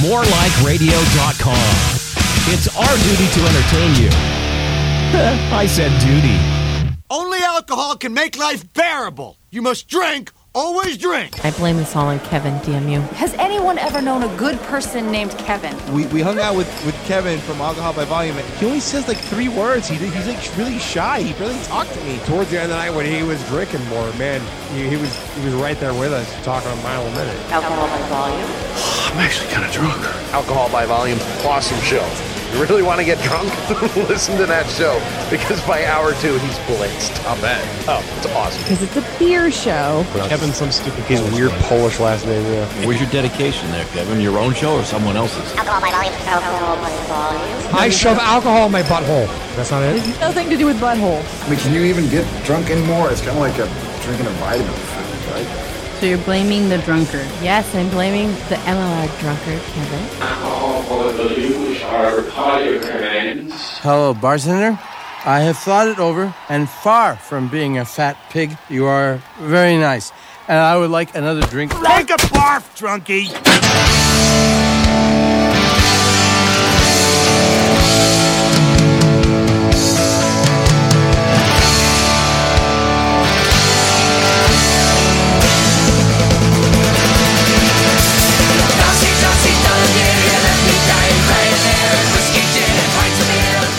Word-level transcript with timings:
morelikeradio.com. 0.00 1.98
It's 2.50 2.68
our 2.76 2.96
duty 3.08 3.28
to 3.34 3.40
entertain 3.46 3.94
you. 4.02 4.10
I 5.54 5.66
said 5.66 5.92
duty. 6.00 6.38
Only 7.10 7.38
alcohol 7.38 7.96
can 7.96 8.12
make 8.14 8.36
life 8.38 8.72
bearable. 8.74 9.38
You 9.50 9.62
must 9.62 9.88
drink, 9.88 10.30
always 10.58 10.98
drink. 10.98 11.44
I 11.44 11.52
blame 11.52 11.76
this 11.76 11.94
all 11.94 12.06
on 12.06 12.18
Kevin, 12.20 12.54
DMU. 12.60 13.00
Has 13.10 13.32
anyone 13.34 13.78
ever 13.78 14.02
known 14.02 14.24
a 14.24 14.36
good 14.36 14.58
person 14.62 15.10
named 15.12 15.30
Kevin? 15.38 15.74
We, 15.94 16.06
we 16.06 16.20
hung 16.20 16.38
out 16.40 16.56
with, 16.56 16.68
with 16.84 16.96
Kevin 17.04 17.38
from 17.40 17.60
Alcohol 17.60 17.92
by 17.92 18.04
Volume. 18.04 18.36
and 18.36 18.46
He 18.58 18.66
only 18.66 18.80
says 18.80 19.06
like 19.06 19.18
three 19.18 19.48
words. 19.48 19.88
He, 19.88 19.96
he's 19.96 20.26
like 20.26 20.56
really 20.58 20.78
shy. 20.78 21.22
He 21.22 21.32
barely 21.34 21.60
talked 21.64 21.92
to 21.92 22.00
me. 22.04 22.18
Towards 22.26 22.50
the 22.50 22.56
end 22.56 22.64
of 22.64 22.70
the 22.70 22.76
night 22.76 22.90
when 22.90 23.06
he 23.06 23.22
was 23.22 23.42
drinking 23.48 23.84
more, 23.86 24.12
man, 24.14 24.40
he, 24.74 24.88
he 24.88 24.96
was 24.96 25.14
he 25.36 25.44
was 25.44 25.54
right 25.54 25.78
there 25.78 25.94
with 25.94 26.12
us, 26.12 26.28
talking 26.44 26.70
a 26.70 26.76
mile 26.82 27.06
a 27.06 27.10
minute. 27.12 27.36
Alcohol 27.52 27.86
by 27.86 28.08
volume? 28.08 28.50
I'm 29.12 29.18
actually 29.18 29.50
kind 29.50 29.64
of 29.64 29.72
drunk. 29.72 30.04
Alcohol 30.32 30.70
by 30.70 30.86
Volume, 30.86 31.18
awesome 31.44 31.80
show. 31.80 32.37
You 32.58 32.62
really 32.62 32.82
want 32.82 32.98
to 32.98 33.04
get 33.04 33.22
drunk? 33.22 33.48
Listen 34.08 34.36
to 34.38 34.46
that 34.46 34.66
show 34.70 34.96
because 35.30 35.60
by 35.66 35.84
hour 35.84 36.14
two 36.14 36.38
he's 36.38 36.58
blitzed. 36.64 37.14
I'll 37.26 37.40
bet. 37.40 37.60
Oh, 37.86 38.02
it's 38.16 38.26
awesome. 38.34 38.62
Because 38.62 38.82
it's 38.82 38.96
a 38.96 39.18
beer 39.18 39.50
show. 39.50 40.04
Kevin, 40.28 40.52
some 40.52 40.72
stupid. 40.72 41.04
His 41.04 41.20
weird 41.32 41.52
Polish 41.68 42.00
last 42.00 42.24
name. 42.24 42.42
Yeah. 42.46 42.86
Where's 42.86 43.00
your 43.00 43.10
dedication 43.10 43.70
there, 43.70 43.84
Kevin? 43.86 44.20
Your 44.20 44.38
own 44.38 44.54
show 44.54 44.76
or 44.76 44.84
someone 44.84 45.16
else's? 45.16 45.54
Alcohol 45.56 45.80
by 45.80 45.90
volume. 45.90 46.14
Alcohol 46.24 46.76
by 46.76 46.90
volume. 47.06 47.74
I 47.76 47.90
shove 47.90 48.18
alcohol 48.18 48.66
in 48.66 48.72
my 48.72 48.82
butthole. 48.82 49.26
That's 49.54 49.70
not 49.70 49.82
it. 49.82 50.02
Nothing 50.18 50.48
to 50.48 50.56
do 50.56 50.66
with 50.66 50.80
butthole. 50.80 51.22
I 51.44 51.50
mean, 51.50 51.58
can 51.60 51.74
you 51.74 51.82
even 51.82 52.08
get 52.08 52.24
drunk 52.44 52.70
anymore? 52.70 53.10
It's 53.10 53.20
kind 53.20 53.36
of 53.36 53.42
like 53.44 53.58
a 53.58 53.68
drinking 54.02 54.26
a 54.26 54.30
vitamin 54.40 54.98
right? 55.30 55.67
So 55.98 56.06
you're 56.06 56.18
blaming 56.18 56.68
the 56.68 56.78
drunkard. 56.78 57.26
Yes, 57.42 57.74
I'm 57.74 57.88
blaming 57.90 58.28
the 58.48 58.54
MLR 58.66 59.20
drunkard, 59.20 59.60
Kevin. 59.72 60.06
Hello, 63.82 64.14
bartender. 64.14 64.78
I 65.24 65.40
have 65.40 65.58
thought 65.58 65.88
it 65.88 65.98
over, 65.98 66.32
and 66.48 66.70
far 66.70 67.16
from 67.16 67.48
being 67.48 67.78
a 67.78 67.84
fat 67.84 68.16
pig, 68.30 68.56
you 68.70 68.86
are 68.86 69.20
very 69.40 69.76
nice. 69.76 70.12
And 70.46 70.58
I 70.58 70.76
would 70.76 70.90
like 70.90 71.16
another 71.16 71.42
drink. 71.42 71.72
Take 71.72 72.10
a 72.10 72.16
barf, 72.30 72.78
drunkie. 72.78 73.97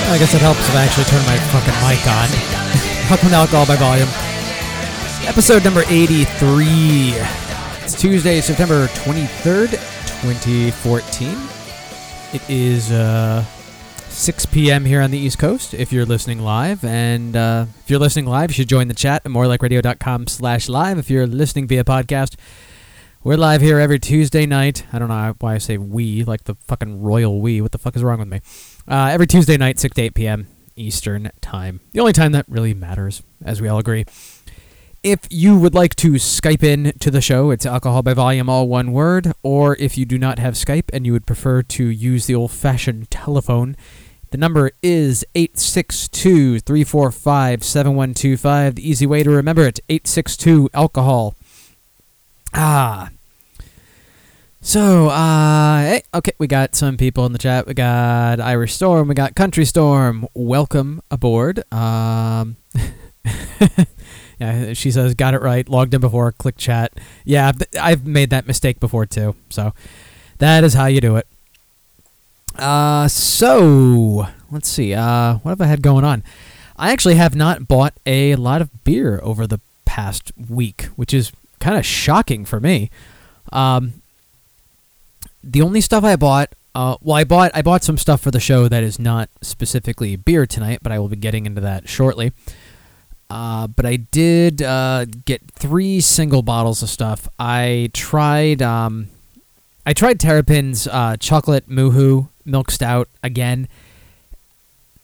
I 0.10 0.18
guess 0.18 0.34
it 0.34 0.42
helps 0.42 0.60
if 0.62 0.76
I 0.76 0.86
actually 0.86 1.04
turn 1.04 1.24
my 1.28 1.38
fucking 1.54 1.74
mic 1.86 2.02
on. 2.10 2.28
Welcome 3.12 3.32
Alcohol 3.32 3.68
by 3.68 3.76
Volume. 3.76 4.10
Episode 5.30 5.64
number 5.64 5.84
83. 5.88 6.66
It's 7.84 8.02
Tuesday, 8.02 8.42
September 8.42 8.88
23rd, 8.88 9.70
2014. 10.24 11.38
It 12.34 12.50
is 12.50 12.92
uh, 12.92 13.44
6 14.08 14.48
p.m. 14.48 14.84
here 14.84 15.02
on 15.02 15.12
the 15.12 15.20
East 15.20 15.38
Coast 15.38 15.76
if 15.76 15.94
you're 15.94 16.08
listening 16.08 16.40
live. 16.40 16.84
And 16.84 17.36
uh, 17.36 17.68
if 17.82 17.92
you're 17.92 18.00
listening 18.00 18.26
live, 18.26 18.50
you 18.50 18.56
should 18.56 18.70
join 18.70 18.88
the 18.88 18.96
chat 18.96 19.22
at 19.26 19.32
morelikeradio.com 19.32 20.26
slash 20.26 20.68
live. 20.68 20.98
If 20.98 21.12
you're 21.12 21.28
listening 21.28 21.68
via 21.68 21.84
podcast, 21.84 22.36
we're 23.22 23.36
live 23.36 23.62
here 23.62 23.80
every 23.80 24.00
Tuesday 24.00 24.46
night. 24.46 24.86
I 24.94 24.98
don't 24.98 25.10
know 25.10 25.36
why 25.40 25.56
I 25.56 25.58
say 25.58 25.78
we, 25.78 26.24
like 26.24 26.46
the 26.46 26.56
fucking 26.56 27.02
royal 27.02 27.42
we. 27.42 27.62
What 27.62 27.74
the 27.74 27.78
fuck 27.78 27.96
is 27.96 28.04
wrong 28.04 28.20
with 28.20 28.30
me? 28.30 28.40
Uh, 28.90 29.10
every 29.12 29.28
Tuesday 29.28 29.56
night, 29.56 29.80
6 29.80 29.94
to 29.96 30.02
8 30.02 30.14
p.m. 30.16 30.48
Eastern 30.76 31.30
Time. 31.42 31.80
The 31.92 32.00
only 32.00 32.14
time 32.14 32.32
that 32.32 32.46
really 32.50 32.74
matters, 32.74 33.22
as 33.46 33.62
we 33.62 33.68
all 33.68 33.78
agree. 33.78 34.06
If 35.04 35.20
you 35.30 35.60
would 35.60 35.76
like 35.76 35.96
to 35.98 36.14
Skype 36.14 36.64
in 36.64 36.94
to 37.00 37.12
the 37.12 37.22
show, 37.22 37.52
it's 37.52 37.68
alcohol 37.68 38.02
by 38.02 38.16
volume, 38.16 38.50
all 38.50 38.68
one 38.68 38.92
word. 38.92 39.32
Or 39.44 39.76
if 39.78 39.96
you 39.96 40.06
do 40.06 40.18
not 40.18 40.40
have 40.40 40.56
Skype 40.56 40.90
and 40.92 41.06
you 41.06 41.14
would 41.14 41.28
prefer 41.28 41.62
to 41.62 41.86
use 41.86 42.26
the 42.26 42.34
old 42.34 42.52
fashioned 42.52 43.12
telephone, 43.12 43.78
the 44.32 44.38
number 44.38 44.72
is 44.82 45.24
862 45.36 46.60
345 46.60 47.64
7125. 47.64 48.76
The 48.76 48.90
easy 48.90 49.06
way 49.06 49.22
to 49.22 49.30
remember 49.30 49.68
it 49.68 49.80
862 49.88 50.70
alcohol. 50.74 51.36
Ah. 52.56 53.12
So, 54.62 55.08
uh, 55.08 55.80
hey, 55.80 56.04
okay, 56.14 56.34
we 56.38 56.46
got 56.46 56.76
some 56.76 56.98
people 56.98 57.26
in 57.26 57.32
the 57.32 57.40
chat. 57.40 57.66
We 57.66 57.74
got 57.74 58.42
Irish 58.42 58.74
Storm, 58.74 59.08
we 59.08 59.16
got 59.16 59.34
Country 59.34 59.64
Storm. 59.64 60.28
Welcome 60.34 61.02
aboard. 61.10 61.64
Um, 61.72 62.58
yeah, 64.38 64.74
she 64.74 64.92
says, 64.92 65.14
got 65.16 65.34
it 65.34 65.42
right, 65.42 65.68
logged 65.70 65.94
in 65.94 66.02
before, 66.02 66.34
click 66.34 66.58
chat. 66.58 66.92
Yeah, 67.24 67.54
I've 67.80 68.06
made 68.06 68.32
that 68.32 68.48
mistake 68.48 68.82
before 68.82 69.06
too. 69.06 69.34
So, 69.50 69.74
that 70.40 70.66
is 70.66 70.74
how 70.74 70.88
you 70.88 71.00
do 71.00 71.16
it. 71.16 71.28
Uh, 72.58 73.08
so, 73.08 74.28
let's 74.52 74.68
see. 74.68 74.94
Uh, 74.94 75.36
what 75.36 75.52
have 75.52 75.62
I 75.62 75.68
had 75.68 75.82
going 75.82 76.04
on? 76.04 76.22
I 76.76 76.92
actually 76.92 77.16
have 77.16 77.34
not 77.34 77.70
bought 77.70 77.94
a 78.06 78.36
lot 78.36 78.62
of 78.62 78.84
beer 78.84 79.22
over 79.24 79.48
the 79.48 79.62
past 79.86 80.34
week, 80.50 80.90
which 80.98 81.14
is 81.14 81.32
kind 81.62 81.78
of 81.78 81.86
shocking 81.86 82.44
for 82.44 82.60
me. 82.60 82.90
Um, 83.54 84.02
the 85.44 85.62
only 85.62 85.82
stuff 85.82 86.04
I 86.04 86.16
bought, 86.16 86.54
uh, 86.76 86.98
well, 87.02 87.16
I 87.16 87.24
bought 87.24 87.52
I 87.54 87.62
bought 87.62 87.84
some 87.84 87.98
stuff 87.98 88.22
for 88.22 88.32
the 88.32 88.40
show 88.40 88.68
that 88.68 88.84
is 88.84 89.00
not 89.00 89.30
specifically 89.42 90.16
beer 90.16 90.46
tonight, 90.46 90.80
but 90.82 90.92
I 90.92 91.00
will 91.00 91.10
be 91.10 91.16
getting 91.16 91.46
into 91.46 91.62
that 91.62 91.90
shortly. 91.90 92.32
Uh, 93.30 93.68
but 93.68 93.86
I 93.86 93.98
did 93.98 94.62
uh, 94.62 95.06
get 95.06 95.52
three 95.52 96.02
single 96.02 96.42
bottles 96.42 96.82
of 96.82 96.90
stuff. 96.90 97.28
I 97.38 97.92
tried 97.94 98.62
um, 98.62 99.10
I 99.86 99.94
tried 99.94 100.20
Terrapin's 100.20 100.88
uh, 100.88 101.18
chocolate 101.18 101.68
moohoo 101.68 102.28
milk 102.46 102.72
stout 102.72 103.10
again. 103.24 103.68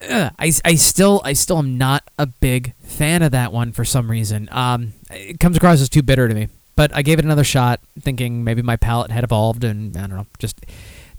Ugh, 0.08 0.32
I, 0.38 0.52
I 0.64 0.76
still 0.76 1.22
I 1.24 1.34
still 1.34 1.58
am 1.60 1.78
not 1.78 2.04
a 2.20 2.26
big 2.26 2.74
fan 2.82 3.22
of 3.22 3.32
that 3.32 3.52
one 3.52 3.72
for 3.72 3.86
some 3.86 4.10
reason. 4.10 4.50
Um, 4.52 4.94
it 5.10 5.40
comes 5.40 5.58
across 5.58 5.82
as 5.82 5.90
too 5.90 6.04
bitter 6.04 6.28
to 6.28 6.34
me. 6.34 6.48
But 6.76 6.94
I 6.94 7.04
gave 7.04 7.20
it 7.20 7.26
another 7.26 7.46
shot, 7.46 7.80
thinking 8.06 8.44
maybe 8.44 8.62
my 8.62 8.76
palate 8.76 9.12
had 9.12 9.24
evolved, 9.24 9.64
and 9.64 9.96
I 9.98 10.02
don't 10.02 10.16
know. 10.16 10.28
Just 10.40 10.66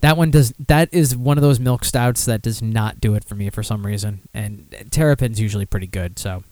that 0.00 0.16
one 0.16 0.30
does. 0.30 0.54
That 0.66 0.92
is 0.92 1.16
one 1.16 1.36
of 1.36 1.42
those 1.42 1.60
milk 1.60 1.84
stouts 1.84 2.24
that 2.24 2.42
does 2.42 2.62
not 2.62 3.00
do 3.00 3.14
it 3.14 3.24
for 3.24 3.34
me 3.34 3.50
for 3.50 3.62
some 3.62 3.84
reason. 3.84 4.22
And 4.32 4.74
Terrapin's 4.90 5.40
usually 5.40 5.66
pretty 5.66 5.86
good, 5.86 6.18
so 6.18 6.42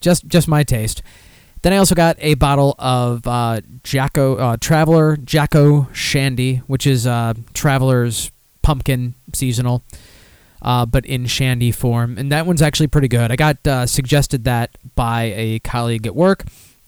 just 0.00 0.26
just 0.26 0.48
my 0.48 0.62
taste. 0.62 1.02
Then 1.62 1.72
I 1.72 1.76
also 1.76 1.94
got 1.94 2.16
a 2.18 2.34
bottle 2.34 2.74
of 2.78 3.26
uh, 3.26 3.60
Jacko 3.82 4.36
uh, 4.36 4.56
Traveler 4.60 5.16
Jacko 5.16 5.88
Shandy, 5.92 6.56
which 6.66 6.86
is 6.86 7.06
uh, 7.06 7.34
Traveler's 7.52 8.30
pumpkin 8.62 9.14
seasonal 9.34 9.82
uh, 10.62 10.86
but 10.86 11.04
in 11.04 11.26
shandy 11.26 11.72
form. 11.72 12.16
And 12.16 12.32
that 12.32 12.46
one's 12.46 12.62
actually 12.62 12.86
pretty 12.86 13.08
good. 13.08 13.30
I 13.30 13.36
got 13.36 13.66
uh, 13.66 13.86
suggested 13.86 14.44
that 14.44 14.70
by 14.94 15.34
a 15.36 15.58
colleague 15.60 16.06
at 16.06 16.14
work 16.14 16.44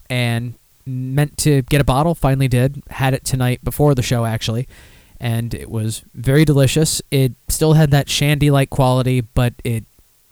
and 0.09 0.55
meant 0.87 1.37
to 1.39 1.63
get 1.63 1.81
a 1.81 1.85
bottle. 1.85 2.15
Finally 2.15 2.49
did. 2.49 2.83
Had 2.91 3.15
it 3.15 3.25
tonight 3.25 3.63
before 3.65 3.95
the 3.95 4.03
show, 4.03 4.25
actually. 4.25 4.69
And 5.21 5.55
it 5.55 5.71
was 5.71 6.05
very 6.15 6.45
delicious. 6.45 7.01
It 7.11 7.33
still 7.49 7.75
had 7.75 7.91
that 7.93 8.09
shandy 8.09 8.51
like 8.51 8.71
quality, 8.71 9.21
but 9.21 9.55
it 9.65 9.85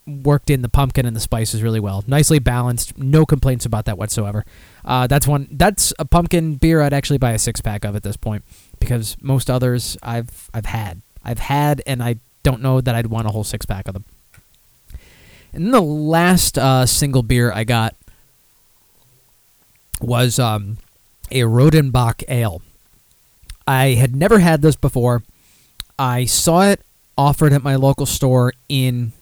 worked 0.06 0.50
in 0.50 0.62
the 0.62 0.68
pumpkin 0.68 1.06
and 1.06 1.14
the 1.14 1.20
spices 1.20 1.62
really 1.62 1.80
well. 1.80 2.02
Nicely 2.06 2.38
balanced. 2.38 2.98
No 2.98 3.24
complaints 3.24 3.64
about 3.64 3.84
that 3.84 3.96
whatsoever. 3.96 4.44
Uh, 4.84 5.06
that's 5.06 5.26
one. 5.26 5.48
That's 5.50 5.94
a 5.98 6.04
pumpkin 6.04 6.56
beer 6.56 6.82
I'd 6.82 6.92
actually 6.92 7.18
buy 7.18 7.32
a 7.32 7.38
six 7.38 7.60
pack 7.60 7.84
of 7.84 7.94
at 7.94 8.02
this 8.02 8.16
point 8.16 8.44
because 8.80 9.16
most 9.20 9.48
others 9.48 9.96
I've 10.02 10.50
I've 10.52 10.66
had. 10.66 11.02
I've 11.24 11.38
had, 11.38 11.82
and 11.86 12.02
I 12.02 12.16
don't 12.42 12.60
know 12.60 12.80
that 12.80 12.94
I'd 12.94 13.06
want 13.06 13.28
a 13.28 13.30
whole 13.30 13.44
six 13.44 13.64
pack 13.64 13.86
of 13.86 13.94
them. 13.94 14.04
And 15.52 15.72
the 15.72 15.80
last 15.80 16.58
uh, 16.58 16.86
single 16.86 17.22
beer 17.22 17.52
I 17.52 17.64
got 17.64 17.94
was 20.02 20.38
um, 20.38 20.78
a 21.30 21.40
Rodenbach 21.40 22.24
ale. 22.28 22.62
I 23.66 23.90
had 23.90 24.16
never 24.16 24.40
had 24.40 24.62
this 24.62 24.76
before. 24.76 25.22
I 25.98 26.24
saw 26.24 26.62
it 26.62 26.80
offered 27.16 27.52
at 27.52 27.62
my 27.62 27.76
local 27.76 28.06
store 28.06 28.52
in 28.68 29.12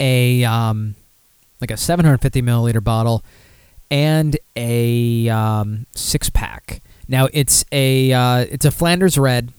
a 0.00 0.44
um, 0.44 0.94
like 1.60 1.70
a 1.70 1.76
750 1.76 2.42
milliliter 2.42 2.82
bottle 2.82 3.22
and 3.90 4.36
a 4.56 5.28
um, 5.28 5.86
six 5.94 6.30
pack. 6.30 6.82
Now 7.06 7.28
it's 7.32 7.64
a 7.70 8.12
uh, 8.12 8.46
it's 8.50 8.64
a 8.64 8.70
Flanders 8.70 9.18
Red, 9.18 9.52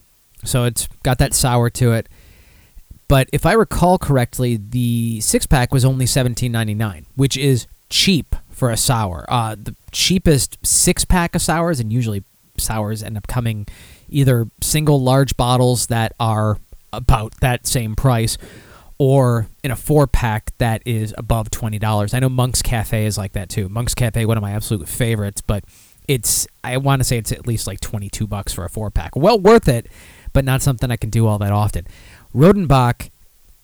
so 0.44 0.64
it's 0.66 0.88
got 1.04 1.20
that 1.20 1.34
sour 1.34 1.70
to 1.72 1.94
it. 1.94 2.10
But 3.08 3.30
if 3.32 3.46
I 3.46 3.54
recall 3.54 4.00
correctly, 4.00 4.58
the 4.58 5.22
six 5.22 5.46
pack 5.46 5.72
was 5.72 5.86
only 5.86 6.08
seventeen 6.08 6.52
ninety 6.52 6.74
nine, 6.74 7.06
which 7.16 7.38
is 7.38 7.68
cheap 7.90 8.36
for 8.56 8.72
a 8.72 8.78
sour. 8.78 9.26
Uh, 9.28 9.56
the 9.62 9.76
cheapest 9.92 10.58
six 10.66 11.06
pack 11.06 11.36
of 11.36 11.42
sours, 11.42 11.80
and 11.80 11.92
usually 11.92 12.24
sours 12.58 13.04
end 13.04 13.18
up 13.18 13.28
coming 13.28 13.68
either 14.08 14.48
single 14.62 15.02
large 15.02 15.36
bottles 15.36 15.88
that 15.88 16.14
are 16.20 16.58
about 16.94 17.34
that 17.42 17.68
same 17.68 17.96
price 17.96 18.38
or 18.98 19.48
in 19.64 19.72
a 19.72 19.76
four 19.76 20.08
pack 20.08 20.52
that 20.58 20.82
is 20.86 21.14
above 21.18 21.50
$20. 21.50 22.14
I 22.14 22.20
know 22.20 22.30
Monk's 22.30 22.62
Cafe 22.62 23.06
is 23.06 23.18
like 23.18 23.34
that 23.34 23.50
too. 23.50 23.68
Monk's 23.68 23.94
Cafe, 23.94 24.26
one 24.26 24.38
of 24.38 24.42
my 24.42 24.52
absolute 24.52 24.88
favorites, 24.88 25.42
but 25.42 25.66
it's 26.08 26.48
I 26.64 26.78
want 26.78 27.02
to 27.02 27.04
say 27.04 27.18
it's 27.18 27.32
at 27.32 27.46
least 27.46 27.68
like 27.68 27.82
22 27.82 28.26
bucks 28.28 28.54
for 28.54 28.64
a 28.64 28.70
four 28.70 28.90
pack. 28.90 29.16
Well 29.16 29.40
worth 29.40 29.68
it, 29.68 29.88
but 30.32 30.46
not 30.46 30.62
something 30.62 30.92
I 30.92 30.98
can 30.98 31.10
do 31.10 31.28
all 31.28 31.40
that 31.40 31.52
often. 31.52 31.88
Rodenbach 32.34 33.10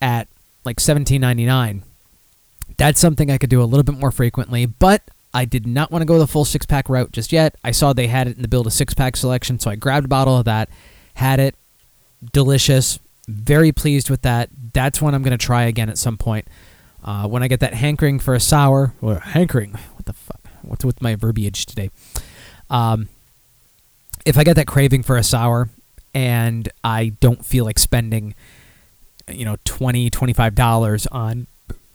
at 0.02 0.28
like 0.66 0.78
17.99. 0.78 1.84
That's 2.78 3.00
something 3.00 3.30
I 3.30 3.38
could 3.38 3.50
do 3.50 3.62
a 3.62 3.66
little 3.66 3.84
bit 3.84 3.98
more 3.98 4.12
frequently, 4.12 4.66
but 4.66 5.04
I 5.34 5.46
did 5.46 5.66
not 5.66 5.92
want 5.92 6.02
to 6.02 6.06
go 6.06 6.20
the 6.20 6.28
full 6.28 6.46
six 6.46 6.66
pack 6.66 6.90
route 6.90 7.12
just 7.12 7.32
yet. 7.32 7.56
I 7.64 7.72
saw 7.72 7.94
they 7.94 8.08
had 8.08 8.28
it 8.28 8.36
in 8.36 8.42
the 8.42 8.48
build 8.48 8.68
a 8.68 8.72
six 8.72 8.94
pack 8.94 9.16
selection, 9.16 9.60
so 9.60 9.70
I 9.70 9.76
grabbed 9.76 10.06
a 10.06 10.10
bottle 10.10 10.38
of 10.38 10.46
that, 10.46 10.70
had 11.16 11.40
it, 11.40 11.56
delicious, 12.34 13.00
very 13.28 13.72
pleased 13.72 14.10
with 14.10 14.22
that. 14.24 14.50
That's 14.74 15.02
one 15.02 15.14
I'm 15.14 15.24
going 15.24 15.38
to 15.38 15.44
try 15.44 15.64
again 15.64 15.90
at 15.90 15.98
some 15.98 16.18
point. 16.18 16.48
Uh, 17.04 17.28
when 17.28 17.42
I 17.42 17.48
get 17.48 17.60
that 17.62 17.74
hankering 17.74 18.20
for 18.20 18.36
a 18.36 18.40
sour, 18.40 18.94
or 19.02 19.16
hankering, 19.20 19.72
what 19.72 20.06
the 20.06 20.14
fuck? 20.14 20.42
What's 20.62 20.86
with 20.86 21.02
my 21.02 21.16
verbiage 21.16 21.66
today? 21.66 21.90
Um, 22.70 23.10
if 24.26 24.38
I 24.38 24.44
get 24.44 24.56
that 24.56 24.68
craving 24.68 25.04
for 25.04 25.18
a 25.18 25.24
sour 25.24 25.70
and 26.14 26.70
I 26.84 27.14
don't 27.20 27.44
feel 27.44 27.66
like 27.66 27.80
spending, 27.80 28.36
you 29.28 29.46
know, 29.46 29.56
$20, 29.66 30.12
$25 30.12 31.08
on 31.12 31.48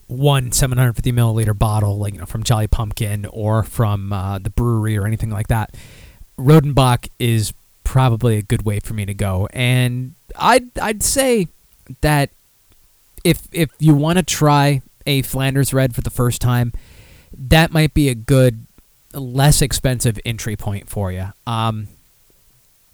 one 0.09 0.53
750 0.53 1.13
milliliter 1.13 1.57
bottle, 1.57 1.99
like, 1.99 2.15
you 2.15 2.21
know, 2.21 2.27
from 2.27 2.43
Jolly 2.43 2.67
Pumpkin 2.67 3.27
or 3.27 3.63
from 3.63 4.13
uh, 4.13 4.39
the 4.39 4.51
Bruery 4.51 4.99
or 4.99 5.07
anything 5.07 5.31
like 5.31 5.49
that, 5.49 5.75
Rodenbach 6.39 7.09
is 7.19 7.53
probably 7.85 8.39
a 8.39 8.43
good 8.43 8.65
way 8.65 8.81
for 8.81 8.95
me 8.95 9.05
to 9.07 9.15
go. 9.15 9.49
And 9.53 10.15
I'd, 10.37 10.77
I'd 10.79 11.03
say 11.03 11.49
that 12.01 12.31
if, 13.25 13.49
if 13.53 13.71
you 13.79 13.95
want 13.95 14.19
to 14.19 14.25
try 14.25 14.83
a 15.07 15.23
Flanders 15.23 15.73
Red 15.73 15.95
for 15.95 16.01
the 16.01 16.11
first 16.11 16.41
time, 16.41 16.73
that 17.37 17.73
might 17.73 17.95
be 17.95 18.09
a 18.09 18.15
good, 18.15 18.67
less 19.13 19.63
expensive 19.63 20.19
entry 20.25 20.57
point 20.57 20.89
for 20.89 21.11
you. 21.11 21.33
Um, 21.47 21.89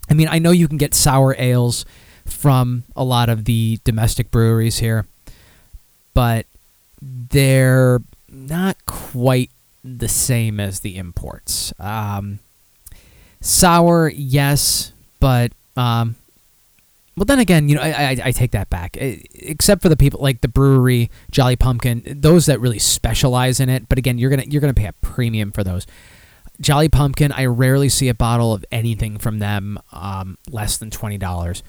I 0.09 0.13
mean, 0.13 0.27
I 0.27 0.39
know 0.39 0.51
you 0.51 0.67
can 0.67 0.77
get 0.77 0.93
sour 0.93 1.35
ales 1.37 1.85
from 2.25 2.83
a 2.95 3.03
lot 3.03 3.29
of 3.29 3.45
the 3.45 3.79
domestic 3.83 4.31
breweries 4.31 4.79
here, 4.79 5.05
but 6.13 6.45
they're 7.03 8.01
not 8.29 8.85
quite 8.85 9.51
the 9.83 10.07
same 10.07 10.59
as 10.59 10.79
the 10.79 10.95
imports. 10.95 11.73
Um, 11.79 12.39
sour, 13.41 14.09
yes, 14.09 14.93
but 15.19 15.51
um, 15.75 16.15
well, 17.15 17.25
then 17.25 17.39
again, 17.39 17.69
you 17.69 17.75
know, 17.75 17.81
I, 17.81 17.89
I, 17.89 18.17
I 18.25 18.31
take 18.31 18.51
that 18.51 18.69
back. 18.69 18.97
Except 18.99 19.81
for 19.81 19.89
the 19.89 19.97
people 19.97 20.21
like 20.21 20.41
the 20.41 20.47
Bruery, 20.47 21.09
Jolly 21.29 21.55
Pumpkin, 21.55 22.03
those 22.05 22.47
that 22.47 22.59
really 22.59 22.79
specialize 22.79 23.59
in 23.59 23.69
it. 23.69 23.87
But 23.89 23.97
again, 23.97 24.17
you're 24.17 24.29
gonna 24.29 24.45
you're 24.47 24.61
gonna 24.61 24.73
pay 24.73 24.87
a 24.87 24.93
premium 24.93 25.51
for 25.51 25.63
those. 25.63 25.85
Jolly 26.61 26.89
Pumpkin, 26.89 27.31
I 27.31 27.45
rarely 27.45 27.89
see 27.89 28.09
a 28.09 28.13
bottle 28.13 28.53
of 28.53 28.63
anything 28.71 29.17
from 29.17 29.39
them 29.39 29.79
um, 29.91 30.37
less 30.49 30.77
than 30.77 30.89
twenty 30.89 31.17
dollars. 31.17 31.61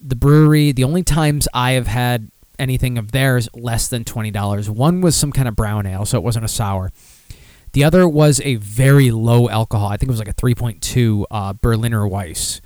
The 0.00 0.14
Bruery, 0.14 0.74
the 0.74 0.84
only 0.84 1.02
times 1.02 1.48
I 1.52 1.72
have 1.72 1.86
had 1.86 2.30
anything 2.58 2.98
of 2.98 3.12
theirs 3.12 3.48
less 3.54 3.88
than 3.88 4.04
twenty 4.04 4.30
dollars. 4.30 4.68
One 4.70 5.00
was 5.00 5.16
some 5.16 5.32
kind 5.32 5.48
of 5.48 5.56
brown 5.56 5.86
ale, 5.86 6.04
so 6.04 6.18
it 6.18 6.24
wasn't 6.24 6.44
a 6.44 6.48
sour. 6.48 6.92
The 7.72 7.84
other 7.84 8.08
was 8.08 8.40
a 8.44 8.56
very 8.56 9.10
low 9.10 9.48
alcohol. 9.48 9.88
I 9.88 9.96
think 9.96 10.08
it 10.08 10.12
was 10.12 10.18
like 10.18 10.28
a 10.28 10.32
three 10.32 10.54
point 10.54 10.82
two 10.82 11.26
uh, 11.30 11.52
Berliner 11.52 12.02
Weisse, 12.08 12.60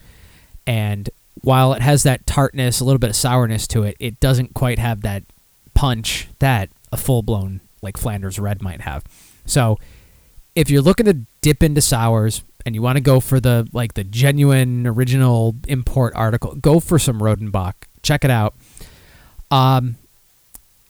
and 0.66 1.10
while 1.42 1.72
it 1.72 1.82
has 1.82 2.02
that 2.02 2.26
tartness, 2.26 2.80
a 2.80 2.84
little 2.84 2.98
bit 2.98 3.10
of 3.10 3.16
sourness 3.16 3.66
to 3.68 3.82
it, 3.82 3.96
it 3.98 4.20
doesn't 4.20 4.54
quite 4.54 4.78
have 4.78 5.00
that 5.02 5.24
punch 5.74 6.28
that 6.38 6.68
a 6.92 6.96
full 6.96 7.22
blown 7.22 7.60
like 7.82 7.96
Flanders 7.96 8.38
Red 8.38 8.62
might 8.62 8.82
have. 8.82 9.04
So 9.46 9.78
if 10.54 10.70
you're 10.70 10.82
looking 10.82 11.06
to 11.06 11.14
dip 11.40 11.62
into 11.62 11.80
sours 11.80 12.42
and 12.66 12.74
you 12.74 12.82
want 12.82 12.96
to 12.96 13.00
go 13.00 13.20
for 13.20 13.40
the 13.40 13.66
like 13.72 13.94
the 13.94 14.04
genuine 14.04 14.86
original 14.86 15.56
import 15.66 16.12
article, 16.14 16.54
go 16.56 16.78
for 16.78 16.98
some 16.98 17.20
Rodenbach. 17.20 17.74
Check 18.02 18.24
it 18.24 18.30
out. 18.30 18.54
Um, 19.50 19.96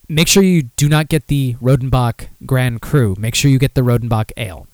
make 0.08 0.28
sure 0.28 0.42
you 0.42 0.64
do 0.76 0.88
not 0.88 1.08
get 1.08 1.28
the 1.28 1.54
Rodenbach 1.54 2.28
Grand 2.44 2.80
Cru. 2.80 3.14
Make 3.18 3.34
sure 3.34 3.50
you 3.50 3.58
get 3.58 3.74
the 3.74 3.82
Rodenbach 3.82 4.32
Ale. 4.36 4.66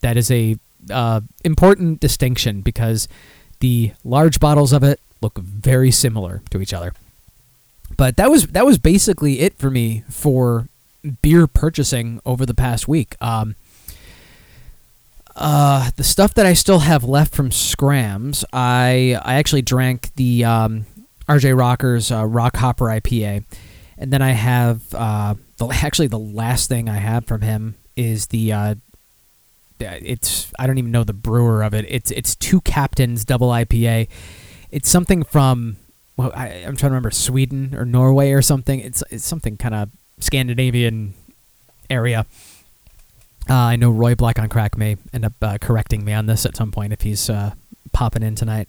That 0.00 0.16
is 0.16 0.30
a 0.30 0.56
uh, 0.90 1.20
important 1.44 2.00
distinction 2.00 2.60
because 2.60 3.08
the 3.60 3.92
large 4.04 4.40
bottles 4.40 4.72
of 4.72 4.82
it 4.82 5.00
look 5.20 5.38
very 5.38 5.90
similar 5.90 6.42
to 6.50 6.60
each 6.60 6.72
other. 6.72 6.92
But 7.96 8.16
that 8.16 8.30
was 8.30 8.48
that 8.48 8.66
was 8.66 8.78
basically 8.78 9.40
it 9.40 9.54
for 9.54 9.70
me 9.70 10.04
for 10.08 10.68
beer 11.22 11.46
purchasing 11.46 12.20
over 12.24 12.44
the 12.44 12.54
past 12.54 12.86
week. 12.86 13.16
Um, 13.20 13.56
uh, 15.34 15.90
the 15.96 16.04
stuff 16.04 16.34
that 16.34 16.46
I 16.46 16.52
still 16.52 16.80
have 16.80 17.04
left 17.04 17.34
from 17.34 17.50
Scrams, 17.50 18.44
I 18.52 19.18
I 19.24 19.34
actually 19.34 19.62
drank 19.62 20.14
the 20.16 20.44
um, 20.44 20.86
RJ 21.28 21.56
Rocker's 21.56 22.10
uh, 22.10 22.24
Rock 22.24 22.56
Hopper 22.56 22.86
IPA, 22.86 23.44
and 23.98 24.12
then 24.12 24.22
I 24.22 24.30
have 24.30 24.82
uh, 24.94 25.34
the 25.58 25.66
actually 25.82 26.08
the 26.08 26.18
last 26.18 26.68
thing 26.68 26.88
I 26.88 26.96
have 26.96 27.26
from 27.26 27.42
him 27.42 27.76
is 27.96 28.28
the 28.28 28.52
uh, 28.52 28.74
it's 29.80 30.52
I 30.58 30.66
don't 30.66 30.78
even 30.78 30.90
know 30.90 31.04
the 31.04 31.12
brewer 31.12 31.62
of 31.62 31.74
it. 31.74 31.84
It's 31.88 32.10
it's 32.10 32.34
two 32.34 32.60
captains 32.62 33.24
double 33.24 33.48
IPA. 33.48 34.08
It's 34.70 34.88
something 34.88 35.22
from 35.22 35.76
well 36.16 36.32
I, 36.34 36.48
am 36.48 36.76
trying 36.76 36.90
to 36.90 36.94
remember 36.94 37.10
Sweden 37.10 37.74
or 37.74 37.84
Norway 37.84 38.32
or 38.32 38.42
something. 38.42 38.80
It's 38.80 39.02
it's 39.10 39.24
something 39.24 39.56
kind 39.56 39.74
of 39.74 39.90
Scandinavian 40.20 41.14
area. 41.90 42.26
Uh, 43.48 43.54
I 43.54 43.76
know 43.76 43.90
Roy 43.90 44.14
Black 44.14 44.38
on 44.38 44.48
Crack 44.48 44.76
may 44.76 44.96
end 45.12 45.24
up 45.24 45.32
uh, 45.40 45.58
correcting 45.58 46.04
me 46.04 46.12
on 46.12 46.26
this 46.26 46.44
at 46.44 46.54
some 46.54 46.70
point 46.70 46.92
if 46.92 47.00
he's 47.00 47.30
uh, 47.30 47.54
popping 47.92 48.22
in 48.22 48.34
tonight. 48.34 48.68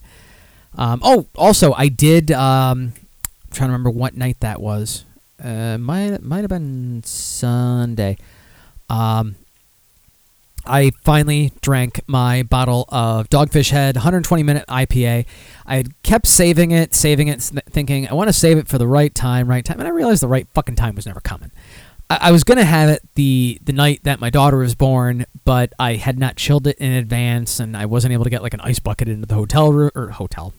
Um, 0.78 1.02
oh, 1.04 1.28
also 1.36 1.74
I 1.74 1.88
did. 1.88 2.32
Um, 2.32 2.94
I'm 2.94 3.52
trying 3.52 3.70
to 3.70 3.74
remember 3.74 3.90
what 3.90 4.16
night 4.16 4.38
that 4.42 4.62
was. 4.62 5.06
Uh, 5.42 5.78
might 5.78 6.22
might 6.22 6.42
have 6.42 6.50
been 6.50 7.02
Sunday. 7.04 8.18
Um, 8.90 9.36
I 10.66 10.92
finally 11.04 11.52
drank 11.62 12.02
my 12.08 12.44
bottle 12.44 12.86
of 12.90 13.30
Dogfish 13.30 13.72
Head 13.72 13.96
120 13.96 14.44
minute 14.44 14.66
IPA. 14.68 15.26
I 15.66 15.76
had 15.76 16.02
kept 16.04 16.28
saving 16.28 16.72
it, 16.72 16.94
saving 16.94 17.28
it, 17.28 17.42
thinking 17.42 18.08
I 18.08 18.14
want 18.14 18.30
to 18.30 18.34
save 18.34 18.58
it 18.58 18.68
for 18.68 18.78
the 18.78 18.88
right 18.88 19.14
time, 19.14 19.48
right 19.48 19.64
time, 19.64 19.80
and 19.80 19.88
I 19.88 19.92
realized 19.92 20.22
the 20.22 20.28
right 20.28 20.48
fucking 20.54 20.76
time 20.76 20.96
was 20.96 21.06
never 21.06 21.22
coming. 21.22 21.52
I, 22.10 22.18
I 22.22 22.32
was 22.32 22.44
gonna 22.44 22.66
have 22.66 22.90
it 22.90 23.02
the 23.16 23.60
the 23.64 23.74
night 23.74 24.02
that 24.04 24.20
my 24.20 24.30
daughter 24.30 24.58
was 24.58 24.76
born, 24.76 25.26
but 25.46 25.74
I 25.80 25.96
had 25.96 26.18
not 26.18 26.36
chilled 26.36 26.68
it 26.68 26.78
in 26.78 26.92
advance, 26.92 27.60
and 27.60 27.76
I 27.78 27.86
wasn't 27.86 28.14
able 28.14 28.24
to 28.24 28.30
get 28.30 28.42
like 28.42 28.54
an 28.54 28.62
ice 28.62 28.80
bucket 28.80 29.08
into 29.08 29.26
the 29.26 29.36
hotel 29.36 29.72
room 29.72 29.92
or 29.96 30.10
hotel, 30.10 30.54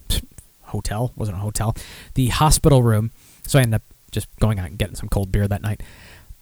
hotel 0.65 1.13
wasn't 1.17 1.39
a 1.39 1.41
hotel, 1.41 1.77
the 2.15 2.29
hospital 2.29 2.83
room. 2.83 3.11
So 3.47 3.59
I 3.59 3.63
ended 3.63 3.77
up 3.77 3.83
just 4.11 4.29
going 4.39 4.59
out 4.59 4.69
and 4.69 4.79
getting 4.79 4.97
some 4.97 5.09
cold 5.09 5.33
beer 5.33 5.49
that 5.49 5.63
night. 5.63 5.83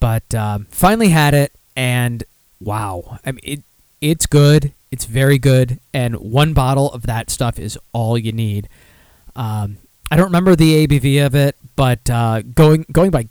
But 0.00 0.34
um, 0.34 0.66
finally 0.70 1.08
had 1.08 1.34
it, 1.34 1.52
and 1.76 2.22
wow. 2.60 3.18
I 3.24 3.32
mean, 3.32 3.40
it 3.42 3.62
it's 4.00 4.26
good. 4.26 4.72
It's 4.90 5.04
very 5.04 5.38
good, 5.38 5.80
and 5.92 6.16
one 6.16 6.52
bottle 6.52 6.90
of 6.92 7.02
that 7.02 7.30
stuff 7.30 7.58
is 7.58 7.78
all 7.92 8.16
you 8.16 8.32
need. 8.32 8.68
Um, 9.36 9.78
I 10.10 10.16
don't 10.16 10.26
remember 10.26 10.56
the 10.56 10.86
ABV 10.86 11.26
of 11.26 11.34
it, 11.34 11.56
but 11.76 12.08
uh, 12.08 12.42
going 12.42 12.86
going 12.90 13.10
by 13.10 13.28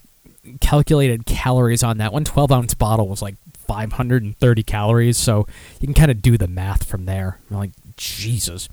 calculated 0.60 1.26
calories 1.26 1.82
on 1.82 1.98
that 1.98 2.12
one 2.12 2.24
12 2.24 2.52
ounce 2.52 2.74
bottle 2.74 3.08
was 3.08 3.22
like 3.22 3.36
530 3.66 4.62
calories, 4.62 5.18
so 5.18 5.46
you 5.80 5.86
can 5.86 5.94
kind 5.94 6.10
of 6.10 6.22
do 6.22 6.38
the 6.38 6.48
math 6.48 6.84
from 6.84 7.04
there. 7.04 7.38
I'm 7.50 7.58
like 7.58 7.72
Jesus. 7.96 8.68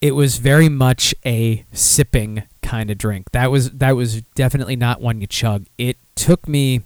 It 0.00 0.16
was 0.16 0.38
very 0.38 0.68
much 0.68 1.14
a 1.24 1.64
sipping 1.72 2.42
kind 2.62 2.90
of 2.90 2.98
drink. 2.98 3.30
That 3.30 3.50
was 3.50 3.70
that 3.70 3.92
was 3.92 4.22
definitely 4.34 4.76
not 4.76 5.00
one 5.00 5.20
you 5.20 5.26
chug. 5.28 5.66
It 5.78 5.96
took 6.16 6.48
me 6.48 6.82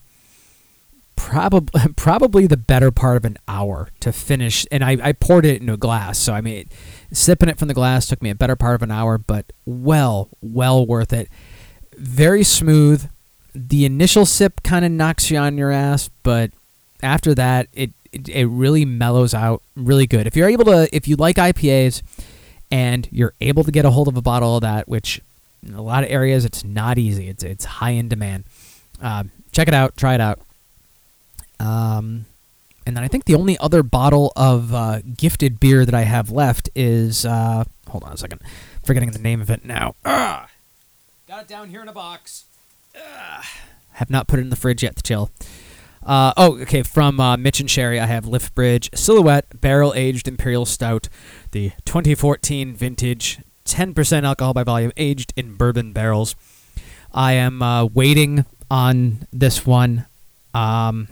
probably 1.16 1.92
probably 1.96 2.46
the 2.46 2.56
better 2.56 2.90
part 2.90 3.16
of 3.16 3.25
an 3.25 3.38
hour 3.48 3.88
to 4.00 4.12
finish 4.12 4.66
and 4.70 4.84
I, 4.84 4.98
I 5.02 5.12
poured 5.12 5.46
it 5.46 5.60
into 5.60 5.72
a 5.72 5.78
glass 5.78 6.18
so 6.18 6.34
i 6.34 6.42
mean 6.42 6.68
sipping 7.10 7.48
it 7.48 7.58
from 7.58 7.68
the 7.68 7.75
glass 7.75 8.06
took 8.06 8.22
me 8.22 8.30
a 8.30 8.34
better 8.34 8.54
part 8.54 8.75
of 8.75 8.82
an 8.82 8.90
hour 8.90 9.16
but 9.16 9.50
well 9.64 10.28
well 10.42 10.86
worth 10.86 11.14
it 11.14 11.30
very 11.96 12.44
smooth 12.44 13.08
the 13.56 13.84
initial 13.84 14.26
sip 14.26 14.62
kind 14.62 14.84
of 14.84 14.92
knocks 14.92 15.30
you 15.30 15.38
on 15.38 15.56
your 15.56 15.70
ass 15.72 16.10
but 16.22 16.50
after 17.02 17.34
that 17.34 17.68
it, 17.72 17.90
it 18.12 18.28
it 18.28 18.44
really 18.46 18.84
mellows 18.84 19.32
out 19.34 19.62
really 19.75 20.06
good 20.06 20.26
if 20.26 20.36
you're 20.36 20.48
able 20.48 20.64
to 20.64 20.88
if 20.94 21.08
you 21.08 21.16
like 21.16 21.36
ipas 21.36 22.02
and 22.70 23.08
you're 23.10 23.32
able 23.40 23.64
to 23.64 23.70
get 23.72 23.84
a 23.84 23.90
hold 23.90 24.08
of 24.08 24.16
a 24.16 24.22
bottle 24.22 24.56
of 24.56 24.60
that 24.62 24.86
which 24.88 25.20
in 25.66 25.75
a 25.75 25.82
lot 25.82 26.04
of 26.04 26.10
areas 26.10 26.44
it's 26.44 26.62
not 26.64 26.98
easy 26.98 27.28
it's 27.28 27.42
it's 27.42 27.64
high 27.64 27.90
in 27.90 28.08
demand 28.08 28.44
uh, 29.02 29.25
check 29.52 29.68
it 29.68 29.75
out 29.75 29.96
try 29.96 30.14
it 30.14 30.20
out 30.20 30.38
um, 31.58 32.26
And 32.84 32.96
then 32.96 33.02
I 33.02 33.08
think 33.08 33.25
the 33.25 33.34
only 33.34 33.58
other 33.58 33.82
bottle 33.82 34.32
of 34.36 34.72
uh, 34.75 35.00
gifted 35.16 35.58
beer 35.58 35.84
that 35.84 35.94
I 35.94 36.02
have 36.02 36.30
left 36.30 36.68
is. 36.75 37.25
Uh, 37.25 37.64
hold 37.88 38.04
on 38.04 38.12
a 38.12 38.16
second. 38.16 38.40
Forgetting 38.84 39.10
the 39.10 39.18
name 39.18 39.40
of 39.40 39.50
it 39.50 39.64
now. 39.64 39.94
Ugh. 40.04 40.48
Got 41.26 41.42
it 41.42 41.48
down 41.48 41.68
here 41.70 41.82
in 41.82 41.88
a 41.88 41.92
box. 41.92 42.44
Ugh. 42.96 43.44
Have 43.92 44.10
not 44.10 44.26
put 44.26 44.38
it 44.38 44.42
in 44.42 44.50
the 44.50 44.56
fridge 44.56 44.82
yet 44.82 44.96
to 44.96 45.02
chill. 45.02 45.30
Uh, 46.04 46.32
oh, 46.36 46.58
okay. 46.60 46.82
From 46.82 47.18
uh, 47.18 47.36
Mitch 47.36 47.60
and 47.60 47.70
Sherry, 47.70 47.98
I 47.98 48.06
have 48.06 48.24
Liftbridge 48.24 48.96
Silhouette 48.96 49.60
Barrel 49.60 49.92
Aged 49.94 50.28
Imperial 50.28 50.64
Stout, 50.64 51.08
the 51.50 51.72
2014 51.84 52.74
vintage, 52.74 53.40
10% 53.64 54.22
alcohol 54.22 54.54
by 54.54 54.62
volume, 54.62 54.92
aged 54.96 55.32
in 55.36 55.54
bourbon 55.56 55.92
barrels. 55.92 56.36
I 57.12 57.32
am 57.32 57.60
uh, 57.60 57.86
waiting 57.86 58.44
on 58.70 59.26
this 59.32 59.66
one. 59.66 60.06
Um, 60.54 61.08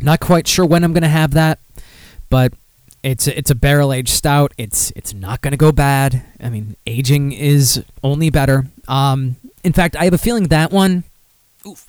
not 0.00 0.20
quite 0.20 0.46
sure 0.46 0.66
when 0.66 0.84
I'm 0.84 0.92
gonna 0.92 1.08
have 1.08 1.32
that, 1.32 1.58
but 2.28 2.52
it's 3.02 3.26
a, 3.26 3.36
it's 3.38 3.50
a 3.50 3.54
barrel 3.54 3.92
aged 3.92 4.10
stout. 4.10 4.52
It's 4.58 4.92
it's 4.96 5.14
not 5.14 5.40
gonna 5.40 5.56
go 5.56 5.72
bad. 5.72 6.22
I 6.40 6.48
mean, 6.48 6.76
aging 6.86 7.32
is 7.32 7.84
only 8.02 8.30
better. 8.30 8.66
Um, 8.86 9.36
in 9.62 9.72
fact, 9.72 9.96
I 9.96 10.04
have 10.04 10.14
a 10.14 10.18
feeling 10.18 10.44
that 10.48 10.70
one. 10.72 11.04
Oof. 11.66 11.86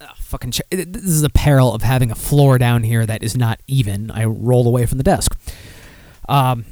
Ah, 0.00 0.14
fucking. 0.18 0.52
Ch- 0.52 0.62
this 0.70 1.04
is 1.04 1.22
the 1.22 1.30
peril 1.30 1.72
of 1.74 1.82
having 1.82 2.10
a 2.10 2.14
floor 2.16 2.58
down 2.58 2.82
here 2.82 3.06
that 3.06 3.22
is 3.22 3.36
not 3.36 3.60
even. 3.66 4.10
I 4.10 4.24
roll 4.24 4.66
away 4.66 4.86
from 4.86 4.98
the 4.98 5.04
desk. 5.04 5.38
Um, 6.28 6.64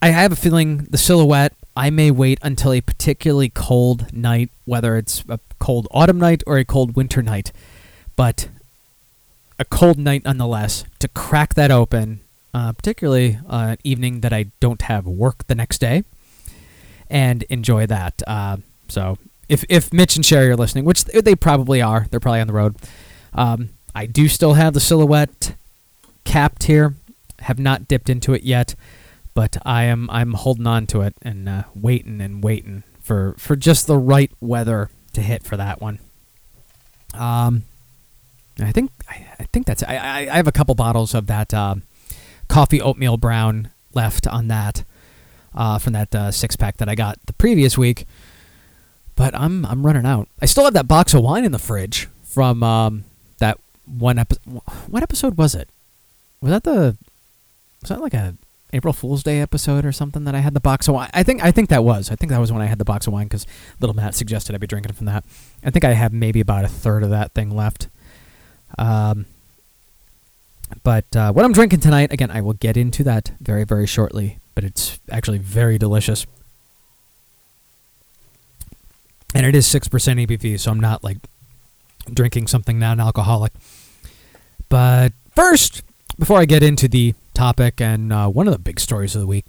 I 0.00 0.08
have 0.08 0.32
a 0.32 0.36
feeling 0.36 0.86
the 0.90 0.98
silhouette. 0.98 1.54
I 1.76 1.90
may 1.90 2.10
wait 2.10 2.38
until 2.42 2.72
a 2.72 2.80
particularly 2.80 3.50
cold 3.50 4.12
night, 4.12 4.50
whether 4.64 4.96
it's 4.96 5.24
a 5.28 5.38
cold 5.58 5.86
autumn 5.90 6.18
night 6.18 6.42
or 6.46 6.58
a 6.58 6.64
cold 6.64 6.96
winter 6.96 7.22
night, 7.22 7.52
but 8.16 8.48
a 9.58 9.64
cold 9.64 9.98
night 9.98 10.24
nonetheless, 10.24 10.84
to 10.98 11.08
crack 11.08 11.54
that 11.54 11.70
open, 11.70 12.20
uh, 12.58 12.72
particularly 12.72 13.38
uh, 13.48 13.76
an 13.76 13.78
evening 13.84 14.20
that 14.22 14.32
I 14.32 14.46
don't 14.58 14.82
have 14.82 15.06
work 15.06 15.46
the 15.46 15.54
next 15.54 15.78
day, 15.78 16.02
and 17.08 17.44
enjoy 17.44 17.86
that. 17.86 18.20
Uh, 18.26 18.56
so 18.88 19.16
if 19.48 19.64
if 19.68 19.92
Mitch 19.92 20.16
and 20.16 20.26
Sherry 20.26 20.50
are 20.50 20.56
listening, 20.56 20.84
which 20.84 21.04
they 21.04 21.36
probably 21.36 21.80
are, 21.80 22.06
they're 22.10 22.18
probably 22.18 22.40
on 22.40 22.48
the 22.48 22.52
road. 22.52 22.74
Um, 23.32 23.70
I 23.94 24.06
do 24.06 24.26
still 24.28 24.54
have 24.54 24.74
the 24.74 24.80
silhouette 24.80 25.54
capped 26.24 26.64
here. 26.64 26.94
Have 27.40 27.60
not 27.60 27.86
dipped 27.86 28.10
into 28.10 28.34
it 28.34 28.42
yet, 28.42 28.74
but 29.34 29.56
I 29.64 29.84
am 29.84 30.10
I'm 30.10 30.32
holding 30.32 30.66
on 30.66 30.88
to 30.88 31.02
it 31.02 31.14
and 31.22 31.48
uh, 31.48 31.62
waiting 31.76 32.20
and 32.20 32.42
waiting 32.42 32.82
for 33.00 33.36
for 33.38 33.54
just 33.54 33.86
the 33.86 33.96
right 33.96 34.32
weather 34.40 34.90
to 35.12 35.20
hit 35.22 35.44
for 35.44 35.56
that 35.56 35.80
one. 35.80 36.00
Um, 37.14 37.62
I 38.60 38.72
think 38.72 38.90
I, 39.08 39.26
I 39.38 39.44
think 39.52 39.66
that's 39.66 39.84
I, 39.84 40.26
I 40.28 40.36
have 40.36 40.48
a 40.48 40.52
couple 40.52 40.74
bottles 40.74 41.14
of 41.14 41.28
that 41.28 41.54
uh, 41.54 41.76
coffee 42.48 42.80
oatmeal 42.80 43.16
brown 43.16 43.70
left 43.94 44.26
on 44.26 44.48
that 44.48 44.84
uh, 45.54 45.78
from 45.78 45.92
that 45.92 46.14
uh, 46.14 46.30
six 46.30 46.56
pack 46.56 46.76
that 46.78 46.88
I 46.88 46.94
got 46.94 47.18
the 47.26 47.32
previous 47.32 47.76
week, 47.78 48.06
but 49.16 49.34
I'm 49.34 49.66
I'm 49.66 49.84
running 49.84 50.06
out. 50.06 50.28
I 50.40 50.46
still 50.46 50.64
have 50.64 50.74
that 50.74 50.88
box 50.88 51.14
of 51.14 51.22
wine 51.22 51.44
in 51.44 51.52
the 51.52 51.58
fridge 51.58 52.08
from 52.22 52.62
um, 52.62 53.04
that 53.38 53.58
one 53.84 54.18
episode. 54.18 54.60
What 54.88 55.02
episode 55.02 55.36
was 55.36 55.54
it? 55.54 55.68
Was 56.40 56.50
that 56.50 56.64
the 56.64 56.96
was 57.82 57.88
that 57.88 58.00
like 58.00 58.14
a 58.14 58.34
April 58.72 58.92
Fool's 58.92 59.22
Day 59.22 59.40
episode 59.40 59.84
or 59.84 59.92
something 59.92 60.24
that 60.24 60.34
I 60.34 60.40
had 60.40 60.54
the 60.54 60.60
box 60.60 60.88
of 60.88 60.94
wine? 60.94 61.10
I 61.14 61.22
think 61.22 61.42
I 61.42 61.50
think 61.50 61.68
that 61.70 61.84
was. 61.84 62.10
I 62.10 62.16
think 62.16 62.30
that 62.30 62.40
was 62.40 62.52
when 62.52 62.62
I 62.62 62.66
had 62.66 62.78
the 62.78 62.84
box 62.84 63.06
of 63.06 63.12
wine 63.12 63.26
because 63.26 63.46
little 63.80 63.96
Matt 63.96 64.14
suggested 64.14 64.54
I 64.54 64.58
be 64.58 64.66
drinking 64.66 64.92
from 64.92 65.06
that. 65.06 65.24
I 65.64 65.70
think 65.70 65.84
I 65.84 65.92
have 65.92 66.12
maybe 66.12 66.40
about 66.40 66.64
a 66.64 66.68
third 66.68 67.02
of 67.02 67.10
that 67.10 67.32
thing 67.32 67.54
left. 67.54 67.88
Um, 68.76 69.26
but 70.82 71.14
uh, 71.16 71.32
what 71.32 71.44
I'm 71.44 71.52
drinking 71.52 71.80
tonight, 71.80 72.12
again, 72.12 72.30
I 72.30 72.40
will 72.40 72.54
get 72.54 72.76
into 72.76 73.04
that 73.04 73.32
very 73.40 73.64
very 73.64 73.86
shortly. 73.86 74.38
But 74.54 74.64
it's 74.64 74.98
actually 75.10 75.38
very 75.38 75.78
delicious, 75.78 76.26
and 79.34 79.46
it 79.46 79.54
is 79.54 79.66
six 79.66 79.86
percent 79.86 80.18
ABV, 80.18 80.58
so 80.58 80.70
I'm 80.70 80.80
not 80.80 81.04
like 81.04 81.18
drinking 82.12 82.48
something 82.48 82.78
non-alcoholic. 82.78 83.52
But 84.68 85.12
first, 85.34 85.82
before 86.18 86.40
I 86.40 86.44
get 86.44 86.62
into 86.62 86.88
the 86.88 87.14
topic 87.34 87.80
and 87.80 88.12
uh, 88.12 88.28
one 88.28 88.48
of 88.48 88.52
the 88.52 88.58
big 88.58 88.80
stories 88.80 89.14
of 89.14 89.20
the 89.20 89.26
week, 89.26 89.44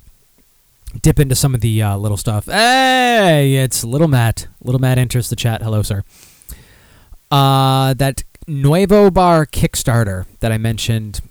dip 1.02 1.20
into 1.20 1.36
some 1.36 1.56
of 1.56 1.62
the 1.62 1.82
uh, 1.82 1.98
little 1.98 2.18
stuff. 2.18 2.46
Hey, 2.46 3.56
it's 3.56 3.84
Little 3.84 4.08
Matt. 4.08 4.48
Little 4.64 4.80
Matt 4.80 4.98
enters 4.98 5.30
the 5.30 5.36
chat. 5.36 5.62
Hello, 5.62 5.82
sir. 5.82 6.04
Uh, 7.32 7.94
that 7.96 8.24
Nuevo 8.50 9.12
Bar 9.12 9.46
Kickstarter 9.46 10.26
that 10.40 10.52
I 10.52 10.58
mentioned 10.58 11.22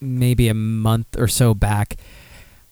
maybe 0.00 0.48
a 0.48 0.54
month 0.54 1.16
or 1.16 1.28
so 1.28 1.54
back. 1.54 1.96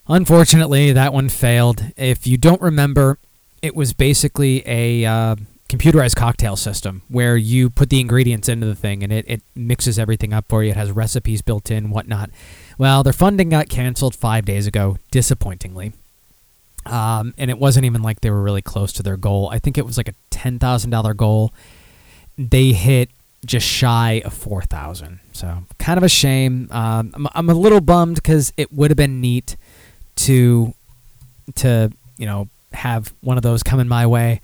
Unfortunately, 0.08 0.92
that 0.92 1.12
one 1.12 1.28
failed. 1.28 1.84
If 1.96 2.26
you 2.26 2.36
don't 2.36 2.60
remember, 2.60 3.18
it 3.62 3.76
was 3.76 3.92
basically 3.92 4.64
a 4.66 5.04
uh, 5.04 5.36
computerized 5.68 6.16
cocktail 6.16 6.56
system 6.56 7.02
where 7.08 7.36
you 7.36 7.70
put 7.70 7.90
the 7.90 8.00
ingredients 8.00 8.48
into 8.48 8.66
the 8.66 8.74
thing 8.74 9.04
and 9.04 9.12
it, 9.12 9.24
it 9.28 9.42
mixes 9.54 10.00
everything 10.00 10.32
up 10.32 10.46
for 10.48 10.64
you. 10.64 10.70
It 10.70 10.76
has 10.76 10.90
recipes 10.90 11.40
built 11.40 11.70
in, 11.70 11.90
whatnot. 11.90 12.30
Well, 12.78 13.04
their 13.04 13.12
funding 13.12 13.50
got 13.50 13.68
canceled 13.68 14.16
five 14.16 14.44
days 14.44 14.66
ago, 14.66 14.98
disappointingly. 15.12 15.92
Um, 16.84 17.34
and 17.38 17.48
it 17.52 17.58
wasn't 17.58 17.86
even 17.86 18.02
like 18.02 18.20
they 18.20 18.30
were 18.30 18.42
really 18.42 18.62
close 18.62 18.92
to 18.94 19.04
their 19.04 19.16
goal. 19.16 19.48
I 19.50 19.60
think 19.60 19.78
it 19.78 19.86
was 19.86 19.96
like 19.96 20.08
a 20.08 20.14
$10,000 20.32 21.16
goal. 21.16 21.54
They 22.36 22.72
hit 22.72 23.08
just 23.44 23.66
shy 23.66 24.22
of 24.24 24.32
4000 24.32 25.20
So, 25.32 25.64
kind 25.78 25.98
of 25.98 26.04
a 26.04 26.08
shame. 26.08 26.68
Um, 26.70 27.12
I'm, 27.14 27.28
I'm 27.34 27.50
a 27.50 27.54
little 27.54 27.80
bummed 27.80 28.16
because 28.16 28.52
it 28.56 28.72
would 28.72 28.90
have 28.90 28.96
been 28.96 29.20
neat 29.20 29.56
to, 30.16 30.74
to, 31.56 31.90
you 32.16 32.26
know, 32.26 32.48
have 32.72 33.12
one 33.20 33.36
of 33.36 33.42
those 33.42 33.62
coming 33.62 33.88
my 33.88 34.06
way 34.06 34.40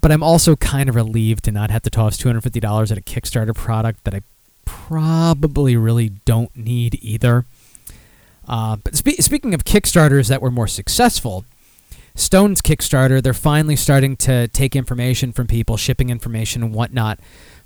but 0.00 0.12
I'm 0.12 0.22
also 0.22 0.56
kind 0.56 0.88
of 0.88 0.94
relieved 0.94 1.44
to 1.44 1.52
not 1.52 1.70
have 1.70 1.82
to 1.82 1.90
toss 1.90 2.16
$250 2.16 2.90
at 2.90 2.98
a 2.98 3.00
Kickstarter 3.00 3.54
product 3.54 4.04
that 4.04 4.14
I 4.14 4.22
probably 4.64 5.76
really 5.76 6.10
don't 6.24 6.56
need 6.56 6.98
either. 7.02 7.44
Uh, 8.46 8.76
but 8.76 8.94
spe- 8.96 9.20
speaking 9.20 9.54
of 9.54 9.64
Kickstarters 9.64 10.28
that 10.28 10.40
were 10.40 10.50
more 10.50 10.68
successful, 10.68 11.44
Stone's 12.14 12.62
Kickstarter, 12.62 13.22
they're 13.22 13.34
finally 13.34 13.76
starting 13.76 14.16
to 14.16 14.48
take 14.48 14.74
information 14.74 15.32
from 15.32 15.46
people, 15.46 15.76
shipping 15.76 16.10
information 16.10 16.62
and 16.62 16.74
whatnot 16.74 17.18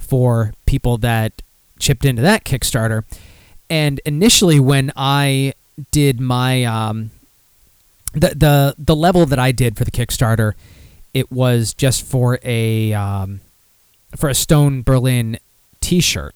for 0.03 0.53
people 0.67 0.99
that 0.99 1.43
chipped 1.79 2.05
into 2.05 2.23
that 2.23 2.45
Kickstarter. 2.45 3.05
And 3.71 4.01
initially, 4.05 4.61
when 4.61 4.93
I 4.97 5.55
did 5.91 6.21
my 6.21 6.65
um, 6.65 7.11
the 8.13 8.29
the 8.31 8.75
the 8.79 8.97
level 8.97 9.25
that 9.27 9.39
I 9.39 9.53
did 9.53 9.77
for 9.77 9.85
the 9.85 9.91
Kickstarter, 9.91 10.53
it 11.15 11.33
was 11.33 11.73
just 11.73 12.05
for 12.05 12.39
a 12.43 12.93
um, 12.93 13.41
for 14.17 14.29
a 14.29 14.35
Stone 14.35 14.83
Berlin 14.83 15.39
T-shirt, 15.81 16.35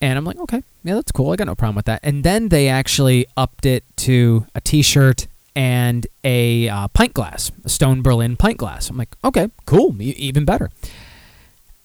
and 0.00 0.16
I'm 0.16 0.24
like, 0.24 0.38
okay, 0.38 0.62
yeah, 0.84 0.94
that's 0.94 1.12
cool. 1.12 1.32
I 1.32 1.36
got 1.36 1.46
no 1.46 1.54
problem 1.54 1.76
with 1.76 1.86
that. 1.86 2.00
And 2.02 2.22
then 2.22 2.48
they 2.48 2.68
actually 2.68 3.26
upped 3.36 3.66
it 3.66 3.84
to 3.96 4.46
a 4.54 4.60
T-shirt 4.60 5.26
and 5.56 6.06
a 6.22 6.68
uh, 6.68 6.88
pint 6.88 7.12
glass, 7.12 7.50
a 7.64 7.68
Stone 7.68 8.02
Berlin 8.02 8.36
pint 8.36 8.58
glass. 8.58 8.88
I'm 8.88 8.96
like, 8.96 9.16
okay, 9.24 9.50
cool, 9.66 10.00
even 10.00 10.44
better. 10.44 10.70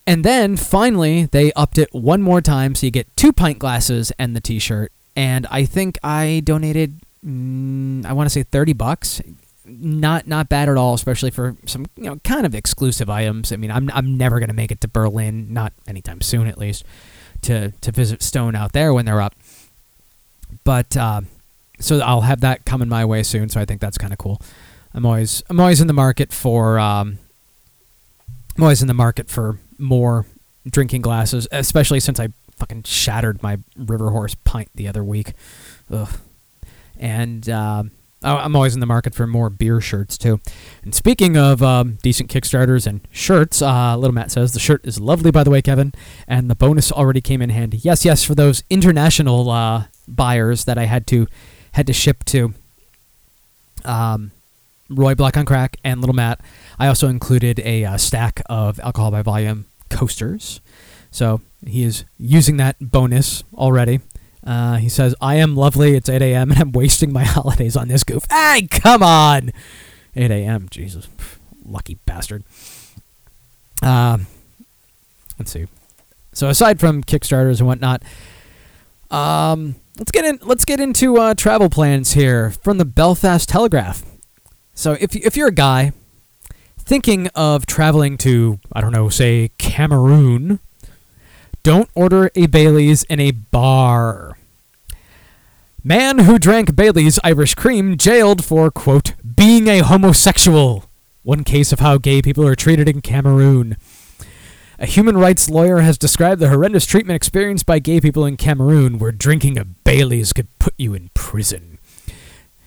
And 0.07 0.23
then 0.23 0.55
finally, 0.55 1.25
they 1.25 1.51
upped 1.53 1.77
it 1.77 1.89
one 1.91 2.21
more 2.21 2.41
time, 2.41 2.75
so 2.75 2.85
you 2.85 2.91
get 2.91 3.15
two 3.15 3.33
pint 3.33 3.57
glasses 3.57 4.11
and 4.19 4.35
the 4.35 4.41
T-shirt. 4.41 4.91
And 5.15 5.47
I 5.49 5.65
think 5.65 5.97
I 6.03 6.41
donated, 6.43 6.99
mm, 7.25 8.05
I 8.05 8.13
want 8.13 8.27
to 8.27 8.29
say 8.29 8.43
thirty 8.43 8.73
bucks 8.73 9.21
not 9.67 10.27
not 10.27 10.49
bad 10.49 10.69
at 10.69 10.77
all, 10.77 10.93
especially 10.93 11.31
for 11.31 11.55
some 11.65 11.85
you 11.95 12.03
know 12.03 12.17
kind 12.17 12.45
of 12.45 12.53
exclusive 12.55 13.09
items. 13.09 13.51
I 13.51 13.55
mean, 13.55 13.71
I'm 13.71 13.89
I'm 13.93 14.17
never 14.17 14.39
gonna 14.39 14.53
make 14.53 14.71
it 14.71 14.81
to 14.81 14.87
Berlin, 14.87 15.53
not 15.53 15.73
anytime 15.87 16.21
soon 16.21 16.47
at 16.47 16.57
least, 16.57 16.83
to 17.43 17.71
to 17.71 17.91
visit 17.91 18.21
Stone 18.21 18.55
out 18.55 18.73
there 18.73 18.93
when 18.93 19.05
they're 19.05 19.21
up. 19.21 19.35
But 20.63 20.95
uh, 20.95 21.21
so 21.79 21.99
I'll 21.99 22.21
have 22.21 22.41
that 22.41 22.65
coming 22.65 22.89
my 22.89 23.05
way 23.05 23.23
soon. 23.23 23.49
So 23.49 23.59
I 23.59 23.65
think 23.65 23.81
that's 23.81 23.97
kind 23.97 24.13
of 24.13 24.19
cool. 24.19 24.41
I'm 24.93 25.05
always 25.05 25.43
I'm 25.49 25.59
always 25.59 25.81
in 25.81 25.87
the 25.87 25.93
market 25.93 26.31
for 26.31 26.79
um, 26.79 27.17
I'm 28.55 28.63
always 28.63 28.81
in 28.81 28.87
the 28.87 28.93
market 28.93 29.29
for 29.29 29.59
more 29.77 30.25
drinking 30.69 31.01
glasses, 31.01 31.47
especially 31.51 31.99
since 31.99 32.19
I 32.19 32.29
fucking 32.57 32.83
shattered 32.83 33.43
my 33.43 33.59
River 33.75 34.11
Horse 34.11 34.35
pint 34.35 34.69
the 34.75 34.87
other 34.87 35.03
week. 35.03 35.33
Ugh. 35.91 36.09
And 36.97 37.49
uh, 37.49 37.83
I'm 38.23 38.55
always 38.55 38.73
in 38.73 38.79
the 38.79 38.85
market 38.85 39.13
for 39.13 39.27
more 39.27 39.49
beer 39.49 39.81
shirts 39.81 40.17
too. 40.17 40.39
And 40.83 40.95
speaking 40.95 41.37
of 41.37 41.61
um, 41.61 41.99
decent 42.01 42.29
Kickstarters 42.29 42.87
and 42.87 43.01
shirts, 43.11 43.61
uh, 43.61 43.97
Little 43.97 44.13
Matt 44.13 44.31
says 44.31 44.53
the 44.53 44.59
shirt 44.59 44.85
is 44.85 44.99
lovely, 44.99 45.31
by 45.31 45.43
the 45.43 45.51
way, 45.51 45.61
Kevin, 45.61 45.93
and 46.27 46.49
the 46.49 46.55
bonus 46.55 46.91
already 46.91 47.21
came 47.21 47.41
in 47.41 47.49
handy. 47.49 47.77
Yes, 47.77 48.05
yes, 48.05 48.23
for 48.23 48.33
those 48.33 48.63
international 48.69 49.49
uh, 49.49 49.85
buyers 50.07 50.65
that 50.65 50.77
I 50.77 50.85
had 50.85 51.05
to 51.07 51.27
had 51.73 51.87
to 51.87 51.93
ship 51.93 52.23
to. 52.25 52.53
Um, 53.83 54.31
Roy 54.89 55.15
Black 55.15 55.35
on 55.35 55.45
Crack 55.45 55.77
and 55.83 55.99
Little 55.99 56.15
Matt. 56.15 56.39
I 56.79 56.87
also 56.87 57.07
included 57.07 57.59
a 57.59 57.85
uh, 57.85 57.97
stack 57.97 58.41
of 58.47 58.79
alcohol 58.79 59.11
by 59.11 59.21
volume 59.21 59.65
coasters, 59.89 60.61
so 61.11 61.41
he 61.65 61.83
is 61.83 62.05
using 62.17 62.57
that 62.57 62.75
bonus 62.79 63.43
already. 63.53 64.01
Uh, 64.45 64.75
he 64.75 64.89
says, 64.89 65.15
I 65.19 65.35
am 65.35 65.55
lovely. 65.55 65.95
It's 65.95 66.07
8 66.07 66.21
a.m. 66.21 66.51
and 66.51 66.59
I'm 66.59 66.71
wasting 66.71 67.11
my 67.11 67.23
holidays 67.25 67.75
on 67.75 67.87
this 67.87 68.03
goof. 68.03 68.25
Hey, 68.29 68.67
come 68.69 69.01
on! 69.01 69.51
8 70.15 70.31
a.m. 70.31 70.67
Jesus. 70.69 71.07
Lucky 71.65 71.95
bastard. 72.05 72.43
Um, 73.81 74.27
let's 75.39 75.51
see. 75.51 75.65
So 76.31 76.49
aside 76.49 76.79
from 76.79 77.03
Kickstarters 77.03 77.59
and 77.59 77.67
whatnot, 77.67 78.03
um, 79.09 79.75
let's 79.97 80.11
get 80.11 80.25
in. 80.25 80.39
Let's 80.41 80.65
get 80.65 80.79
into 80.79 81.17
uh, 81.17 81.33
travel 81.33 81.69
plans 81.69 82.13
here 82.13 82.51
from 82.51 82.77
the 82.77 82.85
Belfast 82.85 83.47
Telegraph. 83.47 84.03
So 84.73 84.93
if 84.99 85.15
if 85.15 85.37
you're 85.37 85.47
a 85.47 85.53
guy 85.53 85.93
thinking 86.85 87.27
of 87.29 87.65
traveling 87.65 88.17
to 88.19 88.59
I 88.71 88.81
don't 88.81 88.91
know, 88.91 89.09
say 89.09 89.51
Cameroon, 89.57 90.59
don't 91.63 91.89
order 91.95 92.29
a 92.35 92.45
Bailey's 92.45 93.03
in 93.03 93.19
a 93.19 93.31
bar. 93.31 94.37
Man 95.83 96.19
who 96.19 96.39
drank 96.39 96.75
Bailey's 96.75 97.19
Irish 97.23 97.55
cream 97.55 97.97
jailed 97.97 98.43
for 98.43 98.71
quote 98.71 99.13
being 99.35 99.67
a 99.67 99.79
homosexual. 99.79 100.85
One 101.23 101.43
case 101.43 101.71
of 101.71 101.79
how 101.79 101.97
gay 101.97 102.21
people 102.21 102.47
are 102.47 102.55
treated 102.55 102.87
in 102.87 103.01
Cameroon. 103.01 103.77
A 104.77 104.85
human 104.85 105.17
rights 105.17 105.49
lawyer 105.49 105.79
has 105.79 105.97
described 105.97 106.41
the 106.41 106.49
horrendous 106.49 106.85
treatment 106.85 107.15
experienced 107.15 107.65
by 107.65 107.79
gay 107.79 108.01
people 108.01 108.25
in 108.25 108.35
Cameroon, 108.35 108.99
where 108.99 109.11
drinking 109.11 109.57
a 109.57 109.65
Bailey's 109.65 110.33
could 110.33 110.47
put 110.59 110.73
you 110.77 110.93
in 110.93 111.09
prison. 111.13 111.79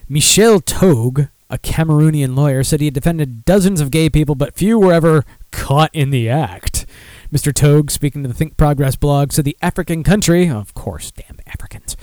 Michel 0.08 0.60
Togue, 0.60 1.26
a 1.50 1.58
Cameroonian 1.58 2.36
lawyer, 2.36 2.62
said 2.62 2.80
he 2.80 2.86
had 2.86 2.94
defended 2.94 3.44
dozens 3.44 3.80
of 3.80 3.90
gay 3.90 4.10
people, 4.10 4.34
but 4.34 4.54
few 4.54 4.78
were 4.78 4.92
ever 4.92 5.24
caught 5.50 5.90
in 5.94 6.10
the 6.10 6.28
act. 6.28 6.86
Mr. 7.32 7.52
Togue, 7.52 7.90
speaking 7.90 8.22
to 8.22 8.28
the 8.28 8.34
Think 8.34 8.56
Progress 8.56 8.96
blog, 8.96 9.32
said 9.32 9.44
the 9.44 9.56
African 9.60 10.02
country, 10.02 10.48
of 10.48 10.72
course, 10.74 11.10
damn 11.10 11.38
Africans, 11.46 11.96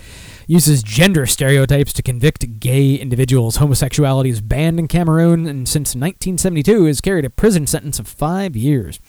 uses 0.48 0.84
gender 0.84 1.26
stereotypes 1.26 1.94
to 1.94 2.04
convict 2.04 2.60
gay 2.60 2.94
individuals. 2.94 3.56
Homosexuality 3.56 4.30
is 4.30 4.42
banned 4.42 4.78
in 4.78 4.88
Cameroon 4.88 5.48
and 5.48 5.68
since 5.68 5.96
1972 5.96 6.86
has 6.86 7.02
carried 7.02 7.26
a 7.26 7.30
prison 7.32 7.66
sentence 7.66 7.98
of 7.98 8.08
five 8.08 8.56
years. 8.56 9.00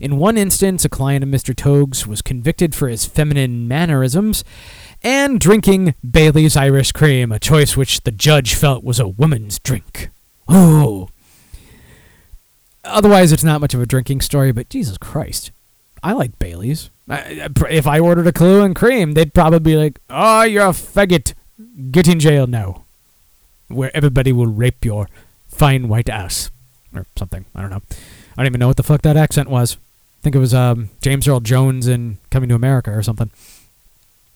In 0.00 0.16
one 0.16 0.36
instance, 0.36 0.84
a 0.84 0.88
client 0.88 1.22
of 1.22 1.28
Mr. 1.28 1.54
Togue's 1.54 2.06
was 2.06 2.22
convicted 2.22 2.74
for 2.74 2.88
his 2.88 3.04
feminine 3.04 3.68
mannerisms 3.68 4.42
and 5.02 5.40
drinking 5.40 5.94
Bailey's 6.08 6.56
Irish 6.56 6.92
Cream, 6.92 7.32
a 7.32 7.38
choice 7.38 7.76
which 7.76 8.02
the 8.02 8.10
judge 8.10 8.54
felt 8.54 8.84
was 8.84 9.00
a 9.00 9.08
woman's 9.08 9.58
drink. 9.58 10.10
Oh. 10.48 11.08
Otherwise, 12.84 13.32
it's 13.32 13.44
not 13.44 13.60
much 13.60 13.74
of 13.74 13.80
a 13.80 13.86
drinking 13.86 14.20
story, 14.20 14.52
but 14.52 14.68
Jesus 14.68 14.98
Christ. 14.98 15.50
I 16.02 16.12
like 16.12 16.38
Bailey's. 16.38 16.90
If 17.08 17.86
I 17.86 17.98
ordered 17.98 18.26
a 18.26 18.32
Kahlua 18.32 18.64
and 18.64 18.76
cream, 18.76 19.12
they'd 19.12 19.34
probably 19.34 19.60
be 19.60 19.76
like, 19.76 20.00
"Oh, 20.10 20.42
you're 20.42 20.66
a 20.66 20.70
faggot. 20.70 21.34
Get 21.90 22.08
in 22.08 22.18
jail 22.18 22.46
now." 22.46 22.84
Where 23.68 23.94
everybody 23.94 24.32
will 24.32 24.46
rape 24.46 24.84
your 24.84 25.08
fine 25.48 25.88
white 25.88 26.08
ass 26.08 26.50
or 26.94 27.06
something. 27.16 27.44
I 27.54 27.60
don't 27.60 27.70
know. 27.70 27.82
I 27.90 28.42
don't 28.42 28.46
even 28.46 28.58
know 28.58 28.66
what 28.68 28.76
the 28.76 28.82
fuck 28.82 29.02
that 29.02 29.16
accent 29.16 29.48
was. 29.48 29.76
I 29.76 30.22
think 30.22 30.34
it 30.34 30.40
was 30.40 30.54
um, 30.54 30.90
James 31.00 31.26
Earl 31.28 31.40
Jones 31.40 31.86
in 31.86 32.18
Coming 32.30 32.48
to 32.48 32.54
America 32.54 32.92
or 32.92 33.02
something. 33.02 33.30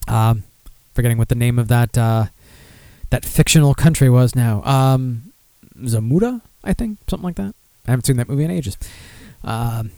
Um, 0.09 0.45
forgetting 0.97 1.19
what 1.19 1.29
the 1.29 1.37
name 1.37 1.59
of 1.59 1.69
that 1.69 1.97
uh, 1.97 2.27
that 3.11 3.25
fictional 3.25 3.75
country 3.75 4.11
was 4.11 4.35
now. 4.35 4.63
Um, 4.65 5.33
Zamunda, 5.79 6.41
I 6.65 6.73
think, 6.73 6.99
something 7.07 7.25
like 7.25 7.37
that. 7.37 7.55
I 7.87 7.91
haven't 7.93 8.07
seen 8.07 8.17
that 8.17 8.29
movie 8.29 8.45
in 8.45 8.51
ages. 8.51 8.77
Um, 9.45 9.93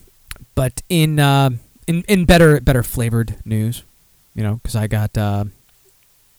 but 0.53 0.83
in 0.89 1.19
uh, 1.19 1.51
in 1.87 2.03
in 2.07 2.25
better 2.25 2.59
better 2.59 2.83
flavored 2.83 3.35
news, 3.45 3.83
you 4.35 4.43
know, 4.43 4.55
because 4.55 4.75
I 4.75 4.87
got 4.87 5.17
uh, 5.17 5.45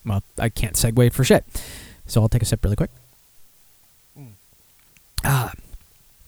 well, 0.05 0.23
I 0.39 0.49
can't 0.49 0.75
segue 0.75 1.13
for 1.13 1.25
shit, 1.25 1.45
so 2.07 2.21
I'll 2.21 2.29
take 2.29 2.43
a 2.43 2.45
sip 2.45 2.63
really 2.63 2.77
quick. 2.77 2.91
Ah, 5.25 5.53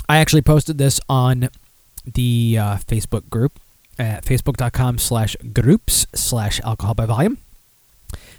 I 0.09 0.19
actually 0.19 0.43
posted 0.43 0.77
this 0.77 1.01
on 1.09 1.49
the 2.05 2.59
uh, 2.59 2.77
Facebook 2.77 3.31
group 3.31 3.59
at 3.99 4.25
facebook.com 4.25 4.99
slash 4.99 5.37
groups 5.53 6.07
slash 6.15 6.61
alcohol 6.65 6.95
by 6.95 7.07
volume. 7.07 7.39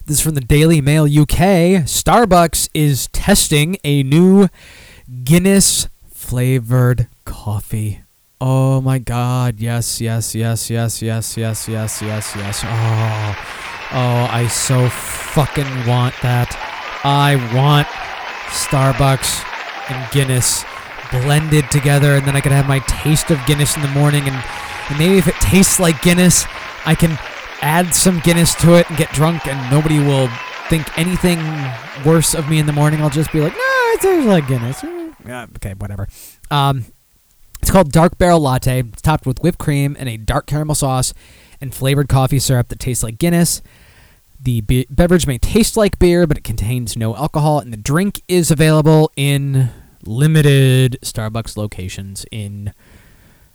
This 0.05 0.17
is 0.17 0.21
from 0.21 0.35
the 0.35 0.41
Daily 0.41 0.81
Mail 0.81 1.05
UK. 1.05 1.85
Starbucks 1.87 2.67
is 2.73 3.07
testing 3.13 3.77
a 3.85 4.03
new 4.03 4.49
Guinness 5.23 5.87
flavored 6.11 7.07
coffee. 7.23 8.03
Oh 8.41 8.81
my 8.81 8.99
god. 8.99 9.61
Yes, 9.61 10.01
yes, 10.01 10.35
yes, 10.35 10.69
yes, 10.69 11.01
yes, 11.01 11.37
yes, 11.37 11.69
yes, 11.69 12.01
yes, 12.01 12.35
yes. 12.35 12.61
Oh. 12.65 13.35
Oh, 13.95 14.27
I 14.29 14.47
so 14.51 14.89
fucking 14.89 15.87
want 15.87 16.15
that. 16.21 16.51
I 17.05 17.35
want 17.55 17.87
Starbucks 18.49 19.45
and 19.89 20.11
Guinness 20.11 20.65
blended 21.11 21.71
together 21.71 22.15
and 22.15 22.27
then 22.27 22.35
I 22.35 22.41
could 22.41 22.51
have 22.51 22.67
my 22.67 22.79
taste 22.79 23.31
of 23.31 23.39
Guinness 23.45 23.77
in 23.77 23.81
the 23.81 23.87
morning 23.89 24.27
and, 24.27 24.35
and 24.89 24.99
maybe 24.99 25.17
if 25.17 25.29
it 25.29 25.35
tastes 25.35 25.79
like 25.79 26.01
Guinness, 26.01 26.45
I 26.85 26.93
can 26.93 27.17
add 27.63 27.95
some 27.95 28.19
Guinness 28.19 28.53
to 28.55 28.75
it 28.75 28.87
and 28.89 28.97
get 28.97 29.09
drunk 29.11 29.47
and 29.47 29.71
nobody 29.71 29.97
will 29.97 30.27
think 30.69 30.95
anything 30.97 31.39
worse 32.05 32.35
of 32.35 32.49
me 32.49 32.59
in 32.59 32.65
the 32.65 32.73
morning. 32.73 33.01
I'll 33.01 33.09
just 33.09 33.31
be 33.31 33.39
like, 33.39 33.53
no, 33.53 33.59
it 33.59 34.01
tastes 34.01 34.27
like 34.27 34.47
Guinness. 34.47 34.83
Yeah, 35.25 35.47
okay, 35.55 35.73
whatever. 35.73 36.07
Um, 36.51 36.85
it's 37.61 37.71
called 37.71 37.91
Dark 37.93 38.17
Barrel 38.17 38.41
Latte. 38.41 38.79
It's 38.81 39.01
topped 39.01 39.25
with 39.25 39.39
whipped 39.41 39.59
cream 39.59 39.95
and 39.97 40.09
a 40.09 40.17
dark 40.17 40.45
caramel 40.45 40.75
sauce 40.75 41.13
and 41.61 41.73
flavored 41.73 42.09
coffee 42.09 42.39
syrup 42.39 42.67
that 42.67 42.79
tastes 42.79 43.03
like 43.03 43.17
Guinness. 43.17 43.61
The 44.41 44.59
be- 44.59 44.85
beverage 44.89 45.25
may 45.25 45.37
taste 45.37 45.77
like 45.77 45.97
beer, 45.97 46.27
but 46.27 46.37
it 46.37 46.43
contains 46.43 46.97
no 46.97 47.15
alcohol, 47.15 47.59
and 47.59 47.71
the 47.71 47.77
drink 47.77 48.21
is 48.27 48.51
available 48.51 49.09
in 49.15 49.69
limited 50.05 50.97
Starbucks 51.01 51.55
locations 51.55 52.25
in 52.29 52.73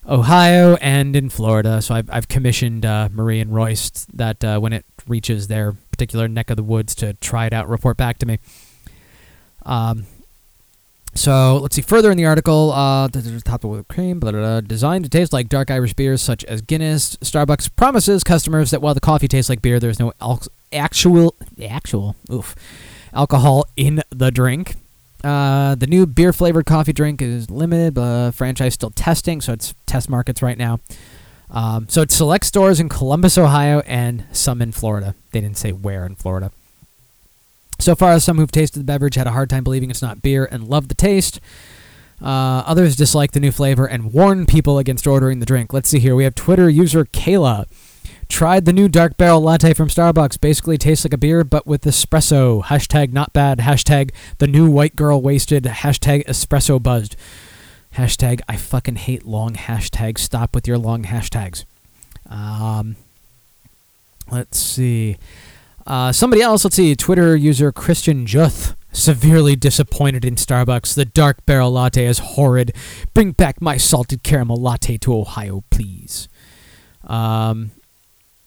Ohio 0.09 0.77
and 0.77 1.15
in 1.15 1.29
Florida. 1.29 1.83
So 1.83 1.95
I've, 1.95 2.09
I've 2.11 2.29
commissioned 2.29 2.87
uh, 2.87 3.09
Marie 3.13 3.41
and 3.41 3.55
Royce 3.55 3.91
that 4.15 4.43
uh, 4.43 4.59
when 4.59 4.73
it 4.73 4.85
reaches 5.07 5.49
their 5.49 5.73
particular 5.91 6.29
neck 6.29 6.51
of 6.51 6.57
the 6.57 6.63
woods 6.63 6.95
to 6.97 7.15
try 7.15 7.47
it 7.47 7.53
out, 7.53 7.69
report 7.69 7.97
back 7.97 8.19
to 8.19 8.27
me. 8.27 8.39
Um, 9.67 10.07
so 11.15 11.57
let's 11.57 11.75
see 11.75 11.83
further 11.83 12.11
in 12.11 12.17
the 12.17 12.27
article. 12.27 12.73
Uh, 12.73 13.09
top 13.45 13.65
with 13.65 13.89
cream, 13.89 14.21
blah, 14.21 14.31
blah, 14.31 14.41
blah, 14.41 14.61
designed 14.61 15.05
to 15.05 15.11
taste 15.11 15.33
like 15.33 15.49
dark 15.49 15.71
Irish 15.71 15.95
beers 15.95 16.23
such 16.23 16.45
as 16.45 16.61
Guinness. 16.63 17.17
Starbucks 17.17 17.75
promises 17.77 18.23
customers 18.23 18.71
that 18.71 18.81
while 18.81 18.95
the 18.95 19.01
coffee 19.01 19.29
tastes 19.29 19.49
like 19.49 19.61
beer, 19.61 19.81
there's 19.81 19.99
no 19.99 20.13
al- 20.21 20.43
actual 20.73 21.35
actual 21.69 22.15
oof 22.33 22.55
alcohol 23.13 23.65
in 23.77 24.03
the 24.11 24.31
drink. 24.31 24.77
Uh, 25.29 25.75
the 25.75 25.87
new 25.87 26.07
beer 26.07 26.33
flavored 26.33 26.65
coffee 26.65 26.95
drink 26.95 27.21
is 27.21 27.51
limited, 27.51 27.93
but 27.93 28.31
franchise 28.31 28.73
still 28.73 28.89
testing, 28.91 29.43
so 29.43 29.53
it's 29.53 29.75
test 29.85 30.09
markets 30.09 30.41
right 30.41 30.57
now. 30.57 30.81
Um, 31.51 31.87
so 31.91 32.01
it's 32.01 32.15
select 32.15 32.47
stores 32.47 32.81
in 32.81 32.89
Columbus, 32.89 33.37
Ohio, 33.37 33.81
and 33.81 34.25
some 34.33 34.63
in 34.63 34.73
Florida. 34.73 35.15
They 35.33 35.43
didn't 35.43 35.59
say 35.59 35.73
where 35.73 36.07
in 36.07 36.15
Florida. 36.15 36.51
So 37.79 37.95
far, 37.95 38.19
some 38.21 38.39
who've 38.39 38.51
tasted 38.51 38.79
the 38.79 38.85
beverage 38.85 39.17
had 39.17 39.27
a 39.27 39.33
hard 39.33 39.51
time 39.51 39.65
believing 39.65 39.91
it's 39.91 40.01
not 40.01 40.23
beer 40.23 40.49
and 40.51 40.67
loved 40.67 40.89
the 40.89 40.95
taste. 40.95 41.41
Uh, 42.23 42.65
others 42.67 42.97
dislike 42.97 43.33
the 43.33 43.41
new 43.41 43.53
flavor 43.53 43.87
and 43.87 44.15
warn 44.15 44.47
people 44.47 44.79
against 44.79 45.07
ordering 45.07 45.41
the 45.41 45.47
drink. 45.47 45.75
Let's 45.75 45.91
see 45.91 45.99
here. 45.99 46.17
We 46.17 46.25
have 46.25 46.35
Twitter 46.35 46.71
user 46.71 47.05
Kayla. 47.05 47.67
Tried 48.29 48.67
the 48.67 48.73
new 48.73 48.89
dark 48.89 49.17
barrel 49.17 49.41
latte 49.41 49.73
from 49.73 49.89
Starbucks. 49.89 50.41
Basically 50.41 50.79
tastes 50.79 51.05
like 51.05 51.15
a 51.15 51.19
beer, 51.19 51.45
but 51.45 51.67
with 51.67 51.83
espresso. 51.83 52.63
Hashtag 52.63 53.13
not 53.13 53.33
bad. 53.33 53.59
Hashtag 53.59 54.11
the 54.39 54.47
new 54.47 54.71
white 54.71 54.97
girl 54.97 55.21
wasted. 55.21 55.65
Hashtag 55.65 56.27
espresso 56.27 56.83
buzzed. 56.83 57.17
Hashtag 57.95 58.41
I 58.49 58.57
fucking 58.57 58.97
hate 58.97 59.25
long 59.25 59.55
hashtags. 59.55 60.19
Stop 60.19 60.55
with 60.55 60.69
your 60.69 60.79
long 60.79 61.05
hashtags. 61.05 61.65
Um, 62.29 62.97
let's 64.31 64.59
see. 64.59 65.17
Uh, 65.87 66.13
somebody 66.13 66.43
else, 66.43 66.65
let's 66.65 66.77
see, 66.77 66.95
Twitter 66.95 67.35
user 67.35 67.73
Christian 67.73 68.27
Juth, 68.27 68.77
severely 68.93 69.57
disappointed 69.57 70.23
in 70.23 70.35
Starbucks. 70.35 70.95
The 70.95 71.07
dark 71.07 71.47
barrel 71.47 71.71
latte 71.71 72.05
is 72.05 72.19
horrid. 72.19 72.77
Bring 73.15 73.33
back 73.33 73.63
my 73.63 73.79
salted 73.79 74.23
caramel 74.23 74.59
latte 74.59 74.99
to 74.99 75.15
Ohio, 75.17 75.65
please. 75.71 76.29
Um, 77.05 77.71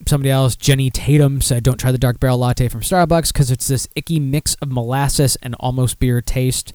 somebody 0.06 0.30
else, 0.30 0.56
Jenny 0.56 0.90
Tatum, 0.90 1.40
said, 1.40 1.62
Don't 1.62 1.78
try 1.78 1.92
the 1.92 1.98
dark 1.98 2.20
barrel 2.20 2.38
latte 2.38 2.68
from 2.68 2.80
Starbucks 2.80 3.32
because 3.32 3.50
it's 3.50 3.68
this 3.68 3.88
icky 3.96 4.20
mix 4.20 4.54
of 4.56 4.70
molasses 4.70 5.36
and 5.42 5.54
almost 5.60 5.98
beer 5.98 6.20
taste. 6.20 6.72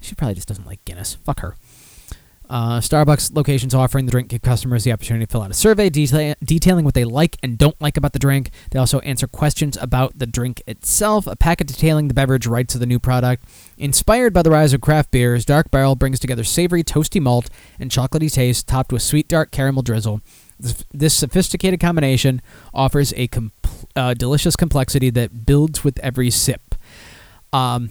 She 0.00 0.14
probably 0.14 0.34
just 0.34 0.48
doesn't 0.48 0.66
like 0.66 0.84
Guinness. 0.84 1.16
Fuck 1.16 1.40
her. 1.40 1.56
Uh, 2.50 2.80
Starbucks 2.80 3.36
locations 3.36 3.76
offering 3.76 4.06
the 4.06 4.10
drink 4.10 4.28
give 4.28 4.42
customers 4.42 4.82
the 4.82 4.90
opportunity 4.90 5.24
to 5.24 5.30
fill 5.30 5.42
out 5.42 5.52
a 5.52 5.54
survey 5.54 5.88
deta- 5.88 6.34
detailing 6.42 6.84
what 6.84 6.94
they 6.94 7.04
like 7.04 7.36
and 7.44 7.56
don't 7.56 7.80
like 7.80 7.96
about 7.96 8.12
the 8.12 8.18
drink. 8.18 8.50
They 8.72 8.78
also 8.80 8.98
answer 9.00 9.28
questions 9.28 9.78
about 9.80 10.18
the 10.18 10.26
drink 10.26 10.60
itself. 10.66 11.28
A 11.28 11.36
packet 11.36 11.68
detailing 11.68 12.08
the 12.08 12.14
beverage 12.14 12.48
rights 12.48 12.74
of 12.74 12.80
the 12.80 12.86
new 12.86 12.98
product. 12.98 13.44
Inspired 13.78 14.32
by 14.32 14.42
the 14.42 14.50
rise 14.50 14.72
of 14.72 14.80
craft 14.80 15.12
beers, 15.12 15.44
Dark 15.44 15.70
Barrel 15.70 15.94
brings 15.94 16.18
together 16.18 16.42
savory, 16.42 16.82
toasty 16.82 17.20
malt 17.20 17.48
and 17.78 17.88
chocolatey 17.88 18.32
taste 18.32 18.66
topped 18.66 18.92
with 18.92 19.02
sweet 19.02 19.28
dark 19.28 19.52
caramel 19.52 19.82
drizzle. 19.84 20.20
This, 20.92 21.14
sophisticated 21.14 21.80
combination 21.80 22.42
offers 22.74 23.12
a 23.16 23.28
compl- 23.28 23.86
uh, 23.96 24.14
delicious 24.14 24.56
complexity 24.56 25.10
that 25.10 25.46
builds 25.46 25.82
with 25.84 25.98
every 26.00 26.30
sip. 26.30 26.74
Um, 27.52 27.90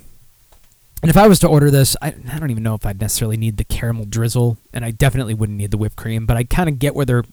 and 1.01 1.09
if 1.09 1.17
I 1.17 1.27
was 1.27 1.39
to 1.39 1.47
order 1.47 1.71
this, 1.71 1.95
I, 2.01 2.13
I 2.31 2.39
don't 2.39 2.51
even 2.51 2.63
know 2.63 2.75
if 2.75 2.85
I'd 2.85 2.99
necessarily 2.99 3.37
need 3.37 3.57
the 3.57 3.63
caramel 3.63 4.05
drizzle, 4.05 4.57
and 4.73 4.83
I 4.83 4.91
definitely 4.91 5.33
wouldn't 5.33 5.57
need 5.57 5.71
the 5.71 5.77
whipped 5.77 5.95
cream. 5.95 6.25
But 6.25 6.37
I 6.37 6.43
kind 6.43 6.69
of 6.69 6.77
get 6.77 6.93
where 6.93 7.05
they're, 7.05 7.23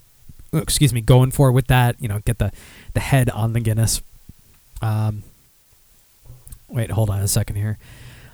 oh, 0.53 0.59
excuse 0.59 0.93
me, 0.93 1.01
going 1.01 1.33
for 1.33 1.51
with 1.53 1.67
that. 1.67 2.01
You 2.01 2.09
know, 2.09 2.21
get 2.21 2.39
the 2.39 2.53
the 2.95 3.01
head 3.01 3.29
on 3.31 3.53
the 3.53 3.61
Guinness. 3.61 4.03
Um, 4.81 5.25
wait, 6.69 6.91
hold 6.93 7.11
on 7.11 7.21
a 7.21 7.29
second 7.29 7.57
here. 7.57 7.79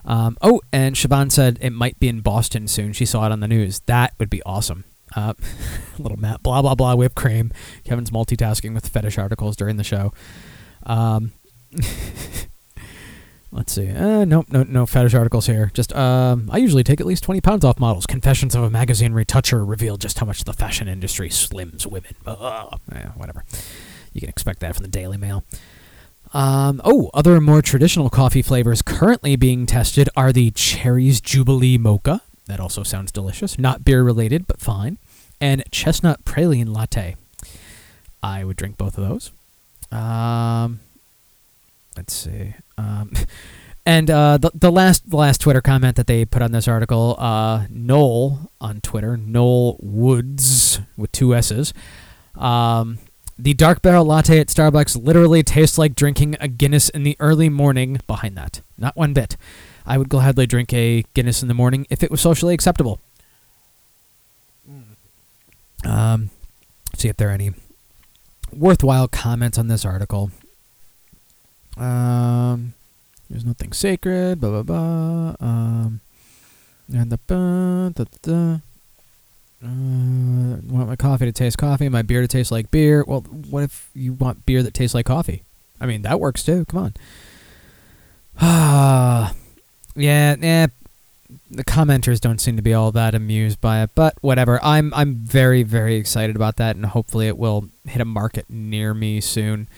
Um, 0.04 0.36
oh, 0.42 0.60
and 0.72 0.96
Siobhan 0.96 1.30
said 1.30 1.58
it 1.60 1.70
might 1.70 1.98
be 1.98 2.08
in 2.08 2.20
Boston 2.20 2.68
soon. 2.68 2.92
She 2.92 3.06
saw 3.06 3.26
it 3.26 3.32
on 3.32 3.40
the 3.40 3.48
news. 3.48 3.80
That 3.86 4.14
would 4.18 4.30
be 4.30 4.42
awesome. 4.44 4.84
Uh, 5.14 5.34
little 5.98 6.18
Matt, 6.18 6.42
blah 6.42 6.62
blah 6.62 6.74
blah, 6.74 6.94
whipped 6.94 7.14
cream. 7.14 7.52
Kevin's 7.84 8.10
multitasking 8.10 8.74
with 8.74 8.88
fetish 8.88 9.18
articles 9.18 9.56
during 9.56 9.76
the 9.76 9.84
show. 9.84 10.12
Um, 10.84 11.32
let's 13.52 13.72
see. 13.72 13.88
Uh, 13.88 14.24
nope, 14.24 14.46
no, 14.50 14.62
no 14.64 14.86
fetish 14.86 15.14
articles 15.14 15.46
here. 15.46 15.70
Just, 15.74 15.94
um, 15.94 16.48
I 16.52 16.58
usually 16.58 16.82
take 16.84 17.00
at 17.00 17.06
least 17.06 17.22
twenty 17.22 17.40
pounds 17.40 17.64
off 17.64 17.78
models. 17.78 18.06
Confessions 18.06 18.54
of 18.54 18.62
a 18.62 18.70
magazine 18.70 19.12
retoucher 19.12 19.64
reveal 19.64 19.96
just 19.96 20.18
how 20.18 20.26
much 20.26 20.44
the 20.44 20.52
fashion 20.52 20.88
industry 20.88 21.28
slims 21.28 21.86
women. 21.86 22.14
Uh, 22.26 22.76
yeah, 22.90 23.10
whatever. 23.10 23.44
You 24.12 24.20
can 24.20 24.28
expect 24.28 24.60
that 24.60 24.74
from 24.74 24.82
the 24.82 24.90
Daily 24.90 25.16
Mail. 25.16 25.44
Um, 26.34 26.80
oh, 26.84 27.10
other 27.12 27.40
more 27.40 27.60
traditional 27.60 28.08
coffee 28.08 28.42
flavors 28.42 28.80
currently 28.80 29.36
being 29.36 29.66
tested 29.66 30.08
are 30.16 30.32
the 30.32 30.50
Cherries 30.52 31.20
Jubilee 31.20 31.76
Mocha. 31.76 32.22
That 32.46 32.58
also 32.58 32.82
sounds 32.82 33.12
delicious. 33.12 33.58
Not 33.58 33.84
beer 33.84 34.02
related, 34.02 34.46
but 34.46 34.60
fine. 34.60 34.98
And 35.42 35.64
Chestnut 35.72 36.24
Praline 36.24 36.72
Latte. 36.72 37.16
I 38.22 38.44
would 38.44 38.56
drink 38.56 38.76
both 38.76 38.96
of 38.96 39.08
those. 39.08 39.32
Um, 39.90 40.78
let's 41.96 42.14
see. 42.14 42.54
Um, 42.78 43.12
and 43.86 44.08
uh, 44.08 44.38
the 44.38 44.52
the 44.54 44.70
last 44.70 45.10
the 45.10 45.16
last 45.16 45.40
Twitter 45.40 45.60
comment 45.60 45.96
that 45.96 46.06
they 46.06 46.24
put 46.24 46.42
on 46.42 46.52
this 46.52 46.68
article, 46.68 47.16
uh, 47.18 47.66
Noel 47.68 48.52
on 48.60 48.80
Twitter, 48.82 49.16
Noel 49.16 49.78
Woods 49.80 50.78
with 50.96 51.10
two 51.10 51.34
S's. 51.34 51.74
Um, 52.36 52.98
the 53.36 53.52
dark 53.52 53.82
barrel 53.82 54.04
latte 54.04 54.38
at 54.38 54.46
Starbucks 54.46 55.02
literally 55.02 55.42
tastes 55.42 55.76
like 55.76 55.96
drinking 55.96 56.36
a 56.38 56.46
Guinness 56.46 56.88
in 56.88 57.02
the 57.02 57.16
early 57.18 57.48
morning. 57.48 58.00
Behind 58.06 58.36
that, 58.36 58.60
not 58.78 58.96
one 58.96 59.12
bit. 59.12 59.36
I 59.84 59.98
would 59.98 60.08
gladly 60.08 60.46
drink 60.46 60.72
a 60.72 61.04
Guinness 61.14 61.42
in 61.42 61.48
the 61.48 61.54
morning 61.54 61.84
if 61.90 62.04
it 62.04 62.12
was 62.12 62.20
socially 62.20 62.54
acceptable. 62.54 63.00
Um, 65.84 66.30
see 66.96 67.08
if 67.08 67.16
there 67.16 67.28
are 67.28 67.32
any 67.32 67.52
worthwhile 68.52 69.08
comments 69.08 69.58
on 69.58 69.68
this 69.68 69.84
article. 69.84 70.30
Um, 71.76 72.74
there's 73.30 73.44
nothing 73.44 73.72
sacred. 73.72 74.40
Blah 74.40 74.62
blah 74.62 74.62
blah. 74.62 75.36
Um, 75.40 76.00
and 76.92 77.10
the 77.10 77.18
da. 78.22 78.58
Uh, 79.64 80.58
want 80.66 80.88
my 80.88 80.96
coffee 80.96 81.24
to 81.24 81.32
taste 81.32 81.56
coffee, 81.56 81.88
my 81.88 82.02
beer 82.02 82.20
to 82.20 82.28
taste 82.28 82.50
like 82.50 82.70
beer. 82.72 83.04
Well, 83.06 83.20
what 83.20 83.62
if 83.62 83.90
you 83.94 84.12
want 84.12 84.44
beer 84.44 84.62
that 84.62 84.74
tastes 84.74 84.94
like 84.94 85.06
coffee? 85.06 85.44
I 85.80 85.86
mean, 85.86 86.02
that 86.02 86.18
works 86.18 86.42
too. 86.42 86.64
Come 86.64 86.80
on. 86.84 86.94
Ah, 88.40 89.34
yeah, 89.94 90.34
yeah. 90.40 90.66
The 91.52 91.64
commenters 91.64 92.20
don't 92.20 92.40
seem 92.40 92.56
to 92.56 92.62
be 92.62 92.72
all 92.72 92.92
that 92.92 93.14
amused 93.14 93.60
by 93.60 93.82
it, 93.82 93.90
but 93.94 94.14
whatever. 94.22 94.58
I'm 94.62 94.92
I'm 94.94 95.16
very 95.16 95.62
very 95.62 95.96
excited 95.96 96.34
about 96.34 96.56
that, 96.56 96.76
and 96.76 96.86
hopefully 96.86 97.28
it 97.28 97.36
will 97.36 97.68
hit 97.84 98.00
a 98.00 98.06
market 98.06 98.46
near 98.48 98.94
me 98.94 99.20
soon. 99.20 99.68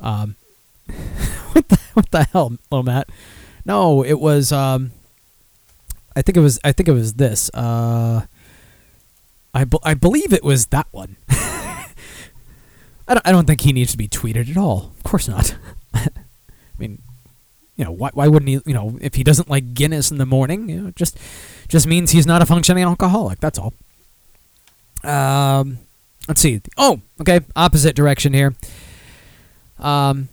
Um, 0.00 0.34
what 1.52 1.68
the 1.68 1.80
what 1.94 2.10
the 2.10 2.24
hell, 2.24 2.52
little 2.70 2.82
Matt? 2.82 3.08
No, 3.64 4.04
it 4.04 4.18
was. 4.18 4.50
Um, 4.50 4.90
I 6.16 6.22
think 6.22 6.36
it 6.36 6.40
was. 6.40 6.58
I 6.64 6.72
think 6.72 6.88
it 6.88 6.92
was 6.92 7.14
this. 7.14 7.50
Uh, 7.54 8.26
I, 9.54 9.66
I 9.82 9.94
believe 9.94 10.32
it 10.32 10.44
was 10.44 10.66
that 10.66 10.88
one. 10.90 11.16
I 11.28 13.14
don't 13.14 13.26
I 13.26 13.32
don't 13.32 13.46
think 13.46 13.60
he 13.62 13.72
needs 13.72 13.92
to 13.92 13.98
be 13.98 14.08
tweeted 14.08 14.50
at 14.50 14.56
all. 14.56 14.92
Of 14.96 15.02
course 15.02 15.28
not. 15.28 15.56
I 15.94 16.08
mean, 16.78 17.02
you 17.80 17.86
know, 17.86 17.92
why 17.92 18.10
why 18.12 18.28
wouldn't 18.28 18.46
he? 18.50 18.60
You 18.66 18.74
know, 18.74 18.98
if 19.00 19.14
he 19.14 19.24
doesn't 19.24 19.48
like 19.48 19.72
Guinness 19.72 20.10
in 20.10 20.18
the 20.18 20.26
morning, 20.26 20.68
you 20.68 20.82
know, 20.82 20.90
just 20.90 21.16
just 21.66 21.86
means 21.86 22.10
he's 22.10 22.26
not 22.26 22.42
a 22.42 22.46
functioning 22.46 22.84
alcoholic. 22.84 23.40
That's 23.40 23.58
all. 23.58 23.72
Um, 25.02 25.78
let's 26.28 26.42
see. 26.42 26.60
Oh, 26.76 27.00
okay, 27.22 27.40
opposite 27.56 27.96
direction 27.96 28.34
here. 28.34 28.54
Um, 29.78 30.28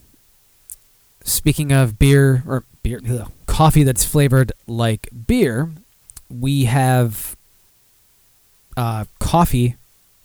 speaking 1.24 1.72
of 1.72 1.98
beer 1.98 2.42
or 2.46 2.64
beer, 2.82 3.00
ugh, 3.08 3.32
coffee 3.46 3.82
that's 3.82 4.04
flavored 4.04 4.52
like 4.66 5.08
beer, 5.26 5.70
we 6.28 6.66
have 6.66 7.34
uh, 8.76 9.06
coffee. 9.20 9.76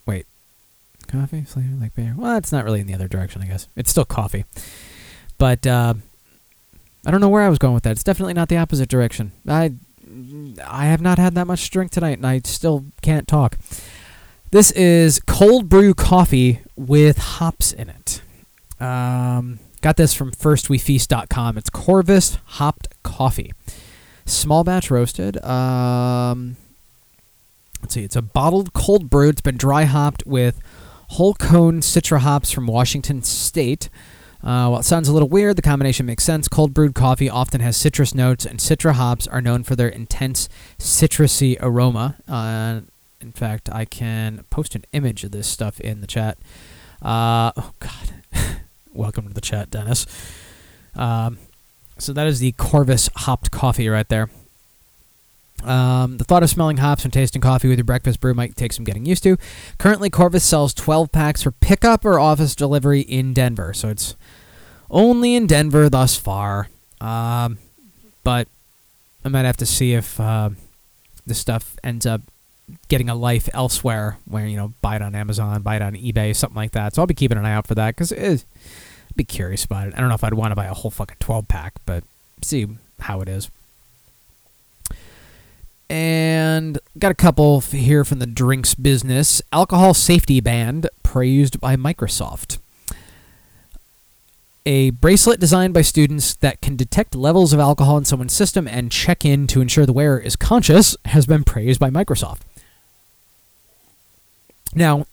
Wait, 0.05 0.25
coffee 1.07 1.43
flavored 1.43 1.79
like 1.79 1.95
beer. 1.95 2.15
Well, 2.17 2.35
it's 2.35 2.51
not 2.51 2.65
really 2.65 2.81
in 2.81 2.87
the 2.87 2.95
other 2.95 3.07
direction, 3.07 3.41
I 3.41 3.45
guess. 3.45 3.69
It's 3.77 3.89
still 3.91 4.03
coffee, 4.03 4.43
but 5.37 5.65
uh, 5.65 5.93
I 7.05 7.11
don't 7.11 7.21
know 7.21 7.29
where 7.29 7.41
I 7.41 7.49
was 7.49 7.59
going 7.59 7.73
with 7.73 7.83
that. 7.83 7.91
It's 7.91 8.03
definitely 8.03 8.33
not 8.33 8.49
the 8.49 8.57
opposite 8.57 8.89
direction. 8.89 9.33
I 9.47 9.73
I 10.65 10.85
have 10.85 11.01
not 11.01 11.17
had 11.17 11.35
that 11.35 11.47
much 11.47 11.69
drink 11.69 11.91
tonight, 11.91 12.17
and 12.17 12.27
I 12.27 12.41
still 12.45 12.85
can't 13.01 13.27
talk. 13.27 13.57
This 14.51 14.71
is 14.71 15.19
cold 15.21 15.67
brew 15.67 15.93
coffee 15.93 16.61
with 16.75 17.17
hops 17.17 17.73
in 17.73 17.89
it. 17.89 18.21
Um, 18.79 19.59
got 19.81 19.97
this 19.97 20.13
from 20.13 20.31
firstwefeast.com. 20.31 21.57
It's 21.57 21.69
Corvus 21.69 22.37
hopped 22.45 22.87
coffee, 23.03 23.51
small 24.25 24.63
batch 24.63 24.91
roasted. 24.91 25.43
Um, 25.43 26.57
let's 27.81 27.95
see, 27.95 28.03
it's 28.03 28.15
a 28.15 28.21
bottled 28.21 28.73
cold 28.73 29.09
brew. 29.09 29.29
It's 29.29 29.41
been 29.41 29.57
dry 29.57 29.85
hopped 29.85 30.23
with 30.25 30.61
whole 31.09 31.33
cone 31.33 31.79
citra 31.79 32.19
hops 32.19 32.51
from 32.51 32.67
Washington 32.67 33.23
State. 33.23 33.89
Uh, 34.43 34.67
while 34.67 34.79
it 34.81 34.83
sounds 34.83 35.07
a 35.07 35.13
little 35.13 35.29
weird, 35.29 35.55
the 35.55 35.61
combination 35.61 36.05
makes 36.05 36.23
sense. 36.23 36.49
Cold 36.49 36.73
brewed 36.73 36.93
coffee 36.93 37.29
often 37.29 37.61
has 37.61 37.77
citrus 37.77 38.13
notes, 38.13 38.45
and 38.45 38.59
citra 38.59 38.93
hops 38.93 39.25
are 39.27 39.41
known 39.41 39.63
for 39.63 39.77
their 39.77 39.87
intense 39.87 40.49
citrusy 40.77 41.55
aroma. 41.61 42.17
Uh, 42.27 42.81
in 43.21 43.31
fact, 43.31 43.69
I 43.71 43.85
can 43.85 44.43
post 44.49 44.75
an 44.75 44.83
image 44.91 45.23
of 45.23 45.31
this 45.31 45.47
stuff 45.47 45.79
in 45.79 46.01
the 46.01 46.07
chat. 46.07 46.37
Uh, 47.01 47.53
oh, 47.55 47.71
God. 47.79 48.13
Welcome 48.93 49.29
to 49.29 49.33
the 49.33 49.41
chat, 49.41 49.71
Dennis. 49.71 50.05
Um, 50.93 51.37
so 51.97 52.11
that 52.11 52.27
is 52.27 52.39
the 52.39 52.51
Corvus 52.53 53.09
hopped 53.15 53.49
coffee 53.49 53.87
right 53.87 54.07
there. 54.09 54.29
Um, 55.63 56.17
the 56.17 56.25
thought 56.25 56.43
of 56.43 56.49
smelling 56.49 56.77
hops 56.77 57.05
and 57.05 57.13
tasting 57.13 57.41
coffee 57.41 57.69
with 57.69 57.77
your 57.77 57.85
breakfast 57.85 58.19
brew 58.19 58.33
might 58.33 58.57
take 58.57 58.73
some 58.73 58.83
getting 58.83 59.05
used 59.05 59.23
to. 59.23 59.37
Currently, 59.77 60.09
Corvus 60.09 60.43
sells 60.43 60.73
12 60.73 61.11
packs 61.13 61.43
for 61.43 61.51
pickup 61.51 62.03
or 62.03 62.19
office 62.19 62.55
delivery 62.55 63.01
in 63.01 63.33
Denver, 63.33 63.73
so 63.73 63.87
it's 63.87 64.15
only 64.93 65.35
in 65.35 65.47
Denver 65.47 65.89
thus 65.89 66.15
far. 66.15 66.69
Um, 67.01 67.57
but 68.23 68.47
I 69.25 69.29
might 69.29 69.43
have 69.43 69.57
to 69.57 69.65
see 69.65 69.93
if 69.93 70.19
uh, 70.19 70.51
this 71.25 71.39
stuff 71.39 71.75
ends 71.83 72.05
up 72.05 72.21
getting 72.87 73.09
a 73.09 73.15
life 73.15 73.49
elsewhere, 73.53 74.17
where 74.25 74.47
you 74.47 74.55
know, 74.55 74.73
buy 74.81 74.95
it 74.95 75.01
on 75.01 75.15
Amazon, 75.15 75.61
buy 75.61 75.75
it 75.75 75.81
on 75.81 75.93
eBay, 75.93 76.33
something 76.33 76.55
like 76.55 76.71
that. 76.71 76.95
So 76.95 77.01
I'll 77.01 77.07
be 77.07 77.13
keeping 77.13 77.37
an 77.37 77.45
eye 77.45 77.53
out 77.53 77.67
for 77.67 77.75
that 77.75 77.95
because 77.95 78.13
I'd 78.13 78.45
be 79.15 79.25
curious 79.25 79.65
about 79.65 79.87
it. 79.87 79.93
I 79.95 79.99
don't 79.99 80.07
know 80.07 80.15
if 80.15 80.23
I'd 80.23 80.33
want 80.33 80.51
to 80.51 80.55
buy 80.55 80.65
a 80.65 80.73
whole 80.73 80.91
fucking 80.91 81.17
12 81.19 81.47
pack, 81.47 81.73
but 81.85 82.03
see 82.41 82.67
how 83.01 83.19
it 83.21 83.27
is. 83.27 83.49
And 85.89 86.79
got 86.97 87.11
a 87.11 87.15
couple 87.15 87.59
here 87.59 88.05
from 88.05 88.19
the 88.19 88.25
drinks 88.25 88.73
business. 88.73 89.41
Alcohol 89.51 89.93
safety 89.93 90.39
band 90.39 90.89
praised 91.03 91.59
by 91.59 91.75
Microsoft. 91.75 92.57
A 94.65 94.91
bracelet 94.91 95.41
designed 95.41 95.73
by 95.73 95.81
students 95.81 96.35
that 96.35 96.61
can 96.61 96.77
detect 96.77 97.15
levels 97.15 97.51
of 97.51 97.59
alcohol 97.59 97.97
in 97.97 98.05
someone's 98.05 98.33
system 98.33 98.65
and 98.67 98.91
check 98.91 99.25
in 99.25 99.45
to 99.47 99.59
ensure 99.59 99.85
the 99.85 99.91
wearer 99.91 100.19
is 100.19 100.37
conscious 100.37 100.95
has 101.05 101.25
been 101.25 101.43
praised 101.43 101.81
by 101.81 101.89
Microsoft. 101.89 102.41
Now, 104.73 105.05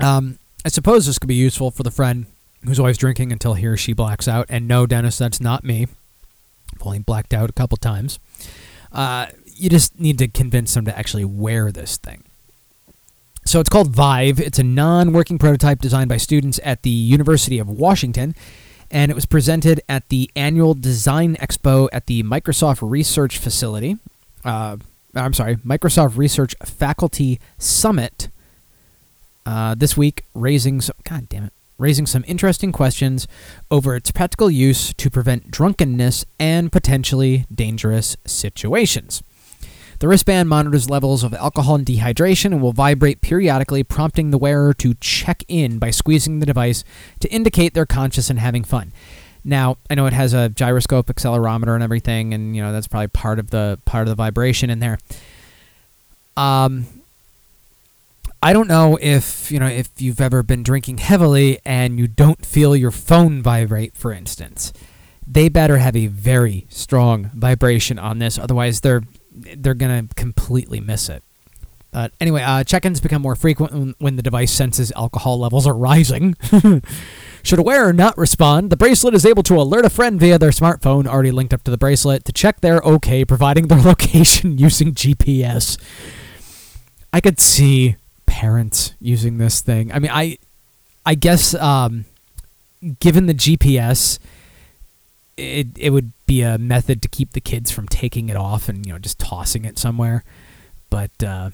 um, 0.00 0.38
I 0.64 0.68
suppose 0.68 1.06
this 1.06 1.18
could 1.18 1.28
be 1.28 1.34
useful 1.34 1.70
for 1.70 1.82
the 1.82 1.90
friend 1.90 2.26
who's 2.64 2.78
always 2.78 2.98
drinking 2.98 3.32
until 3.32 3.54
he 3.54 3.66
or 3.66 3.76
she 3.76 3.94
blacks 3.94 4.28
out. 4.28 4.46
And 4.48 4.68
no, 4.68 4.86
Dennis, 4.86 5.18
that's 5.18 5.40
not 5.40 5.64
me. 5.64 5.86
I've 6.74 6.86
only 6.86 6.98
blacked 6.98 7.32
out 7.32 7.48
a 7.48 7.54
couple 7.54 7.76
times. 7.78 8.18
Uh, 8.92 9.26
you 9.46 9.70
just 9.70 9.98
need 9.98 10.18
to 10.18 10.28
convince 10.28 10.74
them 10.74 10.84
to 10.84 10.96
actually 10.96 11.24
wear 11.24 11.72
this 11.72 11.96
thing. 11.96 12.24
So 13.44 13.60
it's 13.60 13.68
called 13.68 13.88
Vive. 13.88 14.40
It's 14.40 14.58
a 14.58 14.62
non 14.62 15.12
working 15.12 15.38
prototype 15.38 15.80
designed 15.80 16.08
by 16.08 16.16
students 16.16 16.60
at 16.62 16.82
the 16.82 16.90
University 16.90 17.58
of 17.58 17.68
Washington, 17.68 18.34
and 18.90 19.10
it 19.10 19.14
was 19.14 19.26
presented 19.26 19.80
at 19.88 20.08
the 20.08 20.30
annual 20.36 20.74
Design 20.74 21.36
Expo 21.36 21.88
at 21.92 22.06
the 22.06 22.22
Microsoft 22.22 22.78
Research 22.88 23.38
Facility. 23.38 23.98
Uh, 24.44 24.76
I'm 25.14 25.34
sorry, 25.34 25.56
Microsoft 25.56 26.16
Research 26.16 26.54
Faculty 26.64 27.40
Summit 27.58 28.28
uh, 29.44 29.74
this 29.74 29.96
week, 29.96 30.24
raising 30.34 30.80
some, 30.80 30.96
God 31.04 31.28
damn 31.28 31.44
it, 31.44 31.52
raising 31.78 32.06
some 32.06 32.24
interesting 32.26 32.72
questions 32.72 33.26
over 33.70 33.96
its 33.96 34.10
practical 34.12 34.50
use 34.50 34.94
to 34.94 35.10
prevent 35.10 35.50
drunkenness 35.50 36.24
and 36.38 36.70
potentially 36.70 37.44
dangerous 37.52 38.16
situations. 38.24 39.22
The 40.02 40.08
wristband 40.08 40.48
monitors 40.48 40.90
levels 40.90 41.22
of 41.22 41.32
alcohol 41.32 41.76
and 41.76 41.86
dehydration 41.86 42.46
and 42.46 42.60
will 42.60 42.72
vibrate 42.72 43.20
periodically, 43.20 43.84
prompting 43.84 44.32
the 44.32 44.36
wearer 44.36 44.74
to 44.74 44.94
check 44.94 45.44
in 45.46 45.78
by 45.78 45.92
squeezing 45.92 46.40
the 46.40 46.44
device 46.44 46.82
to 47.20 47.30
indicate 47.30 47.72
they're 47.72 47.86
conscious 47.86 48.28
and 48.28 48.40
having 48.40 48.64
fun. 48.64 48.90
Now, 49.44 49.76
I 49.88 49.94
know 49.94 50.06
it 50.06 50.12
has 50.12 50.34
a 50.34 50.48
gyroscope, 50.48 51.06
accelerometer, 51.06 51.72
and 51.74 51.84
everything, 51.84 52.34
and 52.34 52.56
you 52.56 52.60
know 52.60 52.72
that's 52.72 52.88
probably 52.88 53.06
part 53.06 53.38
of 53.38 53.50
the 53.50 53.78
part 53.84 54.02
of 54.02 54.08
the 54.08 54.16
vibration 54.16 54.70
in 54.70 54.80
there. 54.80 54.98
Um, 56.36 56.86
I 58.42 58.52
don't 58.52 58.66
know 58.66 58.98
if 59.00 59.52
you 59.52 59.60
know 59.60 59.68
if 59.68 59.88
you've 59.98 60.20
ever 60.20 60.42
been 60.42 60.64
drinking 60.64 60.98
heavily 60.98 61.60
and 61.64 62.00
you 62.00 62.08
don't 62.08 62.44
feel 62.44 62.74
your 62.74 62.90
phone 62.90 63.40
vibrate, 63.40 63.96
for 63.96 64.12
instance. 64.12 64.72
They 65.24 65.48
better 65.48 65.78
have 65.78 65.94
a 65.94 66.08
very 66.08 66.66
strong 66.70 67.30
vibration 67.34 68.00
on 68.00 68.18
this, 68.18 68.36
otherwise 68.36 68.80
they're 68.80 69.02
they're 69.32 69.74
gonna 69.74 70.08
completely 70.16 70.80
miss 70.80 71.08
it. 71.08 71.22
But 71.92 72.12
anyway, 72.20 72.42
uh, 72.42 72.64
check-ins 72.64 73.00
become 73.00 73.20
more 73.20 73.36
frequent 73.36 73.72
when, 73.72 73.94
when 73.98 74.16
the 74.16 74.22
device 74.22 74.50
senses 74.50 74.92
alcohol 74.96 75.38
levels 75.38 75.66
are 75.66 75.74
rising. 75.74 76.36
Should 77.42 77.58
a 77.58 77.62
wearer 77.62 77.92
not 77.92 78.16
respond, 78.16 78.70
the 78.70 78.76
bracelet 78.76 79.14
is 79.14 79.26
able 79.26 79.42
to 79.42 79.56
alert 79.60 79.84
a 79.84 79.90
friend 79.90 80.18
via 80.18 80.38
their 80.38 80.50
smartphone 80.50 81.06
already 81.06 81.30
linked 81.30 81.52
up 81.52 81.62
to 81.64 81.70
the 81.70 81.76
bracelet 81.76 82.24
to 82.24 82.32
check 82.32 82.60
they're 82.60 82.80
okay, 82.80 83.26
providing 83.26 83.68
their 83.68 83.80
location 83.82 84.56
using 84.56 84.94
GPS. 84.94 85.78
I 87.12 87.20
could 87.20 87.38
see 87.38 87.96
parents 88.24 88.94
using 88.98 89.36
this 89.36 89.60
thing. 89.60 89.92
I 89.92 89.98
mean, 89.98 90.10
I, 90.10 90.38
I 91.04 91.14
guess, 91.14 91.54
um, 91.54 92.06
given 93.00 93.26
the 93.26 93.34
GPS, 93.34 94.18
it 95.36 95.68
it 95.76 95.90
would 95.90 96.12
be 96.26 96.42
a 96.42 96.58
method 96.58 97.02
to 97.02 97.08
keep 97.08 97.32
the 97.32 97.40
kids 97.40 97.70
from 97.70 97.88
taking 97.88 98.28
it 98.28 98.36
off 98.36 98.68
and 98.68 98.86
you 98.86 98.92
know 98.92 98.98
just 98.98 99.18
tossing 99.18 99.64
it 99.64 99.78
somewhere. 99.78 100.24
But 100.90 101.22
uh, 101.22 101.50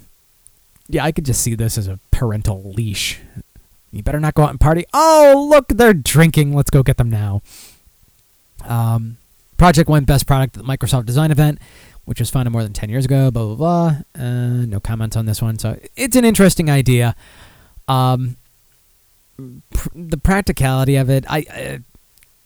yeah, 0.89 1.05
I 1.05 1.13
could 1.13 1.25
just 1.25 1.41
see 1.43 1.55
this 1.55 1.79
as 1.79 1.87
a 1.87 1.99
parental 2.11 2.73
leash. 2.73 3.21
You 3.93 4.03
better 4.03 4.21
not 4.21 4.35
go 4.35 4.43
out 4.43 4.51
and 4.51 4.61
party. 4.61 4.85
Oh, 4.93 5.47
look, 5.49 5.69
they're 5.69 5.95
drinking. 5.95 6.55
Let's 6.55 6.71
go 6.71 6.83
get 6.83 6.97
them 6.97 7.11
now. 7.11 7.43
Um, 8.65 9.17
Project 9.57 9.89
won 9.89 10.05
Best 10.05 10.27
Product 10.27 10.57
at 10.57 10.63
the 10.63 10.69
Microsoft 10.69 11.07
Design 11.07 11.31
Event, 11.31 11.59
which 12.05 12.21
was 12.21 12.31
founded 12.31 12.53
more 12.53 12.63
than 12.63 12.73
10 12.73 12.91
years 12.91 13.05
ago. 13.05 13.31
Blah, 13.31 13.55
blah, 13.55 13.55
blah. 13.55 14.23
Uh, 14.23 14.67
no 14.67 14.79
comments 14.81 15.17
on 15.17 15.27
this 15.27 15.41
one. 15.41 15.59
So 15.59 15.79
it's 15.97 16.17
an 16.17 16.25
interesting 16.25 16.71
idea. 16.71 17.17
Um, 17.87 18.37
pr- 19.71 19.89
the 19.95 20.19
practicality 20.19 20.97
of 20.97 21.09
it, 21.09 21.25
I. 21.29 21.45
Uh, 21.51 21.79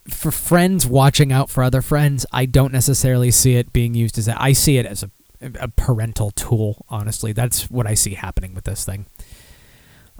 for 0.09 0.31
friends 0.31 0.87
watching 0.87 1.33
out 1.33 1.51
for 1.51 1.63
other 1.63 1.83
friends, 1.83 2.27
I 2.33 2.47
don't 2.47 2.73
necessarily 2.73 3.31
see 3.31 3.57
it 3.57 3.73
being 3.73 3.95
used 3.95 4.19
as 4.19 4.27
that. 4.27 4.41
I 4.41 4.53
see 4.53 4.79
it 4.79 4.87
as 4.87 5.03
a, 5.03 5.11
a 5.61 5.69
parental 5.69 6.31
tool. 6.33 6.85
Honestly, 6.89 7.33
that's 7.33 7.71
what 7.71 7.87
I 7.87 7.95
see 7.95 8.15
happening 8.15 8.55
with 8.55 8.65
this 8.65 8.85
thing. 8.85 9.07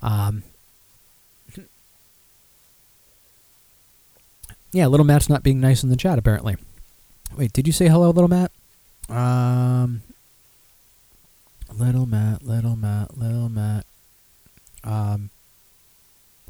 Um, 0.01 0.43
yeah, 4.73 4.87
little 4.87 5.07
Matt's 5.07 5.29
not 5.29 5.43
being 5.43 5.61
nice 5.61 5.83
in 5.83 5.91
the 5.91 5.97
chat 5.97 6.19
apparently. 6.19 6.57
Wait, 7.37 7.53
did 7.53 7.67
you 7.67 7.73
say 7.73 7.89
hello, 7.89 8.11
little 8.11 8.29
Matt? 8.29 8.53
Um, 9.09 10.03
little 11.73 12.07
Matt, 12.07 12.43
little 12.43 12.77
Matt, 12.77 13.17
little 13.17 13.49
Matt. 13.49 13.87
Um, 14.85 15.31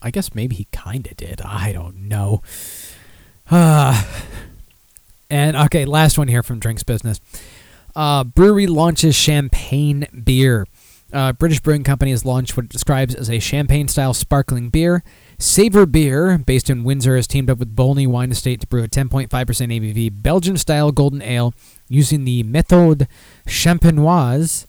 I 0.01 0.11
guess 0.11 0.35
maybe 0.35 0.57
he 0.57 0.67
kind 0.73 1.07
of 1.07 1.17
did. 1.17 1.41
I 1.43 1.73
don't 1.73 2.09
know. 2.09 2.43
Uh, 3.53 4.03
and 5.31 5.57
okay, 5.57 5.85
last 5.85 6.19
one 6.19 6.29
here 6.29 6.43
from 6.43 6.59
Drinks 6.59 6.83
Business. 6.83 7.21
Uh, 7.95 8.25
brewery 8.25 8.67
launches 8.67 9.15
champagne 9.15 10.07
beer. 10.25 10.67
Uh, 11.13 11.33
British 11.35 11.61
Brewing 11.61 11.85
Company 11.85 12.11
has 12.11 12.25
launched 12.25 12.57
what 12.57 12.65
it 12.65 12.71
describes 12.71 13.15
as 13.15 13.29
a 13.29 13.39
champagne 13.39 13.87
style 13.87 14.15
sparkling 14.15 14.71
beer. 14.71 15.05
Savor 15.39 15.85
Beer, 15.85 16.39
based 16.39 16.71
in 16.71 16.85
Windsor, 16.85 17.17
has 17.17 17.27
teamed 17.27 17.51
up 17.51 17.59
with 17.59 17.77
Bolney 17.77 18.07
Wine 18.07 18.31
Estate 18.31 18.63
to 18.63 18.67
brew 18.67 18.83
a 18.83 18.89
10.5% 18.89 19.29
ABV 19.29 20.23
Belgian 20.23 20.57
style 20.57 20.91
golden 20.91 21.21
ale 21.21 21.53
using 21.89 22.25
the 22.25 22.43
Méthode 22.45 23.07
Champenoise 23.47 24.67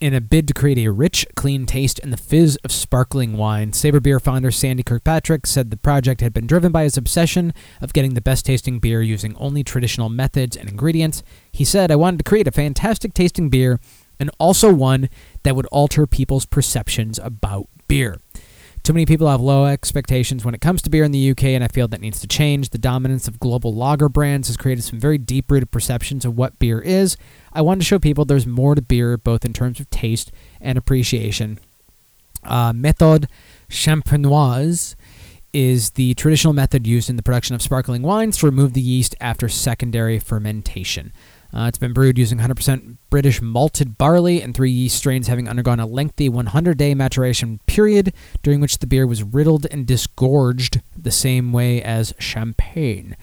in 0.00 0.14
a 0.14 0.20
bid 0.20 0.48
to 0.48 0.54
create 0.54 0.78
a 0.78 0.92
rich, 0.92 1.26
clean 1.34 1.66
taste 1.66 1.98
in 1.98 2.10
the 2.10 2.16
fizz 2.16 2.56
of 2.64 2.72
sparkling 2.72 3.36
wine. 3.36 3.72
Savor 3.72 4.00
Beer 4.00 4.20
founder 4.20 4.50
Sandy 4.50 4.82
Kirkpatrick 4.82 5.46
said 5.46 5.70
the 5.70 5.76
project 5.76 6.20
had 6.20 6.32
been 6.32 6.46
driven 6.46 6.72
by 6.72 6.84
his 6.84 6.96
obsession 6.96 7.52
of 7.80 7.92
getting 7.92 8.14
the 8.14 8.20
best 8.20 8.46
tasting 8.46 8.78
beer 8.78 9.02
using 9.02 9.36
only 9.36 9.64
traditional 9.64 10.08
methods 10.08 10.56
and 10.56 10.68
ingredients. 10.68 11.22
He 11.50 11.64
said, 11.64 11.90
I 11.90 11.96
wanted 11.96 12.18
to 12.18 12.24
create 12.28 12.48
a 12.48 12.52
fantastic 12.52 13.14
tasting 13.14 13.48
beer 13.48 13.80
and 14.18 14.30
also 14.38 14.72
one 14.72 15.08
that 15.42 15.56
would 15.56 15.66
alter 15.66 16.06
people's 16.06 16.46
perceptions 16.46 17.18
about 17.18 17.68
beer. 17.88 18.20
Too 18.82 18.94
many 18.94 19.04
people 19.04 19.28
have 19.28 19.40
low 19.40 19.66
expectations 19.66 20.44
when 20.44 20.54
it 20.54 20.60
comes 20.60 20.80
to 20.82 20.90
beer 20.90 21.04
in 21.04 21.12
the 21.12 21.30
UK, 21.30 21.44
and 21.44 21.62
I 21.62 21.68
feel 21.68 21.86
that 21.88 22.00
needs 22.00 22.20
to 22.20 22.26
change. 22.26 22.70
The 22.70 22.78
dominance 22.78 23.28
of 23.28 23.38
global 23.38 23.74
lager 23.74 24.08
brands 24.08 24.48
has 24.48 24.56
created 24.56 24.84
some 24.84 24.98
very 24.98 25.18
deep 25.18 25.50
rooted 25.50 25.70
perceptions 25.70 26.24
of 26.24 26.36
what 26.36 26.58
beer 26.58 26.80
is. 26.80 27.16
I 27.52 27.60
wanted 27.60 27.80
to 27.80 27.86
show 27.86 27.98
people 27.98 28.24
there's 28.24 28.46
more 28.46 28.74
to 28.74 28.82
beer, 28.82 29.18
both 29.18 29.44
in 29.44 29.52
terms 29.52 29.80
of 29.80 29.90
taste 29.90 30.32
and 30.60 30.78
appreciation. 30.78 31.58
Uh, 32.42 32.72
Méthode 32.72 33.26
Champenoise 33.68 34.94
is 35.52 35.90
the 35.90 36.14
traditional 36.14 36.52
method 36.52 36.86
used 36.86 37.10
in 37.10 37.16
the 37.16 37.22
production 37.22 37.54
of 37.54 37.62
sparkling 37.62 38.02
wines 38.02 38.38
to 38.38 38.46
remove 38.46 38.72
the 38.72 38.80
yeast 38.80 39.14
after 39.20 39.48
secondary 39.48 40.18
fermentation. 40.18 41.12
Uh, 41.52 41.66
it's 41.66 41.78
been 41.78 41.92
brewed 41.92 42.18
using 42.18 42.38
100% 42.38 42.96
British 43.10 43.42
malted 43.42 43.98
barley 43.98 44.40
and 44.40 44.54
three 44.54 44.70
yeast 44.70 44.96
strains, 44.96 45.26
having 45.26 45.48
undergone 45.48 45.80
a 45.80 45.86
lengthy 45.86 46.28
100 46.28 46.78
day 46.78 46.94
maturation 46.94 47.60
period 47.66 48.12
during 48.42 48.60
which 48.60 48.78
the 48.78 48.86
beer 48.86 49.06
was 49.06 49.22
riddled 49.22 49.66
and 49.70 49.86
disgorged 49.86 50.80
the 50.96 51.10
same 51.10 51.52
way 51.52 51.82
as 51.82 52.14
champagne. 52.18 53.16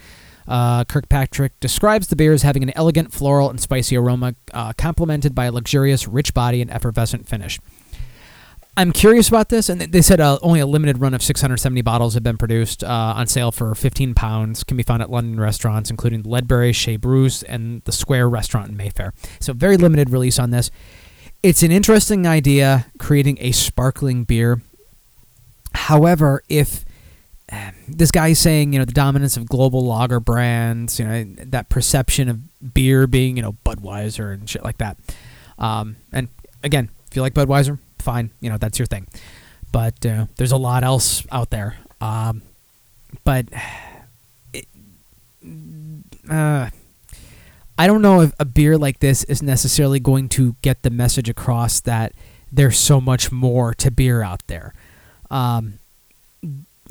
Uh, 0.48 0.86
Kirkpatrick 0.86 1.60
describes 1.60 2.08
the 2.08 2.16
beer 2.16 2.32
as 2.34 2.42
having 2.42 2.64
an 2.64 2.72
elegant 2.76 3.14
floral 3.14 3.50
and 3.50 3.60
spicy 3.60 3.98
aroma, 3.98 4.36
uh, 4.54 4.72
complemented 4.78 5.36
by 5.36 5.46
a 5.46 5.52
luxurious, 5.52 6.08
rich 6.08 6.34
body 6.34 6.62
and 6.62 6.72
effervescent 6.72 7.28
finish. 7.28 7.60
I'm 8.78 8.92
curious 8.92 9.28
about 9.28 9.50
this, 9.50 9.70
and 9.70 9.82
they 9.82 10.04
said 10.04 10.22
uh, 10.22 10.38
only 10.44 10.60
a 10.60 10.68
limited 10.68 11.02
run 11.02 11.16
of 11.16 11.24
670 11.24 11.82
bottles 11.82 12.14
have 12.14 12.22
been 12.22 12.38
produced 12.38 12.84
uh, 12.84 13.14
on 13.18 13.26
sale 13.26 13.52
for 13.52 13.74
15 13.74 14.14
pounds. 14.14 14.64
Can 14.64 14.78
be 14.78 14.84
found 14.84 15.02
at 15.02 15.10
London 15.10 15.40
restaurants, 15.40 15.90
including 15.90 16.22
Ledbury, 16.22 16.74
Chez 16.74 16.98
Bruce, 16.98 17.42
and 17.42 17.82
the 17.86 17.92
Square 17.92 18.30
restaurant 18.30 18.70
in 18.70 18.78
Mayfair. 18.78 19.16
So, 19.40 19.54
very 19.54 19.78
limited 19.78 20.12
release 20.12 20.38
on 20.38 20.52
this. 20.52 20.70
It's 21.42 21.64
an 21.64 21.72
interesting 21.72 22.28
idea, 22.28 22.86
creating 23.00 23.40
a 23.42 23.52
sparkling 23.52 24.26
beer. 24.26 24.62
However, 25.74 26.44
if 26.48 26.86
uh, 27.52 27.72
this 27.88 28.12
is 28.14 28.40
saying, 28.40 28.74
you 28.74 28.80
know, 28.80 28.86
the 28.86 28.94
dominance 28.94 29.38
of 29.38 29.50
global 29.50 29.88
lager 29.88 30.20
brands, 30.20 31.00
you 31.00 31.08
know, 31.08 31.24
that 31.48 31.70
perception 31.70 32.30
of 32.30 32.74
beer 32.76 33.08
being, 33.08 33.38
you 33.38 33.42
know, 33.42 33.54
Budweiser 33.66 34.32
and 34.32 34.48
shit 34.48 34.64
like 34.64 34.78
that. 34.78 35.00
Um, 35.58 35.96
and 36.14 36.28
again, 36.64 36.92
if 37.10 37.16
you 37.16 37.24
like 37.24 37.34
Budweiser, 37.34 37.80
fine, 38.08 38.32
you 38.40 38.50
know 38.50 38.58
that's 38.58 38.80
your 38.80 38.86
thing. 38.86 39.06
But 39.74 40.06
uh, 40.06 40.28
there's 40.38 40.54
a 40.54 40.58
lot 40.58 40.86
else 40.86 41.28
out 41.30 41.50
there. 41.50 41.76
Um, 42.00 42.42
but 43.26 43.48
it, 44.54 44.66
uh, 46.30 46.70
I 47.78 47.86
don't 47.86 48.02
know 48.02 48.22
if 48.22 48.32
a 48.40 48.46
beer 48.46 48.78
like 48.78 49.00
this 49.00 49.26
is 49.26 49.44
necessarily 49.44 50.00
going 50.00 50.30
to 50.30 50.56
get 50.62 50.84
the 50.84 50.90
message 50.90 51.28
across 51.28 51.82
that 51.82 52.14
there's 52.50 52.80
so 52.80 53.02
much 53.02 53.30
more 53.30 53.74
to 53.74 53.92
beer 53.92 54.24
out 54.24 54.42
there. 54.48 54.74
Um, 55.30 55.80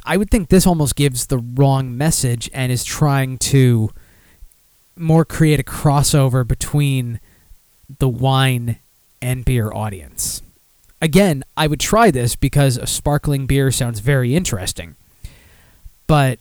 I 0.04 0.18
would 0.18 0.30
think 0.30 0.50
this 0.50 0.66
almost 0.66 0.96
gives 0.96 1.26
the 1.26 1.38
wrong 1.38 1.96
message 1.96 2.50
and 2.52 2.70
is 2.70 2.84
trying 2.84 3.38
to 3.38 3.90
more 4.96 5.24
create 5.24 5.60
a 5.60 5.64
crossover 5.64 6.46
between 6.46 7.20
the 7.98 8.08
wine 8.08 8.80
and 9.22 9.46
beer 9.46 9.72
audience 9.72 10.42
again, 11.00 11.44
I 11.56 11.66
would 11.66 11.80
try 11.80 12.10
this 12.10 12.36
because 12.36 12.76
a 12.76 12.86
sparkling 12.86 13.46
beer 13.46 13.70
sounds 13.70 14.00
very 14.00 14.34
interesting. 14.34 14.96
But 16.06 16.38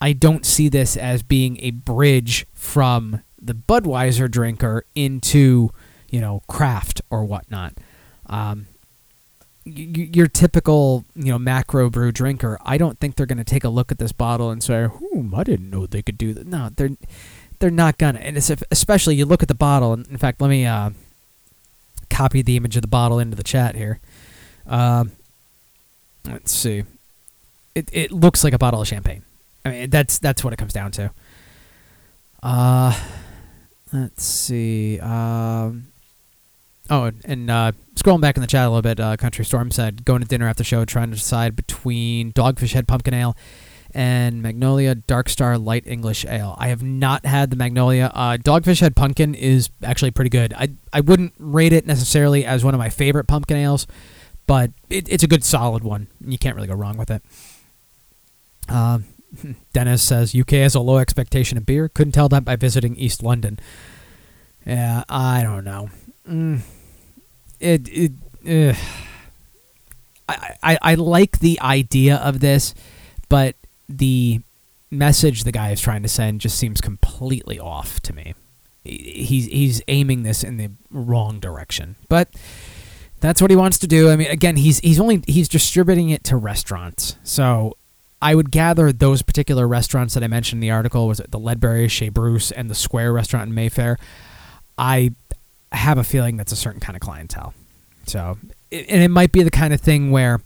I 0.00 0.12
don't 0.12 0.46
see 0.46 0.68
this 0.68 0.96
as 0.96 1.22
being 1.22 1.58
a 1.60 1.70
bridge 1.70 2.46
from 2.54 3.22
the 3.40 3.54
Budweiser 3.54 4.30
drinker 4.30 4.84
into, 4.94 5.70
you 6.10 6.20
know, 6.20 6.42
craft 6.46 7.02
or 7.10 7.24
whatnot. 7.24 7.74
Um, 8.26 8.66
your 9.64 10.26
typical, 10.26 11.04
you 11.14 11.32
know, 11.32 11.38
macro 11.38 11.88
brew 11.88 12.12
drinker, 12.12 12.58
I 12.64 12.76
don't 12.76 12.98
think 13.00 13.16
they're 13.16 13.26
going 13.26 13.38
to 13.38 13.44
take 13.44 13.64
a 13.64 13.70
look 13.70 13.90
at 13.90 13.98
this 13.98 14.12
bottle 14.12 14.50
and 14.50 14.62
say, 14.62 14.84
"Hmm, 14.84 15.34
I 15.34 15.42
didn't 15.42 15.70
know 15.70 15.86
they 15.86 16.02
could 16.02 16.18
do 16.18 16.34
that." 16.34 16.46
No, 16.46 16.68
they're 16.74 16.90
they're 17.58 17.70
not 17.70 17.96
gonna. 17.96 18.18
And 18.18 18.36
it's 18.36 18.50
especially 18.70 19.16
you 19.16 19.24
look 19.24 19.42
at 19.42 19.48
the 19.48 19.54
bottle. 19.54 19.94
And 19.94 20.06
in 20.08 20.18
fact, 20.18 20.42
let 20.42 20.50
me 20.50 20.66
uh, 20.66 20.90
copy 22.04 22.42
the 22.42 22.56
image 22.56 22.76
of 22.76 22.82
the 22.82 22.88
bottle 22.88 23.18
into 23.18 23.36
the 23.36 23.42
chat 23.42 23.74
here. 23.74 24.00
Um, 24.66 25.12
let's 26.24 26.52
see. 26.52 26.84
it, 27.74 27.88
it 27.92 28.12
looks 28.12 28.44
like 28.44 28.52
a 28.52 28.58
bottle 28.58 28.80
of 28.80 28.88
champagne. 28.88 29.22
I 29.64 29.70
mean, 29.70 29.90
that's 29.90 30.18
that's 30.18 30.44
what 30.44 30.52
it 30.52 30.56
comes 30.56 30.72
down 30.72 30.90
to. 30.92 31.10
Uh, 32.42 32.98
let's 33.92 34.22
see. 34.22 35.00
Um, 35.00 35.86
oh, 36.90 37.10
and 37.24 37.50
uh, 37.50 37.72
scrolling 37.94 38.20
back 38.20 38.36
in 38.36 38.42
the 38.42 38.46
chat 38.46 38.66
a 38.66 38.68
little 38.68 38.82
bit, 38.82 39.00
uh, 39.00 39.16
Country 39.16 39.44
Storm 39.44 39.70
said 39.70 40.04
going 40.04 40.20
to 40.20 40.28
dinner 40.28 40.48
after 40.48 40.62
show, 40.62 40.84
trying 40.84 41.10
to 41.10 41.16
decide 41.16 41.56
between 41.56 42.32
Dogfish 42.32 42.74
Head 42.74 42.86
Pumpkin 42.86 43.14
Ale 43.14 43.36
and 43.94 44.42
Magnolia 44.42 44.96
Dark 44.96 45.28
Star 45.28 45.56
Light 45.56 45.86
English 45.86 46.26
Ale. 46.26 46.56
I 46.58 46.68
have 46.68 46.82
not 46.82 47.24
had 47.24 47.50
the 47.50 47.56
Magnolia. 47.56 48.10
Uh, 48.12 48.36
Dogfish 48.36 48.80
Head 48.80 48.96
Pumpkin 48.96 49.34
is 49.34 49.70
actually 49.84 50.10
pretty 50.10 50.30
good. 50.30 50.52
I 50.52 50.70
I 50.92 51.00
wouldn't 51.00 51.32
rate 51.38 51.72
it 51.72 51.86
necessarily 51.86 52.44
as 52.44 52.64
one 52.64 52.74
of 52.74 52.78
my 52.78 52.88
favorite 52.88 53.28
pumpkin 53.28 53.56
ales, 53.56 53.86
but 54.46 54.72
it, 54.90 55.08
it's 55.08 55.22
a 55.22 55.28
good 55.28 55.44
solid 55.44 55.84
one. 55.84 56.08
You 56.20 56.36
can't 56.38 56.56
really 56.56 56.66
go 56.66 56.74
wrong 56.74 56.96
with 56.96 57.10
it. 57.10 57.22
Uh, 58.68 58.98
Dennis 59.72 60.02
says 60.02 60.34
UK 60.34 60.50
has 60.50 60.74
a 60.74 60.80
low 60.80 60.98
expectation 60.98 61.56
of 61.56 61.64
beer. 61.64 61.88
Couldn't 61.88 62.12
tell 62.12 62.28
that 62.30 62.44
by 62.44 62.56
visiting 62.56 62.96
East 62.96 63.22
London. 63.22 63.60
Yeah, 64.66 65.04
I 65.08 65.42
don't 65.42 65.64
know. 65.64 65.90
Mm, 66.28 66.60
it 67.60 67.88
it. 67.88 68.12
I, 70.28 70.56
I 70.62 70.78
I 70.82 70.94
like 70.96 71.38
the 71.38 71.60
idea 71.60 72.16
of 72.16 72.40
this, 72.40 72.74
but 73.28 73.56
the 73.88 74.40
message 74.90 75.44
the 75.44 75.52
guy 75.52 75.70
is 75.70 75.80
trying 75.80 76.02
to 76.02 76.08
send 76.08 76.40
just 76.40 76.58
seems 76.58 76.80
completely 76.80 77.58
off 77.58 78.00
to 78.00 78.12
me. 78.14 78.34
He's 78.84 79.46
he's 79.46 79.82
aiming 79.88 80.22
this 80.22 80.44
in 80.44 80.56
the 80.56 80.70
wrong 80.90 81.40
direction, 81.40 81.96
but 82.08 82.28
that's 83.20 83.40
what 83.40 83.50
he 83.50 83.56
wants 83.56 83.78
to 83.78 83.86
do. 83.86 84.10
I 84.10 84.16
mean, 84.16 84.30
again, 84.30 84.56
he's 84.56 84.78
he's 84.80 85.00
only 85.00 85.22
he's 85.26 85.48
distributing 85.48 86.10
it 86.10 86.22
to 86.24 86.36
restaurants, 86.36 87.16
so 87.22 87.76
I 88.20 88.34
would 88.34 88.50
gather 88.50 88.92
those 88.92 89.22
particular 89.22 89.68
restaurants 89.68 90.14
that 90.14 90.22
I 90.22 90.28
mentioned 90.28 90.58
in 90.58 90.68
the 90.68 90.70
article 90.70 91.08
was 91.08 91.20
it 91.20 91.30
the 91.30 91.38
Ledbury, 91.38 91.88
Chez 91.88 92.08
Bruce, 92.08 92.50
and 92.50 92.70
the 92.70 92.74
Square 92.74 93.12
restaurant 93.12 93.48
in 93.48 93.54
Mayfair. 93.54 93.98
I 94.78 95.12
have 95.72 95.98
a 95.98 96.04
feeling 96.04 96.36
that's 96.36 96.52
a 96.52 96.56
certain 96.56 96.80
kind 96.80 96.96
of 96.96 97.00
clientele. 97.00 97.52
So, 98.06 98.38
and 98.70 99.02
it 99.02 99.10
might 99.10 99.32
be 99.32 99.42
the 99.42 99.50
kind 99.50 99.74
of 99.74 99.80
thing 99.80 100.10
where 100.10 100.40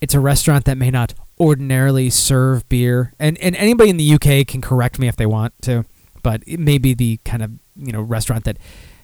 it's 0.00 0.14
a 0.14 0.20
restaurant 0.20 0.64
that 0.64 0.76
may 0.76 0.90
not 0.90 1.14
ordinarily 1.38 2.10
serve 2.10 2.68
beer, 2.68 3.12
and 3.18 3.38
and 3.38 3.56
anybody 3.56 3.90
in 3.90 3.96
the 3.96 4.14
UK 4.14 4.46
can 4.46 4.60
correct 4.60 4.98
me 4.98 5.08
if 5.08 5.16
they 5.16 5.26
want 5.26 5.54
to, 5.62 5.84
but 6.22 6.42
it 6.46 6.60
may 6.60 6.78
be 6.78 6.94
the 6.94 7.18
kind 7.24 7.42
of 7.42 7.52
you 7.76 7.92
know 7.92 8.00
restaurant 8.00 8.44
that 8.44 8.58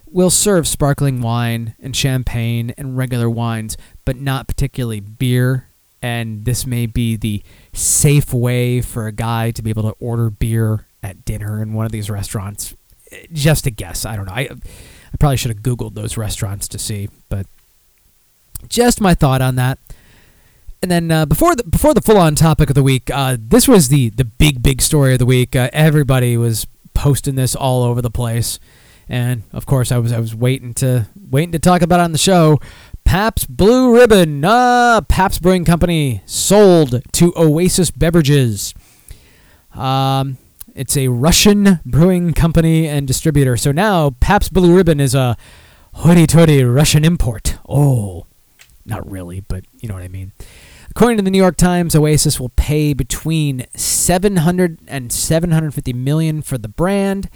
will 0.06 0.30
serve 0.30 0.66
sparkling 0.66 1.20
wine 1.20 1.74
and 1.80 1.94
champagne 1.94 2.74
and 2.76 2.96
regular 2.96 3.30
wines, 3.30 3.76
but 4.04 4.16
not 4.16 4.48
particularly 4.48 5.00
beer. 5.00 5.66
And 6.02 6.44
this 6.46 6.66
may 6.66 6.86
be 6.86 7.16
the 7.16 7.42
safe 7.72 8.32
way 8.32 8.80
for 8.80 9.06
a 9.06 9.12
guy 9.12 9.50
to 9.50 9.62
be 9.62 9.70
able 9.70 9.82
to 9.82 9.94
order 10.00 10.30
beer 10.30 10.86
at 11.02 11.24
dinner 11.24 11.62
in 11.62 11.74
one 11.74 11.86
of 11.86 11.92
these 11.92 12.08
restaurants. 12.08 12.74
Just 13.32 13.66
a 13.66 13.70
guess. 13.70 14.04
I 14.04 14.16
don't 14.16 14.26
know. 14.26 14.32
I, 14.32 14.48
I 14.50 15.16
probably 15.18 15.36
should 15.36 15.50
have 15.50 15.62
Googled 15.62 15.94
those 15.94 16.16
restaurants 16.16 16.68
to 16.68 16.78
see, 16.78 17.10
but 17.28 17.46
just 18.68 19.00
my 19.00 19.14
thought 19.14 19.42
on 19.42 19.56
that. 19.56 19.78
And 20.82 20.90
then 20.90 21.10
uh, 21.10 21.26
before 21.26 21.54
the 21.54 21.64
before 21.64 21.92
the 21.92 22.00
full 22.00 22.16
on 22.16 22.34
topic 22.34 22.70
of 22.70 22.74
the 22.74 22.82
week, 22.82 23.10
uh, 23.12 23.36
this 23.38 23.68
was 23.68 23.88
the 23.88 24.08
the 24.10 24.24
big 24.24 24.62
big 24.62 24.80
story 24.80 25.12
of 25.12 25.18
the 25.18 25.26
week. 25.26 25.54
Uh, 25.54 25.68
everybody 25.74 26.38
was 26.38 26.66
posting 26.94 27.34
this 27.34 27.54
all 27.54 27.82
over 27.82 28.00
the 28.00 28.10
place, 28.10 28.58
and 29.06 29.42
of 29.52 29.66
course 29.66 29.92
I 29.92 29.98
was 29.98 30.10
I 30.10 30.18
was 30.18 30.34
waiting 30.34 30.72
to 30.74 31.06
waiting 31.30 31.52
to 31.52 31.58
talk 31.58 31.82
about 31.82 32.00
it 32.00 32.04
on 32.04 32.12
the 32.12 32.18
show. 32.18 32.60
Pabst 33.04 33.54
Blue 33.54 33.94
Ribbon, 33.94 34.42
uh, 34.44 35.02
Pabst 35.02 35.42
Brewing 35.42 35.64
Company 35.66 36.22
sold 36.24 37.02
to 37.12 37.32
Oasis 37.36 37.90
Beverages. 37.90 38.72
Um, 39.74 40.38
it's 40.74 40.96
a 40.96 41.08
Russian 41.08 41.80
brewing 41.84 42.32
company 42.32 42.86
and 42.88 43.06
distributor. 43.06 43.56
So 43.56 43.72
now 43.72 44.10
Pabst 44.20 44.52
Blue 44.52 44.74
Ribbon 44.74 45.00
is 45.00 45.14
a 45.14 45.36
hoity-toity 45.94 46.62
Russian 46.64 47.04
import. 47.04 47.58
Oh, 47.68 48.26
not 48.86 49.08
really, 49.10 49.40
but 49.40 49.64
you 49.80 49.88
know 49.88 49.94
what 49.94 50.04
I 50.04 50.08
mean. 50.08 50.32
According 50.90 51.18
to 51.18 51.22
the 51.22 51.30
New 51.30 51.38
York 51.38 51.56
Times, 51.56 51.94
Oasis 51.94 52.40
will 52.40 52.50
pay 52.50 52.92
between 52.94 53.66
700 53.76 54.80
and 54.88 55.12
750 55.12 55.92
million 55.92 56.42
for 56.42 56.58
the 56.58 56.68
brand. 56.68 57.30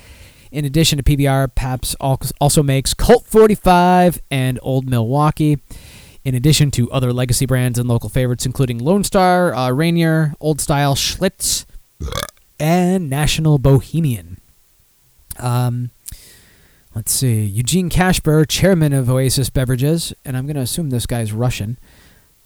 In 0.50 0.64
addition 0.64 0.98
to 0.98 1.04
PBR, 1.04 1.54
Pabst 1.54 1.96
also 2.00 2.62
makes 2.62 2.94
Colt 2.94 3.26
45 3.26 4.20
and 4.30 4.58
Old 4.62 4.88
Milwaukee. 4.88 5.58
In 6.24 6.34
addition 6.34 6.70
to 6.72 6.90
other 6.90 7.12
legacy 7.12 7.46
brands 7.46 7.78
and 7.78 7.88
local 7.88 8.08
favorites, 8.08 8.44
including 8.44 8.78
Lone 8.78 9.04
Star, 9.04 9.54
uh, 9.54 9.70
Rainier, 9.70 10.34
Old 10.40 10.60
Style, 10.60 10.94
Schlitz, 10.94 11.64
and 12.58 13.08
National 13.08 13.58
Bohemian. 13.58 14.40
Um, 15.38 15.90
let's 16.94 17.12
see. 17.12 17.42
Eugene 17.42 17.90
Kashper, 17.90 18.48
chairman 18.48 18.92
of 18.92 19.10
Oasis 19.10 19.50
Beverages, 19.50 20.12
and 20.24 20.36
I'm 20.36 20.46
going 20.46 20.56
to 20.56 20.62
assume 20.62 20.90
this 20.90 21.06
guy's 21.06 21.32
Russian, 21.32 21.78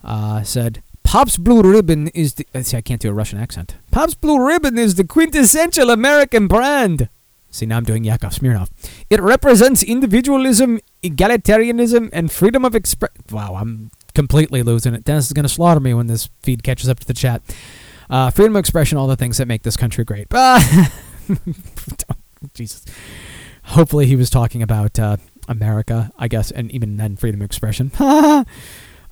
uh, 0.02 0.42
said, 0.42 0.82
Pabst 1.08 1.42
Blue 1.42 1.62
Ribbon 1.62 2.08
is 2.08 2.34
the. 2.34 2.46
uh, 2.54 2.62
See, 2.62 2.76
I 2.76 2.82
can't 2.82 3.00
do 3.00 3.08
a 3.08 3.14
Russian 3.14 3.38
accent. 3.38 3.76
Pabst 3.90 4.20
Blue 4.20 4.46
Ribbon 4.46 4.76
is 4.76 4.96
the 4.96 5.04
quintessential 5.04 5.88
American 5.88 6.46
brand. 6.46 7.08
See, 7.50 7.64
now 7.64 7.78
I'm 7.78 7.84
doing 7.84 8.04
Yakov 8.04 8.32
Smirnoff. 8.32 8.68
It 9.08 9.18
represents 9.22 9.82
individualism, 9.82 10.80
egalitarianism, 11.02 12.10
and 12.12 12.30
freedom 12.30 12.62
of 12.62 12.74
express. 12.74 13.10
Wow, 13.30 13.54
I'm 13.54 13.90
completely 14.14 14.62
losing 14.62 14.92
it. 14.92 15.04
Dennis 15.04 15.28
is 15.28 15.32
going 15.32 15.44
to 15.44 15.48
slaughter 15.48 15.80
me 15.80 15.94
when 15.94 16.08
this 16.08 16.28
feed 16.42 16.62
catches 16.62 16.90
up 16.90 17.00
to 17.00 17.06
the 17.06 17.14
chat. 17.14 17.40
Uh, 18.10 18.28
freedom 18.28 18.54
of 18.54 18.60
expression, 18.60 18.98
all 18.98 19.06
the 19.06 19.16
things 19.16 19.38
that 19.38 19.48
make 19.48 19.62
this 19.62 19.78
country 19.78 20.04
great. 20.04 20.28
Jesus. 22.52 22.84
Hopefully, 23.64 24.04
he 24.04 24.14
was 24.14 24.28
talking 24.28 24.62
about 24.62 24.98
uh, 24.98 25.16
America, 25.48 26.10
I 26.18 26.28
guess, 26.28 26.50
and 26.50 26.70
even 26.70 26.98
then, 26.98 27.16
freedom 27.16 27.40
of 27.40 27.46
expression. 27.46 27.92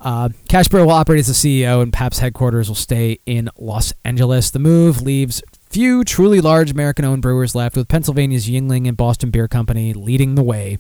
uh, 0.07 0.29
will 0.71 0.91
operate 0.91 1.19
as 1.19 1.27
the 1.27 1.33
CEO, 1.33 1.83
and 1.83 1.93
Pabst 1.93 2.21
headquarters 2.21 2.69
will 2.69 2.77
stay 2.77 3.19
in 3.27 3.51
Los 3.59 3.93
Angeles. 4.05 4.51
The 4.51 4.61
move 4.61 5.03
leaves 5.03 5.43
few 5.69 6.05
truly 6.05 6.41
large 6.41 6.71
American 6.71 7.05
owned 7.05 7.23
brewers 7.23 7.57
left, 7.57 7.75
with 7.75 7.89
Pennsylvania's 7.89 8.49
Yuengling 8.49 8.87
and 8.87 8.97
Boston 8.97 9.31
Beer 9.31 9.49
Company 9.49 9.93
leading 9.93 10.37
the 10.37 10.45
way. 10.45 10.79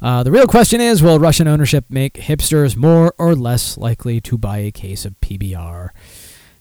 Uh, 0.00 0.22
the 0.22 0.30
real 0.30 0.46
question 0.46 0.80
is 0.80 1.02
will 1.02 1.18
Russian 1.18 1.48
ownership 1.48 1.86
make 1.88 2.14
hipsters 2.14 2.76
more 2.76 3.12
or 3.18 3.34
less 3.34 3.76
likely 3.76 4.20
to 4.20 4.38
buy 4.38 4.58
a 4.58 4.70
case 4.70 5.04
of 5.04 5.20
PBR? 5.20 5.88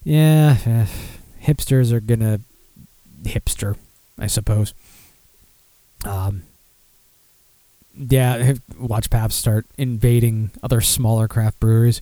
Yeah, 0.04 0.58
eh, 0.66 0.88
hipsters 1.44 1.92
are 1.92 2.00
gonna 2.00 2.39
hipster, 3.22 3.76
I 4.18 4.26
suppose. 4.26 4.74
Um, 6.04 6.44
yeah, 7.95 8.53
watch 8.79 9.10
Pabst 9.10 9.38
start 9.38 9.65
invading 9.77 10.51
other 10.62 10.82
smaller 10.82 11.27
craft 11.27 11.60
breweries. 11.60 12.01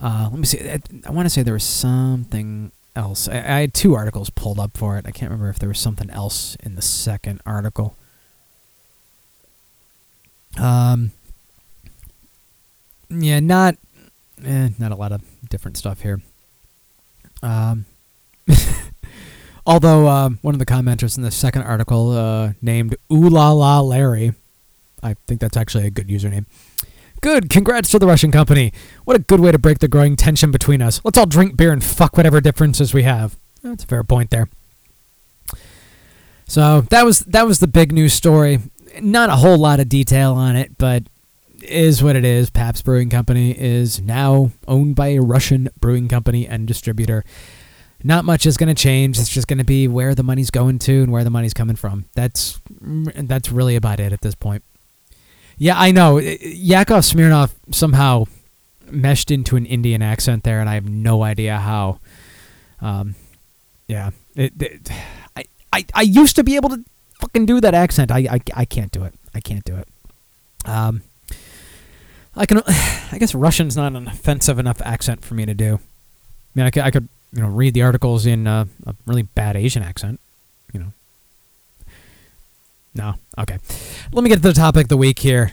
Uh, 0.00 0.28
let 0.30 0.38
me 0.38 0.44
see. 0.46 0.60
I, 0.68 0.80
I 1.06 1.10
want 1.10 1.26
to 1.26 1.30
say 1.30 1.42
there 1.42 1.54
was 1.54 1.64
something 1.64 2.70
else. 2.94 3.28
I, 3.28 3.36
I 3.36 3.60
had 3.60 3.74
two 3.74 3.94
articles 3.94 4.30
pulled 4.30 4.58
up 4.58 4.76
for 4.76 4.98
it. 4.98 5.06
I 5.06 5.10
can't 5.10 5.30
remember 5.30 5.48
if 5.48 5.58
there 5.58 5.68
was 5.68 5.78
something 5.78 6.10
else 6.10 6.56
in 6.56 6.74
the 6.74 6.82
second 6.82 7.40
article. 7.46 7.96
Um, 10.58 11.12
yeah, 13.08 13.40
not, 13.40 13.76
eh, 14.44 14.70
not 14.78 14.92
a 14.92 14.96
lot 14.96 15.12
of 15.12 15.22
different 15.48 15.76
stuff 15.76 16.00
here. 16.00 16.20
Um, 17.42 17.86
although 19.66 20.08
um, 20.08 20.38
one 20.42 20.54
of 20.54 20.58
the 20.58 20.66
commenters 20.66 21.16
in 21.16 21.22
the 21.22 21.30
second 21.30 21.62
article 21.62 22.12
uh, 22.12 22.52
named 22.60 22.96
Ooh 23.12 23.28
La 23.28 23.52
La 23.52 23.80
Larry, 23.80 24.32
I 25.02 25.14
think 25.26 25.40
that's 25.40 25.56
actually 25.56 25.86
a 25.86 25.90
good 25.90 26.08
username. 26.08 26.46
Good, 27.20 27.48
congrats 27.48 27.90
to 27.90 27.98
the 27.98 28.06
Russian 28.06 28.30
company. 28.30 28.72
What 29.04 29.16
a 29.16 29.20
good 29.20 29.40
way 29.40 29.50
to 29.50 29.58
break 29.58 29.78
the 29.78 29.88
growing 29.88 30.16
tension 30.16 30.50
between 30.50 30.82
us. 30.82 31.00
Let's 31.04 31.16
all 31.18 31.26
drink 31.26 31.56
beer 31.56 31.72
and 31.72 31.82
fuck 31.82 32.16
whatever 32.16 32.40
differences 32.40 32.92
we 32.92 33.04
have. 33.04 33.36
That's 33.62 33.84
a 33.84 33.86
fair 33.86 34.04
point 34.04 34.30
there. 34.30 34.48
So 36.46 36.82
that 36.82 37.04
was 37.04 37.20
that 37.20 37.46
was 37.46 37.58
the 37.58 37.66
big 37.66 37.92
news 37.92 38.14
story. 38.14 38.60
Not 39.00 39.30
a 39.30 39.36
whole 39.36 39.58
lot 39.58 39.80
of 39.80 39.88
detail 39.88 40.34
on 40.34 40.56
it, 40.56 40.78
but 40.78 41.04
is 41.62 42.02
what 42.02 42.16
it 42.16 42.24
is. 42.24 42.50
Pabst 42.50 42.84
Brewing 42.84 43.10
Company 43.10 43.50
is 43.58 44.00
now 44.00 44.52
owned 44.68 44.94
by 44.94 45.08
a 45.08 45.20
Russian 45.20 45.68
brewing 45.80 46.08
company 46.08 46.46
and 46.46 46.66
distributor. 46.66 47.24
Not 48.04 48.24
much 48.24 48.46
is 48.46 48.56
going 48.56 48.68
to 48.68 48.80
change. 48.80 49.18
It's 49.18 49.28
just 49.28 49.48
going 49.48 49.58
to 49.58 49.64
be 49.64 49.88
where 49.88 50.14
the 50.14 50.22
money's 50.22 50.50
going 50.50 50.78
to 50.80 51.02
and 51.02 51.10
where 51.10 51.24
the 51.24 51.30
money's 51.30 51.54
coming 51.54 51.76
from. 51.76 52.04
That's 52.14 52.60
that's 52.80 53.50
really 53.50 53.74
about 53.74 54.00
it 54.00 54.12
at 54.12 54.20
this 54.20 54.34
point. 54.34 54.62
Yeah, 55.58 55.78
I 55.78 55.90
know. 55.90 56.18
Yakov 56.18 57.02
Smirnoff 57.02 57.54
somehow 57.70 58.24
meshed 58.90 59.30
into 59.30 59.56
an 59.56 59.66
Indian 59.66 60.02
accent 60.02 60.44
there, 60.44 60.60
and 60.60 60.68
I 60.68 60.74
have 60.74 60.88
no 60.88 61.22
idea 61.22 61.58
how. 61.58 61.98
Um, 62.80 63.14
yeah, 63.88 64.10
it, 64.34 64.52
it, 64.60 64.90
I, 65.36 65.44
I 65.72 65.86
I 65.94 66.02
used 66.02 66.36
to 66.36 66.44
be 66.44 66.56
able 66.56 66.68
to 66.70 66.84
fucking 67.20 67.46
do 67.46 67.60
that 67.60 67.74
accent. 67.74 68.10
I, 68.10 68.18
I, 68.30 68.40
I 68.54 68.64
can't 68.64 68.92
do 68.92 69.04
it. 69.04 69.14
I 69.34 69.40
can't 69.40 69.64
do 69.64 69.76
it. 69.76 69.88
Um, 70.66 71.02
I 72.34 72.44
can. 72.46 72.62
I 72.66 73.16
guess 73.18 73.34
Russian's 73.34 73.76
not 73.76 73.94
an 73.94 74.08
offensive 74.08 74.58
enough 74.58 74.82
accent 74.82 75.24
for 75.24 75.34
me 75.34 75.46
to 75.46 75.54
do. 75.54 75.76
I 75.76 75.78
mean, 76.54 76.66
I 76.66 76.70
could, 76.70 76.82
I 76.82 76.90
could 76.90 77.08
you 77.32 77.42
know 77.42 77.48
read 77.48 77.74
the 77.74 77.82
articles 77.82 78.26
in 78.26 78.46
uh, 78.46 78.66
a 78.86 78.94
really 79.06 79.22
bad 79.22 79.56
Asian 79.56 79.82
accent. 79.82 80.20
No. 82.96 83.14
Okay. 83.38 83.58
Let 84.12 84.24
me 84.24 84.30
get 84.30 84.36
to 84.36 84.42
the 84.42 84.52
topic 84.54 84.84
of 84.84 84.88
the 84.88 84.96
week 84.96 85.18
here, 85.18 85.52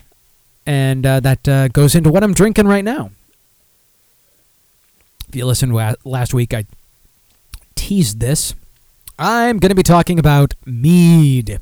and 0.65 1.05
uh, 1.05 1.19
that 1.19 1.47
uh, 1.47 1.67
goes 1.67 1.93
into 1.93 2.09
what 2.09 2.23
I'm 2.23 2.33
drinking 2.33 2.67
right 2.67 2.83
now. 2.83 3.11
If 5.27 5.35
you 5.35 5.45
listened 5.45 5.73
last 6.05 6.33
week, 6.33 6.53
I 6.53 6.65
teased 7.75 8.19
this. 8.19 8.55
I'm 9.19 9.59
going 9.59 9.69
to 9.69 9.75
be 9.75 9.83
talking 9.83 10.19
about 10.19 10.53
mead. 10.65 11.59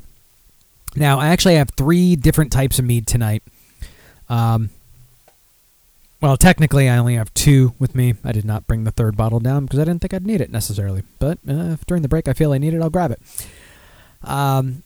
Now, 0.94 1.18
I 1.18 1.28
actually 1.28 1.56
have 1.56 1.70
three 1.70 2.16
different 2.16 2.52
types 2.52 2.78
of 2.78 2.84
mead 2.84 3.06
tonight. 3.06 3.42
Um, 4.28 4.70
well, 6.20 6.36
technically, 6.36 6.88
I 6.88 6.98
only 6.98 7.16
have 7.16 7.32
two 7.34 7.74
with 7.78 7.94
me. 7.94 8.14
I 8.22 8.30
did 8.32 8.44
not 8.44 8.66
bring 8.66 8.84
the 8.84 8.90
third 8.90 9.16
bottle 9.16 9.40
down 9.40 9.64
because 9.64 9.80
I 9.80 9.84
didn't 9.84 10.00
think 10.00 10.14
I'd 10.14 10.26
need 10.26 10.40
it 10.40 10.52
necessarily. 10.52 11.02
But 11.18 11.38
uh, 11.48 11.76
during 11.86 12.02
the 12.02 12.08
break 12.08 12.28
I 12.28 12.34
feel 12.34 12.52
I 12.52 12.58
need 12.58 12.74
it, 12.74 12.80
I'll 12.80 12.90
grab 12.90 13.10
it. 13.10 13.20
Um, 14.22 14.84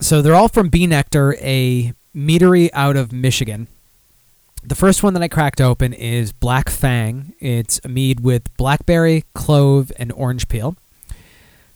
so 0.00 0.22
they're 0.22 0.34
all 0.34 0.48
from 0.48 0.68
B 0.68 0.86
Nectar, 0.86 1.34
a 1.40 1.92
meadery 2.14 2.70
out 2.72 2.96
of 2.96 3.12
Michigan. 3.12 3.68
The 4.62 4.74
first 4.74 5.02
one 5.02 5.14
that 5.14 5.22
I 5.22 5.28
cracked 5.28 5.60
open 5.60 5.92
is 5.92 6.32
Black 6.32 6.68
Fang. 6.68 7.34
It's 7.40 7.80
a 7.84 7.88
mead 7.88 8.20
with 8.20 8.54
blackberry, 8.56 9.24
clove, 9.34 9.92
and 9.98 10.12
orange 10.12 10.48
peel. 10.48 10.76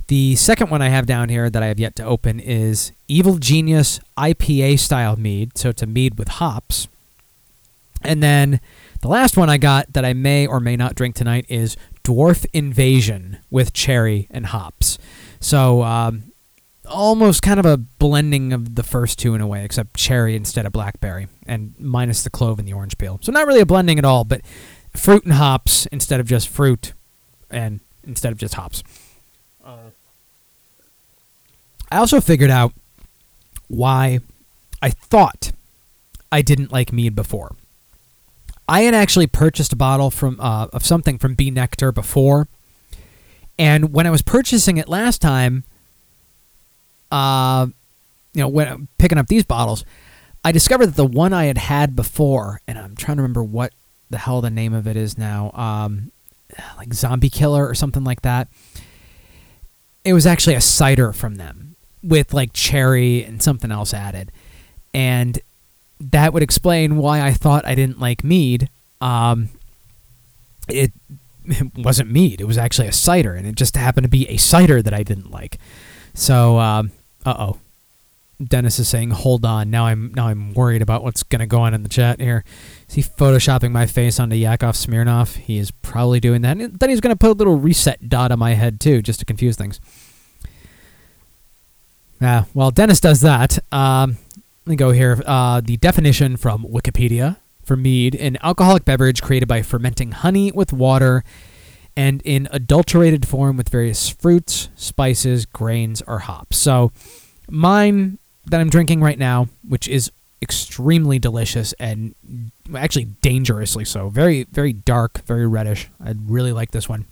The 0.09 0.37
second 0.37 0.71
one 0.71 0.83
I 0.83 0.89
have 0.89 1.07
down 1.07 1.29
here 1.29 1.49
that 1.49 1.63
I 1.63 1.67
have 1.67 1.79
yet 1.81 1.97
to 1.97 2.05
open 2.05 2.41
is 2.41 2.93
Evil 3.09 3.39
Genius 3.39 4.01
IPA 4.19 4.79
style 4.79 5.17
mead. 5.17 5.57
So 5.57 5.71
it's 5.71 5.83
a 5.83 5.87
mead 5.87 6.19
with 6.19 6.29
hops. 6.29 6.89
And 8.03 8.23
then 8.23 8.61
the 9.01 9.09
last 9.09 9.37
one 9.37 9.49
I 9.49 9.59
got 9.59 9.93
that 9.93 10.05
I 10.05 10.13
may 10.13 10.47
or 10.47 10.61
may 10.61 10.77
not 10.77 10.97
drink 10.97 11.15
tonight 11.15 11.47
is 11.49 11.77
Dwarf 12.05 12.45
Invasion 12.53 13.39
with 13.49 13.73
cherry 13.73 14.27
and 14.31 14.47
hops. 14.47 14.99
So 15.41 15.83
um, 15.83 16.32
almost 16.89 17.43
kind 17.43 17.61
of 17.61 17.67
a 17.67 17.77
blending 17.77 18.53
of 18.53 18.75
the 18.75 18.83
first 18.83 19.19
two 19.19 19.35
in 19.35 19.41
a 19.41 19.47
way, 19.47 19.65
except 19.65 19.97
cherry 19.97 20.37
instead 20.37 20.67
of 20.67 20.73
blackberry, 20.73 21.29
and 21.47 21.75
minus 21.79 22.23
the 22.23 22.31
clove 22.31 22.59
and 22.59 22.67
the 22.67 22.73
orange 22.73 22.99
peel. 22.99 23.19
So 23.23 23.33
not 23.33 23.47
really 23.47 23.61
a 23.61 23.67
blending 23.67 23.99
at 23.99 24.05
all, 24.05 24.25
but 24.25 24.43
fruit 24.95 25.25
and 25.25 25.35
hops 25.35 25.87
instead 25.87 26.21
of 26.21 26.27
just 26.27 26.49
fruit, 26.49 26.93
and 27.51 27.81
instead 28.05 28.33
of 28.33 28.39
just 28.39 28.55
hops. 28.55 28.83
I 31.93 31.99
also 31.99 32.23
figured 32.23 32.51
out 32.51 32.73
why 33.69 34.21
I 34.81 34.89
thought 34.89 35.53
I 36.33 36.41
didn't 36.41 36.73
like 36.73 36.91
mead 36.91 37.15
before. 37.15 37.55
I 38.67 38.83
had 38.83 38.95
actually 38.95 39.27
purchased 39.27 39.75
a 39.75 39.77
bottle 39.77 40.11
from 40.11 40.41
uh, 40.41 40.69
of 40.73 40.87
something 40.87 41.19
from 41.19 41.35
B 41.35 41.51
Nectar 41.51 41.93
before, 41.93 42.49
and 43.59 43.93
when 43.93 44.07
I 44.07 44.11
was 44.11 44.23
purchasing 44.23 44.79
it 44.79 44.89
last 44.89 45.21
time, 45.21 45.65
uh, 47.13 47.67
you 48.33 48.41
know, 48.41 48.49
when 48.49 48.89
picking 48.99 49.19
up 49.19 49.29
these 49.29 49.45
bottles, 49.45 49.85
I 50.45 50.51
discovered 50.51 50.87
that 50.87 50.97
the 50.97 51.07
one 51.07 51.33
I 51.33 51.45
had 51.45 51.59
had 51.59 51.95
before, 51.95 52.61
and 52.67 52.79
I'm 52.79 52.97
trying 52.97 53.19
to 53.19 53.23
remember 53.23 53.45
what 53.45 53.73
the 54.11 54.19
hell 54.19 54.41
the 54.41 54.51
name 54.51 54.73
of 54.73 54.87
it 54.87 54.97
is 54.97 55.17
now, 55.17 55.53
um, 55.53 56.11
like 56.77 56.93
Zombie 56.95 57.31
Killer 57.31 57.69
or 57.69 57.75
something 57.75 58.03
like 58.03 58.23
that. 58.23 58.49
It 60.05 60.15
was 60.15 60.27
actually 60.27 60.55
a 60.55 60.61
cider 60.61 61.13
from 61.13 61.37
them 61.37 61.77
with 62.03 62.35
like 62.35 62.53
cherry 62.53 63.23
and 63.23 63.41
something 63.43 63.71
else 63.71 63.95
added, 63.95 64.33
and 64.93 65.39
that 66.01 66.33
would 66.33 66.43
explain 66.43 66.97
why 66.97 67.21
I 67.21 67.33
thought 67.33 67.65
I 67.67 67.75
didn't 67.75 68.01
like 68.01 68.25
mead. 68.25 68.69
Um, 69.01 69.51
it, 70.67 70.93
it 71.45 71.77
wasn't 71.77 72.11
mead; 72.11 72.41
it 72.41 72.47
was 72.47 72.59
actually 72.59 72.89
a 72.89 72.93
cider, 72.93 73.35
and 73.35 73.47
it 73.47 73.55
just 73.55 73.77
happened 73.77 74.05
to 74.05 74.11
be 74.11 74.29
a 74.29 74.39
cider 74.39 74.81
that 74.83 74.95
I 74.95 75.03
didn't 75.03 75.31
like. 75.31 75.59
So, 76.15 76.59
um, 76.59 76.91
uh 77.25 77.35
oh. 77.39 77.59
Dennis 78.43 78.79
is 78.79 78.89
saying, 78.89 79.11
"Hold 79.11 79.45
on." 79.45 79.71
Now 79.71 79.87
I'm 79.87 80.13
now 80.15 80.29
I'm 80.29 80.53
worried 80.55 80.83
about 80.83 81.05
what's 81.05 81.23
gonna 81.23 81.47
go 81.47 81.61
on 81.61 81.75
in 81.75 81.83
the 81.83 81.89
chat 81.89 82.21
here. 82.21 82.45
Is 82.89 82.95
he 82.95 83.03
photoshopping 83.03 83.71
my 83.71 83.87
face 83.87 84.19
onto 84.19 84.37
Yakov 84.37 84.75
Smirnoff? 84.75 85.37
He 85.37 85.59
is 85.59 85.71
probably 85.71 86.21
doing 86.21 86.43
that. 86.43 86.57
And 86.57 86.79
then 86.79 86.91
he's 86.91 87.01
gonna 87.01 87.17
put 87.17 87.31
a 87.31 87.35
little 87.35 87.57
reset 87.57 88.09
dot 88.09 88.33
on 88.33 88.39
my 88.39 88.55
head 88.55 88.81
too, 88.81 89.03
just 89.03 89.21
to 89.21 89.25
confuse 89.25 89.57
things. 89.57 89.81
Yeah, 92.21 92.45
well, 92.55 92.71
Dennis 92.71 93.01
does 93.01 93.21
that. 93.21 93.59
Um, 93.73 94.17
let 94.67 94.71
me 94.71 94.77
go 94.77 94.91
here. 94.93 95.21
Uh, 95.27 95.61
the 95.61 95.77
definition 95.77 96.37
from 96.37 96.65
Wikipedia 96.65 97.37
for 97.65 97.77
mead: 97.77 98.15
an 98.15 98.39
alcoholic 98.43 98.85
beverage 98.85 99.23
created 99.23 99.49
by 99.49 99.63
fermenting 99.63 100.13
honey 100.13 100.51
with 100.53 100.73
water 100.73 101.23
and 101.97 102.23
in 102.25 102.49
adulterated 102.51 103.27
form 103.27 103.57
with 103.57 103.69
various 103.69 104.09
fruits, 104.09 104.69
spices, 104.77 105.47
grains, 105.47 106.03
or 106.07 106.21
hops. 106.21 106.57
So, 106.57 106.93
mine 107.51 108.19
that 108.47 108.61
I'm 108.61 108.71
drinking 108.71 109.01
right 109.01 109.19
now, 109.19 109.49
which 109.67 109.89
is 109.89 110.11
extremely 110.41 111.19
delicious 111.19 111.73
and 111.75 112.15
actually 112.75 113.05
dangerously 113.05 113.85
so. 113.85 114.09
Very, 114.09 114.45
very 114.45 114.73
dark, 114.73 115.23
very 115.25 115.47
reddish. 115.47 115.89
I 116.05 116.15
really 116.27 116.53
like 116.53 116.73
this 116.73 116.89
one. 116.89 117.07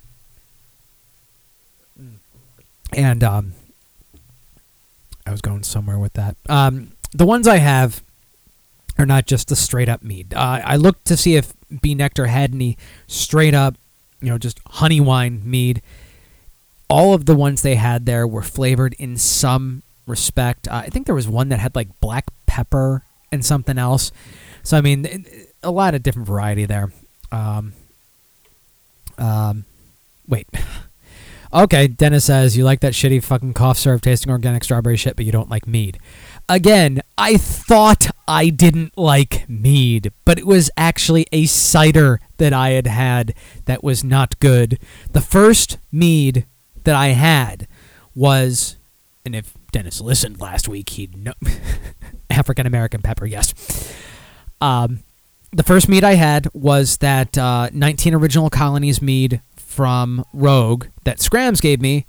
And 2.93 3.23
um, 3.23 3.53
I 5.25 5.31
was 5.31 5.41
going 5.41 5.63
somewhere 5.63 5.99
with 5.99 6.15
that. 6.15 6.37
Um, 6.49 6.93
the 7.13 7.25
ones 7.25 7.47
I 7.47 7.59
have 7.59 8.03
are 8.99 9.07
not 9.07 9.27
just 9.27 9.49
the 9.49 9.57
straight 9.57 9.89
up 9.89 10.03
mead. 10.03 10.35
Uh, 10.35 10.61
I 10.65 10.75
looked 10.75 11.05
to 11.07 11.17
see 11.17 11.37
if 11.37 11.53
B 11.81 11.95
Nectar 11.95 12.27
had 12.27 12.53
any 12.53 12.77
straight 13.07 13.55
up, 13.55 13.77
you 14.21 14.29
know, 14.29 14.39
just 14.39 14.61
honey 14.67 15.01
wine 15.01 15.43
mead. 15.45 15.83
All 16.89 17.15
of 17.15 17.27
the 17.27 17.35
ones 17.35 17.63
they 17.63 17.77
had 17.77 18.07
there 18.07 18.27
were 18.27 18.43
flavored 18.43 18.95
in 18.99 19.17
some 19.17 19.83
respect. 20.07 20.67
Uh, 20.69 20.83
I 20.85 20.89
think 20.89 21.07
there 21.07 21.15
was 21.15 21.29
one 21.29 21.49
that 21.51 21.61
had 21.61 21.77
like 21.77 21.89
black 22.01 22.27
pepper 22.47 23.05
and 23.31 23.45
something 23.45 23.79
else. 23.79 24.11
So 24.63 24.77
I 24.77 24.81
mean, 24.81 25.27
a 25.63 25.71
lot 25.71 25.95
of 25.95 26.03
different 26.03 26.27
variety 26.27 26.67
there. 26.67 26.93
Um, 27.33 27.75
um, 29.19 29.65
wait. 30.29 30.49
Okay, 31.53 31.89
Dennis 31.89 32.27
says 32.27 32.57
you 32.57 32.63
like 32.63 32.79
that 32.79 32.93
shitty 32.93 33.25
fucking 33.25 33.55
cough 33.55 33.77
syrup 33.77 34.03
tasting 34.03 34.31
organic 34.31 34.63
strawberry 34.63 34.97
shit, 34.97 35.17
but 35.17 35.25
you 35.25 35.33
don't 35.33 35.51
like 35.51 35.67
mead. 35.67 35.99
Again, 36.51 37.01
I 37.17 37.37
thought 37.37 38.09
I 38.27 38.49
didn't 38.49 38.99
like 38.99 39.49
mead, 39.49 40.13
but 40.25 40.37
it 40.37 40.45
was 40.45 40.69
actually 40.77 41.29
a 41.31 41.47
cider 41.47 42.19
that 42.39 42.53
I 42.53 42.71
had 42.71 42.89
had 42.89 43.35
that 43.67 43.85
was 43.85 44.03
not 44.03 44.37
good. 44.41 44.81
The 45.13 45.21
first 45.21 45.79
mead 45.93 46.47
that 46.83 46.97
I 46.97 47.11
had 47.11 47.69
was, 48.17 48.79
and 49.25 49.37
if 49.37 49.55
Dennis 49.71 50.01
listened 50.01 50.41
last 50.41 50.67
week, 50.67 50.89
he'd 50.91 51.17
know 51.17 51.35
African 52.31 52.67
American 52.67 53.01
pepper. 53.01 53.27
Yes. 53.27 53.55
Um, 54.61 55.05
the 55.53 55.63
first 55.63 55.89
mead 55.89 56.03
I 56.03 56.15
had 56.15 56.49
was 56.53 56.97
that 56.97 57.39
uh, 57.39 57.71
19 57.73 58.13
original 58.13 58.51
colonies 58.51 59.01
mead 59.01 59.41
from 59.55 60.25
Rogue 60.33 60.87
that 61.05 61.21
Scrams 61.21 61.61
gave 61.61 61.81
me, 61.81 62.07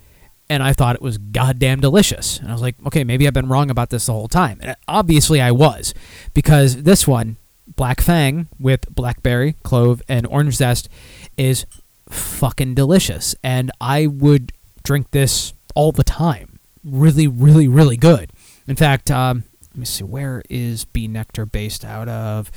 and 0.52 0.62
I 0.62 0.74
thought 0.74 0.96
it 0.96 1.02
was 1.02 1.18
goddamn 1.18 1.80
delicious. 1.80 2.38
And 2.38 2.50
I 2.50 2.52
was 2.52 2.62
like, 2.62 2.76
okay, 2.86 3.06
maybe 3.06 3.26
I've 3.26 3.34
been 3.34 3.48
wrong 3.48 3.72
about 3.72 3.90
this 3.90 4.08
the 4.08 4.12
whole 4.12 4.28
time. 4.28 4.60
And 4.62 4.76
obviously 4.86 5.40
I 5.40 5.52
was, 5.52 5.94
because 6.34 6.84
this 6.84 7.08
one, 7.08 7.38
Black 7.78 8.02
Fang 8.02 8.50
with 8.60 8.94
blackberry, 8.94 9.56
clove, 9.64 10.02
and 10.10 10.28
orange 10.28 10.56
zest, 10.56 10.90
is 11.38 11.66
fucking 12.10 12.76
delicious. 12.76 13.34
And 13.42 13.72
I 13.80 14.08
would 14.08 14.52
drink 14.84 15.12
this 15.12 15.54
all 15.74 15.94
the 15.94 16.04
time. 16.04 16.60
Really, 16.84 17.30
really, 17.30 17.70
really 17.70 17.96
good. 17.96 18.34
In 18.68 18.76
fact, 18.76 19.10
um, 19.10 19.46
let 19.70 19.78
me 19.78 19.86
see, 19.86 20.04
where 20.04 20.44
is 20.50 20.84
B 20.84 21.08
Nectar 21.08 21.46
based 21.46 21.86
out 21.86 22.10
of? 22.10 22.52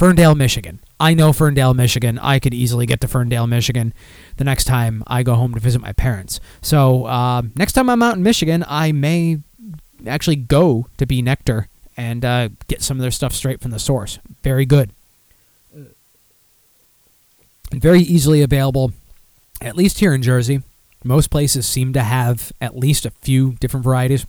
Ferndale, 0.00 0.34
Michigan. 0.34 0.80
I 0.98 1.12
know 1.12 1.30
Ferndale, 1.30 1.74
Michigan. 1.74 2.18
I 2.18 2.38
could 2.38 2.54
easily 2.54 2.86
get 2.86 3.02
to 3.02 3.06
Ferndale, 3.06 3.46
Michigan 3.46 3.92
the 4.38 4.44
next 4.44 4.64
time 4.64 5.04
I 5.06 5.22
go 5.22 5.34
home 5.34 5.52
to 5.52 5.60
visit 5.60 5.82
my 5.82 5.92
parents. 5.92 6.40
So 6.62 7.04
uh, 7.04 7.42
next 7.54 7.74
time 7.74 7.90
I'm 7.90 8.02
out 8.02 8.16
in 8.16 8.22
Michigan, 8.22 8.64
I 8.66 8.92
may 8.92 9.40
actually 10.06 10.36
go 10.36 10.86
to 10.96 11.04
B 11.04 11.20
Nectar 11.20 11.68
and 11.98 12.24
uh, 12.24 12.48
get 12.66 12.80
some 12.80 12.96
of 12.96 13.02
their 13.02 13.10
stuff 13.10 13.34
straight 13.34 13.60
from 13.60 13.72
the 13.72 13.78
source. 13.78 14.18
Very 14.42 14.64
good. 14.64 14.90
Very 17.70 18.00
easily 18.00 18.40
available, 18.40 18.94
at 19.60 19.76
least 19.76 19.98
here 19.98 20.14
in 20.14 20.22
Jersey. 20.22 20.62
Most 21.04 21.30
places 21.30 21.66
seem 21.66 21.92
to 21.92 22.00
have 22.00 22.52
at 22.58 22.74
least 22.74 23.04
a 23.04 23.10
few 23.10 23.52
different 23.60 23.84
varieties. 23.84 24.24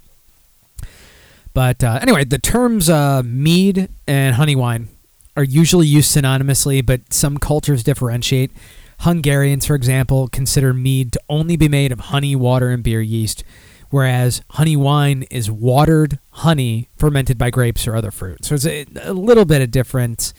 But 1.53 1.81
uh, 1.81 1.99
anyway, 2.01 2.25
the 2.25 2.39
terms 2.39 2.89
uh, 2.89 3.23
mead 3.23 3.87
and 4.05 4.35
honey 4.35 4.57
wine 4.57 4.89
are 5.35 5.43
usually 5.43 5.87
used 5.87 6.15
synonymously, 6.15 6.85
but 6.85 7.13
some 7.13 7.37
cultures 7.37 7.83
differentiate. 7.83 8.51
Hungarians, 8.99 9.65
for 9.65 9.75
example, 9.75 10.27
consider 10.27 10.73
mead 10.73 11.13
to 11.13 11.21
only 11.29 11.57
be 11.57 11.67
made 11.67 11.91
of 11.91 11.99
honey, 11.99 12.35
water, 12.35 12.69
and 12.69 12.83
beer 12.83 13.01
yeast, 13.01 13.43
whereas 13.89 14.41
honey 14.51 14.75
wine 14.75 15.23
is 15.31 15.49
watered 15.49 16.19
honey 16.31 16.87
fermented 16.97 17.37
by 17.37 17.49
grapes 17.49 17.87
or 17.87 17.95
other 17.95 18.11
fruit. 18.11 18.45
So 18.45 18.55
it's 18.55 18.65
a, 18.65 18.85
a 19.03 19.13
little 19.13 19.45
bit 19.45 19.61
of 19.61 19.71
difference 19.71 20.33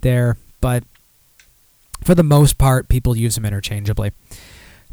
there, 0.00 0.36
but 0.60 0.82
for 2.02 2.14
the 2.14 2.22
most 2.24 2.58
part, 2.58 2.88
people 2.88 3.16
use 3.16 3.34
them 3.34 3.44
interchangeably. 3.44 4.12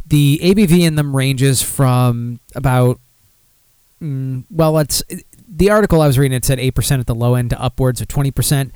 The 0.06 0.40
ABV 0.44 0.82
in 0.82 0.96
them 0.96 1.16
ranges 1.16 1.62
from 1.62 2.40
about, 2.54 3.00
mm, 4.02 4.44
well, 4.52 4.78
it's 4.78 5.04
the 5.48 5.72
article 5.72 6.02
I 6.02 6.08
was 6.08 6.20
reading. 6.20 6.36
It 6.36 6.46
said 6.46 6.60
eight 6.60 6.76
percent 6.76 7.00
at 7.00 7.08
the 7.08 7.16
low 7.16 7.36
end 7.36 7.52
to 7.52 7.62
upwards 7.62 8.02
of 8.02 8.08
twenty 8.08 8.30
percent. 8.32 8.72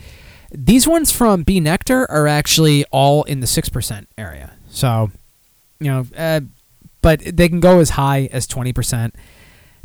These 0.51 0.87
ones 0.87 1.11
from 1.11 1.43
B 1.43 1.59
Nectar 1.59 2.09
are 2.09 2.27
actually 2.27 2.85
all 2.91 3.23
in 3.23 3.39
the 3.39 3.47
six 3.47 3.69
percent 3.69 4.07
area. 4.17 4.51
So, 4.69 5.11
you 5.79 5.87
know, 5.91 6.05
uh, 6.17 6.41
but 7.01 7.19
they 7.19 7.47
can 7.49 7.59
go 7.59 7.79
as 7.79 7.91
high 7.91 8.29
as 8.31 8.47
twenty 8.47 8.73
percent. 8.73 9.15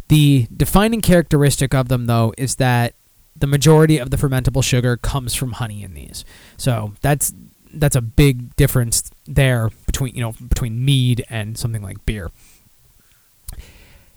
The 0.09 0.47
defining 0.55 1.01
characteristic 1.01 1.75
of 1.75 1.89
them, 1.89 2.07
though, 2.07 2.35
is 2.37 2.57
that 2.57 2.95
the 3.37 3.47
majority 3.47 3.99
of 3.99 4.11
the 4.11 4.17
fermentable 4.17 4.63
sugar 4.63 4.97
comes 4.97 5.35
from 5.35 5.53
honey 5.53 5.83
in 5.83 5.95
these. 5.95 6.25
So 6.57 6.95
that's 7.01 7.33
that's 7.73 7.97
a 7.97 8.01
big 8.01 8.55
difference 8.57 9.11
there 9.27 9.71
between 9.87 10.15
you 10.15 10.21
know 10.21 10.33
between 10.49 10.85
mead 10.85 11.25
and 11.29 11.59
something 11.59 11.83
like 11.83 12.05
beer. 12.07 12.31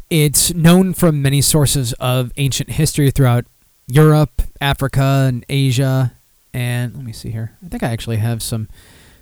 It's 0.09 0.53
known 0.53 0.93
from 0.93 1.21
many 1.21 1.41
sources 1.41 1.93
of 1.93 2.31
ancient 2.37 2.71
history 2.71 3.11
throughout 3.11 3.45
Europe, 3.87 4.41
Africa, 4.61 5.25
and 5.27 5.45
Asia. 5.49 6.13
And 6.57 6.95
let 6.95 7.05
me 7.05 7.13
see 7.13 7.29
here. 7.29 7.55
I 7.63 7.67
think 7.67 7.83
I 7.83 7.89
actually 7.91 8.17
have 8.17 8.41
some 8.41 8.67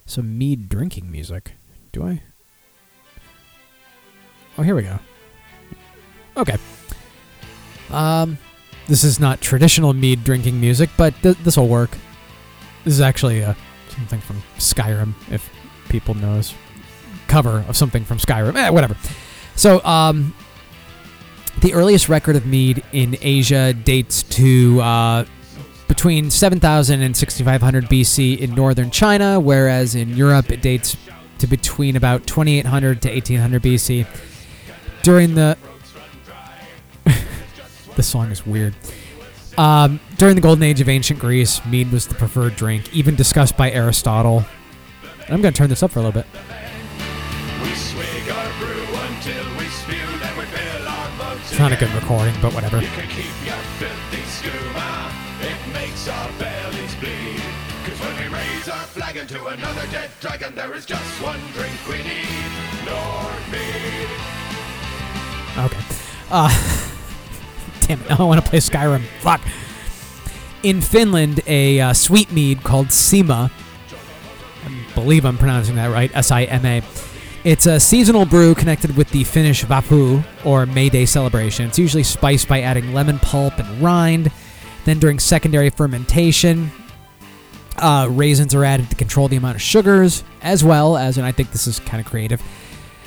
some 0.05 0.37
mead 0.37 0.69
drinking 0.69 1.11
music. 1.11 1.51
Do 1.91 2.07
I? 2.07 2.23
Oh, 4.57 4.63
here 4.63 4.73
we 4.73 4.83
go. 4.83 4.99
Okay. 6.37 6.55
Um, 7.91 8.37
this 8.87 9.03
is 9.03 9.19
not 9.19 9.41
traditional 9.41 9.91
mead 9.91 10.23
drinking 10.23 10.61
music, 10.61 10.89
but 10.95 11.13
th- 11.23 11.35
this 11.39 11.57
will 11.57 11.67
work. 11.67 11.89
This 12.85 12.93
is 12.93 13.01
actually 13.01 13.43
uh, 13.43 13.53
something 13.89 14.21
from 14.21 14.41
Skyrim, 14.57 15.13
if 15.29 15.49
people 15.89 16.13
knows 16.13 16.53
cover 17.27 17.65
of 17.67 17.75
something 17.75 18.05
from 18.05 18.17
Skyrim. 18.17 18.55
Eh, 18.55 18.69
whatever. 18.69 18.95
So, 19.57 19.83
um, 19.83 20.33
the 21.59 21.73
earliest 21.73 22.07
record 22.07 22.37
of 22.37 22.45
mead 22.45 22.81
in 22.93 23.17
Asia 23.21 23.73
dates 23.73 24.23
to 24.23 24.79
uh, 24.79 25.25
between 25.87 26.29
7000 26.31 27.01
and 27.01 27.15
6500 27.15 27.85
BC 27.85 28.39
in 28.39 28.55
northern 28.55 28.91
China, 28.91 29.39
whereas 29.39 29.95
in 29.95 30.09
Europe 30.15 30.51
it 30.51 30.61
dates 30.61 30.97
to 31.39 31.47
between 31.47 31.95
about 31.95 32.25
2800 32.27 33.01
to 33.01 33.09
1800 33.09 33.61
BC. 33.61 34.07
During 35.03 35.35
the 35.35 35.57
the 37.95 38.03
song 38.03 38.31
is 38.31 38.45
weird. 38.45 38.75
Um, 39.57 39.99
during 40.17 40.35
the 40.35 40.41
golden 40.41 40.63
age 40.63 40.81
of 40.81 40.89
ancient 40.89 41.19
Greece, 41.19 41.65
mead 41.65 41.91
was 41.91 42.07
the 42.07 42.15
preferred 42.15 42.55
drink, 42.55 42.93
even 42.93 43.15
discussed 43.15 43.55
by 43.55 43.71
Aristotle. 43.71 44.43
I'm 45.29 45.41
going 45.41 45.53
to 45.53 45.57
turn 45.57 45.69
this 45.69 45.81
up 45.81 45.91
for 45.91 45.99
a 45.99 46.03
little 46.03 46.21
bit. 46.21 46.27
It's 51.55 51.59
not 51.59 51.71
a 51.71 51.77
good 51.77 51.91
recording, 51.93 52.35
but 52.41 52.53
whatever. 52.53 52.81
To 59.27 59.47
another 59.47 59.87
dead 59.91 60.11
dragon, 60.21 60.53
there 60.53 60.73
is 60.75 60.85
just 60.85 61.03
one 61.21 61.39
drink 61.53 61.73
we 61.89 61.97
need, 61.97 62.51
Lord 62.85 63.43
Mead. 63.51 64.07
Okay. 65.57 65.83
Uh, 66.29 66.49
damn 67.81 68.01
it! 68.01 68.19
I 68.19 68.23
want 68.23 68.43
to 68.43 68.47
play 68.47 68.59
Skyrim. 68.59 69.03
Fuck. 69.21 69.41
In 70.61 70.81
Finland, 70.81 71.41
a 71.47 71.79
uh, 71.79 71.93
sweet 71.93 72.31
mead 72.31 72.63
called 72.63 72.87
Sima. 72.87 73.49
I 74.63 74.93
believe 74.93 75.25
I'm 75.25 75.37
pronouncing 75.37 75.75
that 75.75 75.91
right. 75.91 76.15
S 76.15 76.29
I 76.29 76.43
M 76.43 76.65
A. 76.65 76.83
It's 77.43 77.65
a 77.65 77.79
seasonal 77.79 78.25
brew 78.25 78.53
connected 78.53 78.95
with 78.95 79.09
the 79.09 79.23
Finnish 79.23 79.65
Vappu, 79.65 80.23
or 80.45 80.65
May 80.67 80.89
Day 80.89 81.05
celebration. 81.05 81.67
It's 81.67 81.79
usually 81.79 82.03
spiced 82.03 82.47
by 82.47 82.61
adding 82.61 82.93
lemon 82.93 83.17
pulp 83.19 83.57
and 83.57 83.81
rind. 83.81 84.31
Then, 84.85 84.99
during 84.99 85.19
secondary 85.19 85.69
fermentation, 85.69 86.71
uh, 87.77 88.07
raisins 88.09 88.55
are 88.55 88.63
added 88.63 88.89
to 88.89 88.95
control 88.95 89.27
the 89.27 89.35
amount 89.35 89.55
of 89.55 89.61
sugars, 89.61 90.23
as 90.41 90.63
well 90.63 90.95
as, 90.95 91.17
and 91.17 91.25
I 91.25 91.31
think 91.31 91.51
this 91.51 91.67
is 91.67 91.79
kind 91.79 91.99
of 91.99 92.09
creative, 92.09 92.41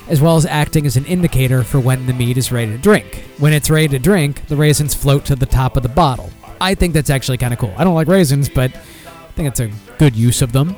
as 0.07 0.21
well 0.21 0.37
as 0.37 0.45
acting 0.45 0.85
as 0.85 0.97
an 0.97 1.05
indicator 1.05 1.63
for 1.63 1.79
when 1.79 2.05
the 2.05 2.13
mead 2.13 2.37
is 2.37 2.51
ready 2.51 2.71
to 2.71 2.77
drink. 2.77 3.25
When 3.37 3.53
it's 3.53 3.69
ready 3.69 3.87
to 3.89 3.99
drink, 3.99 4.47
the 4.47 4.55
raisins 4.55 4.93
float 4.93 5.25
to 5.25 5.35
the 5.35 5.45
top 5.45 5.77
of 5.77 5.83
the 5.83 5.89
bottle. 5.89 6.29
I 6.61 6.75
think 6.75 6.93
that's 6.93 7.09
actually 7.09 7.37
kind 7.37 7.53
of 7.53 7.59
cool. 7.59 7.73
I 7.77 7.83
don't 7.83 7.95
like 7.95 8.07
raisins, 8.07 8.49
but 8.49 8.75
I 8.75 9.31
think 9.35 9.47
it's 9.47 9.59
a 9.59 9.71
good 9.97 10.15
use 10.15 10.41
of 10.41 10.51
them. 10.51 10.75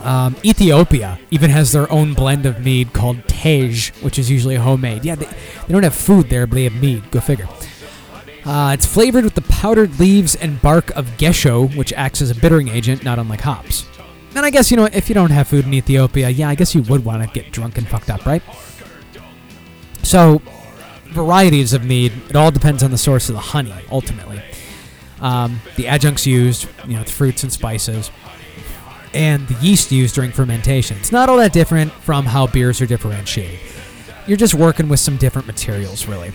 Um, 0.00 0.34
Ethiopia 0.44 1.20
even 1.30 1.50
has 1.50 1.70
their 1.70 1.90
own 1.92 2.14
blend 2.14 2.44
of 2.44 2.60
mead 2.60 2.92
called 2.92 3.28
Tej, 3.28 3.92
which 4.00 4.18
is 4.18 4.30
usually 4.30 4.56
homemade. 4.56 5.04
Yeah, 5.04 5.14
they, 5.14 5.26
they 5.26 5.72
don't 5.72 5.84
have 5.84 5.94
food 5.94 6.28
there, 6.28 6.46
but 6.46 6.54
they 6.56 6.64
have 6.64 6.74
mead. 6.74 7.08
Go 7.10 7.20
figure. 7.20 7.46
Uh, 8.44 8.72
it's 8.74 8.86
flavored 8.86 9.24
with 9.24 9.34
the 9.34 9.42
powdered 9.42 10.00
leaves 10.00 10.34
and 10.34 10.60
bark 10.60 10.90
of 10.90 11.06
gesho, 11.16 11.74
which 11.76 11.92
acts 11.92 12.20
as 12.20 12.30
a 12.30 12.34
bittering 12.34 12.68
agent, 12.68 13.04
not 13.04 13.18
unlike 13.18 13.40
hops. 13.40 13.86
And 14.34 14.44
I 14.44 14.50
guess, 14.50 14.70
you 14.70 14.76
know, 14.76 14.86
if 14.86 15.08
you 15.08 15.14
don't 15.14 15.30
have 15.30 15.48
food 15.48 15.66
in 15.66 15.74
Ethiopia, 15.74 16.28
yeah, 16.30 16.48
I 16.48 16.54
guess 16.54 16.74
you 16.74 16.82
would 16.82 17.04
want 17.04 17.22
to 17.22 17.28
get 17.32 17.52
drunk 17.52 17.78
and 17.78 17.86
fucked 17.86 18.10
up, 18.10 18.24
right? 18.26 18.42
So, 20.02 20.42
varieties 21.10 21.72
of 21.72 21.84
mead, 21.84 22.12
it 22.28 22.34
all 22.34 22.50
depends 22.50 22.82
on 22.82 22.90
the 22.90 22.98
source 22.98 23.28
of 23.28 23.34
the 23.34 23.40
honey, 23.40 23.74
ultimately. 23.90 24.42
Um, 25.20 25.60
the 25.76 25.86
adjuncts 25.86 26.26
used, 26.26 26.66
you 26.86 26.96
know, 26.96 27.04
the 27.04 27.10
fruits 27.10 27.44
and 27.44 27.52
spices, 27.52 28.10
and 29.14 29.46
the 29.46 29.54
yeast 29.64 29.92
used 29.92 30.14
during 30.14 30.32
fermentation. 30.32 30.96
It's 30.96 31.12
not 31.12 31.28
all 31.28 31.36
that 31.36 31.52
different 31.52 31.92
from 31.92 32.24
how 32.24 32.46
beers 32.46 32.80
are 32.80 32.86
differentiated. 32.86 33.60
You're 34.26 34.38
just 34.38 34.54
working 34.54 34.88
with 34.88 34.98
some 34.98 35.16
different 35.16 35.46
materials, 35.46 36.08
really. 36.08 36.32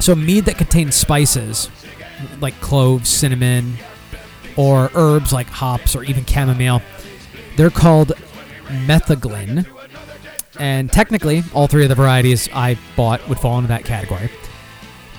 So 0.00 0.14
mead 0.14 0.44
that 0.44 0.58
contains 0.58 0.94
spices 0.94 1.70
like 2.40 2.58
cloves, 2.60 3.08
cinnamon, 3.08 3.74
or 4.56 4.90
herbs 4.94 5.32
like 5.32 5.46
hops 5.48 5.94
or 5.94 6.04
even 6.04 6.24
chamomile, 6.24 6.82
they're 7.56 7.70
called 7.70 8.12
metheglin. 8.66 9.66
And 10.58 10.90
technically, 10.90 11.42
all 11.52 11.66
three 11.66 11.82
of 11.82 11.90
the 11.90 11.94
varieties 11.94 12.48
I 12.52 12.78
bought 12.96 13.26
would 13.28 13.38
fall 13.38 13.58
into 13.58 13.68
that 13.68 13.84
category. 13.84 14.30